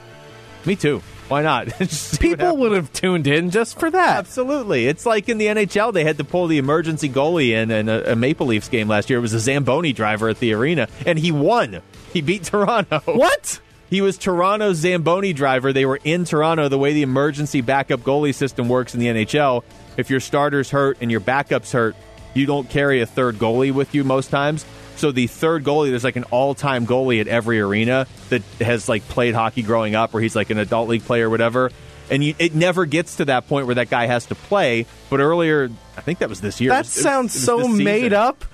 me 0.64 0.77
too. 0.77 1.03
Why 1.27 1.43
not? 1.43 1.66
Just 1.79 2.20
see 2.20 2.29
what 2.31 2.39
People 2.39 2.57
would 2.59 2.70
have 2.70 2.93
tuned 2.93 3.27
in 3.27 3.51
just 3.51 3.81
for 3.81 3.91
that. 3.91 4.18
Absolutely. 4.18 4.87
It's 4.87 5.05
like 5.05 5.29
in 5.29 5.39
the 5.39 5.47
NHL, 5.47 5.93
they 5.93 6.05
had 6.05 6.18
to 6.18 6.24
pull 6.24 6.47
the 6.47 6.59
emergency 6.59 7.09
goalie 7.09 7.51
in, 7.51 7.72
in 7.72 7.89
a, 7.89 8.12
a 8.12 8.14
Maple 8.14 8.47
Leafs 8.47 8.68
game 8.68 8.87
last 8.87 9.11
year. 9.11 9.18
It 9.18 9.22
was 9.22 9.35
a 9.35 9.41
Zamboni 9.41 9.93
driver 9.93 10.29
at 10.29 10.39
the 10.39 10.53
arena, 10.55 10.87
and 11.05 11.18
he 11.18 11.33
won. 11.33 11.83
He 12.12 12.20
beat 12.20 12.45
Toronto. 12.45 13.01
What? 13.07 13.59
He 13.89 14.01
was 14.01 14.18
Toronto's 14.18 14.78
Zamboni 14.78 15.32
driver. 15.32 15.72
They 15.72 15.87
were 15.87 16.01
in 16.03 16.24
Toronto. 16.24 16.68
The 16.68 16.78
way 16.78 16.93
the 16.93 17.03
emergency 17.03 17.61
backup 17.61 18.01
goalie 18.01 18.34
system 18.34 18.68
works 18.68 18.95
in 18.95 19.01
the 19.01 19.07
NHL, 19.07 19.62
if 19.97 20.11
your 20.11 20.20
starter's 20.20 20.70
hurt 20.70 20.99
and 21.01 21.11
your 21.11 21.20
backup's 21.20 21.72
hurt, 21.72 21.95
you 22.34 22.47
don't 22.47 22.68
carry 22.68 23.01
a 23.01 23.07
third 23.07 23.37
goalie 23.37 23.72
with 23.72 23.95
you 23.95 24.03
most 24.05 24.30
times. 24.30 24.64
So 24.97 25.12
the 25.12 25.26
third 25.26 25.62
goalie, 25.62 25.91
there's 25.91 26.05
like 26.05 26.16
an 26.16 26.24
all-time 26.24 26.87
goalie 26.87 27.20
at 27.20 27.28
every 27.28 27.61
arena 27.61 28.07
that 28.30 28.43
has 28.61 28.89
like 28.89 29.07
played 29.09 29.34
hockey 29.34 29.62
growing 29.62 29.95
up, 29.95 30.14
or 30.14 30.20
he's 30.20 30.34
like 30.34 30.51
an 30.51 30.59
adult 30.59 30.89
league 30.89 31.05
player, 31.05 31.28
or 31.28 31.30
whatever. 31.30 31.70
And 32.11 32.22
you, 32.24 32.34
it 32.39 32.55
never 32.55 32.87
gets 32.87 33.16
to 33.16 33.24
that 33.26 33.47
point 33.49 33.66
where 33.66 33.74
that 33.76 33.91
guy 33.91 34.07
has 34.07 34.26
to 34.26 34.34
play. 34.34 34.87
But 35.11 35.20
earlier, 35.20 35.70
I 35.97 36.01
think 36.01 36.20
that 36.20 36.28
was 36.28 36.41
this 36.41 36.61
year. 36.61 36.70
That 36.70 36.78
was- 36.87 36.97
it 36.97 37.01
was- 37.01 37.03
sounds 37.05 37.37
it 37.37 37.53
was 37.55 37.64
so 37.64 37.68
made 37.68 38.12
up. 38.12 38.45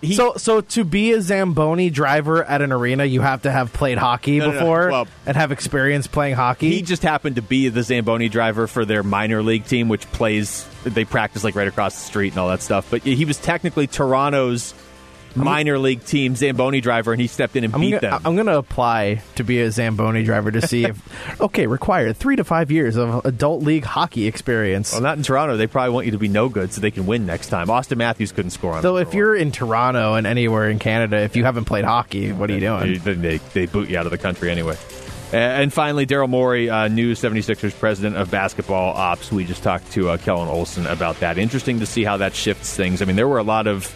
He- 0.00 0.14
so, 0.14 0.34
so 0.36 0.60
to 0.60 0.84
be 0.84 1.12
a 1.12 1.20
Zamboni 1.20 1.90
driver 1.90 2.44
at 2.44 2.62
an 2.62 2.70
arena, 2.72 3.04
you 3.04 3.20
have 3.20 3.42
to 3.42 3.50
have 3.50 3.72
played 3.72 3.98
hockey 3.98 4.38
No, 4.38 4.46
no, 4.46 4.52
no. 4.52 4.58
before 4.60 4.90
Well- 4.90 5.08
and 5.26 5.36
have 5.36 5.50
experience 5.52 6.06
playing 6.06 6.36
hockey. 6.36 6.70
He 6.70 6.82
just 6.82 7.02
happened 7.02 7.36
to 7.36 7.42
be 7.42 7.68
the 7.68 7.82
Zamboni 7.82 8.28
driver 8.28 8.66
for 8.66 8.84
their 8.84 9.02
minor 9.02 9.42
league 9.42 9.64
team, 9.66 9.88
which 9.88 10.10
plays. 10.12 10.64
They 10.84 11.04
practice 11.04 11.42
like 11.44 11.56
right 11.56 11.66
across 11.68 11.94
the 11.98 12.04
street 12.06 12.32
and 12.32 12.38
all 12.38 12.48
that 12.48 12.62
stuff. 12.62 12.86
But 12.90 13.02
he 13.02 13.24
was 13.24 13.38
technically 13.38 13.86
Toronto's 13.88 14.72
minor 15.38 15.78
league 15.78 16.04
team 16.04 16.36
Zamboni 16.36 16.80
driver, 16.80 17.12
and 17.12 17.20
he 17.20 17.26
stepped 17.26 17.56
in 17.56 17.64
and 17.64 17.74
I'm 17.74 17.80
beat 17.80 17.90
gonna, 17.92 18.00
them. 18.00 18.22
I'm 18.24 18.36
gonna 18.36 18.58
apply 18.58 19.22
to 19.36 19.44
be 19.44 19.60
a 19.60 19.70
Zamboni 19.70 20.24
driver 20.24 20.50
to 20.50 20.66
see 20.66 20.84
if 20.84 21.40
okay 21.40 21.66
required 21.66 22.16
three 22.16 22.36
to 22.36 22.44
five 22.44 22.70
years 22.70 22.96
of 22.96 23.24
adult 23.24 23.62
league 23.62 23.84
hockey 23.84 24.26
experience. 24.26 24.92
well, 24.92 25.02
not 25.02 25.16
in 25.16 25.22
Toronto. 25.22 25.56
They 25.56 25.66
probably 25.66 25.94
want 25.94 26.06
you 26.06 26.12
to 26.12 26.18
be 26.18 26.28
no 26.28 26.48
good 26.48 26.72
so 26.72 26.80
they 26.80 26.90
can 26.90 27.06
win 27.06 27.26
next 27.26 27.48
time. 27.48 27.68
Auston 27.68 27.96
Matthews 27.96 28.32
couldn't 28.32 28.50
score 28.50 28.74
on. 28.74 28.82
so 28.82 28.96
if 28.96 29.14
you're 29.14 29.34
in 29.34 29.52
Toronto 29.52 30.14
and 30.14 30.26
anywhere 30.26 30.68
in 30.70 30.78
Canada, 30.78 31.18
if 31.18 31.36
you 31.36 31.44
haven't 31.44 31.64
played 31.64 31.84
hockey, 31.84 32.32
what 32.32 32.50
are 32.50 32.54
you 32.54 32.60
doing? 32.60 33.00
They, 33.02 33.14
they, 33.14 33.36
they 33.38 33.66
boot 33.66 33.88
you 33.88 33.98
out 33.98 34.06
of 34.06 34.12
the 34.12 34.18
country 34.18 34.50
anyway. 34.50 34.76
And 35.32 35.70
finally, 35.70 36.06
Daryl 36.06 36.28
Morey, 36.28 36.70
uh, 36.70 36.88
new 36.88 37.12
76ers 37.12 37.78
president 37.78 38.16
of 38.16 38.30
basketball 38.30 38.94
ops. 38.94 39.30
We 39.30 39.44
just 39.44 39.62
talked 39.62 39.90
to 39.92 40.10
uh, 40.10 40.16
Kellan 40.16 40.48
Olson 40.48 40.86
about 40.86 41.20
that. 41.20 41.36
Interesting 41.36 41.80
to 41.80 41.86
see 41.86 42.02
how 42.02 42.16
that 42.18 42.34
shifts 42.34 42.74
things. 42.74 43.02
I 43.02 43.04
mean, 43.04 43.16
there 43.16 43.28
were 43.28 43.38
a 43.38 43.42
lot 43.42 43.66
of, 43.66 43.94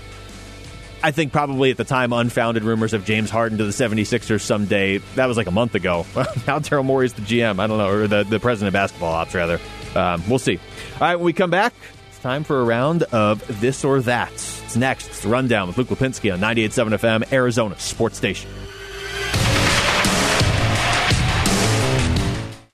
I 1.05 1.11
think 1.11 1.33
probably 1.33 1.73
at 1.73 1.77
the 1.77 1.85
time, 1.85 2.13
unfounded 2.13 2.63
rumors 2.63 2.93
of 2.93 3.05
James 3.05 3.29
Harden 3.29 3.59
to 3.59 3.65
the 3.65 3.73
76ers 3.73 4.41
someday. 4.41 4.99
That 5.17 5.27
was 5.27 5.37
like 5.37 5.49
a 5.49 5.53
month 5.53 5.75
ago. 5.75 6.07
now 6.17 6.61
Daryl 6.61 6.85
Morey's 6.85 7.13
the 7.15 7.23
GM. 7.23 7.59
I 7.59 7.67
don't 7.67 7.79
know, 7.79 7.89
or 7.89 8.07
the, 8.07 8.23
the 8.23 8.39
president 8.39 8.69
of 8.69 8.73
basketball 8.75 9.13
ops, 9.13 9.35
rather. 9.35 9.59
Um, 9.97 10.23
we'll 10.29 10.39
see. 10.39 10.59
All 10.95 11.01
right, 11.01 11.17
when 11.17 11.25
we 11.25 11.33
come 11.33 11.51
back, 11.51 11.75
it's 12.09 12.21
time 12.21 12.45
for 12.45 12.61
a 12.61 12.65
round 12.65 13.03
of 13.05 13.61
this 13.61 13.85
or 13.85 14.01
that. 14.03 14.33
It's 14.33 14.77
next. 14.77 15.09
It's 15.09 15.21
the 15.23 15.29
Rundown 15.29 15.67
with 15.67 15.77
Luke 15.77 15.89
Lapinski 15.89 16.33
on 16.33 16.39
98.7 16.39 16.99
FM, 16.99 17.33
Arizona 17.33 17.77
Sports 17.81 18.17
Station. 18.17 18.51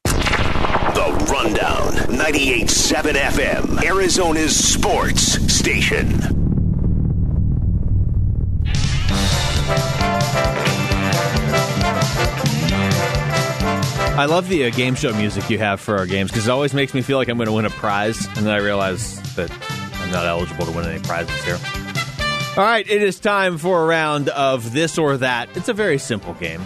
The 0.05 1.27
Rundown. 1.33 1.93
98.7 2.19 3.13
FM. 3.13 3.85
Arizona's 3.85 4.55
sports 4.55 5.23
station. 5.53 6.48
I 14.19 14.25
love 14.25 14.49
the 14.49 14.65
uh, 14.65 14.71
game 14.71 14.97
show 14.97 15.15
music 15.15 15.49
you 15.49 15.59
have 15.59 15.81
for 15.81 15.97
our 15.97 16.05
games 16.05 16.33
because 16.33 16.49
it 16.49 16.51
always 16.51 16.75
makes 16.75 16.93
me 16.93 17.03
feel 17.03 17.19
like 17.19 17.29
I'm 17.29 17.37
going 17.37 17.47
to 17.47 17.53
win 17.53 17.67
a 17.67 17.71
prize, 17.71 18.27
and 18.27 18.39
then 18.39 18.49
I 18.49 18.57
realize 18.57 19.15
that 19.37 19.49
I'm 20.01 20.11
not 20.11 20.27
eligible 20.27 20.67
to 20.67 20.73
win 20.73 20.87
any 20.87 21.01
prizes 21.01 21.45
here. 21.45 21.57
All 22.57 22.65
right, 22.65 22.85
it 22.91 23.01
is 23.01 23.21
time 23.21 23.59
for 23.59 23.81
a 23.81 23.87
round 23.87 24.29
of 24.31 24.73
this 24.73 24.99
or 24.99 25.19
that. 25.19 25.57
It's 25.57 25.69
a 25.69 25.73
very 25.73 25.99
simple 25.99 26.35
game. 26.35 26.61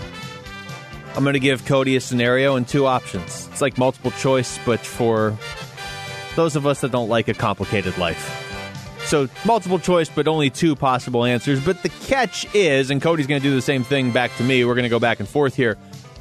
I'm 1.15 1.25
going 1.25 1.35
to 1.35 1.41
give 1.41 1.67
Cody 1.67 1.95
a 1.95 2.01
scenario 2.01 2.57
and 2.57 2.67
two 2.67 2.87
options. 2.87 3.51
It's 3.53 3.61
like 3.61 3.77
multiple 3.77 4.13
choice, 4.13 4.59
but 4.65 4.81
for 4.81 5.37
those 6.37 6.57
of 6.57 6.67
us 6.67 6.81
that 6.81 6.91
don't 6.91 7.11
like 7.11 7.29
a 7.29 7.35
complicated 7.35 7.99
life. 7.99 8.97
So, 9.05 9.29
multiple 9.45 9.79
choice, 9.79 10.09
but 10.09 10.27
only 10.27 10.49
two 10.49 10.75
possible 10.75 11.27
answers. 11.27 11.63
But 11.63 11.83
the 11.83 11.91
catch 11.91 12.47
is, 12.55 12.89
and 12.91 13.03
Cody's 13.03 13.27
going 13.27 13.43
to 13.43 13.47
do 13.47 13.55
the 13.55 13.61
same 13.61 13.85
thing 13.85 14.11
back 14.11 14.35
to 14.39 14.43
me. 14.43 14.65
We're 14.65 14.75
going 14.75 14.85
to 14.85 14.89
go 14.89 14.99
back 14.99 15.21
and 15.21 15.29
forth 15.29 15.55
here. 15.55 15.77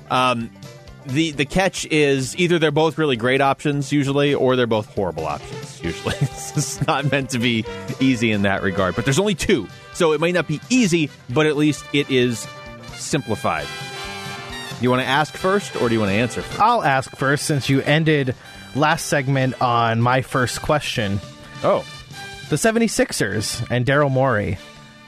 Um, 0.10 0.50
the 1.06 1.32
the 1.32 1.46
catch 1.46 1.86
is 1.86 2.38
either 2.38 2.60
they're 2.60 2.72
both 2.72 2.98
really 2.98 3.16
great 3.16 3.42
options 3.42 3.92
usually, 3.92 4.34
or 4.34 4.56
they're 4.56 4.68
both 4.68 4.94
horrible 4.94 5.26
options 5.26 5.82
usually. 5.84 6.16
it's 6.20 6.86
not 6.88 7.12
meant 7.12 7.32
to 7.32 7.40
be 7.40 7.66
easy 8.00 8.32
in 8.32 8.44
that 8.44 8.62
regard. 8.64 8.96
But 8.96 9.06
there's 9.06 9.20
only 9.20 9.36
two, 9.36 9.68
so 9.94 10.14
it 10.14 10.20
might 10.20 10.34
not 10.34 10.48
be 10.48 10.60
easy, 10.70 11.10
but 11.30 11.46
at 11.46 11.58
least 11.58 11.84
it 11.94 12.10
is 12.10 12.48
simplified. 12.94 13.68
You 14.80 14.90
want 14.90 15.02
to 15.04 15.08
ask 15.08 15.36
first, 15.36 15.76
or 15.76 15.90
do 15.90 15.94
you 15.94 16.00
want 16.00 16.12
to 16.12 16.16
answer 16.18 16.42
first? 16.42 16.60
I'll 16.60 16.84
ask 16.84 17.16
first 17.16 17.46
since 17.46 17.70
you 17.70 17.82
ended 17.82 18.36
last 18.76 19.06
segment 19.06 19.62
on 19.62 20.02
my 20.02 20.22
first 20.24 20.62
question. 20.64 21.20
Oh, 21.64 21.86
The 22.50 22.56
76ers 22.56 23.68
and 23.70 23.86
Daryl 23.86 24.10
Morey 24.10 24.58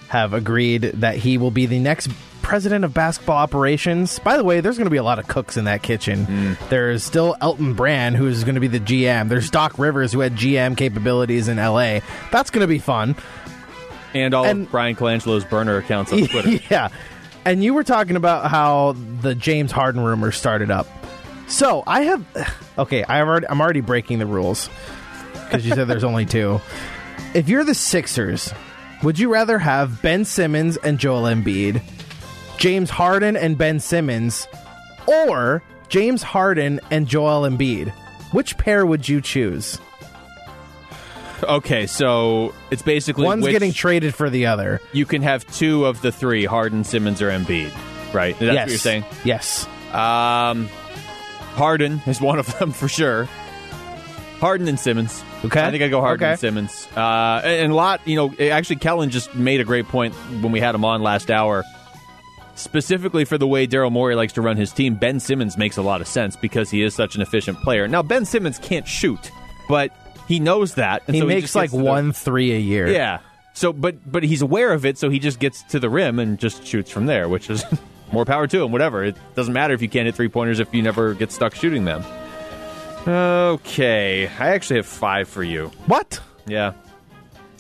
have 0.10 0.34
agreed 0.34 0.82
that 0.84 1.16
he 1.18 1.40
will 1.40 1.50
be 1.50 1.66
the 1.66 1.80
next 1.80 2.08
president 2.44 2.86
of 2.86 2.94
basketball 2.94 3.38
operations. 3.38 4.20
By 4.20 4.38
the 4.38 4.44
way, 4.44 4.60
there's 4.62 4.78
going 4.78 4.86
to 4.86 4.92
be 4.92 4.98
a 4.98 5.04
lot 5.04 5.18
of 5.18 5.28
cooks 5.28 5.58
in 5.58 5.66
that 5.66 5.82
kitchen. 5.82 6.26
Mm. 6.28 6.70
There's 6.70 7.04
still 7.04 7.36
Elton 7.42 7.74
Brand, 7.74 8.16
who's 8.16 8.44
going 8.44 8.56
to 8.56 8.62
be 8.62 8.68
the 8.68 8.80
GM. 8.80 9.30
There's 9.30 9.50
Doc 9.50 9.80
Rivers, 9.80 10.12
who 10.14 10.20
had 10.20 10.34
GM 10.36 10.78
capabilities 10.78 11.48
in 11.48 11.58
LA. 11.58 12.00
That's 12.32 12.52
going 12.52 12.62
to 12.62 12.68
be 12.68 12.78
fun. 12.80 13.16
and 14.14 14.34
all 14.36 14.46
And- 14.46 14.66
of 14.66 14.72
Bryan 14.72 14.96
Colangelo's 14.96 15.44
burner 15.46 15.78
accounts 15.78 16.14
on 16.14 16.20
Twitter. 16.28 16.60
yeah. 16.70 16.90
And 17.46 17.64
you 17.64 17.74
were 17.74 17.84
talking 17.84 18.16
about 18.16 18.50
how 18.52 18.96
the 19.22 19.34
James 19.36 19.72
Harden 19.72 20.02
rumor 20.04 20.32
started 20.32 20.70
up. 20.70 20.88
So 21.48 21.84
I 21.88 22.02
have, 22.04 22.26
okay, 22.78 23.04
I 23.04 23.20
already, 23.22 23.48
I'm 23.50 23.60
already 23.60 23.82
breaking 23.82 24.20
the 24.20 24.26
rules 24.28 24.70
because 25.46 25.66
you 25.66 25.74
said 25.74 25.88
there's 25.88 26.04
only 26.04 26.26
two. 26.26 26.62
If 27.34 27.50
you're 27.50 27.64
the 27.64 27.74
Sixers, 27.76 28.54
would 29.02 29.18
you 29.20 29.32
rather 29.34 29.58
have 29.58 30.02
Ben 30.02 30.24
Simmons 30.24 30.78
and 30.78 31.00
Joel 31.00 31.24
Embiid, 31.24 31.82
James 32.58 32.90
Harden 32.90 33.36
and 33.36 33.58
Ben 33.58 33.80
Simmons, 33.80 34.48
or 35.08 35.62
James 35.90 36.24
Harden 36.24 36.80
and 36.92 37.08
Joel 37.08 37.42
Embiid? 37.50 37.90
Which 38.32 38.58
pair 38.58 38.86
would 38.86 39.08
you 39.08 39.22
choose? 39.22 39.80
Okay, 41.44 41.88
so 41.88 42.54
it's 42.72 42.82
basically 42.82 43.26
One's 43.26 43.44
which- 43.44 43.52
getting 43.52 43.74
traded 43.74 44.16
for 44.16 44.30
the 44.30 44.46
other. 44.46 44.80
you 44.94 45.06
can 45.06 45.22
have 45.22 45.46
two 45.54 45.86
of 45.86 46.02
the 46.02 46.12
three: 46.12 46.46
Harden, 46.46 46.84
Simmons, 46.84 47.22
or 47.22 47.30
Embiid. 47.30 47.72
Right? 48.14 48.38
That's 48.40 48.54
yes. 48.54 48.66
what 48.66 48.70
you're 48.70 48.78
saying. 48.80 49.06
Yes. 49.26 49.68
Um, 49.92 50.68
Harden 51.56 52.02
is 52.08 52.22
one 52.22 52.40
of 52.40 52.58
them 52.60 52.72
for 52.74 52.88
sure. 52.88 53.26
Harden 54.40 54.68
and 54.68 54.80
Simmons. 54.80 55.24
Okay. 55.44 55.62
I 55.62 55.72
think 55.72 55.84
I 55.84 55.88
go 55.90 56.00
Harden 56.02 56.24
Okay. 56.24 56.32
and 56.32 56.40
Simmons. 56.40 56.88
Uh, 56.96 57.42
and 57.44 57.64
and 57.64 57.72
a 57.72 57.76
lot, 57.76 58.02
you 58.08 58.16
know, 58.16 58.34
actually, 58.50 58.76
Kellan 58.78 59.10
just 59.10 59.34
made 59.36 59.60
a 59.62 59.64
great 59.64 59.88
point 59.88 60.14
when 60.42 60.52
we 60.52 60.60
had 60.60 60.76
him 60.76 60.86
on 60.86 61.02
last 61.02 61.30
hour. 61.32 61.64
Specifically 62.56 63.26
for 63.26 63.38
the 63.38 63.48
way 63.48 63.66
Daryl 63.68 63.92
Morey 63.92 64.16
likes 64.16 64.34
to 64.34 64.42
run 64.42 64.58
his 64.58 64.72
team, 64.72 64.96
Ben 64.96 65.20
Simmons 65.20 65.58
makes 65.58 65.78
a 65.78 65.82
lot 65.82 66.02
of 66.02 66.08
sense 66.08 66.36
because 66.36 66.70
he 66.70 66.84
is 66.84 66.94
such 66.94 67.16
an 67.16 67.22
efficient 67.22 67.58
player. 67.62 67.88
Now, 67.88 68.04
Ben 68.04 68.26
Simmons 68.26 68.60
can't 68.60 68.88
shoot, 68.88 69.32
but 69.68 69.92
he 70.28 70.40
knows 70.40 70.76
that. 70.76 71.02
and 71.08 71.16
He 71.16 71.22
so 71.22 71.28
makes 71.28 71.42
just 71.44 71.56
like 71.56 71.72
to 71.72 71.78
the- 71.78 71.84
one 71.84 72.12
three 72.12 72.54
a 72.54 72.60
year. 72.60 72.88
yeah. 72.88 73.20
So, 73.56 73.72
but 73.72 73.96
but 74.12 74.24
he's 74.24 74.42
aware 74.42 74.72
of 74.74 74.84
it, 74.86 74.98
so 74.98 75.10
he 75.12 75.20
just 75.20 75.40
gets 75.40 75.62
to 75.66 75.80
the 75.80 75.90
rim 75.90 76.18
and 76.20 76.40
just 76.40 76.66
shoots 76.66 76.90
from 76.90 77.06
there, 77.06 77.28
which 77.30 77.50
is 77.52 77.64
more 78.12 78.26
power 78.26 78.48
to 78.48 78.64
him. 78.64 78.72
Whatever. 78.72 79.04
It 79.04 79.16
doesn't 79.36 79.54
matter 79.54 79.74
if 79.76 79.82
you 79.82 79.90
can't 79.90 80.06
hit 80.08 80.16
three 80.16 80.28
pointers 80.30 80.60
if 80.60 80.74
you 80.74 80.82
never 80.82 81.14
get 81.14 81.32
stuck 81.32 81.54
shooting 81.56 81.86
them. 81.86 82.04
Okay, 83.08 84.28
I 84.40 84.50
actually 84.50 84.78
have 84.78 84.86
five 84.86 85.28
for 85.28 85.44
you. 85.44 85.68
What? 85.88 86.20
Yeah. 86.48 86.74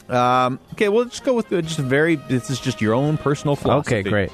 Um, 0.09 0.59
okay, 0.73 0.89
well, 0.89 1.03
let's 1.03 1.19
go 1.19 1.33
with 1.33 1.51
uh, 1.51 1.61
just 1.61 1.79
a 1.79 1.83
very. 1.83 2.15
This 2.15 2.49
is 2.49 2.59
just 2.59 2.81
your 2.81 2.93
own 2.93 3.17
personal 3.17 3.55
philosophy. 3.55 3.97
Okay, 3.97 4.09
great. 4.09 4.31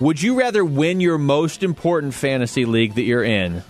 Would 0.00 0.22
you 0.22 0.38
rather 0.38 0.64
win 0.64 1.00
your 1.00 1.18
most 1.18 1.62
important 1.62 2.14
fantasy 2.14 2.64
league 2.64 2.94
that 2.94 3.02
you're 3.02 3.24
in, 3.24 3.62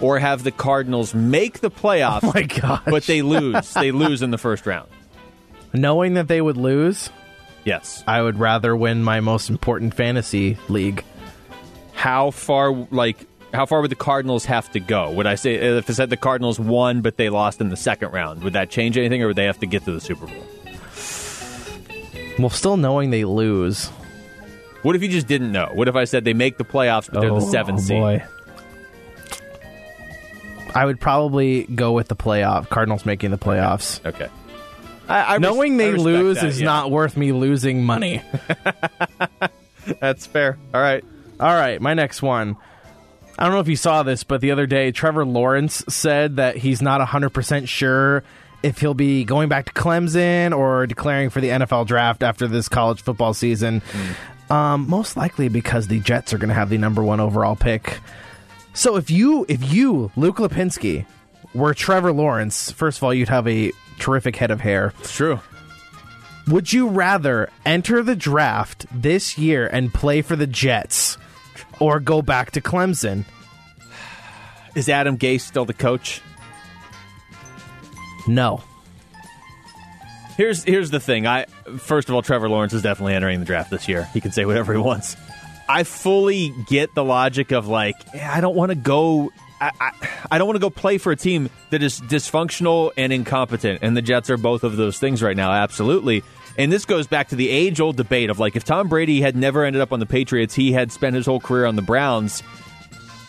or 0.00 0.18
have 0.20 0.44
the 0.44 0.52
Cardinals 0.52 1.12
make 1.14 1.58
the 1.60 1.70
playoffs? 1.70 2.20
Oh 2.24 2.32
my 2.34 2.42
gosh. 2.42 2.82
But 2.86 3.04
they 3.04 3.22
lose. 3.22 3.74
they 3.74 3.90
lose 3.90 4.22
in 4.22 4.30
the 4.30 4.38
first 4.38 4.64
round. 4.66 4.88
Knowing 5.72 6.14
that 6.14 6.28
they 6.28 6.40
would 6.40 6.56
lose, 6.56 7.10
Yes. 7.64 8.04
I 8.06 8.22
would 8.22 8.38
rather 8.38 8.76
win 8.76 9.02
my 9.02 9.18
most 9.20 9.50
important 9.50 9.92
fantasy 9.94 10.56
league. 10.68 11.02
how 11.94 12.30
far 12.30 12.72
like 12.92 13.26
how 13.52 13.66
far 13.66 13.80
would 13.80 13.90
the 13.90 13.96
Cardinals 13.96 14.44
have 14.44 14.70
to 14.72 14.78
go? 14.80 15.10
Would 15.10 15.26
I 15.26 15.34
say 15.34 15.56
uh, 15.56 15.78
if 15.78 15.90
I 15.90 15.94
said 15.94 16.10
the 16.10 16.16
Cardinals 16.16 16.60
won 16.60 17.00
but 17.00 17.16
they 17.16 17.28
lost 17.28 17.60
in 17.60 17.70
the 17.70 17.76
second 17.76 18.12
round, 18.12 18.44
would 18.44 18.52
that 18.52 18.70
change 18.70 18.96
anything, 18.96 19.20
or 19.22 19.28
would 19.28 19.36
they 19.36 19.46
have 19.46 19.58
to 19.60 19.66
get 19.66 19.84
to 19.86 19.92
the 19.92 20.00
Super 20.00 20.26
Bowl? 20.26 20.44
Well, 22.38 22.50
still 22.50 22.76
knowing 22.76 23.10
they 23.10 23.24
lose. 23.24 23.90
What 24.86 24.94
if 24.94 25.02
you 25.02 25.08
just 25.08 25.26
didn't 25.26 25.50
know? 25.50 25.68
What 25.74 25.88
if 25.88 25.96
I 25.96 26.04
said 26.04 26.24
they 26.24 26.32
make 26.32 26.58
the 26.58 26.64
playoffs 26.64 27.10
but 27.12 27.20
they're 27.20 27.34
the 27.34 27.40
seventh 27.40 27.80
oh, 27.80 27.82
seed? 27.82 27.96
Oh, 27.96 28.00
boy. 28.02 28.24
I 30.76 30.86
would 30.86 31.00
probably 31.00 31.64
go 31.64 31.90
with 31.90 32.06
the 32.06 32.14
playoff. 32.14 32.68
Cardinals 32.68 33.04
making 33.04 33.32
the 33.32 33.36
playoffs. 33.36 33.98
Okay. 34.06 34.28
I, 35.08 35.22
I 35.22 35.32
res- 35.32 35.40
Knowing 35.40 35.74
I 35.74 35.78
they 35.78 35.90
respect 35.90 36.04
lose 36.04 36.36
that, 36.36 36.46
is 36.46 36.60
yeah. 36.60 36.66
not 36.66 36.92
worth 36.92 37.16
me 37.16 37.32
losing 37.32 37.82
money. 37.82 38.22
That's 40.00 40.24
fair. 40.24 40.56
All 40.72 40.80
right. 40.80 41.04
All 41.40 41.52
right, 41.52 41.80
my 41.80 41.94
next 41.94 42.22
one. 42.22 42.56
I 43.36 43.42
don't 43.42 43.54
know 43.54 43.60
if 43.60 43.68
you 43.68 43.74
saw 43.74 44.04
this, 44.04 44.22
but 44.22 44.40
the 44.40 44.52
other 44.52 44.66
day, 44.66 44.92
Trevor 44.92 45.24
Lawrence 45.24 45.82
said 45.88 46.36
that 46.36 46.58
he's 46.58 46.80
not 46.80 47.00
100% 47.00 47.66
sure 47.66 48.22
if 48.62 48.78
he'll 48.78 48.94
be 48.94 49.24
going 49.24 49.48
back 49.48 49.66
to 49.66 49.72
Clemson 49.72 50.56
or 50.56 50.86
declaring 50.86 51.30
for 51.30 51.40
the 51.40 51.48
NFL 51.48 51.88
draft 51.88 52.22
after 52.22 52.46
this 52.46 52.68
college 52.68 53.02
football 53.02 53.34
season. 53.34 53.80
Hmm. 53.80 54.12
Um, 54.48 54.88
most 54.88 55.16
likely 55.16 55.48
because 55.48 55.88
the 55.88 56.00
Jets 56.00 56.32
are 56.32 56.38
going 56.38 56.50
to 56.50 56.54
have 56.54 56.70
the 56.70 56.78
number 56.78 57.02
one 57.02 57.20
overall 57.20 57.56
pick. 57.56 58.00
So 58.74 58.96
if 58.96 59.10
you, 59.10 59.44
if 59.48 59.72
you, 59.72 60.12
Luke 60.16 60.36
Lapinski, 60.36 61.06
were 61.54 61.74
Trevor 61.74 62.12
Lawrence, 62.12 62.70
first 62.70 62.98
of 62.98 63.04
all, 63.04 63.14
you'd 63.14 63.28
have 63.28 63.48
a 63.48 63.72
terrific 63.98 64.36
head 64.36 64.50
of 64.50 64.60
hair. 64.60 64.92
It's 65.00 65.14
true. 65.14 65.40
Would 66.48 66.72
you 66.72 66.88
rather 66.88 67.48
enter 67.64 68.02
the 68.02 68.14
draft 68.14 68.86
this 68.92 69.36
year 69.36 69.66
and 69.66 69.92
play 69.92 70.22
for 70.22 70.36
the 70.36 70.46
Jets 70.46 71.18
or 71.80 71.98
go 71.98 72.22
back 72.22 72.52
to 72.52 72.60
Clemson? 72.60 73.24
Is 74.76 74.88
Adam 74.88 75.18
Gase 75.18 75.40
still 75.40 75.64
the 75.64 75.72
coach? 75.72 76.20
No. 78.28 78.62
Here's 80.36 80.62
here's 80.64 80.90
the 80.90 81.00
thing. 81.00 81.26
I 81.26 81.46
first 81.78 82.08
of 82.08 82.14
all, 82.14 82.22
Trevor 82.22 82.48
Lawrence 82.48 82.72
is 82.72 82.82
definitely 82.82 83.14
entering 83.14 83.40
the 83.40 83.46
draft 83.46 83.70
this 83.70 83.88
year. 83.88 84.04
He 84.12 84.20
can 84.20 84.32
say 84.32 84.44
whatever 84.44 84.72
he 84.72 84.78
wants. 84.78 85.16
I 85.68 85.82
fully 85.82 86.54
get 86.68 86.94
the 86.94 87.02
logic 87.02 87.50
of 87.50 87.66
like, 87.66 87.96
I 88.14 88.40
don't 88.40 88.54
want 88.54 88.70
to 88.70 88.76
go. 88.76 89.32
I, 89.60 89.70
I, 89.80 90.08
I 90.32 90.38
don't 90.38 90.46
want 90.46 90.56
to 90.56 90.60
go 90.60 90.70
play 90.70 90.98
for 90.98 91.10
a 91.10 91.16
team 91.16 91.48
that 91.70 91.82
is 91.82 92.00
dysfunctional 92.00 92.92
and 92.96 93.12
incompetent, 93.12 93.80
and 93.82 93.96
the 93.96 94.02
Jets 94.02 94.28
are 94.28 94.36
both 94.36 94.64
of 94.64 94.76
those 94.76 94.98
things 94.98 95.22
right 95.22 95.36
now. 95.36 95.50
Absolutely. 95.50 96.22
And 96.58 96.70
this 96.70 96.84
goes 96.84 97.06
back 97.06 97.28
to 97.28 97.36
the 97.36 97.48
age 97.48 97.80
old 97.80 97.96
debate 97.96 98.30
of 98.30 98.38
like, 98.38 98.56
if 98.56 98.64
Tom 98.64 98.88
Brady 98.88 99.20
had 99.20 99.34
never 99.36 99.64
ended 99.64 99.82
up 99.82 99.92
on 99.92 100.00
the 100.00 100.06
Patriots, 100.06 100.54
he 100.54 100.72
had 100.72 100.92
spent 100.92 101.16
his 101.16 101.26
whole 101.26 101.40
career 101.40 101.66
on 101.66 101.76
the 101.76 101.82
Browns. 101.82 102.42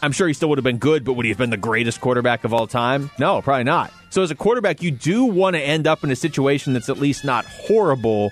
I'm 0.02 0.12
sure 0.12 0.28
he 0.28 0.34
still 0.34 0.50
would 0.50 0.58
have 0.58 0.64
been 0.64 0.78
good, 0.78 1.04
but 1.04 1.14
would 1.14 1.26
he 1.26 1.30
have 1.30 1.38
been 1.38 1.50
the 1.50 1.58
greatest 1.58 2.02
quarterback 2.02 2.44
of 2.44 2.54
all 2.54 2.68
time? 2.68 3.10
No, 3.18 3.42
probably 3.42 3.64
not. 3.64 3.92
So 4.10 4.24
as 4.24 4.32
a 4.32 4.36
quarterback, 4.36 4.82
you 4.82 4.92
do 4.92 5.26
want 5.26 5.56
to 5.56 5.62
end 5.62 5.88
up 5.88 6.04
in 6.04 6.12
a 6.12 6.16
situation 6.16 6.74
that's 6.74 6.90
at 6.90 6.98
least 6.98 7.26
not 7.26 7.46
horrible, 7.46 8.32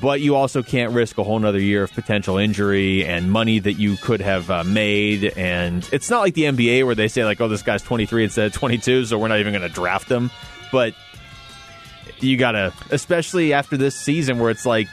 but 0.00 0.20
you 0.20 0.34
also 0.34 0.62
can't 0.62 0.92
risk 0.92 1.16
a 1.18 1.24
whole 1.24 1.38
nother 1.38 1.60
year 1.60 1.84
of 1.84 1.92
potential 1.92 2.36
injury 2.36 3.04
and 3.04 3.30
money 3.30 3.58
that 3.58 3.74
you 3.74 3.96
could 3.96 4.20
have 4.20 4.50
uh, 4.50 4.64
made. 4.64 5.24
And 5.36 5.88
it's 5.92 6.10
not 6.10 6.20
like 6.20 6.34
the 6.34 6.44
NBA 6.44 6.84
where 6.84 6.94
they 6.94 7.08
say 7.08 7.24
like, 7.24 7.40
"Oh, 7.40 7.48
this 7.48 7.62
guy's 7.62 7.82
23 7.82 8.24
instead 8.24 8.46
of 8.46 8.52
22, 8.52 9.06
so 9.06 9.18
we're 9.18 9.28
not 9.28 9.40
even 9.40 9.52
going 9.52 9.66
to 9.66 9.74
draft 9.74 10.08
him." 10.10 10.30
But 10.70 10.94
you 12.20 12.36
gotta, 12.36 12.72
especially 12.90 13.52
after 13.52 13.76
this 13.76 13.94
season 13.94 14.38
where 14.38 14.50
it's 14.50 14.66
like. 14.66 14.88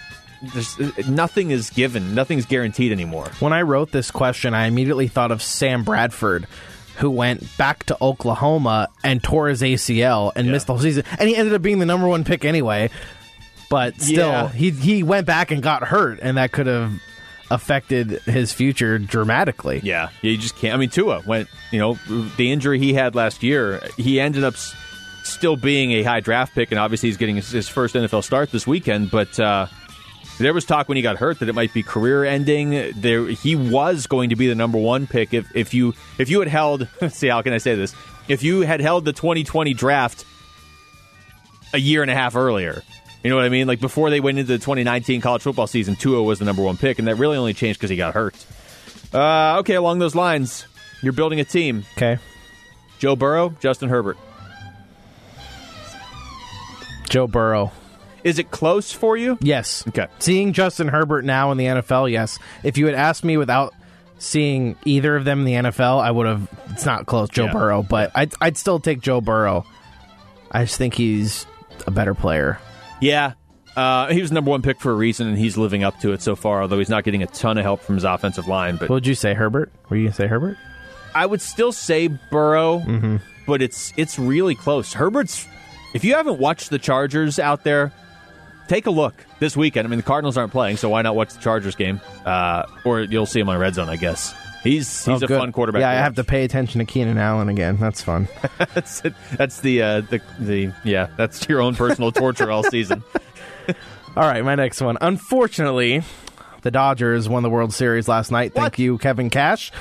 There's, 0.54 1.08
nothing 1.08 1.52
is 1.52 1.70
given, 1.70 2.16
nothing's 2.16 2.46
guaranteed 2.46 2.92
anymore. 2.92 3.30
When 3.40 3.54
I 3.54 3.62
wrote 3.62 3.92
this 3.92 4.12
question, 4.12 4.54
I 4.54 4.66
immediately 4.66 5.08
thought 5.08 5.32
of 5.32 5.42
Sam 5.42 5.86
Bradford, 5.86 6.48
who 6.98 7.10
went 7.10 7.58
back 7.58 7.84
to 7.86 7.98
Oklahoma 8.02 8.90
and 9.04 9.24
tore 9.24 9.48
his 9.50 9.62
ACL 9.62 10.32
and 10.36 10.52
missed 10.52 10.68
the 10.68 10.74
whole 10.74 10.82
season. 10.82 11.04
And 11.20 11.28
he 11.30 11.36
ended 11.36 11.54
up 11.54 11.62
being 11.62 11.80
the 11.80 11.86
number 11.86 12.08
one 12.08 12.24
pick 12.24 12.46
anyway. 12.46 12.90
But 13.70 14.00
still, 14.02 14.28
Yeah. 14.30 14.50
he 14.50 14.70
he 14.70 15.04
went 15.04 15.26
back 15.26 15.50
and 15.52 15.64
got 15.64 15.84
hurt, 15.84 16.20
and 16.22 16.38
that 16.38 16.52
could 16.52 16.68
have 16.68 16.92
affected 17.50 18.10
his 18.26 18.54
future 18.54 19.00
dramatically. 19.00 19.80
Yeah, 19.84 20.10
yeah, 20.22 20.32
you 20.32 20.38
just 20.38 20.56
can't. 20.58 20.74
I 20.74 20.78
mean, 20.78 20.90
Tua 20.90 21.22
went. 21.26 21.50
You 21.72 21.80
know, 21.80 21.94
the 22.38 22.52
injury 22.52 22.78
he 22.80 22.94
had 22.94 23.16
last 23.16 23.42
year, 23.44 23.82
he 23.98 24.20
ended 24.20 24.44
up 24.44 24.54
s- 24.54 24.76
still 25.24 25.56
being 25.56 25.92
a 25.94 26.04
high 26.04 26.20
draft 26.20 26.54
pick, 26.54 26.72
and 26.72 26.80
obviously 26.80 27.10
he's 27.10 27.18
getting 27.18 27.36
his, 27.38 27.50
his 27.50 27.68
first 27.68 27.96
NFL 27.96 28.24
start 28.24 28.52
this 28.52 28.68
weekend. 28.68 29.10
But 29.10 29.40
uh, 29.40 29.66
there 30.40 30.54
was 30.54 30.66
talk 30.66 30.88
when 30.90 30.96
he 30.96 31.02
got 31.02 31.18
hurt 31.18 31.40
that 31.40 31.50
it 31.50 31.54
might 31.54 31.74
be 31.74 31.84
career 31.84 32.24
ending. 32.24 32.92
There, 32.96 33.26
he 33.28 33.56
was 33.56 34.08
going 34.08 34.30
to 34.30 34.36
be 34.36 34.48
the 34.48 34.56
number 34.56 34.78
one 34.78 35.08
pick 35.08 35.34
if 35.34 35.56
if 35.56 35.74
you 35.74 35.94
if 36.18 36.30
you 36.30 36.40
had 36.40 36.48
held. 36.48 36.88
See, 37.10 37.28
how 37.28 37.42
can 37.42 37.54
I 37.54 37.58
say 37.60 37.76
this? 37.76 37.96
If 38.28 38.44
you 38.44 38.62
had 38.62 38.82
held 38.82 39.06
the 39.06 39.14
2020 39.14 39.74
draft 39.74 40.26
a 41.74 41.80
year 41.80 42.02
and 42.02 42.12
a 42.12 42.16
half 42.16 42.36
earlier. 42.36 42.82
You 43.24 43.30
know 43.30 43.38
what 43.38 43.46
I 43.46 43.50
mean? 43.50 43.68
Like 43.68 43.80
before 43.80 44.10
they 44.10 44.20
went 44.20 44.38
into 44.38 44.52
the 44.52 44.60
2019 44.60 45.22
college 45.22 45.42
football 45.42 45.68
season, 45.68 45.96
Tua 45.96 46.22
was 46.22 46.40
the 46.40 46.46
number 46.46 46.62
one 46.62 46.78
pick, 46.78 47.00
and 47.00 47.08
that 47.08 47.16
really 47.16 47.38
only 47.38 47.54
changed 47.54 47.80
because 47.80 47.90
he 47.90 47.96
got 47.96 48.14
hurt. 48.14 48.36
Uh, 49.14 49.60
okay, 49.60 49.76
along 49.76 50.00
those 50.00 50.16
lines, 50.16 50.66
you're 51.02 51.14
building 51.14 51.40
a 51.40 51.46
team. 51.46 51.86
Okay. 51.96 52.18
Joe 53.00 53.16
Burrow, 53.16 53.56
Justin 53.60 53.90
Herbert. 53.90 54.18
Joe 57.10 57.28
Burrow. 57.28 57.72
Is 58.24 58.40
it 58.40 58.52
close 58.52 58.92
for 58.92 59.18
you? 59.18 59.38
Yes. 59.42 59.84
Okay. 59.88 60.08
Seeing 60.20 60.54
Justin 60.54 60.88
Herbert 60.88 61.26
now 61.26 61.52
in 61.52 61.58
the 61.58 61.66
NFL, 61.66 62.12
yes. 62.12 62.40
If 62.64 62.78
you 62.78 62.86
had 62.86 62.96
asked 62.96 63.24
me 63.24 63.38
without 63.38 63.74
seeing 64.18 64.78
either 64.86 65.16
of 65.16 65.26
them 65.26 65.40
in 65.40 65.46
the 65.46 65.54
NFL, 65.72 66.02
I 66.02 66.10
would 66.12 66.26
have. 66.28 66.48
It's 66.70 66.86
not 66.86 67.06
close, 67.06 67.30
Joe 67.30 67.46
Yeah. 67.46 67.54
Burrow, 67.54 67.84
but 67.84 68.12
I'd, 68.16 68.34
I'd 68.40 68.58
still 68.58 68.80
take 68.80 69.02
Joe 69.02 69.20
Burrow. 69.22 69.66
I 70.52 70.64
just 70.66 70.78
think 70.78 70.94
he's 70.94 71.46
a 71.88 71.92
better 71.92 72.14
player. 72.14 72.60
Yeah. 73.02 73.34
Uh, 73.76 74.08
he 74.14 74.22
was 74.22 74.32
number 74.32 74.52
one 74.52 74.62
pick 74.62 74.80
for 74.80 74.92
a 74.92 74.96
reason, 74.96 75.28
and 75.28 75.38
he's 75.38 75.58
living 75.58 75.84
up 75.84 76.00
to 76.02 76.14
it 76.14 76.22
so 76.22 76.36
far. 76.36 76.62
Although 76.62 76.78
he's 76.78 76.90
not 76.90 77.04
getting 77.04 77.24
a 77.24 77.28
ton 77.28 77.58
of 77.58 77.64
help 77.64 77.82
from 77.82 77.96
his 77.96 78.04
offensive 78.04 78.48
line, 78.48 78.76
but 78.78 78.88
What 78.90 78.96
would 78.98 79.08
you 79.08 79.16
say, 79.16 79.34
Herbert? 79.34 79.72
Were 79.90 79.98
you 79.98 80.04
gonna 80.06 80.14
say 80.16 80.28
Herbert? 80.28 80.58
I 81.16 81.26
would 81.26 81.42
still 81.42 81.72
say 81.72 82.08
Burrow, 82.08 83.20
but 83.48 83.62
it's 83.64 83.92
it's 83.98 84.18
really 84.20 84.56
close. 84.56 84.94
Herbert's. 84.94 85.48
If 85.96 86.04
you 86.04 86.14
haven't 86.16 86.40
watched 86.40 86.70
the 86.70 86.80
Chargers 86.80 87.38
out 87.40 87.64
there, 87.64 87.92
take 88.68 88.86
a 88.86 88.92
look 88.92 89.14
this 89.40 89.56
weekend. 89.58 89.88
I 89.88 89.90
mean, 89.90 89.98
the 89.98 90.04
Cardinals 90.04 90.38
aren't 90.38 90.52
playing, 90.52 90.78
so 90.78 90.90
why 90.90 91.02
not 91.02 91.16
watch 91.16 91.34
the 91.34 91.40
Chargers 91.40 91.76
game? 91.76 92.00
Uh, 92.26 92.64
or 92.86 93.02
you'll 93.02 93.26
see 93.26 93.40
him 93.40 93.50
on 93.50 93.58
Red 93.60 93.76
Zone, 93.76 93.90
I 93.90 93.96
guess. 93.98 94.34
He's 94.64 94.88
he's 95.06 95.22
Oh, 95.22 95.26
a 95.26 95.28
good. 95.28 95.40
fun 95.40 95.52
quarterback. 95.52 95.82
Yeah, 95.82 95.90
I 95.90 95.96
have 95.96 96.16
to 96.16 96.24
pay 96.24 96.46
attention 96.46 96.80
to 96.80 96.86
Keenan 96.86 97.18
Allen 97.18 97.50
again. 97.50 97.78
That's 97.82 98.02
fun. 98.02 98.30
that's. 98.74 99.02
That's 99.36 99.60
the 99.60 99.82
uh, 99.82 100.02
the 100.02 100.22
the 100.40 100.72
yeah. 100.86 101.08
That's 101.18 101.48
your 101.50 101.60
own 101.62 101.76
personal 101.76 102.12
torture 102.14 102.50
all 102.50 102.64
season. 102.64 103.04
All 104.16 104.24
right, 104.24 104.46
my 104.46 104.54
next 104.54 104.80
one. 104.80 104.96
Unfortunately, 105.02 106.04
the 106.62 106.70
Dodgers 106.70 107.28
won 107.28 107.42
the 107.42 107.50
World 107.50 107.74
Series 107.74 108.08
last 108.08 108.30
night. 108.32 108.54
Thank 108.54 108.78
you, 108.78 109.00
Kevin 109.00 109.32
Cash. 109.32 109.72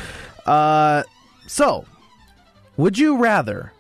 Uh, 0.47 1.03
so, 1.47 1.85
would 2.79 2.97
you 2.97 3.19
rather 3.19 3.71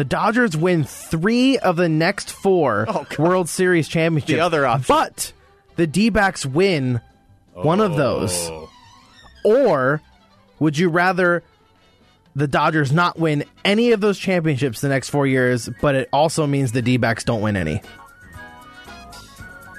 the 0.00 0.04
Dodgers 0.04 0.56
win 0.56 0.84
three 0.84 1.58
of 1.58 1.76
the 1.76 1.86
next 1.86 2.32
four 2.32 2.86
Oh, 2.88 3.04
World 3.18 3.50
Series 3.50 3.86
championships? 3.86 4.32
The 4.32 4.40
other 4.40 4.64
option. 4.64 4.86
But 4.88 5.34
the 5.76 5.86
D 5.86 6.08
backs 6.08 6.46
win 6.46 7.02
one 7.52 7.80
of 7.82 7.96
those. 7.96 8.32
Oh. 8.32 8.70
Or 9.44 10.00
would 10.58 10.78
you 10.78 10.88
rather 10.88 11.42
the 12.34 12.48
Dodgers 12.48 12.92
not 12.92 13.18
win 13.18 13.44
any 13.62 13.92
of 13.92 14.00
those 14.00 14.18
championships 14.18 14.80
the 14.80 14.88
next 14.88 15.10
four 15.10 15.26
years, 15.26 15.68
but 15.82 15.94
it 15.94 16.08
also 16.14 16.46
means 16.46 16.72
the 16.72 16.80
D 16.80 16.96
backs 16.96 17.22
don't 17.22 17.42
win 17.42 17.54
any? 17.54 17.82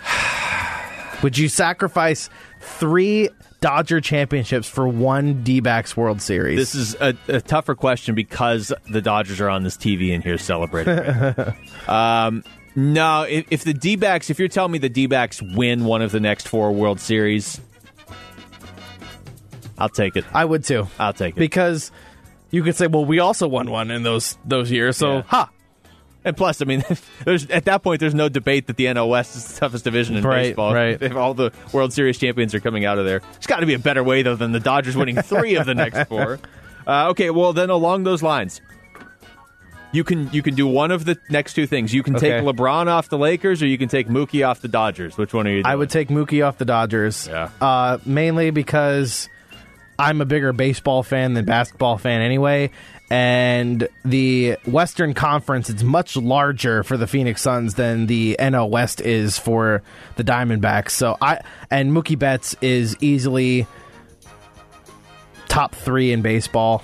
would 1.23 1.35
you 1.35 1.49
sacrifice 1.49 2.29
three 2.59 3.27
Dodger 3.61 4.01
championships 4.01 4.67
for 4.67 4.87
one 4.87 5.43
D 5.43 5.59
backs 5.59 5.95
World 5.95 6.21
Series? 6.21 6.57
This 6.57 6.75
is 6.75 6.95
a, 6.99 7.15
a 7.27 7.39
tougher 7.41 7.75
question 7.75 8.15
because 8.15 8.73
the 8.89 9.01
Dodgers 9.01 9.39
are 9.39 9.49
on 9.49 9.63
this 9.63 9.77
TV 9.77 10.13
and 10.13 10.23
here 10.23 10.37
celebrating. 10.39 10.95
right? 10.95 11.87
um, 12.27 12.43
no, 12.75 13.23
if, 13.23 13.45
if 13.51 13.63
the 13.63 13.73
D 13.73 13.95
backs, 13.95 14.29
if 14.31 14.39
you're 14.39 14.47
telling 14.47 14.71
me 14.71 14.79
the 14.79 14.89
D 14.89 15.05
backs 15.05 15.41
win 15.41 15.85
one 15.85 16.01
of 16.01 16.11
the 16.11 16.19
next 16.19 16.47
four 16.47 16.71
World 16.71 16.99
Series, 16.99 17.61
I'll 19.77 19.89
take 19.89 20.15
it. 20.15 20.25
I 20.33 20.43
would 20.43 20.63
too. 20.63 20.87
I'll 20.99 21.13
take 21.13 21.35
it. 21.35 21.39
Because 21.39 21.91
you 22.49 22.63
could 22.63 22.75
say, 22.75 22.87
well, 22.87 23.05
we 23.05 23.19
also 23.19 23.47
won 23.47 23.69
one 23.69 23.91
in 23.91 24.03
those 24.03 24.37
those 24.43 24.71
years, 24.71 24.97
so 24.97 25.17
Yeah. 25.17 25.21
ha. 25.27 25.49
And 26.23 26.37
plus, 26.37 26.61
I 26.61 26.65
mean, 26.65 26.83
there's 27.25 27.47
at 27.47 27.65
that 27.65 27.81
point, 27.83 27.99
there's 27.99 28.13
no 28.15 28.29
debate 28.29 28.67
that 28.67 28.77
the 28.77 28.85
NL 28.85 29.09
West 29.09 29.35
is 29.35 29.47
the 29.47 29.59
toughest 29.59 29.83
division 29.83 30.15
in 30.17 30.23
Right, 30.23 30.49
baseball. 30.49 30.73
right. 30.73 31.01
If 31.01 31.15
all 31.15 31.33
the 31.33 31.51
World 31.73 31.93
Series 31.93 32.17
champions 32.19 32.53
are 32.53 32.59
coming 32.59 32.85
out 32.85 32.99
of 32.99 33.05
there, 33.05 33.21
it's 33.35 33.47
got 33.47 33.61
to 33.61 33.65
be 33.65 33.73
a 33.73 33.79
better 33.79 34.03
way 34.03 34.21
though 34.21 34.35
than 34.35 34.51
the 34.51 34.59
Dodgers 34.59 34.95
winning 34.95 35.15
three 35.21 35.55
of 35.55 35.65
the 35.65 35.73
next 35.75 36.07
four. 36.07 36.39
Uh, 36.85 37.09
okay, 37.09 37.29
well 37.29 37.53
then 37.53 37.69
along 37.69 38.03
those 38.03 38.21
lines, 38.23 38.61
you 39.93 40.03
can 40.03 40.29
you 40.31 40.41
can 40.41 40.55
do 40.55 40.65
one 40.67 40.91
of 40.91 41.05
the 41.05 41.17
next 41.29 41.53
two 41.53 41.67
things. 41.67 41.93
You 41.93 42.01
can 42.03 42.13
take 42.13 42.33
LeBron 42.43 42.87
off 42.87 43.09
the 43.09 43.17
Lakers, 43.17 43.61
or 43.61 43.67
you 43.67 43.77
can 43.77 43.89
take 43.89 44.07
Mookie 44.07 44.47
off 44.47 44.61
the 44.61 44.67
Dodgers. 44.69 45.17
Which 45.17 45.33
one 45.33 45.47
are 45.47 45.49
you? 45.49 45.55
Doing? 45.63 45.65
I 45.65 45.75
would 45.75 45.89
take 45.89 46.07
Mookie 46.09 46.45
off 46.47 46.57
the 46.57 46.65
Dodgers. 46.65 47.27
Yeah. 47.27 47.49
Uh, 47.59 47.97
mainly 48.05 48.51
because 48.51 49.27
I'm 49.99 50.21
a 50.21 50.25
bigger 50.25 50.53
baseball 50.53 51.03
fan 51.03 51.33
than 51.33 51.45
basketball 51.45 51.97
fan 51.97 52.21
anyway. 52.21 52.71
And 53.11 53.89
the 54.05 54.55
Western 54.65 55.13
Conference 55.13 55.69
is 55.69 55.83
much 55.83 56.15
larger 56.15 56.81
for 56.83 56.95
the 56.95 57.07
Phoenix 57.07 57.41
Suns 57.41 57.73
than 57.75 58.05
the 58.07 58.37
NL 58.39 58.69
West 58.69 59.01
is 59.01 59.37
for 59.37 59.83
the 60.15 60.23
Diamondbacks. 60.23 60.91
So 60.91 61.17
I 61.21 61.41
and 61.69 61.91
Mookie 61.91 62.17
Betts 62.17 62.55
is 62.61 62.95
easily 63.01 63.67
top 65.49 65.75
three 65.75 66.13
in 66.13 66.21
baseball. 66.21 66.83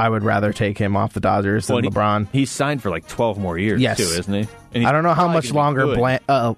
I 0.00 0.08
would 0.08 0.22
rather 0.22 0.52
take 0.52 0.78
him 0.78 0.96
off 0.96 1.12
the 1.12 1.20
Dodgers 1.20 1.66
than 1.66 1.74
Well, 1.76 1.82
he- 1.82 1.88
LeBron. 1.90 2.28
He's 2.32 2.50
signed 2.50 2.82
for 2.82 2.90
like 2.90 3.06
12 3.08 3.38
more 3.38 3.58
years, 3.58 3.80
Yes. 3.80 3.96
too, 3.98 4.18
isn't 4.18 4.48
he? 4.74 4.84
I 4.86 4.92
don't 4.92 5.02
know 5.04 5.14
how 5.14 5.28
much 5.28 5.52
longer. 5.52 5.86
Bland. 5.94 6.20
Uh, 6.28 6.54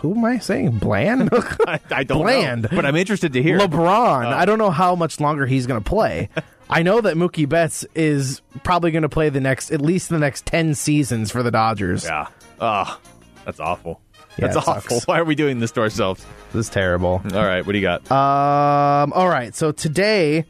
who 0.00 0.14
am 0.16 0.24
I 0.24 0.38
saying? 0.38 0.78
Bland? 0.78 1.28
I, 1.66 1.80
I 1.90 2.04
don't 2.04 2.22
Bland. 2.22 2.62
know, 2.62 2.68
but 2.72 2.86
I'm 2.86 2.96
interested 2.96 3.32
to 3.34 3.42
hear. 3.42 3.58
LeBron. 3.58 4.26
Oh. 4.26 4.36
I 4.36 4.44
don't 4.44 4.58
know 4.58 4.70
how 4.70 4.94
much 4.94 5.20
longer 5.20 5.46
he's 5.46 5.66
going 5.66 5.82
to 5.82 5.88
play. 5.88 6.28
I 6.70 6.82
know 6.82 7.00
that 7.00 7.16
Mookie 7.16 7.48
Betts 7.48 7.84
is 7.94 8.42
probably 8.62 8.92
going 8.92 9.02
to 9.02 9.08
play 9.08 9.28
the 9.28 9.40
next, 9.40 9.72
at 9.72 9.80
least 9.80 10.08
the 10.08 10.18
next 10.18 10.46
10 10.46 10.74
seasons 10.74 11.30
for 11.30 11.42
the 11.42 11.50
Dodgers. 11.50 12.04
Yeah. 12.04 12.28
Oh, 12.60 12.98
that's 13.44 13.58
awful. 13.60 14.00
Yeah, 14.38 14.46
that's 14.46 14.56
awful. 14.56 14.96
sucks. 15.00 15.06
Why 15.08 15.18
are 15.18 15.24
we 15.24 15.34
doing 15.34 15.58
this 15.58 15.72
to 15.72 15.80
ourselves? 15.80 16.24
This 16.52 16.66
is 16.66 16.70
terrible. 16.70 17.20
All 17.34 17.44
right, 17.44 17.66
what 17.66 17.72
do 17.72 17.78
you 17.78 17.82
got? 17.82 18.10
Um, 18.10 19.12
all 19.12 19.28
right. 19.28 19.54
So 19.54 19.72
today, 19.72 20.44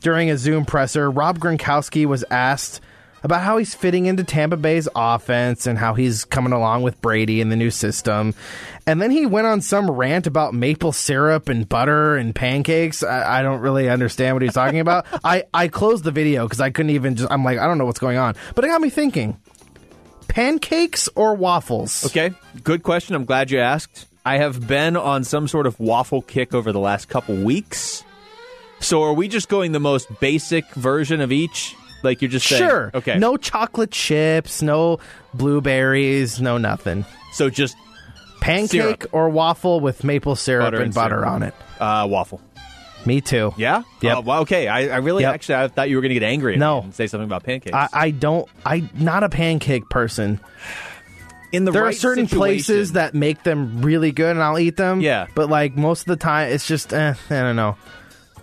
during 0.00 0.30
a 0.30 0.38
Zoom 0.38 0.64
presser, 0.64 1.10
Rob 1.10 1.38
Gronkowski 1.38 2.06
was 2.06 2.24
asked 2.30 2.80
about 3.24 3.40
how 3.42 3.56
he's 3.58 3.74
fitting 3.74 4.06
into 4.06 4.22
Tampa 4.22 4.56
Bay's 4.56 4.88
offense 4.94 5.66
and 5.66 5.76
how 5.76 5.94
he's 5.94 6.24
coming 6.24 6.52
along 6.52 6.82
with 6.82 7.00
Brady 7.00 7.40
in 7.40 7.48
the 7.48 7.56
new 7.56 7.70
system. 7.72 8.34
And 8.88 9.02
then 9.02 9.10
he 9.10 9.26
went 9.26 9.48
on 9.48 9.60
some 9.60 9.90
rant 9.90 10.28
about 10.28 10.54
maple 10.54 10.92
syrup 10.92 11.48
and 11.48 11.68
butter 11.68 12.16
and 12.16 12.32
pancakes. 12.34 13.02
I, 13.02 13.40
I 13.40 13.42
don't 13.42 13.60
really 13.60 13.88
understand 13.88 14.36
what 14.36 14.42
he's 14.42 14.54
talking 14.54 14.78
about. 14.78 15.06
I, 15.24 15.44
I 15.52 15.66
closed 15.66 16.04
the 16.04 16.12
video 16.12 16.44
because 16.44 16.60
I 16.60 16.70
couldn't 16.70 16.90
even 16.90 17.16
just, 17.16 17.30
I'm 17.30 17.42
like, 17.42 17.58
I 17.58 17.66
don't 17.66 17.78
know 17.78 17.84
what's 17.84 17.98
going 17.98 18.16
on. 18.16 18.36
But 18.54 18.64
it 18.64 18.68
got 18.68 18.80
me 18.80 18.90
thinking 18.90 19.38
pancakes 20.28 21.08
or 21.14 21.34
waffles? 21.34 22.04
Okay, 22.06 22.32
good 22.62 22.82
question. 22.82 23.16
I'm 23.16 23.24
glad 23.24 23.50
you 23.50 23.58
asked. 23.58 24.06
I 24.24 24.38
have 24.38 24.66
been 24.66 24.96
on 24.96 25.24
some 25.24 25.48
sort 25.48 25.66
of 25.66 25.78
waffle 25.80 26.20
kick 26.22 26.54
over 26.54 26.72
the 26.72 26.80
last 26.80 27.08
couple 27.08 27.36
weeks. 27.36 28.04
So 28.80 29.02
are 29.02 29.14
we 29.14 29.28
just 29.28 29.48
going 29.48 29.72
the 29.72 29.80
most 29.80 30.08
basic 30.20 30.68
version 30.74 31.20
of 31.20 31.32
each? 31.32 31.74
Like 32.02 32.20
you're 32.22 32.30
just 32.30 32.46
saying, 32.46 32.68
Sure. 32.68 32.90
Okay. 32.92 33.18
No 33.18 33.36
chocolate 33.36 33.90
chips, 33.90 34.62
no 34.62 34.98
blueberries, 35.32 36.40
no 36.40 36.58
nothing. 36.58 37.04
So 37.32 37.48
just 37.50 37.76
Pancake 38.46 38.70
Syrup. 39.02 39.08
or 39.12 39.28
waffle 39.28 39.80
with 39.80 40.04
maple 40.04 40.36
syrup 40.36 40.66
Butter 40.66 40.76
and, 40.78 40.84
and 40.86 40.94
butter 40.94 41.16
syrup. 41.16 41.28
on 41.30 41.42
it. 41.42 41.54
uh, 41.80 42.06
waffle. 42.08 42.40
Me 43.04 43.20
too. 43.20 43.54
Yeah. 43.56 43.82
Yep. 44.00 44.16
Uh, 44.16 44.20
well, 44.22 44.40
okay. 44.42 44.66
I, 44.66 44.88
I 44.88 44.96
really 44.96 45.22
Yep. 45.22 45.34
actually 45.34 45.54
I 45.56 45.68
thought 45.68 45.88
you 45.88 45.96
were 45.96 46.02
going 46.02 46.10
to 46.14 46.18
get 46.18 46.24
angry 46.26 46.54
at 46.54 46.58
No. 46.58 46.80
me 46.80 46.84
and 46.86 46.94
say 46.94 47.06
something 47.06 47.26
about 47.26 47.44
pancakes. 47.44 47.72
I, 47.74 47.88
I 47.92 48.10
don't. 48.10 48.48
I'm 48.64 48.90
not 48.94 49.22
a 49.22 49.28
pancake 49.28 49.88
person. 49.88 50.40
In 51.52 51.64
the 51.64 51.70
There 51.70 51.82
right 51.84 51.94
are 51.94 51.96
certain 51.96 52.26
situation- 52.26 52.38
places 52.38 52.92
that 52.92 53.14
make 53.14 53.44
them 53.44 53.80
really 53.82 54.10
good, 54.10 54.30
and 54.32 54.42
I'll 54.42 54.58
eat 54.58 54.76
them. 54.76 55.00
Yeah. 55.00 55.26
but 55.36 55.48
like 55.48 55.76
most 55.76 56.00
of 56.00 56.06
the 56.06 56.16
time, 56.16 56.50
it's 56.50 56.66
just 56.66 56.92
eh, 56.92 57.14
I 57.30 57.34
don't 57.34 57.54
know. 57.56 57.76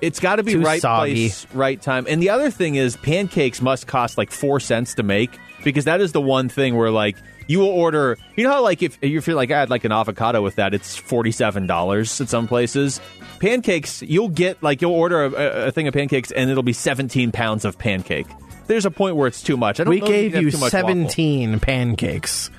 It's 0.01 0.19
got 0.21 0.37
to 0.37 0.43
be 0.43 0.53
Too 0.53 0.61
right 0.61 0.81
soggy. 0.81 1.13
place, 1.13 1.45
right 1.53 1.81
time. 1.81 2.05
And 2.09 2.21
the 2.21 2.29
other 2.29 2.49
thing 2.49 2.75
is, 2.75 2.95
pancakes 2.97 3.61
must 3.61 3.87
cost 3.87 4.17
like 4.17 4.31
four 4.31 4.59
cents 4.59 4.95
to 4.95 5.03
make 5.03 5.37
because 5.63 5.85
that 5.85 5.99
is 6.01 6.11
the 6.13 6.21
one 6.21 6.47
thing 6.49 6.75
where 6.75 6.89
like 6.91 7.17
you 7.47 7.59
will 7.59 7.67
order. 7.67 8.17
You 8.35 8.43
know 8.45 8.51
how 8.51 8.63
like 8.63 8.81
if 8.83 8.97
you 9.01 9.21
feel 9.21 9.35
like 9.35 9.51
I 9.51 9.59
had 9.59 9.69
like 9.69 9.83
an 9.83 9.91
avocado 9.91 10.41
with 10.41 10.55
that, 10.55 10.73
it's 10.73 10.95
forty 10.95 11.31
seven 11.31 11.67
dollars 11.67 12.19
at 12.21 12.29
some 12.29 12.47
places. 12.47 12.99
Pancakes, 13.39 14.01
you'll 14.01 14.29
get 14.29 14.61
like 14.63 14.81
you'll 14.81 14.93
order 14.93 15.23
a, 15.25 15.67
a 15.67 15.71
thing 15.71 15.87
of 15.87 15.93
pancakes 15.93 16.31
and 16.31 16.49
it'll 16.49 16.63
be 16.63 16.73
seventeen 16.73 17.31
pounds 17.31 17.65
of 17.65 17.77
pancake. 17.77 18.27
There's 18.67 18.85
a 18.85 18.91
point 18.91 19.17
where 19.17 19.27
it's 19.27 19.43
too 19.43 19.57
much. 19.57 19.79
I 19.79 19.83
don't 19.83 19.89
We 19.91 19.99
gave 19.99 20.33
you 20.35 20.49
too 20.51 20.57
much 20.57 20.71
waffle. 20.73 20.87
17 20.89 21.59
pancakes. 21.59 22.49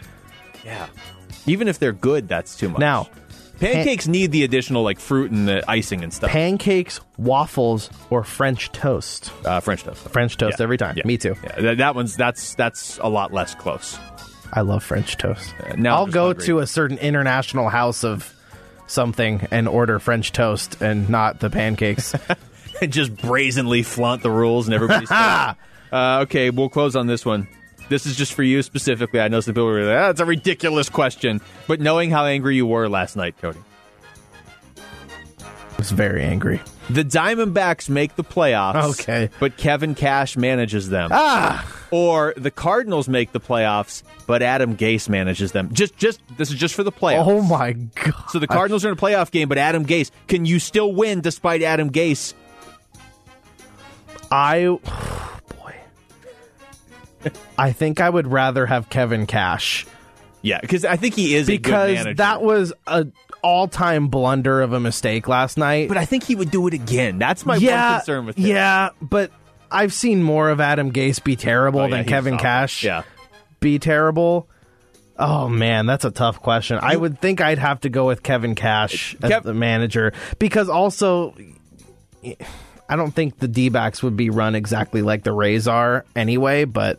Yeah, 0.65 0.87
even 1.47 1.69
if 1.69 1.79
they're 1.79 1.93
good, 1.93 2.29
that's 2.29 2.57
too 2.57 2.69
much. 2.69 2.79
Now, 2.81 3.09
pancakes 3.59 4.07
need 4.07 4.31
the 4.31 4.45
additional 4.45 4.83
like 4.83 4.99
fruit 5.01 5.31
and 5.31 5.49
the 5.49 5.65
icing 5.71 6.03
and 6.03 6.13
stuff. 6.13 6.31
pancakes, 6.31 7.01
waffles, 7.17 7.89
or 8.11 8.23
French 8.25 8.71
toast. 8.73 9.33
uh, 9.47 9.61
French 9.61 9.85
toast. 9.85 10.07
French 10.11 10.37
toast 10.37 10.57
Yeah. 10.59 10.63
every 10.65 10.77
time. 10.77 10.95
Yeah. 10.99 11.07
Me 11.07 11.17
too. 11.17 11.35
Yeah, 11.43 11.61
that, 11.61 11.79
that 11.79 11.95
one's 11.95 12.17
that's 12.17 12.55
that's 12.55 12.99
a 12.99 13.09
lot 13.09 13.33
less 13.33 13.55
close. 13.55 13.99
I 14.55 14.61
love 14.61 14.85
French 14.85 15.17
toast. 15.17 15.53
now 15.77 15.97
I'm 15.97 15.99
I'll 16.01 16.07
go 16.07 16.27
hungry. 16.29 16.47
to 16.47 16.59
a 16.61 16.67
certain 16.67 16.99
international 16.99 17.69
house 17.69 18.05
of 18.05 18.33
something 18.87 19.47
and 19.51 19.67
order 19.67 19.99
French 19.99 20.33
toast 20.33 20.81
and 20.81 21.09
not 21.09 21.41
the 21.41 21.51
pancakes. 21.51 22.15
and 22.81 22.93
just 22.93 23.17
brazenly 23.17 23.83
flaunt 23.83 24.23
the 24.23 24.31
rules 24.31 24.67
and 24.67 24.75
everybody's 24.75 25.11
uh, 25.11 25.55
okay 25.93 26.51
we'll 26.51 26.69
close 26.69 26.97
on 26.97 27.07
this 27.07 27.25
one 27.25 27.47
this 27.89 28.05
is 28.05 28.17
just 28.17 28.33
for 28.33 28.43
you 28.43 28.63
specifically 28.63 29.21
i 29.21 29.29
know 29.29 29.39
some 29.41 29.55
people 29.55 29.67
were 29.67 29.85
like 29.85 29.95
that's 29.95 30.21
a 30.21 30.25
ridiculous 30.25 30.89
question 30.89 31.41
but 31.69 31.81
knowing 31.81 32.11
how 32.11 32.25
angry 32.25 32.57
you 32.57 32.67
were 32.67 32.89
last 32.89 33.15
night 33.17 33.37
cody 33.41 33.61
I 35.75 35.77
was 35.79 35.91
very 35.91 36.23
angry. 36.23 36.61
the 36.89 37.05
diamondbacks 37.05 37.89
make 37.89 38.17
the 38.17 38.25
playoffs 38.25 38.91
Okay. 39.01 39.29
but 39.41 39.57
kevin 39.57 39.95
cash 39.95 40.37
manages 40.37 40.89
them. 40.89 41.11
Ah! 41.13 41.67
Or 41.91 42.33
the 42.37 42.51
cardinals 42.51 43.09
make 43.09 43.33
the 43.33 43.41
playoffs 43.41 44.03
but 44.27 44.41
adam 44.43 44.77
gase 44.77 45.09
manages 45.09 45.53
them. 45.53 45.71
Just 45.73 45.97
just 45.97 46.21
this 46.39 46.51
is 46.51 46.57
just 46.57 46.75
for 46.75 46.83
the 46.85 46.93
playoffs. 46.93 47.27
Oh 47.27 47.43
my 47.43 47.73
god! 47.73 48.15
so 48.31 48.39
the 48.39 48.47
cardinals 48.47 48.85
are 48.85 48.89
in 48.89 48.95
a 48.95 48.97
playoff 49.01 49.31
game 49.31 49.49
but 49.49 49.59
adam 49.59 49.85
gase 49.85 50.11
can 50.29 50.45
you 50.47 50.59
still 50.59 50.93
win 50.93 51.21
despite 51.21 51.61
adam 51.63 51.91
gase? 51.91 52.35
I, 54.31 54.65
boy, 55.59 55.75
I 57.59 57.73
think 57.73 58.01
I 58.01 58.09
would 58.11 58.27
rather 58.27 58.67
have 58.67 58.89
Kevin 58.89 59.27
Cash. 59.27 59.87
Yeah 60.43 60.61
because 60.61 60.85
i 60.85 60.97
think 60.97 61.15
he 61.15 61.35
is 61.35 61.49
a 61.49 61.53
good 61.57 61.63
because 61.63 62.17
that 62.17 62.43
was 62.43 62.75
a 62.87 63.07
all-time 63.45 64.09
blunder 64.09 64.63
of 64.63 64.73
a 64.73 64.81
mistake 64.81 65.29
last 65.29 65.59
night. 65.59 65.89
But 65.89 65.99
I 65.99 66.05
think 66.07 66.25
he 66.25 66.35
would 66.35 66.51
do 66.51 66.67
it 66.67 66.75
again. 66.75 67.19
That's 67.19 67.45
my 67.47 67.57
yeah, 67.57 67.91
one 67.93 67.99
concern 68.01 68.27
with 68.27 68.37
him. 68.39 68.47
yeah, 68.47 68.89
but 69.03 69.31
I've 69.71 69.93
seen 69.93 70.23
more 70.23 70.51
of 70.51 70.61
Adam 70.61 70.91
Gase 70.93 71.23
be 71.23 71.37
terrible 71.37 71.81
Oh, 71.81 71.85
yeah, 71.85 71.97
than 71.99 72.05
Kevin. 72.07 72.39
Cash. 72.39 72.83
Yeah. 72.85 73.03
be 73.61 73.79
terrible. 73.79 74.49
Oh 75.17 75.49
man, 75.49 75.87
that's 75.87 76.05
a 76.05 76.11
tough 76.11 76.41
question. 76.41 76.79
I 76.83 76.97
would 76.97 77.21
think 77.21 77.41
I'd 77.41 77.59
have 77.59 77.81
to 77.83 77.89
go 77.89 78.07
with 78.07 78.23
Kevin 78.25 78.55
Cash 78.57 79.15
as 79.23 79.31
Kev- 79.31 79.43
the 79.45 79.55
manager 79.55 80.13
because 80.41 80.69
also 80.69 81.35
I 82.89 82.97
don't 82.97 83.13
think 83.13 83.39
the 83.39 83.47
D-backs 83.49 84.03
would 84.03 84.17
be 84.17 84.31
run 84.31 84.55
exactly 84.55 85.03
like 85.03 85.23
the 85.23 85.33
Rays 85.33 85.69
are 85.69 86.05
anyway, 86.17 86.65
but 86.65 86.99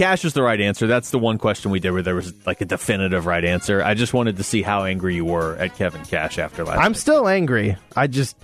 Cash 0.00 0.24
is 0.24 0.32
the 0.32 0.40
right 0.42 0.58
answer. 0.58 0.86
That's 0.86 1.10
the 1.10 1.18
one 1.18 1.36
question 1.36 1.70
we 1.70 1.78
did 1.78 1.90
where 1.90 2.00
there 2.00 2.14
was 2.14 2.32
like 2.46 2.62
a 2.62 2.64
definitive 2.64 3.26
right 3.26 3.44
answer. 3.44 3.82
I 3.82 3.92
just 3.92 4.14
wanted 4.14 4.38
to 4.38 4.42
see 4.42 4.62
how 4.62 4.84
angry 4.84 5.14
you 5.14 5.26
were 5.26 5.56
at 5.56 5.76
Kevin 5.76 6.02
Cash 6.06 6.38
after 6.38 6.64
last. 6.64 6.78
I'm 6.78 6.92
night. 6.92 6.96
still 6.96 7.28
angry. 7.28 7.76
I 7.94 8.06
just 8.06 8.34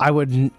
I 0.00 0.10
would 0.10 0.32
n- 0.32 0.50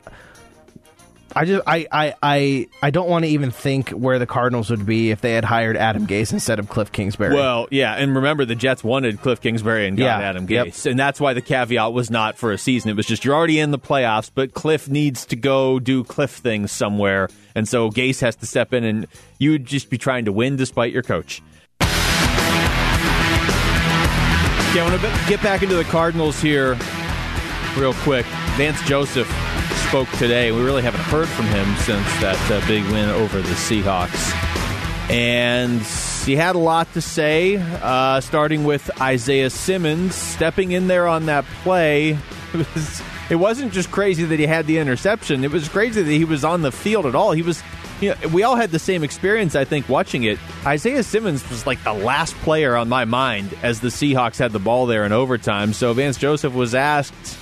I 1.38 1.44
just 1.44 1.64
I 1.68 1.86
I 1.92 2.14
I, 2.24 2.68
I 2.82 2.92
don't 2.92 3.10
want 3.10 3.26
to 3.26 3.32
even 3.32 3.52
think 3.52 3.90
where 3.90 4.20
the 4.20 4.26
Cardinals 4.26 4.70
would 4.70 4.86
be 4.86 5.12
if 5.12 5.20
they 5.20 5.34
had 5.34 5.44
hired 5.44 5.76
Adam 5.76 6.08
Gase 6.08 6.32
instead 6.32 6.60
of 6.60 6.70
Cliff 6.70 6.94
Kingsbury. 6.94 7.36
Well, 7.36 7.68
yeah, 7.72 7.94
and 7.94 8.16
remember 8.16 8.46
the 8.46 8.56
Jets 8.56 8.86
wanted 8.86 9.20
Cliff 9.22 9.42
Kingsbury 9.42 9.86
and 9.88 9.98
got 9.98 10.06
Yeah, 10.06 10.20
Adam 10.20 10.50
yep. 10.50 10.68
Gase, 10.68 10.90
and 10.90 10.98
that's 10.98 11.20
why 11.20 11.34
the 11.34 11.42
caveat 11.42 11.92
was 11.92 12.10
not 12.10 12.38
for 12.38 12.54
a 12.54 12.58
season. 12.58 12.90
It 12.90 12.96
was 12.96 13.06
just 13.06 13.26
you're 13.26 13.36
already 13.36 13.60
in 13.60 13.72
the 13.72 13.80
playoffs, 13.80 14.32
but 14.34 14.54
Cliff 14.54 14.88
needs 14.88 15.26
to 15.26 15.36
go 15.36 15.78
do 15.80 16.06
Cliff 16.06 16.32
things 16.32 16.72
somewhere, 16.72 17.28
and 17.54 17.68
so 17.68 17.90
Gase 17.90 18.22
has 18.22 18.38
to 18.38 18.46
step 18.46 18.72
in, 18.74 18.86
and 18.86 19.06
you 19.38 19.52
would 19.52 19.66
just 19.66 19.90
be 19.90 19.98
trying 19.98 20.24
to 20.26 20.32
win 20.32 20.56
despite 20.56 20.94
your 20.94 21.04
coach. 21.04 21.42
Okay, 21.82 21.90
I 24.80 24.90
want 24.90 25.02
to 25.02 25.30
get 25.30 25.44
back 25.44 25.64
into 25.64 25.76
the 25.76 25.84
Cardinals 25.86 26.42
here 26.42 26.78
real 27.78 27.94
quick. 27.94 28.26
Vance 28.56 28.82
Joseph 28.84 29.28
spoke 29.96 30.18
today. 30.18 30.52
We 30.52 30.62
really 30.62 30.82
haven't 30.82 31.04
heard 31.04 31.30
from 31.30 31.46
him 31.46 31.74
since 31.78 32.06
that 32.20 32.52
uh, 32.52 32.68
big 32.68 32.84
win 32.92 33.08
over 33.12 33.42
the 33.42 33.54
Seahawks. 33.54 34.34
And 35.10 35.80
he 36.26 36.36
had 36.36 36.58
a 36.58 36.60
lot 36.60 36.92
to 36.96 37.02
say, 37.02 37.56
uh, 37.56 38.20
starting 38.20 38.66
with 38.66 38.92
Isaiah 39.00 39.50
Simmons 39.50 40.14
stepping 40.14 40.74
in 40.74 40.88
there 40.88 41.08
on 41.08 41.28
that 41.28 41.46
play. 41.64 42.18
It, 42.54 42.74
was, 42.74 43.02
it 43.30 43.36
wasn't 43.36 43.72
just 43.74 43.92
crazy 43.92 44.26
that 44.26 44.40
he 44.40 44.46
had 44.46 44.68
the 44.68 44.80
interception, 44.80 45.46
it 45.46 45.52
was 45.52 45.70
crazy 45.70 46.02
that 46.02 46.12
he 46.12 46.26
was 46.26 46.44
on 46.44 46.62
the 46.62 46.72
field 46.74 47.06
at 47.06 47.16
all. 47.16 47.32
He 47.32 47.42
was. 47.42 47.64
You 48.02 48.10
know, 48.10 48.28
we 48.30 48.44
all 48.44 48.58
had 48.58 48.72
the 48.72 48.80
same 48.80 49.04
experience, 49.04 49.56
I 49.56 49.64
think, 49.64 49.88
watching 49.88 50.24
it. 50.24 50.38
Isaiah 50.66 51.04
Simmons 51.04 51.50
was 51.50 51.66
like 51.66 51.82
the 51.86 51.94
last 51.94 52.36
player 52.38 52.76
on 52.76 52.90
my 52.90 53.06
mind 53.06 53.54
as 53.64 53.80
the 53.80 53.88
Seahawks 53.88 54.38
had 54.38 54.52
the 54.52 54.60
ball 54.60 54.86
there 54.86 55.06
in 55.06 55.14
overtime. 55.14 55.72
So 55.72 55.94
Vance 55.94 56.18
Joseph 56.18 56.54
was 56.54 56.76
asked, 56.76 57.38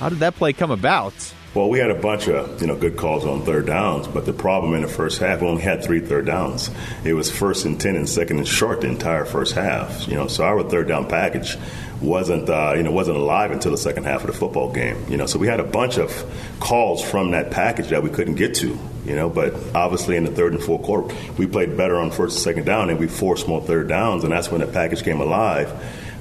"How 0.00 0.08
did 0.08 0.18
that 0.18 0.34
play 0.34 0.52
come 0.52 0.72
about?" 0.72 1.14
Well, 1.54 1.68
we 1.68 1.78
had 1.78 1.90
a 1.90 1.94
bunch 1.94 2.26
of 2.28 2.60
you 2.60 2.66
know 2.66 2.74
good 2.74 2.96
calls 2.96 3.24
on 3.24 3.44
third 3.44 3.66
downs, 3.66 4.08
but 4.08 4.26
the 4.26 4.32
problem 4.32 4.74
in 4.74 4.82
the 4.82 4.88
first 4.88 5.20
half, 5.20 5.40
we 5.40 5.46
only 5.46 5.62
had 5.62 5.84
three 5.84 6.00
third 6.00 6.26
downs. 6.26 6.68
It 7.04 7.14
was 7.14 7.30
first 7.30 7.64
and 7.64 7.80
ten 7.80 7.94
and 7.94 8.08
second 8.08 8.38
and 8.38 8.48
short 8.48 8.80
the 8.80 8.88
entire 8.88 9.24
first 9.24 9.54
half. 9.54 10.08
You 10.08 10.16
know, 10.16 10.26
so 10.26 10.42
our 10.42 10.64
third 10.64 10.88
down 10.88 11.08
package 11.08 11.56
wasn't 12.00 12.50
uh, 12.50 12.72
you 12.76 12.82
know 12.82 12.90
wasn't 12.90 13.18
alive 13.18 13.52
until 13.52 13.70
the 13.70 13.78
second 13.78 14.02
half 14.02 14.22
of 14.22 14.26
the 14.26 14.32
football 14.32 14.72
game. 14.72 14.96
You 15.08 15.16
know, 15.16 15.26
so 15.26 15.38
we 15.38 15.46
had 15.46 15.60
a 15.60 15.64
bunch 15.64 15.96
of 15.96 16.10
calls 16.58 17.04
from 17.04 17.30
that 17.30 17.52
package 17.52 17.90
that 17.90 18.02
we 18.02 18.10
couldn't 18.10 18.34
get 18.34 18.56
to. 18.56 18.76
You 19.06 19.14
know, 19.14 19.30
but 19.30 19.54
obviously 19.76 20.16
in 20.16 20.24
the 20.24 20.32
third 20.32 20.54
and 20.54 20.62
fourth 20.62 20.82
quarter, 20.82 21.14
we 21.38 21.46
played 21.46 21.76
better 21.76 21.98
on 21.98 22.10
first 22.10 22.34
and 22.36 22.42
second 22.42 22.64
down, 22.64 22.90
and 22.90 22.98
we 22.98 23.06
forced 23.06 23.46
more 23.46 23.60
third 23.60 23.86
downs, 23.86 24.24
and 24.24 24.32
that's 24.32 24.50
when 24.50 24.60
the 24.60 24.66
package 24.66 25.04
came 25.04 25.20
alive. 25.20 25.72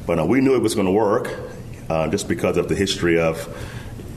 But 0.06 0.20
uh, 0.20 0.26
we 0.26 0.42
knew 0.42 0.54
it 0.54 0.62
was 0.62 0.76
going 0.76 0.86
to 0.86 0.94
work 0.94 1.34
uh, 1.90 2.08
just 2.10 2.28
because 2.28 2.58
of 2.58 2.70
the 2.70 2.76
history 2.76 3.20
of 3.20 3.50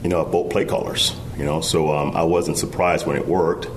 you 0.07 0.13
know, 0.13 0.23
both 0.23 0.49
play 0.49 0.63
callers. 0.63 1.13
You 1.37 1.43
know, 1.43 1.59
so 1.59 1.93
um, 1.93 2.15
I 2.15 2.23
wasn't 2.23 2.57
surprised 2.57 3.05
when 3.05 3.17
it 3.17 3.27
worked. 3.27 3.67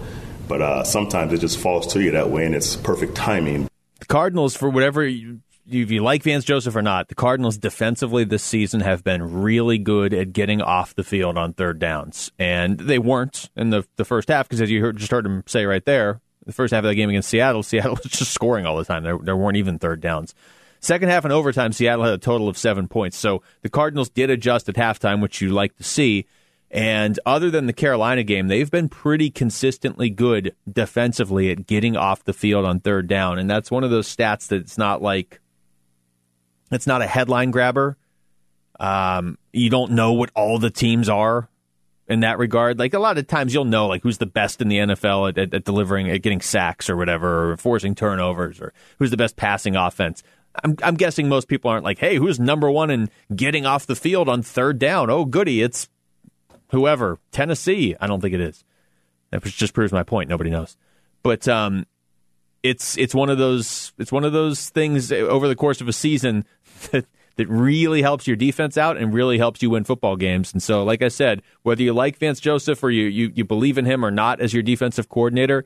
But 0.47 0.63
uh, 0.63 0.85
sometimes 0.85 1.33
it 1.33 1.39
just 1.39 1.59
falls 1.59 1.93
to 1.93 2.01
you 2.01 2.13
that 2.13 2.31
way, 2.31 2.47
and 2.47 2.55
it's 2.55 2.77
perfect 2.77 3.17
timing. 3.17 3.69
The 3.99 4.07
Cardinals, 4.07 4.57
for 4.57 4.71
whatever 4.71 5.05
you, 5.05 5.41
if 5.69 5.91
you 5.91 6.05
like 6.05 6.23
Vance 6.23 6.45
Joseph 6.45 6.77
or 6.77 6.83
not, 6.83 7.09
the 7.09 7.17
Cardinals 7.17 7.59
defensively 7.59 8.23
this 8.23 8.45
season 8.45 8.81
have 8.81 9.03
been 9.03 9.43
really 9.43 9.79
good 9.79 10.15
at 10.15 10.33
getting 10.33 10.63
off 10.63 10.95
the 10.95 11.03
field 11.03 11.37
on 11.37 11.53
third 11.53 11.81
downs, 11.81 12.31
and 12.39 12.79
they 12.79 13.01
weren't 13.01 13.51
in 13.57 13.71
the 13.71 13.85
the 13.97 14.05
first 14.05 14.29
half 14.29 14.49
because 14.49 14.61
as 14.61 14.71
you 14.71 14.83
heard, 14.83 14.99
just 14.99 15.11
heard 15.11 15.27
him 15.27 15.43
say 15.49 15.65
right 15.65 15.85
there, 15.85 16.21
the 16.47 16.53
first 16.53 16.73
half 16.73 16.85
of 16.85 16.89
the 16.91 16.95
game 16.95 17.09
against 17.09 17.29
Seattle, 17.29 17.63
Seattle 17.65 17.99
was 18.01 18.13
just 18.13 18.33
scoring 18.33 18.67
all 18.67 18.77
the 18.77 18.85
time. 18.85 19.03
There, 19.03 19.19
there 19.19 19.37
weren't 19.37 19.57
even 19.57 19.81
third 19.81 20.01
downs. 20.01 20.33
Second 20.81 21.11
half 21.11 21.25
and 21.25 21.33
overtime, 21.33 21.73
Seattle 21.73 22.05
had 22.05 22.15
a 22.15 22.19
total 22.19 22.49
of 22.49 22.57
seven 22.57 22.89
points. 22.89 23.17
So 23.17 23.43
the 23.61 23.69
Cardinals 23.69 24.09
did 24.09 24.31
adjust 24.31 24.69
at 24.69 24.77
halftime, 24.77 25.21
which 25.21 25.41
you 25.41 25.51
like 25.51 25.77
to 25.77 25.85
see. 25.85 26.27
And 26.71 27.19
other 27.27 27.51
than 27.51 27.67
the 27.67 27.73
Carolina 27.73 28.23
game, 28.23 28.49
they've 28.49 28.71
been 28.71 28.89
pretty 28.89 29.31
consistently 29.31 30.09
good 30.09 30.55
defensively 30.71 31.51
at 31.51 31.67
getting 31.67 31.97
off 31.97 32.25
the 32.25 32.33
field 32.33 32.65
on 32.65 32.81
third 32.81 33.09
down. 33.09 33.39
And 33.39 33.51
that's 33.51 33.71
one 33.71 33.85
of 33.85 33.91
those 33.91 34.15
stats 34.15 34.47
that's 34.47 34.79
not 34.79 35.03
like, 35.03 35.41
it's 36.71 36.87
not 36.87 37.03
a 37.03 37.07
headline 37.07 37.51
grabber. 37.51 37.99
Um, 38.79 39.37
you 39.53 39.69
don't 39.69 39.93
know 39.93 40.13
what 40.13 40.31
all 40.35 40.59
the 40.59 40.71
teams 40.71 41.09
are 41.09 41.51
in 42.09 42.21
that 42.21 42.39
regard. 42.39 42.79
Like 42.79 42.95
a 42.95 42.99
lot 42.99 43.19
of 43.19 43.27
times 43.27 43.53
you'll 43.53 43.65
know 43.65 43.87
like 43.87 44.03
who's 44.03 44.19
the 44.19 44.27
best 44.27 44.63
in 44.63 44.69
the 44.69 44.79
NFL 44.79 45.31
at, 45.31 45.39
at, 45.39 45.55
at 45.55 45.65
delivering, 45.65 46.09
at 46.09 46.23
getting 46.23 46.41
sacks 46.41 46.89
or 46.89 46.97
whatever, 46.97 47.53
or 47.53 47.57
forcing 47.57 47.95
turnovers, 47.95 48.61
or 48.61 48.73
who's 48.99 49.11
the 49.11 49.17
best 49.17 49.37
passing 49.37 49.77
offense. 49.77 50.23
I'm, 50.65 50.77
I'm 50.83 50.95
guessing 50.95 51.29
most 51.29 51.49
people 51.49 51.71
aren't 51.71 51.85
like, 51.85 51.99
hey, 51.99 52.17
who's 52.17 52.41
number 52.41 52.71
one 52.71 52.91
in 52.91 53.11
getting 53.35 53.67
off 53.67 53.87
the 53.87 53.97
field 53.97 54.29
on 54.29 54.43
third 54.43 54.79
down? 54.79 55.11
Oh, 55.11 55.25
goody, 55.25 55.63
it's 55.63 55.89
whoever. 56.71 57.19
Tennessee. 57.31 57.97
I 58.01 58.07
don't 58.07 58.21
think 58.21 58.35
it 58.35 58.41
is. 58.41 58.65
That 59.31 59.43
just 59.45 59.75
proves 59.75 59.93
my 59.93 60.03
point. 60.03 60.29
Nobody 60.29 60.51
knows. 60.51 60.77
But 61.23 61.47
um, 61.47 61.87
it's 62.63 62.99
it's 62.99 63.15
one 63.15 63.31
of 63.31 63.39
those 63.39 63.93
it's 63.99 64.13
one 64.13 64.25
of 64.25 64.33
those 64.33 64.69
things 64.71 65.13
over 65.13 65.49
the 65.49 65.57
course 65.57 65.81
of 65.81 65.89
a 65.89 65.93
season 65.93 66.45
that 66.91 67.07
that 67.37 67.49
really 67.49 68.03
helps 68.03 68.27
your 68.27 68.37
defense 68.37 68.77
out 68.77 68.97
and 68.97 69.15
really 69.15 69.39
helps 69.39 69.63
you 69.63 69.71
win 69.71 69.85
football 69.85 70.17
games. 70.17 70.53
And 70.53 70.63
so, 70.63 70.85
like 70.85 71.01
I 71.01 71.09
said, 71.09 71.43
whether 71.63 71.83
you 71.83 71.93
like 71.93 72.19
Vance 72.19 72.41
Joseph 72.41 72.83
or 72.83 72.91
you 72.91 73.05
you, 73.07 73.33
you 73.35 73.45
believe 73.45 73.79
in 73.79 73.85
him 73.85 74.05
or 74.05 74.11
not 74.11 74.41
as 74.41 74.53
your 74.53 74.63
defensive 74.63 75.09
coordinator, 75.09 75.65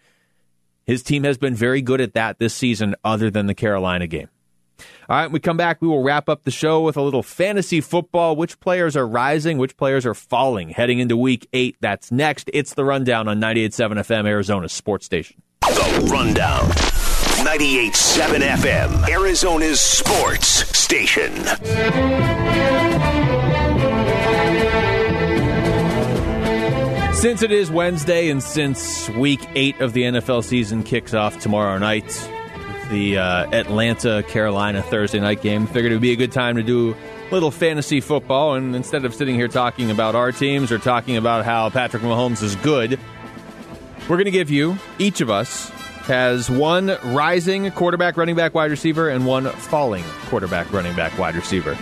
his 0.86 1.02
team 1.02 1.24
has 1.24 1.38
been 1.38 1.54
very 1.54 1.82
good 1.82 2.00
at 2.00 2.14
that 2.14 2.38
this 2.38 2.54
season, 2.54 2.94
other 3.02 3.30
than 3.30 3.46
the 3.46 3.54
Carolina 3.54 4.06
game. 4.06 4.28
All 5.08 5.16
right, 5.16 5.30
we 5.30 5.38
come 5.40 5.56
back. 5.56 5.80
We 5.82 5.88
will 5.88 6.02
wrap 6.02 6.28
up 6.28 6.44
the 6.44 6.50
show 6.50 6.80
with 6.82 6.96
a 6.96 7.02
little 7.02 7.22
fantasy 7.22 7.80
football. 7.80 8.36
Which 8.36 8.58
players 8.60 8.96
are 8.96 9.06
rising? 9.06 9.58
Which 9.58 9.76
players 9.76 10.06
are 10.06 10.14
falling? 10.14 10.70
Heading 10.70 10.98
into 10.98 11.16
week 11.16 11.48
eight. 11.52 11.76
That's 11.80 12.10
next. 12.10 12.50
It's 12.52 12.74
the 12.74 12.84
rundown 12.84 13.28
on 13.28 13.40
98.7 13.40 13.92
FM, 13.98 14.26
Arizona 14.26 14.68
Sports 14.68 15.06
Station. 15.06 15.42
The 15.62 16.08
rundown. 16.10 16.70
98.7 17.44 18.40
FM, 18.40 19.08
Arizona's 19.08 19.80
sports 19.80 20.46
station. 20.76 21.32
Since 27.14 27.42
it 27.42 27.52
is 27.52 27.70
Wednesday 27.70 28.28
and 28.28 28.42
since 28.42 29.08
week 29.10 29.40
eight 29.54 29.80
of 29.80 29.92
the 29.94 30.02
NFL 30.02 30.44
season 30.44 30.82
kicks 30.82 31.14
off 31.14 31.38
tomorrow 31.38 31.78
night, 31.78 32.04
the 32.90 33.18
uh, 33.18 33.50
Atlanta 33.50 34.22
Carolina 34.28 34.82
Thursday 34.82 35.20
night 35.20 35.42
game. 35.42 35.66
Figured 35.66 35.92
it 35.92 35.94
would 35.96 36.02
be 36.02 36.12
a 36.12 36.16
good 36.16 36.32
time 36.32 36.56
to 36.56 36.62
do 36.62 36.94
a 37.30 37.32
little 37.32 37.50
fantasy 37.50 38.00
football. 38.00 38.54
And 38.54 38.74
instead 38.76 39.04
of 39.04 39.14
sitting 39.14 39.34
here 39.34 39.48
talking 39.48 39.90
about 39.90 40.14
our 40.14 40.32
teams 40.32 40.70
or 40.72 40.78
talking 40.78 41.16
about 41.16 41.44
how 41.44 41.70
Patrick 41.70 42.02
Mahomes 42.02 42.42
is 42.42 42.56
good, 42.56 42.98
we're 44.08 44.16
going 44.16 44.26
to 44.26 44.30
give 44.30 44.50
you, 44.50 44.76
each 44.98 45.20
of 45.20 45.30
us, 45.30 45.70
has 46.06 46.50
one 46.50 46.96
rising 47.02 47.70
quarterback, 47.70 48.16
running 48.16 48.36
back, 48.36 48.54
wide 48.54 48.70
receiver, 48.70 49.08
and 49.08 49.26
one 49.26 49.46
falling 49.46 50.04
quarterback, 50.26 50.70
running 50.72 50.94
back, 50.94 51.16
wide 51.18 51.34
receiver. 51.34 51.76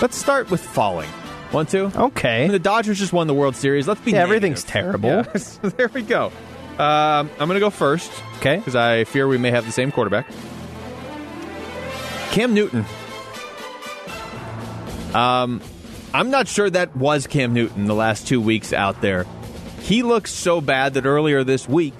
Let's 0.00 0.16
start 0.16 0.50
with 0.50 0.60
falling. 0.60 1.08
One, 1.50 1.66
two. 1.66 1.92
Okay. 1.94 2.38
I 2.38 2.42
mean, 2.42 2.52
the 2.52 2.58
Dodgers 2.58 2.98
just 2.98 3.12
won 3.12 3.26
the 3.26 3.34
World 3.34 3.56
Series. 3.56 3.86
Let's 3.86 4.00
be 4.00 4.12
Yeah, 4.12 4.22
everything's 4.22 4.64
terrible. 4.64 5.10
Yeah, 5.10 5.22
there 5.62 5.88
we 5.88 6.02
go. 6.02 6.32
Um, 6.78 7.30
I'm 7.38 7.48
going 7.48 7.54
to 7.54 7.60
go 7.60 7.70
first. 7.70 8.10
Okay. 8.38 8.56
Because 8.56 8.74
I 8.74 9.04
fear 9.04 9.28
we 9.28 9.38
may 9.38 9.50
have 9.50 9.66
the 9.66 9.72
same 9.72 9.92
quarterback. 9.92 10.26
Cam 12.30 12.54
Newton. 12.54 12.84
Um, 15.14 15.60
I'm 16.14 16.30
not 16.30 16.48
sure 16.48 16.70
that 16.70 16.96
was 16.96 17.26
Cam 17.26 17.52
Newton 17.52 17.86
the 17.86 17.94
last 17.94 18.26
two 18.26 18.40
weeks 18.40 18.72
out 18.72 19.00
there. 19.00 19.26
He 19.80 20.02
looks 20.02 20.32
so 20.32 20.60
bad 20.60 20.94
that 20.94 21.04
earlier 21.04 21.44
this 21.44 21.68
week 21.68 21.94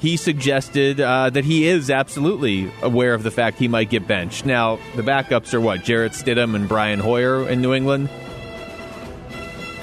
he 0.00 0.16
suggested 0.16 1.00
uh, 1.00 1.30
that 1.30 1.44
he 1.44 1.66
is 1.66 1.90
absolutely 1.90 2.70
aware 2.82 3.14
of 3.14 3.22
the 3.22 3.30
fact 3.30 3.58
he 3.58 3.68
might 3.68 3.90
get 3.90 4.06
benched. 4.06 4.46
Now 4.46 4.78
the 4.94 5.02
backups 5.02 5.52
are 5.54 5.60
what 5.60 5.82
Jarrett 5.82 6.12
Stidham 6.12 6.54
and 6.54 6.68
Brian 6.68 7.00
Hoyer 7.00 7.48
in 7.48 7.60
New 7.60 7.74
England. 7.74 8.08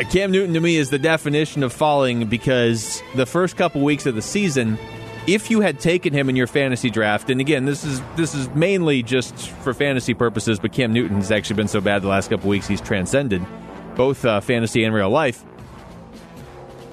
Cam 0.04 0.32
Newton 0.32 0.54
to 0.54 0.60
me 0.60 0.76
is 0.76 0.90
the 0.90 1.00
definition 1.00 1.64
of 1.64 1.72
falling 1.72 2.28
because 2.28 3.02
the 3.16 3.26
first 3.26 3.56
couple 3.56 3.82
weeks 3.82 4.06
of 4.06 4.16
the 4.16 4.22
season, 4.22 4.78
if 5.26 5.50
you 5.50 5.62
had 5.62 5.80
taken 5.80 6.14
him 6.14 6.30
in 6.30 6.36
your 6.36 6.48
fantasy 6.48 6.90
draft, 6.90 7.30
and 7.30 7.40
again, 7.40 7.66
this 7.66 7.84
is 7.84 8.02
this 8.16 8.36
is 8.36 8.50
mainly 8.50 9.04
just 9.04 9.36
for 9.36 9.74
fantasy 9.74 10.14
purposes, 10.14 10.60
but 10.60 10.74
Cam 10.74 10.92
Newton 10.92 11.18
has 11.18 11.32
actually 11.32 11.56
been 11.56 11.68
so 11.68 11.80
bad 11.82 12.02
the 12.02 12.08
last 12.08 12.30
couple 12.30 12.50
weeks 12.50 12.68
he's 12.68 12.82
transcended 12.82 13.46
both 13.96 14.26
uh, 14.26 14.42
fantasy 14.42 14.84
and 14.84 14.94
real 14.94 15.10
life. 15.10 15.44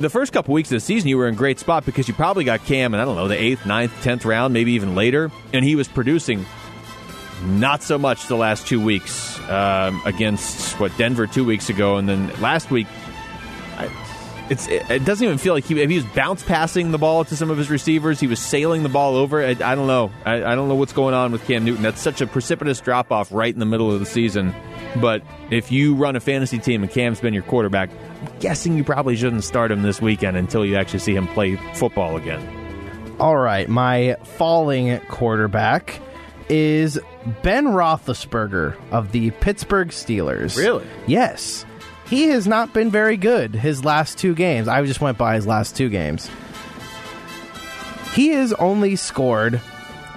The 0.00 0.10
first 0.10 0.32
couple 0.32 0.54
weeks 0.54 0.70
of 0.70 0.76
the 0.76 0.80
season, 0.80 1.08
you 1.08 1.18
were 1.18 1.28
in 1.28 1.34
great 1.34 1.58
spot 1.58 1.84
because 1.84 2.08
you 2.08 2.14
probably 2.14 2.44
got 2.44 2.64
Cam 2.64 2.94
and 2.94 3.00
I 3.00 3.04
don't 3.04 3.14
know 3.14 3.28
the 3.28 3.40
eighth, 3.40 3.66
ninth, 3.66 3.92
tenth 4.02 4.24
round, 4.24 4.54
maybe 4.54 4.72
even 4.72 4.94
later, 4.94 5.30
and 5.52 5.64
he 5.64 5.76
was 5.76 5.86
producing. 5.86 6.46
Not 7.44 7.82
so 7.82 7.98
much 7.98 8.26
the 8.28 8.36
last 8.36 8.66
two 8.66 8.80
weeks 8.80 9.38
um, 9.48 10.00
against 10.04 10.78
what 10.78 10.96
Denver 10.96 11.26
two 11.26 11.44
weeks 11.44 11.68
ago, 11.68 11.96
and 11.96 12.08
then 12.08 12.28
last 12.40 12.70
week. 12.70 12.86
I, 13.76 13.90
it's 14.48 14.68
it, 14.68 15.04
doesn't 15.04 15.24
even 15.24 15.38
feel 15.38 15.54
like 15.54 15.64
he, 15.64 15.84
he 15.86 15.94
was 15.94 16.04
bounce 16.04 16.42
passing 16.42 16.90
the 16.90 16.98
ball 16.98 17.24
to 17.24 17.36
some 17.36 17.50
of 17.50 17.56
his 17.56 17.70
receivers. 17.70 18.20
He 18.20 18.26
was 18.26 18.38
sailing 18.38 18.82
the 18.82 18.88
ball 18.88 19.16
over. 19.16 19.42
I, 19.42 19.50
I 19.50 19.74
don't 19.74 19.86
know. 19.86 20.12
I, 20.24 20.44
I 20.44 20.54
don't 20.54 20.68
know 20.68 20.74
what's 20.74 20.92
going 20.92 21.14
on 21.14 21.32
with 21.32 21.44
Cam 21.46 21.64
Newton. 21.64 21.82
That's 21.82 22.00
such 22.00 22.20
a 22.20 22.26
precipitous 22.26 22.80
drop 22.80 23.10
off 23.10 23.32
right 23.32 23.52
in 23.52 23.60
the 23.60 23.66
middle 23.66 23.90
of 23.90 23.98
the 23.98 24.06
season. 24.06 24.54
But 25.00 25.22
if 25.50 25.72
you 25.72 25.94
run 25.94 26.16
a 26.16 26.20
fantasy 26.20 26.58
team 26.58 26.82
and 26.82 26.92
Cam's 26.92 27.20
been 27.20 27.34
your 27.34 27.44
quarterback, 27.44 27.90
I'm 27.90 28.38
guessing 28.40 28.76
you 28.76 28.84
probably 28.84 29.16
shouldn't 29.16 29.44
start 29.44 29.70
him 29.70 29.82
this 29.82 30.02
weekend 30.02 30.36
until 30.36 30.66
you 30.66 30.76
actually 30.76 30.98
see 31.00 31.14
him 31.14 31.26
play 31.28 31.56
football 31.74 32.16
again. 32.16 32.46
All 33.18 33.36
right, 33.36 33.68
my 33.68 34.16
falling 34.24 34.98
quarterback 35.08 36.00
is 36.48 37.00
Ben 37.42 37.66
Roethlisberger 37.66 38.76
of 38.90 39.12
the 39.12 39.30
Pittsburgh 39.32 39.88
Steelers. 39.88 40.56
Really? 40.56 40.86
Yes. 41.06 41.64
He 42.06 42.24
has 42.24 42.46
not 42.46 42.72
been 42.74 42.90
very 42.90 43.16
good 43.16 43.54
his 43.54 43.84
last 43.84 44.18
two 44.18 44.34
games. 44.34 44.68
I 44.68 44.84
just 44.84 45.00
went 45.00 45.18
by 45.18 45.34
his 45.34 45.46
last 45.46 45.76
two 45.76 45.88
games. 45.88 46.28
He 48.14 48.28
has 48.28 48.52
only 48.54 48.96
scored 48.96 49.60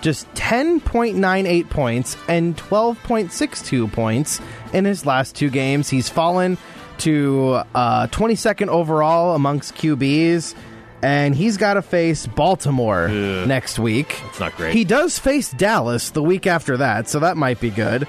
just 0.02 0.32
10.98 0.34 1.70
points 1.70 2.18
and 2.28 2.58
12.62 2.58 3.92
points 3.92 4.42
in 4.74 4.86
his 4.86 5.06
last 5.06 5.36
two 5.36 5.50
games. 5.50 5.90
He's 5.90 6.10
fallen 6.10 6.58
to 7.00 7.62
uh, 7.74 8.08
22nd 8.08 8.68
overall 8.68 9.36
amongst 9.36 9.76
QBs, 9.76 10.54
and 11.02 11.36
he's 11.36 11.58
got 11.58 11.76
to 11.76 11.82
face 11.82 12.28
Baltimore 12.28 13.06
Ugh. 13.06 13.48
next 13.48 13.80
week. 13.80 14.20
That's 14.24 14.40
not 14.40 14.56
great. 14.58 14.74
He 14.74 14.84
does 14.84 15.20
face 15.20 15.52
Dallas 15.52 16.12
the 16.12 16.24
week 16.24 16.48
after 16.48 16.78
that, 16.78 17.08
so 17.10 17.20
that 17.20 17.38
might 17.38 17.60
be 17.60 17.70
good. 17.70 18.08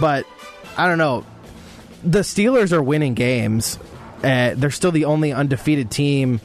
But 0.00 0.26
I 0.76 0.88
don't 0.88 0.98
know. 0.98 1.24
The 2.02 2.20
Steelers 2.20 2.72
are 2.72 2.82
winning 2.82 3.14
games. 3.14 3.78
Uh, 4.22 4.54
they're 4.54 4.70
still 4.70 4.92
the 4.92 5.04
only 5.06 5.32
undefeated 5.32 5.90
team 5.90 6.40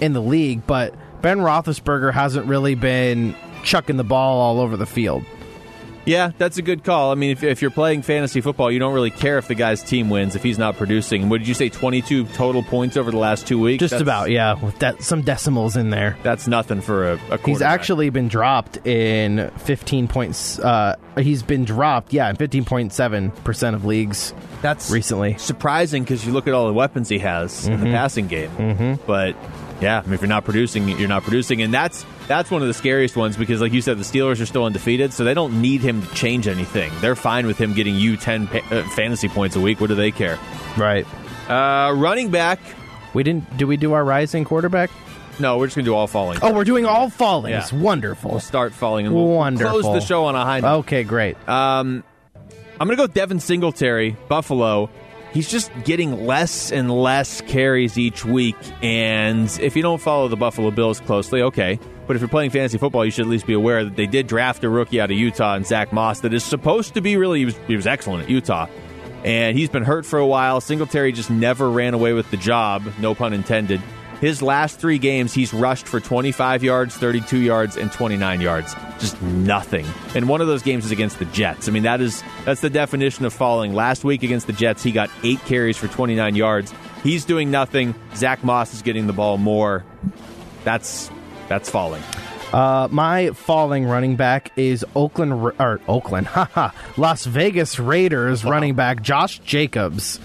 in 0.00 0.12
the 0.12 0.22
league, 0.22 0.66
but 0.66 0.94
Ben 1.22 1.38
Roethlisberger 1.38 2.12
hasn't 2.12 2.46
really 2.46 2.74
been 2.74 3.34
chucking 3.62 3.96
the 3.96 4.04
ball 4.04 4.40
all 4.40 4.60
over 4.60 4.76
the 4.76 4.86
field. 4.86 5.24
Yeah, 6.06 6.30
that's 6.38 6.56
a 6.56 6.62
good 6.62 6.84
call. 6.84 7.12
I 7.12 7.14
mean, 7.16 7.30
if, 7.30 7.42
if 7.42 7.60
you're 7.62 7.70
playing 7.70 8.02
fantasy 8.02 8.40
football, 8.40 8.70
you 8.70 8.78
don't 8.78 8.94
really 8.94 9.10
care 9.10 9.38
if 9.38 9.48
the 9.48 9.54
guy's 9.54 9.82
team 9.82 10.08
wins 10.08 10.36
if 10.36 10.42
he's 10.42 10.58
not 10.58 10.76
producing. 10.76 11.28
What 11.28 11.38
did 11.38 11.48
you 11.48 11.54
say? 11.54 11.68
22 11.68 12.26
total 12.26 12.62
points 12.62 12.96
over 12.96 13.10
the 13.10 13.18
last 13.18 13.46
two 13.46 13.60
weeks. 13.60 13.80
Just 13.80 13.90
That's- 13.90 14.02
about, 14.02 14.30
yeah, 14.30 14.54
with 14.54 14.78
that, 14.78 15.02
some 15.02 15.22
decimals 15.22 15.76
in 15.76 15.90
there. 15.90 16.16
That's 16.22 16.46
nothing 16.46 16.80
for 16.80 17.10
a, 17.10 17.14
a 17.14 17.18
quarterback. 17.18 17.46
He's 17.46 17.62
actually 17.62 18.10
been 18.10 18.28
dropped 18.28 18.86
in 18.86 19.50
15 19.58 20.08
points. 20.08 20.58
Uh, 20.58 20.96
he's 21.18 21.42
been 21.42 21.64
dropped, 21.64 22.12
yeah, 22.12 22.30
in 22.30 22.36
15.7% 22.36 23.74
of 23.74 23.84
leagues 23.84 24.32
that's 24.62 24.90
recently. 24.90 25.36
surprising 25.38 26.02
because 26.02 26.24
you 26.26 26.32
look 26.32 26.46
at 26.46 26.54
all 26.54 26.66
the 26.66 26.72
weapons 26.72 27.08
he 27.08 27.18
has 27.18 27.66
in 27.66 27.80
the 27.80 27.86
passing 27.86 28.26
game. 28.26 28.50
Mm-hmm. 28.50 29.06
But 29.06 29.36
yeah, 29.80 29.98
I 29.98 30.02
mean, 30.02 30.14
if 30.14 30.20
you're 30.20 30.28
not 30.28 30.44
producing, 30.44 30.88
you're 30.88 31.08
not 31.08 31.22
producing, 31.22 31.62
and 31.62 31.72
that's 31.72 32.04
that's 32.28 32.50
one 32.50 32.62
of 32.62 32.68
the 32.68 32.74
scariest 32.74 33.16
ones 33.16 33.36
because, 33.36 33.60
like 33.60 33.72
you 33.72 33.80
said, 33.82 33.98
the 33.98 34.04
Steelers 34.04 34.40
are 34.40 34.46
still 34.46 34.64
undefeated, 34.64 35.12
so 35.12 35.24
they 35.24 35.34
don't 35.34 35.60
need 35.60 35.80
him 35.80 36.02
to 36.02 36.14
change 36.14 36.48
anything. 36.48 36.92
They're 37.00 37.14
fine 37.16 37.46
with 37.46 37.58
him 37.58 37.72
getting 37.74 37.94
you 37.96 38.16
10 38.16 38.46
pa- 38.48 38.58
uh, 38.70 38.82
fantasy 38.90 39.28
points 39.28 39.54
a 39.56 39.60
week. 39.60 39.80
What 39.80 39.88
do 39.88 39.94
they 39.94 40.10
care? 40.10 40.38
Right. 40.76 41.06
Uh, 41.48 41.92
running 41.94 42.30
back. 42.30 42.58
We 43.14 43.22
didn't. 43.22 43.56
Do 43.56 43.66
we 43.66 43.76
do 43.76 43.92
our 43.92 44.04
rising 44.04 44.44
quarterback? 44.44 44.90
No, 45.38 45.58
we're 45.58 45.66
just 45.66 45.76
gonna 45.76 45.84
do 45.84 45.94
all 45.94 46.06
falling. 46.06 46.38
Oh, 46.42 46.52
we're 46.54 46.64
doing 46.64 46.86
all 46.86 47.08
fallings. 47.10 47.70
Yeah. 47.72 47.78
Wonderful. 47.78 48.30
We'll 48.30 48.40
start 48.40 48.72
falling 48.72 49.06
and 49.06 49.14
we'll 49.14 49.28
Wonderful. 49.28 49.80
close 49.80 50.00
the 50.02 50.06
show 50.06 50.24
on 50.24 50.34
a 50.34 50.44
high 50.44 50.60
note. 50.60 50.78
Okay, 50.80 51.04
great. 51.04 51.36
Um, 51.48 52.02
I'm 52.80 52.86
going 52.88 52.96
to 52.98 53.02
go 53.02 53.06
Devin 53.06 53.40
Singletary, 53.40 54.16
Buffalo. 54.28 54.90
He's 55.32 55.50
just 55.50 55.70
getting 55.84 56.26
less 56.26 56.72
and 56.72 56.90
less 56.90 57.40
carries 57.42 57.98
each 57.98 58.24
week. 58.24 58.56
And 58.82 59.48
if 59.60 59.76
you 59.76 59.82
don't 59.82 60.00
follow 60.00 60.28
the 60.28 60.36
Buffalo 60.36 60.70
Bills 60.70 61.00
closely, 61.00 61.42
okay. 61.42 61.78
But 62.06 62.16
if 62.16 62.22
you're 62.22 62.28
playing 62.28 62.50
fantasy 62.50 62.78
football, 62.78 63.04
you 63.04 63.10
should 63.10 63.26
at 63.26 63.30
least 63.30 63.46
be 63.46 63.52
aware 63.52 63.84
that 63.84 63.96
they 63.96 64.06
did 64.06 64.28
draft 64.28 64.62
a 64.64 64.68
rookie 64.68 65.00
out 65.00 65.10
of 65.10 65.16
Utah 65.16 65.54
and 65.54 65.66
Zach 65.66 65.92
Moss 65.92 66.20
that 66.20 66.32
is 66.32 66.44
supposed 66.44 66.94
to 66.94 67.00
be 67.00 67.16
really, 67.16 67.40
he 67.40 67.44
was, 67.46 67.56
he 67.66 67.76
was 67.76 67.86
excellent 67.86 68.24
at 68.24 68.30
Utah. 68.30 68.66
And 69.24 69.58
he's 69.58 69.68
been 69.68 69.82
hurt 69.82 70.06
for 70.06 70.18
a 70.20 70.26
while. 70.26 70.60
Singletary 70.60 71.10
just 71.10 71.30
never 71.30 71.68
ran 71.68 71.94
away 71.94 72.12
with 72.12 72.30
the 72.30 72.36
job, 72.36 72.84
no 73.00 73.14
pun 73.14 73.32
intended. 73.32 73.82
His 74.20 74.40
last 74.40 74.78
three 74.78 74.98
games, 74.98 75.34
he's 75.34 75.52
rushed 75.52 75.86
for 75.86 76.00
25 76.00 76.64
yards, 76.64 76.96
32 76.96 77.38
yards, 77.38 77.76
and 77.76 77.92
29 77.92 78.40
yards. 78.40 78.74
Just 78.98 79.20
nothing. 79.22 79.86
And 80.14 80.28
one 80.28 80.40
of 80.40 80.46
those 80.46 80.62
games 80.62 80.86
is 80.86 80.90
against 80.90 81.18
the 81.18 81.26
Jets. 81.26 81.68
I 81.68 81.72
mean, 81.72 81.82
that 81.82 82.00
is 82.00 82.22
that's 82.44 82.60
the 82.60 82.70
definition 82.70 83.24
of 83.26 83.32
falling. 83.32 83.74
Last 83.74 84.04
week 84.04 84.22
against 84.22 84.46
the 84.46 84.52
Jets, 84.52 84.82
he 84.82 84.92
got 84.92 85.10
eight 85.22 85.40
carries 85.40 85.76
for 85.76 85.88
29 85.88 86.34
yards. 86.34 86.72
He's 87.02 87.24
doing 87.24 87.50
nothing. 87.50 87.94
Zach 88.14 88.42
Moss 88.42 88.72
is 88.74 88.82
getting 88.82 89.06
the 89.06 89.12
ball 89.12 89.36
more. 89.36 89.84
That's 90.64 91.10
that's 91.48 91.68
falling. 91.70 92.02
Uh, 92.52 92.88
my 92.90 93.30
falling 93.30 93.84
running 93.84 94.16
back 94.16 94.52
is 94.56 94.84
Oakland 94.94 95.32
or 95.58 95.80
Oakland, 95.88 96.26
haha, 96.28 96.70
Las 96.96 97.26
Vegas 97.26 97.78
Raiders 97.78 98.44
running 98.44 98.74
back 98.74 99.02
Josh 99.02 99.40
Jacobs. 99.40 100.20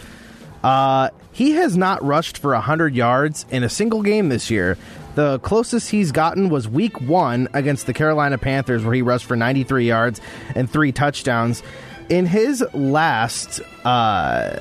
Uh, 0.64 1.10
he 1.42 1.54
has 1.54 1.76
not 1.76 2.04
rushed 2.04 2.38
for 2.38 2.54
100 2.54 2.94
yards 2.94 3.48
in 3.50 3.64
a 3.64 3.70
single 3.70 4.04
game 4.04 4.30
this 4.30 4.52
year. 4.52 4.78
The 5.16 5.40
closest 5.40 5.90
he's 5.90 6.12
gotten 6.12 6.50
was 6.50 6.68
week 6.68 7.02
one 7.02 7.48
against 7.54 7.88
the 7.88 7.94
Carolina 7.94 8.38
Panthers, 8.38 8.84
where 8.84 8.94
he 8.94 9.02
rushed 9.02 9.26
for 9.26 9.36
93 9.36 9.88
yards 9.88 10.22
and 10.54 10.70
three 10.70 10.92
touchdowns. 10.92 11.64
In 12.10 12.28
his 12.28 12.64
last, 12.76 13.60
uh, 13.84 14.60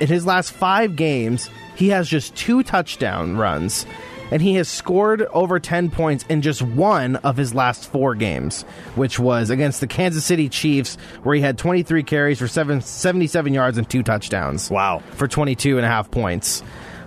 in 0.00 0.08
his 0.08 0.24
last 0.24 0.52
five 0.52 0.96
games, 0.96 1.50
he 1.76 1.90
has 1.90 2.08
just 2.08 2.34
two 2.36 2.62
touchdown 2.62 3.36
runs, 3.36 3.84
and 4.32 4.40
he 4.40 4.54
has 4.54 4.66
scored 4.66 5.20
over 5.34 5.60
10 5.60 5.90
points 5.90 6.24
in 6.30 6.40
just 6.40 6.62
one 6.62 7.16
of 7.16 7.36
his 7.36 7.54
last 7.54 7.86
four 7.90 8.14
games, 8.14 8.62
which 8.94 9.18
was 9.18 9.50
against 9.50 9.82
the 9.82 9.86
Kansas 9.86 10.24
City 10.24 10.48
Chiefs, 10.48 10.96
where 11.22 11.34
he 11.34 11.42
had 11.42 11.58
23 11.58 12.02
carries 12.02 12.38
for 12.38 12.48
seven, 12.48 12.80
77 12.80 13.52
yards 13.52 13.76
and 13.76 13.88
two 13.88 14.02
touchdowns. 14.02 14.70
Wow. 14.70 15.02
For 15.16 15.28
22 15.28 15.76
and 15.76 15.84
a 15.84 15.88
half 15.88 16.10
points. 16.10 16.62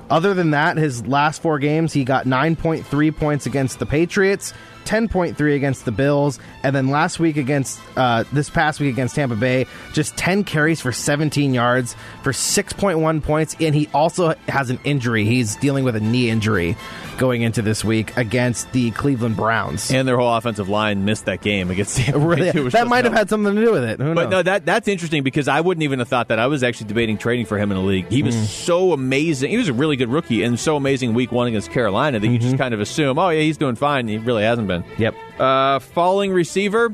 Other 0.08 0.36
than 0.36 0.52
that, 0.52 0.78
his 0.78 1.08
last 1.08 1.42
four 1.42 1.58
games, 1.58 1.94
he 1.94 2.04
got 2.04 2.26
9.3 2.26 3.18
points 3.18 3.48
against 3.48 3.80
the 3.80 3.88
Patriots, 3.88 4.54
10.3 4.86 5.56
against 5.56 5.86
the 5.86 5.92
Bills, 5.92 6.40
and 6.64 6.76
then 6.76 6.88
last 6.90 7.20
week 7.20 7.38
against, 7.38 7.80
uh, 7.98 8.24
this 8.32 8.50
past 8.50 8.80
week 8.80 8.94
against 8.94 9.16
Tampa 9.16 9.36
Bay, 9.36 9.66
just 9.94 10.16
10 10.18 10.44
carries 10.44 10.82
for 10.82 10.92
17 10.92 11.54
yards 11.54 11.96
for 12.24 12.32
6.1 12.32 13.22
points, 13.24 13.56
and 13.60 13.74
he 13.76 13.90
also 13.94 14.36
has 14.48 14.70
an 14.70 14.80
injury. 14.84 15.26
He's 15.26 15.56
dealing 15.58 15.84
with 15.84 15.96
a 15.96 16.00
knee 16.00 16.30
injury 16.30 16.76
going 17.18 17.42
into 17.44 17.62
this 17.62 17.84
week 17.84 18.16
against 18.18 18.72
the 18.74 18.92
Cleveland 18.92 19.36
Browns. 19.38 19.90
And 19.92 20.08
their 20.08 20.18
whole 20.18 20.34
offensive 20.36 20.68
line 20.68 21.06
missed 21.06 21.26
that 21.26 21.42
game 21.42 21.72
against 21.72 21.98
Tampa 21.98 22.20
Bay, 22.36 22.52
Really, 22.52 22.70
that 22.70 22.88
might 22.88 23.06
have 23.06 23.14
had 23.14 23.30
something 23.30 23.56
to 23.56 23.66
do 23.66 23.72
with 23.72 23.84
it. 23.84 24.00
Who 24.02 24.14
But 24.14 24.24
knows? 24.24 24.32
no, 24.32 24.44
that 24.44 24.66
that's 24.66 24.88
interesting 24.88 25.24
because 25.24 25.48
I 25.48 25.62
wouldn't 25.62 25.84
even 25.84 26.00
have 26.00 26.08
thought 26.10 26.28
that. 26.28 26.40
I 26.40 26.48
was 26.48 26.62
actually 26.64 26.88
debating 26.88 27.18
trading 27.18 27.46
for 27.46 27.58
him 27.58 27.72
in 27.72 27.78
a 27.78 27.82
league. 27.82 28.10
He 28.12 28.22
was 28.24 28.36
Mm. 28.36 28.46
so 28.46 28.92
amazing. 28.92 29.50
He 29.50 29.58
was 29.58 29.70
a 29.70 29.74
really 29.74 29.96
good 29.96 30.10
rookie 30.10 30.44
and 30.44 30.60
so 30.60 30.76
amazing 30.76 31.14
week 31.14 31.32
one 31.32 31.48
against 31.48 31.72
Carolina 31.72 32.20
that 32.20 32.28
you 32.28 32.34
Mm-hmm. 32.38 32.42
just 32.42 32.58
kind 32.58 32.74
of 32.74 32.82
assume, 32.82 33.18
oh 33.18 33.30
yeah, 33.30 33.40
he's 33.42 33.58
doing 33.58 33.76
fine. 33.76 34.10
He 34.10 34.18
really 34.18 34.44
hasn't 34.44 34.68
been. 34.68 34.75
Yep. 34.98 35.16
Uh, 35.40 35.80
falling 35.80 36.32
receiver. 36.32 36.94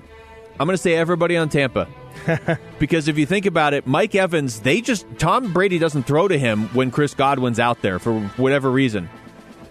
I'm 0.60 0.68
going 0.68 0.76
to 0.76 0.82
say 0.82 0.96
everybody 0.96 1.38
on 1.38 1.50
Tampa. 1.50 1.88
because 2.80 3.08
if 3.08 3.18
you 3.18 3.26
think 3.26 3.46
about 3.46 3.74
it, 3.74 3.88
Mike 3.88 4.14
Evans, 4.14 4.60
they 4.62 4.82
just 4.82 5.06
Tom 5.18 5.54
Brady 5.54 5.80
doesn't 5.80 6.04
throw 6.04 6.28
to 6.28 6.38
him 6.38 6.68
when 6.74 6.92
Chris 6.92 7.14
Godwin's 7.14 7.60
out 7.60 7.82
there 7.82 8.00
for 8.00 8.20
whatever 8.38 8.70
reason. 8.70 9.10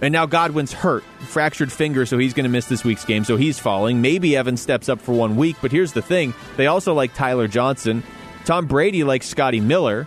And 0.03 0.13
now 0.13 0.25
Godwin's 0.27 0.73
hurt, 0.73 1.05
fractured 1.21 1.71
finger, 1.71 2.07
so 2.07 2.17
he's 2.17 2.33
going 2.33 2.45
to 2.45 2.51
miss 2.51 2.67
this 2.67 2.85
week's 2.85 3.05
game, 3.05 3.23
so 3.25 3.37
he's 3.37 3.59
falling. 3.59 4.01
Maybe 4.01 4.35
Evans 4.35 4.63
steps 4.63 4.89
up 4.89 5.01
for 5.01 5.13
one 5.13 5.37
week, 5.37 5.57
but 5.61 5.71
here's 5.71 5.93
the 5.93 6.03
thing 6.03 6.33
they 6.57 6.67
also 6.67 6.95
like 6.95 7.15
Tyler 7.15 7.49
Johnson. 7.49 8.03
Tom 8.47 8.67
Brady 8.67 9.05
likes 9.05 9.27
Scotty 9.29 9.61
Miller, 9.61 10.07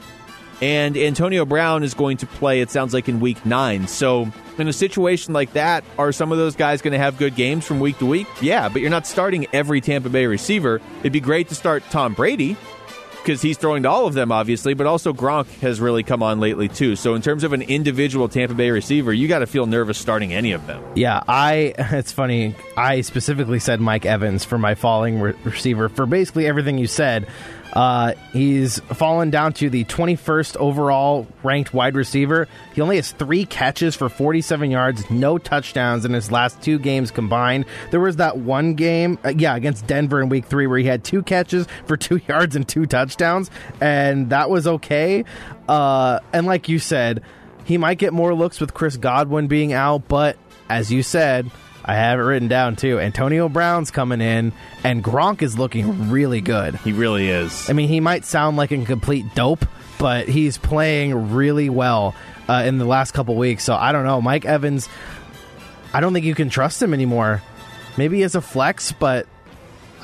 and 0.63 0.95
Antonio 0.95 1.43
Brown 1.43 1.83
is 1.83 1.93
going 1.93 2.15
to 2.15 2.25
play, 2.25 2.61
it 2.61 2.71
sounds 2.71 2.93
like, 2.93 3.09
in 3.09 3.19
week 3.19 3.45
nine. 3.45 3.85
So, 3.85 4.31
in 4.57 4.69
a 4.69 4.71
situation 4.71 5.33
like 5.33 5.51
that, 5.53 5.83
are 5.97 6.13
some 6.13 6.31
of 6.31 6.37
those 6.37 6.55
guys 6.55 6.81
going 6.81 6.93
to 6.93 6.97
have 6.99 7.17
good 7.17 7.35
games 7.35 7.65
from 7.65 7.81
week 7.81 7.97
to 7.97 8.05
week? 8.05 8.27
Yeah, 8.41 8.69
but 8.69 8.81
you're 8.81 8.89
not 8.89 9.05
starting 9.05 9.45
every 9.51 9.81
Tampa 9.81 10.07
Bay 10.07 10.25
receiver. 10.25 10.79
It'd 11.01 11.11
be 11.11 11.19
great 11.19 11.49
to 11.49 11.55
start 11.55 11.83
Tom 11.89 12.13
Brady 12.13 12.55
because 13.17 13.41
he's 13.41 13.57
throwing 13.57 13.83
to 13.83 13.89
all 13.89 14.07
of 14.07 14.13
them, 14.13 14.31
obviously, 14.31 14.73
but 14.73 14.87
also 14.87 15.11
Gronk 15.11 15.47
has 15.59 15.81
really 15.81 16.01
come 16.01 16.23
on 16.23 16.39
lately, 16.39 16.69
too. 16.69 16.95
So, 16.95 17.13
in 17.13 17.21
terms 17.21 17.43
of 17.43 17.51
an 17.51 17.63
individual 17.63 18.29
Tampa 18.29 18.55
Bay 18.55 18.71
receiver, 18.71 19.11
you 19.11 19.27
got 19.27 19.39
to 19.39 19.47
feel 19.47 19.65
nervous 19.65 19.97
starting 19.97 20.33
any 20.33 20.53
of 20.53 20.65
them. 20.65 20.81
Yeah, 20.95 21.23
I. 21.27 21.73
It's 21.93 22.13
funny. 22.13 22.55
I 22.77 23.01
specifically 23.01 23.59
said 23.59 23.81
Mike 23.81 24.05
Evans 24.05 24.45
for 24.45 24.57
my 24.57 24.75
falling 24.75 25.19
re- 25.19 25.33
receiver 25.43 25.89
for 25.89 26.05
basically 26.05 26.47
everything 26.47 26.77
you 26.77 26.87
said. 26.87 27.27
Uh, 27.73 28.13
he's 28.31 28.79
fallen 28.81 29.31
down 29.31 29.51
to 29.53 29.69
the 29.69 29.83
21st 29.85 30.55
overall 30.57 31.27
ranked 31.41 31.73
wide 31.73 31.95
receiver. 31.95 32.47
He 32.73 32.81
only 32.81 32.97
has 32.97 33.11
three 33.11 33.45
catches 33.45 33.95
for 33.95 34.09
47 34.09 34.69
yards, 34.69 35.09
no 35.09 35.39
touchdowns 35.39 36.05
in 36.05 36.13
his 36.13 36.31
last 36.31 36.61
two 36.61 36.77
games 36.77 37.09
combined. 37.09 37.65
There 37.89 37.99
was 37.99 38.17
that 38.17 38.37
one 38.37 38.75
game, 38.75 39.17
uh, 39.25 39.33
yeah, 39.35 39.55
against 39.55 39.87
Denver 39.87 40.21
in 40.21 40.29
week 40.29 40.45
three, 40.45 40.67
where 40.67 40.77
he 40.77 40.85
had 40.85 41.03
two 41.03 41.23
catches 41.23 41.67
for 41.85 41.97
two 42.03 42.21
yards 42.27 42.55
and 42.55 42.67
two 42.67 42.85
touchdowns, 42.85 43.49
and 43.81 44.29
that 44.29 44.49
was 44.49 44.67
okay. 44.67 45.25
Uh, 45.67 46.19
and 46.31 46.45
like 46.45 46.69
you 46.69 46.77
said, 46.77 47.23
he 47.65 47.77
might 47.77 47.97
get 47.97 48.13
more 48.13 48.35
looks 48.35 48.59
with 48.61 48.73
Chris 48.73 48.97
Godwin 48.97 49.47
being 49.47 49.73
out, 49.73 50.07
but 50.07 50.37
as 50.69 50.91
you 50.91 51.01
said, 51.01 51.49
I 51.85 51.95
have 51.95 52.19
it 52.19 52.23
written 52.23 52.47
down 52.47 52.75
too. 52.75 52.99
Antonio 52.99 53.49
Brown's 53.49 53.91
coming 53.91 54.21
in, 54.21 54.53
and 54.83 55.03
Gronk 55.03 55.41
is 55.41 55.57
looking 55.57 56.09
really 56.09 56.41
good. 56.41 56.75
He 56.75 56.93
really 56.93 57.29
is. 57.29 57.69
I 57.69 57.73
mean, 57.73 57.89
he 57.89 57.99
might 57.99 58.25
sound 58.25 58.55
like 58.55 58.71
a 58.71 58.85
complete 58.85 59.35
dope, 59.35 59.65
but 59.99 60.27
he's 60.29 60.57
playing 60.57 61.33
really 61.33 61.69
well 61.69 62.15
uh, 62.47 62.63
in 62.65 62.77
the 62.77 62.85
last 62.85 63.11
couple 63.11 63.35
weeks. 63.35 63.63
So 63.63 63.75
I 63.75 63.91
don't 63.91 64.05
know. 64.05 64.21
Mike 64.21 64.45
Evans, 64.45 64.87
I 65.93 65.99
don't 65.99 66.13
think 66.13 66.25
you 66.25 66.35
can 66.35 66.49
trust 66.49 66.81
him 66.81 66.93
anymore. 66.93 67.41
Maybe 67.97 68.23
as 68.23 68.35
a 68.35 68.41
flex, 68.41 68.91
but 68.91 69.27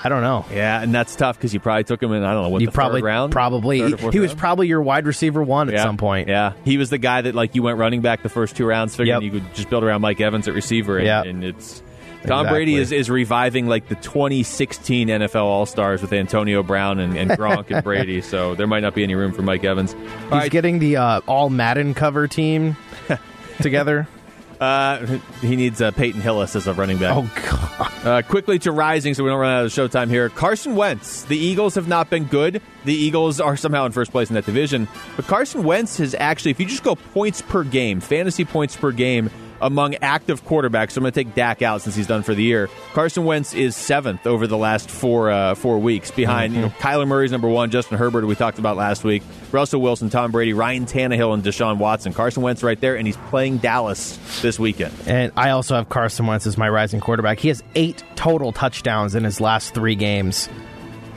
I 0.03 0.09
don't 0.09 0.21
know. 0.21 0.45
Yeah, 0.53 0.81
and 0.81 0.93
that's 0.93 1.15
tough 1.15 1.37
because 1.37 1.53
you 1.53 1.59
probably 1.59 1.83
took 1.83 2.01
him 2.01 2.11
in, 2.13 2.23
I 2.23 2.33
don't 2.33 2.43
know, 2.43 2.49
what, 2.49 2.61
you 2.61 2.67
the 2.67 2.71
probably 2.73 3.01
round? 3.01 3.31
probably 3.33 3.79
he, 3.81 4.09
he 4.11 4.19
was 4.19 4.33
probably 4.33 4.67
your 4.67 4.81
wide 4.81 5.05
receiver 5.05 5.43
one 5.43 5.67
at 5.69 5.75
Yeah. 5.75 5.83
some 5.83 5.97
point. 5.97 6.27
Yeah, 6.29 6.53
he 6.65 6.77
was 6.77 6.89
the 6.89 6.97
guy 6.97 7.21
that 7.21 7.35
like 7.35 7.55
you 7.55 7.63
went 7.63 7.77
running 7.77 8.01
back 8.01 8.23
the 8.23 8.29
first 8.29 8.55
two 8.55 8.65
rounds, 8.65 8.95
figuring 8.95 9.21
Yep. 9.21 9.33
you 9.33 9.39
could 9.41 9.53
just 9.55 9.69
build 9.69 9.83
around 9.83 10.01
Mike 10.01 10.21
Evans 10.21 10.47
at 10.47 10.53
receiver. 10.53 10.97
And, 10.97 11.05
Yep. 11.07 11.25
and 11.25 11.43
it's 11.43 11.79
Tom 12.25 12.41
Exactly. 12.41 12.49
Brady 12.49 12.75
is, 12.75 12.91
is 12.91 13.09
reviving 13.09 13.67
like 13.67 13.87
the 13.87 13.95
2016 13.95 15.07
NFL 15.07 15.35
All 15.43 15.65
Stars 15.65 16.01
with 16.01 16.11
Antonio 16.13 16.63
Brown 16.63 16.99
and, 16.99 17.17
and 17.17 17.31
Gronk 17.31 17.71
and 17.71 17.81
Brady. 17.83 18.21
So 18.21 18.55
there 18.55 18.67
might 18.67 18.81
not 18.81 18.93
be 18.93 19.03
any 19.03 19.15
room 19.15 19.31
for 19.31 19.41
Mike 19.41 19.63
Evans. 19.63 19.93
All 19.93 19.99
He's 20.01 20.31
right, 20.31 20.51
getting 20.51 20.79
the 20.79 20.97
uh, 20.97 21.21
all 21.27 21.49
Madden 21.49 21.93
cover 21.93 22.27
team 22.27 22.75
together. 23.61 24.07
Uh, 24.59 25.19
he 25.41 25.55
needs 25.55 25.81
uh, 25.81 25.91
Peyton 25.91 26.21
Hillis 26.21 26.55
as 26.55 26.67
a 26.67 26.73
running 26.73 26.97
back. 26.97 27.15
Oh 27.15 27.29
god. 27.49 28.05
Uh, 28.05 28.21
quickly 28.21 28.59
to 28.59 28.71
rising, 28.71 29.13
so 29.13 29.23
we 29.23 29.29
don't 29.29 29.39
run 29.39 29.51
out 29.51 29.65
of 29.65 29.71
showtime 29.71 30.09
here. 30.09 30.29
Carson 30.29 30.75
Wentz. 30.75 31.23
The 31.23 31.37
Eagles 31.37 31.75
have 31.75 31.87
not 31.87 32.09
been 32.09 32.25
good. 32.25 32.61
The 32.85 32.93
Eagles 32.93 33.39
are 33.39 33.57
somehow 33.57 33.85
in 33.85 33.91
first 33.91 34.11
place 34.11 34.29
in 34.29 34.35
that 34.35 34.45
division. 34.45 34.87
But 35.15 35.25
Carson 35.25 35.63
Wentz 35.63 35.97
has 35.97 36.15
actually, 36.15 36.51
if 36.51 36.59
you 36.59 36.65
just 36.65 36.83
go 36.83 36.95
points 36.95 37.41
per 37.41 37.63
game, 37.63 37.99
fantasy 37.99 38.45
points 38.45 38.75
per 38.75 38.91
game 38.91 39.29
among 39.61 39.95
active 39.95 40.45
quarterbacks, 40.45 40.91
so 40.91 40.99
I'm 40.99 41.03
going 41.03 41.13
to 41.13 41.23
take 41.23 41.35
Dak 41.35 41.61
out 41.61 41.81
since 41.81 41.95
he's 41.95 42.07
done 42.07 42.23
for 42.23 42.33
the 42.33 42.43
year. 42.43 42.69
Carson 42.93 43.25
Wentz 43.25 43.53
is 43.53 43.75
seventh 43.75 44.25
over 44.27 44.47
the 44.47 44.57
last 44.57 44.89
four 44.89 45.29
uh, 45.29 45.55
four 45.55 45.79
weeks, 45.79 46.11
behind 46.11 46.53
you 46.53 46.61
know, 46.61 46.69
Kyler 46.79 47.07
Murray's 47.07 47.31
number 47.31 47.47
one, 47.47 47.71
Justin 47.71 47.97
Herbert, 47.97 48.25
we 48.25 48.35
talked 48.35 48.59
about 48.59 48.77
last 48.77 49.03
week, 49.03 49.23
Russell 49.51 49.81
Wilson, 49.81 50.09
Tom 50.09 50.31
Brady, 50.31 50.53
Ryan 50.53 50.85
Tannehill, 50.85 51.33
and 51.33 51.43
Deshaun 51.43 51.77
Watson. 51.77 52.13
Carson 52.13 52.43
Wentz 52.43 52.63
right 52.63 52.79
there, 52.79 52.95
and 52.95 53.07
he's 53.07 53.17
playing 53.29 53.57
Dallas 53.57 54.17
this 54.41 54.59
weekend. 54.59 54.93
And 55.05 55.31
I 55.35 55.51
also 55.51 55.75
have 55.75 55.89
Carson 55.89 56.27
Wentz 56.27 56.45
as 56.47 56.57
my 56.57 56.69
rising 56.69 56.99
quarterback. 56.99 57.39
He 57.39 57.47
has 57.49 57.63
eight 57.75 58.03
total 58.15 58.51
touchdowns 58.51 59.15
in 59.15 59.23
his 59.23 59.41
last 59.41 59.73
three 59.73 59.95
games. 59.95 60.49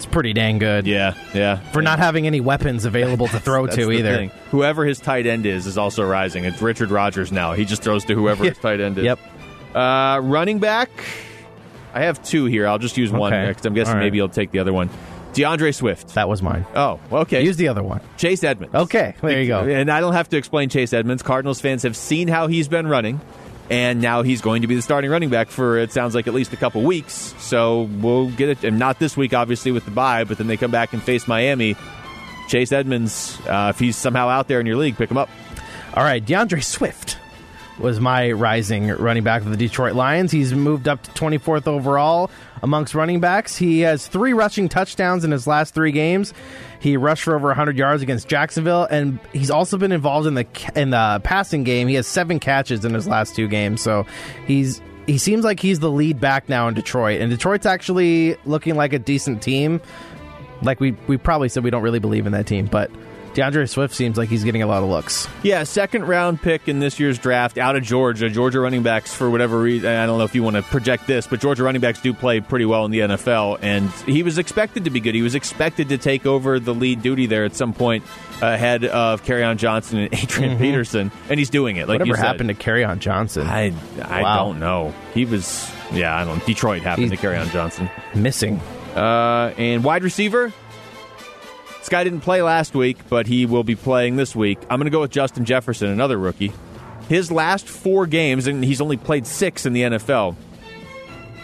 It's 0.03 0.11
pretty 0.13 0.33
dang 0.33 0.59
good. 0.59 0.85
Yeah, 0.85 1.15
yeah. 1.33 1.61
For 1.71 1.81
not 1.81 2.01
having 2.01 2.27
any 2.27 2.41
weapons 2.41 2.85
available 2.85 3.29
to 3.29 3.39
throw 3.41 3.69
to 3.69 3.91
either. 3.93 4.17
thing. 4.17 4.31
Whoever 4.51 4.85
his 4.85 4.99
tight 4.99 5.27
end 5.27 5.47
is 5.47 5.67
is 5.69 5.79
also 5.79 6.05
rising. 6.05 6.45
It's 6.45 6.61
Richard 6.61 6.91
Rodgers 6.91 7.31
now. 7.31 7.53
He 7.53 7.65
just 7.65 7.83
throws 7.85 8.05
to 8.07 8.15
whoever 8.15 8.43
his 8.45 8.59
tight 8.63 8.81
end 8.81 8.99
is. 8.99 9.05
Yep. 9.05 9.21
Uh, 9.77 10.21
running 10.25 10.59
back. 10.59 10.91
I 11.95 12.01
have 12.03 12.21
two 12.25 12.47
here. 12.47 12.67
I'll 12.67 12.79
just 12.81 12.97
use 12.97 13.13
one 13.13 13.33
Okay. 13.33 13.49
because 13.49 13.65
I'm 13.65 13.75
guessing 13.75 13.95
right. 13.95 14.01
maybe 14.01 14.17
you'll 14.17 14.29
take 14.29 14.51
the 14.51 14.59
other 14.59 14.73
one. 14.73 14.91
D'Andre 15.35 15.71
Swift. 15.71 16.09
That 16.15 16.29
was 16.29 16.43
mine. 16.43 16.67
Oh, 16.75 16.99
okay. 17.13 17.45
Use 17.45 17.57
the 17.57 17.69
other 17.69 17.83
one. 17.85 18.01
Chase 18.17 18.43
Edmonds. 18.45 18.75
Okay, 18.75 19.15
there 19.23 19.41
you 19.41 19.47
go. 19.47 19.61
And 19.61 19.89
I 19.91 20.01
don't 20.01 20.15
have 20.15 20.29
to 20.31 20.37
explain 20.37 20.69
Chase 20.69 20.93
Edmonds. 20.93 21.23
Cardinals 21.23 21.61
fans 21.61 21.85
have 21.85 21.97
seen 21.97 22.27
how 22.29 22.49
he's 22.49 22.67
been 22.69 22.87
running. 22.89 23.21
And 23.71 24.01
now 24.03 24.23
he's 24.23 24.41
going 24.41 24.63
to 24.63 24.69
be 24.69 24.75
the 24.75 24.83
starting 24.83 25.11
running 25.11 25.31
back 25.31 25.49
for 25.49 25.79
it 25.79 25.93
sounds 25.93 26.15
like 26.15 26.27
at 26.27 26.35
least 26.35 26.53
a 26.53 26.57
couple 26.57 26.83
weeks. 26.83 27.35
So 27.39 27.83
we'll 27.83 28.31
get 28.31 28.49
it, 28.49 28.65
and 28.65 28.79
not 28.79 28.99
this 28.99 29.17
week, 29.17 29.33
obviously, 29.33 29.73
with 29.73 29.85
the 29.85 29.91
bye, 29.91 30.25
but 30.25 30.39
then 30.39 30.47
they 30.47 30.57
come 30.57 30.71
back 30.71 30.93
and 30.93 31.03
face 31.03 31.27
Miami. 31.27 31.77
Chase 32.49 32.73
Edmonds, 32.73 33.39
uh, 33.49 33.73
if 33.75 33.79
he's 33.79 33.97
somehow 33.97 34.29
out 34.29 34.49
there 34.49 34.61
in 34.61 34.67
your 34.67 34.77
league, 34.77 34.97
pick 34.97 35.11
him 35.11 35.17
up. 35.17 35.31
All 35.95 36.03
right, 36.03 36.25
D'Andre 36.25 36.61
Swift 36.61 37.19
was 37.79 38.01
my 38.01 38.33
rising 38.33 38.89
running 38.89 39.25
back 39.25 39.43
of 39.43 39.51
the 39.51 39.57
Detroit 39.57 39.95
Lions. 39.95 40.31
He's 40.33 40.53
moved 40.53 40.89
up 40.89 41.03
to 41.03 41.11
24th 41.13 41.67
overall 41.67 42.31
amongst 42.63 42.95
running 42.95 43.21
backs. 43.21 43.57
He 43.57 43.81
has 43.81 44.07
three 44.07 44.33
rushing 44.33 44.69
touchdowns 44.69 45.25
in 45.25 45.31
his 45.31 45.47
last 45.47 45.75
three 45.75 45.93
games. 45.93 46.33
He 46.81 46.97
rushed 46.97 47.25
for 47.25 47.35
over 47.35 47.49
100 47.49 47.77
yards 47.77 48.03
against 48.03 48.29
Jacksonville, 48.29 48.85
and 48.85 49.19
he's 49.33 49.51
also 49.51 49.77
been 49.77 49.93
involved 49.93 50.27
in 50.27 50.35
the 50.35 50.47
in 50.75 50.91
the 50.91 51.21
passing 51.25 51.65
game. 51.65 51.89
He 51.89 51.95
has 51.95 52.07
seven 52.07 52.41
catches 52.41 52.85
in 52.85 52.95
his 52.95 53.07
last 53.07 53.37
two 53.37 53.49
games, 53.49 53.81
so 53.81 54.07
he's 54.47 54.81
he 55.07 55.19
seems 55.19 55.45
like 55.45 55.61
he's 55.61 55.81
the 55.81 55.91
lead 55.91 56.21
back 56.21 56.49
now 56.49 56.69
in 56.69 56.75
Detroit, 56.75 57.21
and 57.21 57.31
Detroit's 57.31 57.67
actually 57.67 58.37
looking 58.45 58.77
like 58.77 58.93
a 58.93 58.99
decent 58.99 59.43
team. 59.43 59.81
Like 60.63 60.81
we 60.81 60.93
we 61.09 61.17
probably 61.17 61.49
said, 61.49 61.65
we 61.65 61.71
don't 61.71 61.83
really 61.83 61.99
believe 61.99 62.27
in 62.27 62.33
that 62.33 62.47
team, 62.47 62.67
but 62.67 62.91
D'Andre 63.35 63.67
Swift 63.67 63.95
seems 63.95 64.19
like 64.19 64.29
he's 64.29 64.45
getting 64.45 64.63
a 64.63 64.67
lot 64.67 64.83
of 64.83 64.89
looks. 64.89 65.29
Yeah, 65.43 65.65
second 65.65 66.07
round 66.07 66.41
pick 66.43 66.69
in 66.69 66.81
this 66.81 67.01
year's 67.01 67.19
draft 67.19 67.59
out 67.59 67.77
of 67.77 67.83
Georgia. 67.83 68.29
Georgia 68.29 68.61
running 68.61 68.83
backs, 68.83 69.15
for 69.15 69.31
whatever 69.31 69.61
reason, 69.61 69.89
I 69.89 70.07
don't 70.07 70.19
know 70.19 70.25
if 70.25 70.35
you 70.35 70.43
want 70.43 70.57
to 70.57 70.63
project 70.63 71.07
this, 71.07 71.27
but 71.27 71.41
Georgia 71.41 71.63
running 71.65 71.81
backs 71.81 72.01
do 72.01 72.13
play 72.13 72.41
pretty 72.41 72.65
well 72.65 72.85
in 72.85 72.91
the 72.91 73.01
NFL, 73.01 73.59
and 73.63 73.91
he 74.07 74.23
was 74.23 74.39
expected 74.39 74.85
to 74.85 74.91
be 74.91 75.01
good. 75.01 75.15
He 75.15 75.23
was 75.23 75.35
expected 75.35 75.89
to 75.91 75.99
take 75.99 76.27
over 76.27 76.61
the 76.61 76.75
lead 76.75 77.03
duty 77.03 77.27
there 77.27 77.45
at 77.45 77.57
some 77.57 77.73
point 77.73 78.05
ahead 78.41 78.85
of 78.85 79.29
on 79.31 79.57
Johnson 79.57 79.99
and 79.99 80.15
Adrian 80.23 80.53
mm-hmm. 80.53 80.63
Peterson, 80.63 81.11
and 81.29 81.39
he's 81.39 81.51
doing 81.51 81.77
it. 81.77 81.89
Like 81.89 82.01
Whatever 82.01 82.19
happened 82.19 82.59
to 82.59 82.83
on 82.85 83.01
Johnson? 83.01 83.47
I 83.47 83.73
I 84.03 84.23
wow. 84.23 84.45
don't 84.45 84.61
know. 84.61 84.95
He 85.15 85.25
was 85.25 85.71
yeah, 85.93 86.17
I 86.17 86.25
don't. 86.25 86.45
Detroit 86.45 86.83
happened 86.83 87.11
he's 87.11 87.21
to 87.21 87.37
on 87.37 87.49
Johnson 87.51 87.91
missing. 88.15 88.61
Uh, 88.95 89.55
and 89.57 89.83
wide 89.83 90.03
receiver, 90.03 90.53
guy 91.93 92.05
didn't 92.05 92.23
play 92.23 92.41
last 92.41 92.75
week, 92.75 92.97
but 93.11 93.27
he 93.27 93.45
will 93.45 93.65
be 93.65 93.77
playing 93.77 94.17
this 94.17 94.35
week. 94.35 94.59
I'm 94.63 94.79
going 94.79 94.87
to 94.87 94.91
go 94.91 95.03
with 95.03 95.11
Justin 95.11 95.45
Jefferson, 95.45 95.89
another 95.89 96.17
rookie. 96.17 96.51
His 97.07 97.31
last 97.31 97.69
four 97.69 98.07
games, 98.07 98.47
and 98.47 98.65
he's 98.65 98.81
only 98.81 98.97
played 98.97 99.27
six 99.27 99.67
in 99.67 99.75
the 99.75 99.83
NFL. 99.83 100.35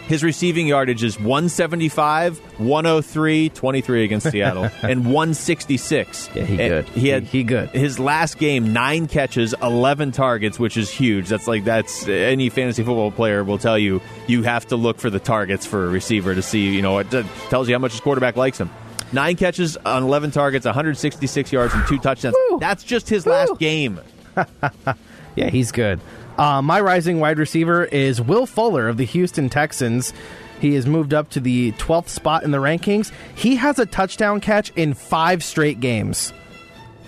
His 0.07 0.23
receiving 0.23 0.65
yardage 0.65 1.03
is 1.03 1.19
175, 1.19 2.39
103, 2.59 3.49
23 3.49 4.03
against 4.03 4.27
Seattle, 4.31 4.71
and 4.81 5.05
166. 5.05 6.31
Yeah, 6.33 6.43
he 6.45 6.57
good. 6.57 6.89
He 6.89 7.09
had 7.09 7.23
he, 7.25 7.37
he 7.37 7.43
good. 7.43 7.69
His 7.69 7.99
last 7.99 8.39
game, 8.39 8.73
nine 8.73 9.05
catches, 9.05 9.53
11 9.61 10.13
targets, 10.13 10.57
which 10.57 10.77
is 10.77 10.89
huge. 10.89 11.29
That's 11.29 11.47
like 11.47 11.63
that's 11.63 12.07
any 12.07 12.49
fantasy 12.49 12.81
football 12.81 13.11
player 13.11 13.43
will 13.43 13.59
tell 13.59 13.77
you. 13.77 14.01
You 14.25 14.41
have 14.41 14.65
to 14.69 14.77
look 14.77 14.97
for 14.97 15.11
the 15.11 15.19
targets 15.19 15.67
for 15.67 15.85
a 15.85 15.89
receiver 15.89 16.33
to 16.33 16.41
see. 16.41 16.73
You 16.73 16.81
know, 16.81 16.97
it 16.97 17.11
tells 17.51 17.69
you 17.69 17.75
how 17.75 17.79
much 17.79 17.91
his 17.91 18.01
quarterback 18.01 18.35
likes 18.35 18.57
him. 18.57 18.71
Nine 19.11 19.35
catches 19.35 19.75
on 19.77 20.03
11 20.03 20.31
targets, 20.31 20.65
166 20.65 21.51
yards, 21.51 21.73
and 21.73 21.85
two 21.87 21.97
touchdowns. 21.99 22.35
Woo. 22.49 22.59
That's 22.59 22.83
just 22.83 23.09
his 23.09 23.25
Woo. 23.25 23.31
last 23.31 23.57
game. 23.59 23.99
yeah, 25.35 25.49
he's 25.49 25.71
good. 25.71 25.99
Uh, 26.37 26.61
my 26.61 26.79
rising 26.79 27.19
wide 27.19 27.37
receiver 27.37 27.83
is 27.85 28.21
Will 28.21 28.45
Fuller 28.45 28.87
of 28.87 28.97
the 28.97 29.05
Houston 29.05 29.49
Texans. 29.49 30.13
He 30.61 30.75
has 30.75 30.85
moved 30.85 31.13
up 31.13 31.29
to 31.31 31.39
the 31.39 31.71
12th 31.73 32.09
spot 32.09 32.43
in 32.43 32.51
the 32.51 32.57
rankings. 32.59 33.11
He 33.35 33.55
has 33.55 33.79
a 33.79 33.85
touchdown 33.85 34.41
catch 34.41 34.71
in 34.75 34.93
five 34.93 35.43
straight 35.43 35.79
games. 35.79 36.33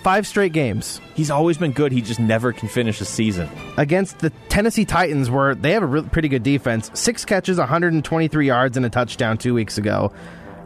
Five 0.02 0.26
straight 0.26 0.52
games. 0.52 1.00
He's 1.14 1.30
always 1.30 1.58
been 1.58 1.70
good. 1.72 1.92
He 1.92 2.00
just 2.02 2.18
never 2.18 2.52
can 2.52 2.68
finish 2.68 3.00
a 3.00 3.04
season. 3.04 3.48
Against 3.76 4.18
the 4.18 4.30
Tennessee 4.48 4.84
Titans, 4.84 5.30
where 5.30 5.54
they 5.54 5.72
have 5.72 5.82
a 5.84 5.86
really, 5.86 6.08
pretty 6.08 6.28
good 6.28 6.42
defense, 6.42 6.90
six 6.94 7.24
catches, 7.24 7.58
123 7.58 8.46
yards, 8.46 8.76
and 8.76 8.84
a 8.84 8.90
touchdown 8.90 9.38
two 9.38 9.54
weeks 9.54 9.78
ago. 9.78 10.12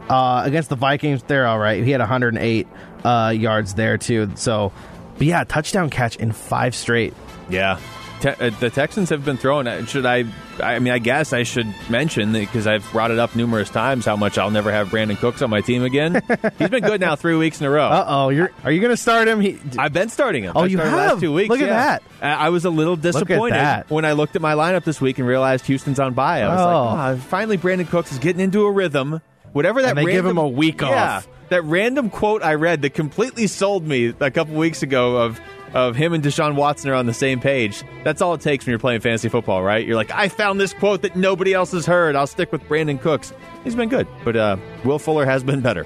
Uh, 0.09 0.43
against 0.45 0.69
the 0.69 0.75
Vikings, 0.75 1.23
they're 1.23 1.47
all 1.47 1.59
right. 1.59 1.83
He 1.83 1.91
had 1.91 1.99
108 1.99 2.67
uh, 3.03 3.33
yards 3.35 3.73
there 3.73 3.97
too. 3.97 4.31
So, 4.35 4.71
but 5.17 5.27
yeah, 5.27 5.43
touchdown 5.43 5.89
catch 5.89 6.15
in 6.15 6.31
five 6.31 6.75
straight. 6.75 7.13
Yeah, 7.49 7.79
Te- 8.21 8.29
uh, 8.29 8.49
the 8.59 8.69
Texans 8.69 9.09
have 9.09 9.23
been 9.23 9.37
throwing. 9.37 9.67
Uh, 9.67 9.85
should 9.85 10.05
I? 10.05 10.25
I 10.59 10.79
mean, 10.79 10.91
I 10.91 10.97
guess 10.97 11.33
I 11.33 11.43
should 11.43 11.67
mention 11.87 12.33
because 12.33 12.65
I've 12.65 12.89
brought 12.91 13.11
it 13.11 13.19
up 13.19 13.35
numerous 13.35 13.69
times 13.69 14.05
how 14.05 14.15
much 14.15 14.39
I'll 14.39 14.49
never 14.49 14.71
have 14.71 14.87
Brandin 14.87 15.17
Cooks 15.17 15.43
on 15.43 15.51
my 15.51 15.61
team 15.61 15.83
again. 15.83 16.23
He's 16.57 16.69
been 16.69 16.83
good 16.83 16.99
now 16.99 17.15
three 17.15 17.35
weeks 17.35 17.61
in 17.61 17.67
a 17.67 17.69
row. 17.69 17.85
Uh 17.85 18.05
oh, 18.07 18.29
you're 18.29 18.51
are 18.63 18.71
you 18.71 18.81
going 18.81 18.93
to 18.93 18.97
start 18.97 19.27
him? 19.27 19.39
He, 19.39 19.59
I've 19.77 19.93
been 19.93 20.09
starting 20.09 20.43
him. 20.43 20.53
Oh, 20.55 20.63
you 20.63 20.79
have 20.79 20.93
last 20.93 21.19
two 21.19 21.31
weeks. 21.31 21.49
Look 21.49 21.61
at 21.61 21.67
yeah. 21.67 21.99
that. 22.19 22.39
I 22.39 22.49
was 22.49 22.65
a 22.65 22.71
little 22.71 22.95
disappointed 22.95 23.83
when 23.89 24.03
I 24.03 24.13
looked 24.13 24.35
at 24.35 24.41
my 24.41 24.53
lineup 24.53 24.83
this 24.83 24.99
week 24.99 25.19
and 25.19 25.27
realized 25.27 25.67
Houston's 25.67 25.99
on 25.99 26.15
bye. 26.15 26.41
I 26.41 26.49
was 26.49 26.61
oh. 26.61 26.65
like, 26.65 27.17
oh, 27.17 27.21
finally, 27.29 27.57
Brandin 27.59 27.87
Cooks 27.87 28.11
is 28.11 28.17
getting 28.17 28.41
into 28.41 28.65
a 28.65 28.71
rhythm 28.71 29.21
whatever 29.53 29.81
that 29.81 29.89
and 29.89 29.97
they 29.97 30.05
random, 30.05 30.25
give 30.25 30.31
him 30.31 30.37
a 30.37 30.47
week 30.47 30.81
yeah, 30.81 31.17
off. 31.17 31.27
That 31.49 31.63
random 31.63 32.09
quote 32.09 32.43
I 32.43 32.55
read 32.55 32.81
that 32.81 32.93
completely 32.93 33.47
sold 33.47 33.87
me 33.87 34.13
a 34.19 34.31
couple 34.31 34.55
weeks 34.55 34.83
ago 34.83 35.17
of 35.17 35.39
of 35.73 35.95
him 35.95 36.13
and 36.13 36.23
Deshaun 36.23 36.55
Watson 36.55 36.89
are 36.89 36.95
on 36.95 37.05
the 37.05 37.13
same 37.13 37.39
page. 37.39 37.83
That's 38.03 38.21
all 38.21 38.33
it 38.33 38.41
takes 38.41 38.65
when 38.65 38.71
you're 38.71 38.79
playing 38.79 39.01
fantasy 39.01 39.29
football, 39.29 39.61
right? 39.63 39.85
You're 39.85 39.95
like, 39.97 40.11
I 40.11 40.29
found 40.29 40.59
this 40.59 40.73
quote 40.73 41.01
that 41.01 41.15
nobody 41.15 41.53
else 41.53 41.71
has 41.71 41.85
heard. 41.85 42.15
I'll 42.15 42.27
stick 42.27 42.51
with 42.51 42.63
Brandin 42.63 43.01
Cooks. 43.01 43.33
He's 43.63 43.75
been 43.75 43.89
good, 43.89 44.07
but 44.23 44.35
uh, 44.35 44.57
Will 44.85 44.97
Fuller 44.97 45.25
has 45.25 45.43
been 45.43 45.61
better. 45.61 45.85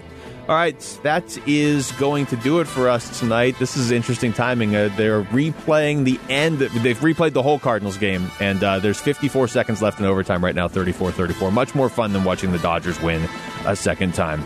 All 0.49 0.55
right, 0.55 0.99
that 1.03 1.38
is 1.47 1.91
going 1.93 2.26
to 2.26 2.35
do 2.35 2.59
it 2.59 2.68
for 2.68 2.89
us 2.89 3.19
tonight. 3.19 3.57
This 3.59 3.77
is 3.77 3.91
interesting 3.91 4.34
timing. 4.34 4.76
Uh, 4.76 4.89
they're 4.97 5.23
replaying 5.26 6.03
the 6.03 6.19
end. 6.30 6.59
They've 6.59 6.97
replayed 6.97 7.34
the 7.34 7.43
whole 7.43 7.59
Cardinals 7.59 7.97
game, 7.97 8.30
and 8.39 8.61
uh, 8.61 8.80
there's 8.80 8.99
54 8.99 9.47
seconds 9.47 9.81
left 9.81 9.99
in 9.99 10.05
overtime 10.05 10.43
right 10.43 10.55
now, 10.55 10.68
34 10.68 11.11
34. 11.11 11.51
Much 11.51 11.76
more 11.76 11.89
fun 11.89 12.11
than 12.11 12.23
watching 12.23 12.51
the 12.51 12.59
Dodgers 12.59 12.99
win 13.01 13.22
a 13.65 13.76
second 13.76 14.13
time. 14.13 14.43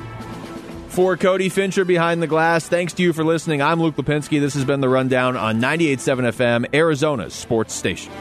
For 0.89 1.17
Cody 1.17 1.49
Fincher 1.49 1.85
behind 1.85 2.21
the 2.21 2.27
glass, 2.27 2.67
thanks 2.67 2.93
to 2.93 3.03
you 3.03 3.11
for 3.11 3.23
listening. 3.23 3.61
I'm 3.61 3.81
Luke 3.81 3.95
Lapinski. 3.95 4.39
This 4.39 4.53
has 4.53 4.63
been 4.63 4.81
The 4.81 4.89
Rundown 4.89 5.35
on 5.35 5.59
98.7 5.59 6.33
FM, 6.33 6.73
Arizona's 6.73 7.33
sports 7.33 7.73
station. 7.73 8.11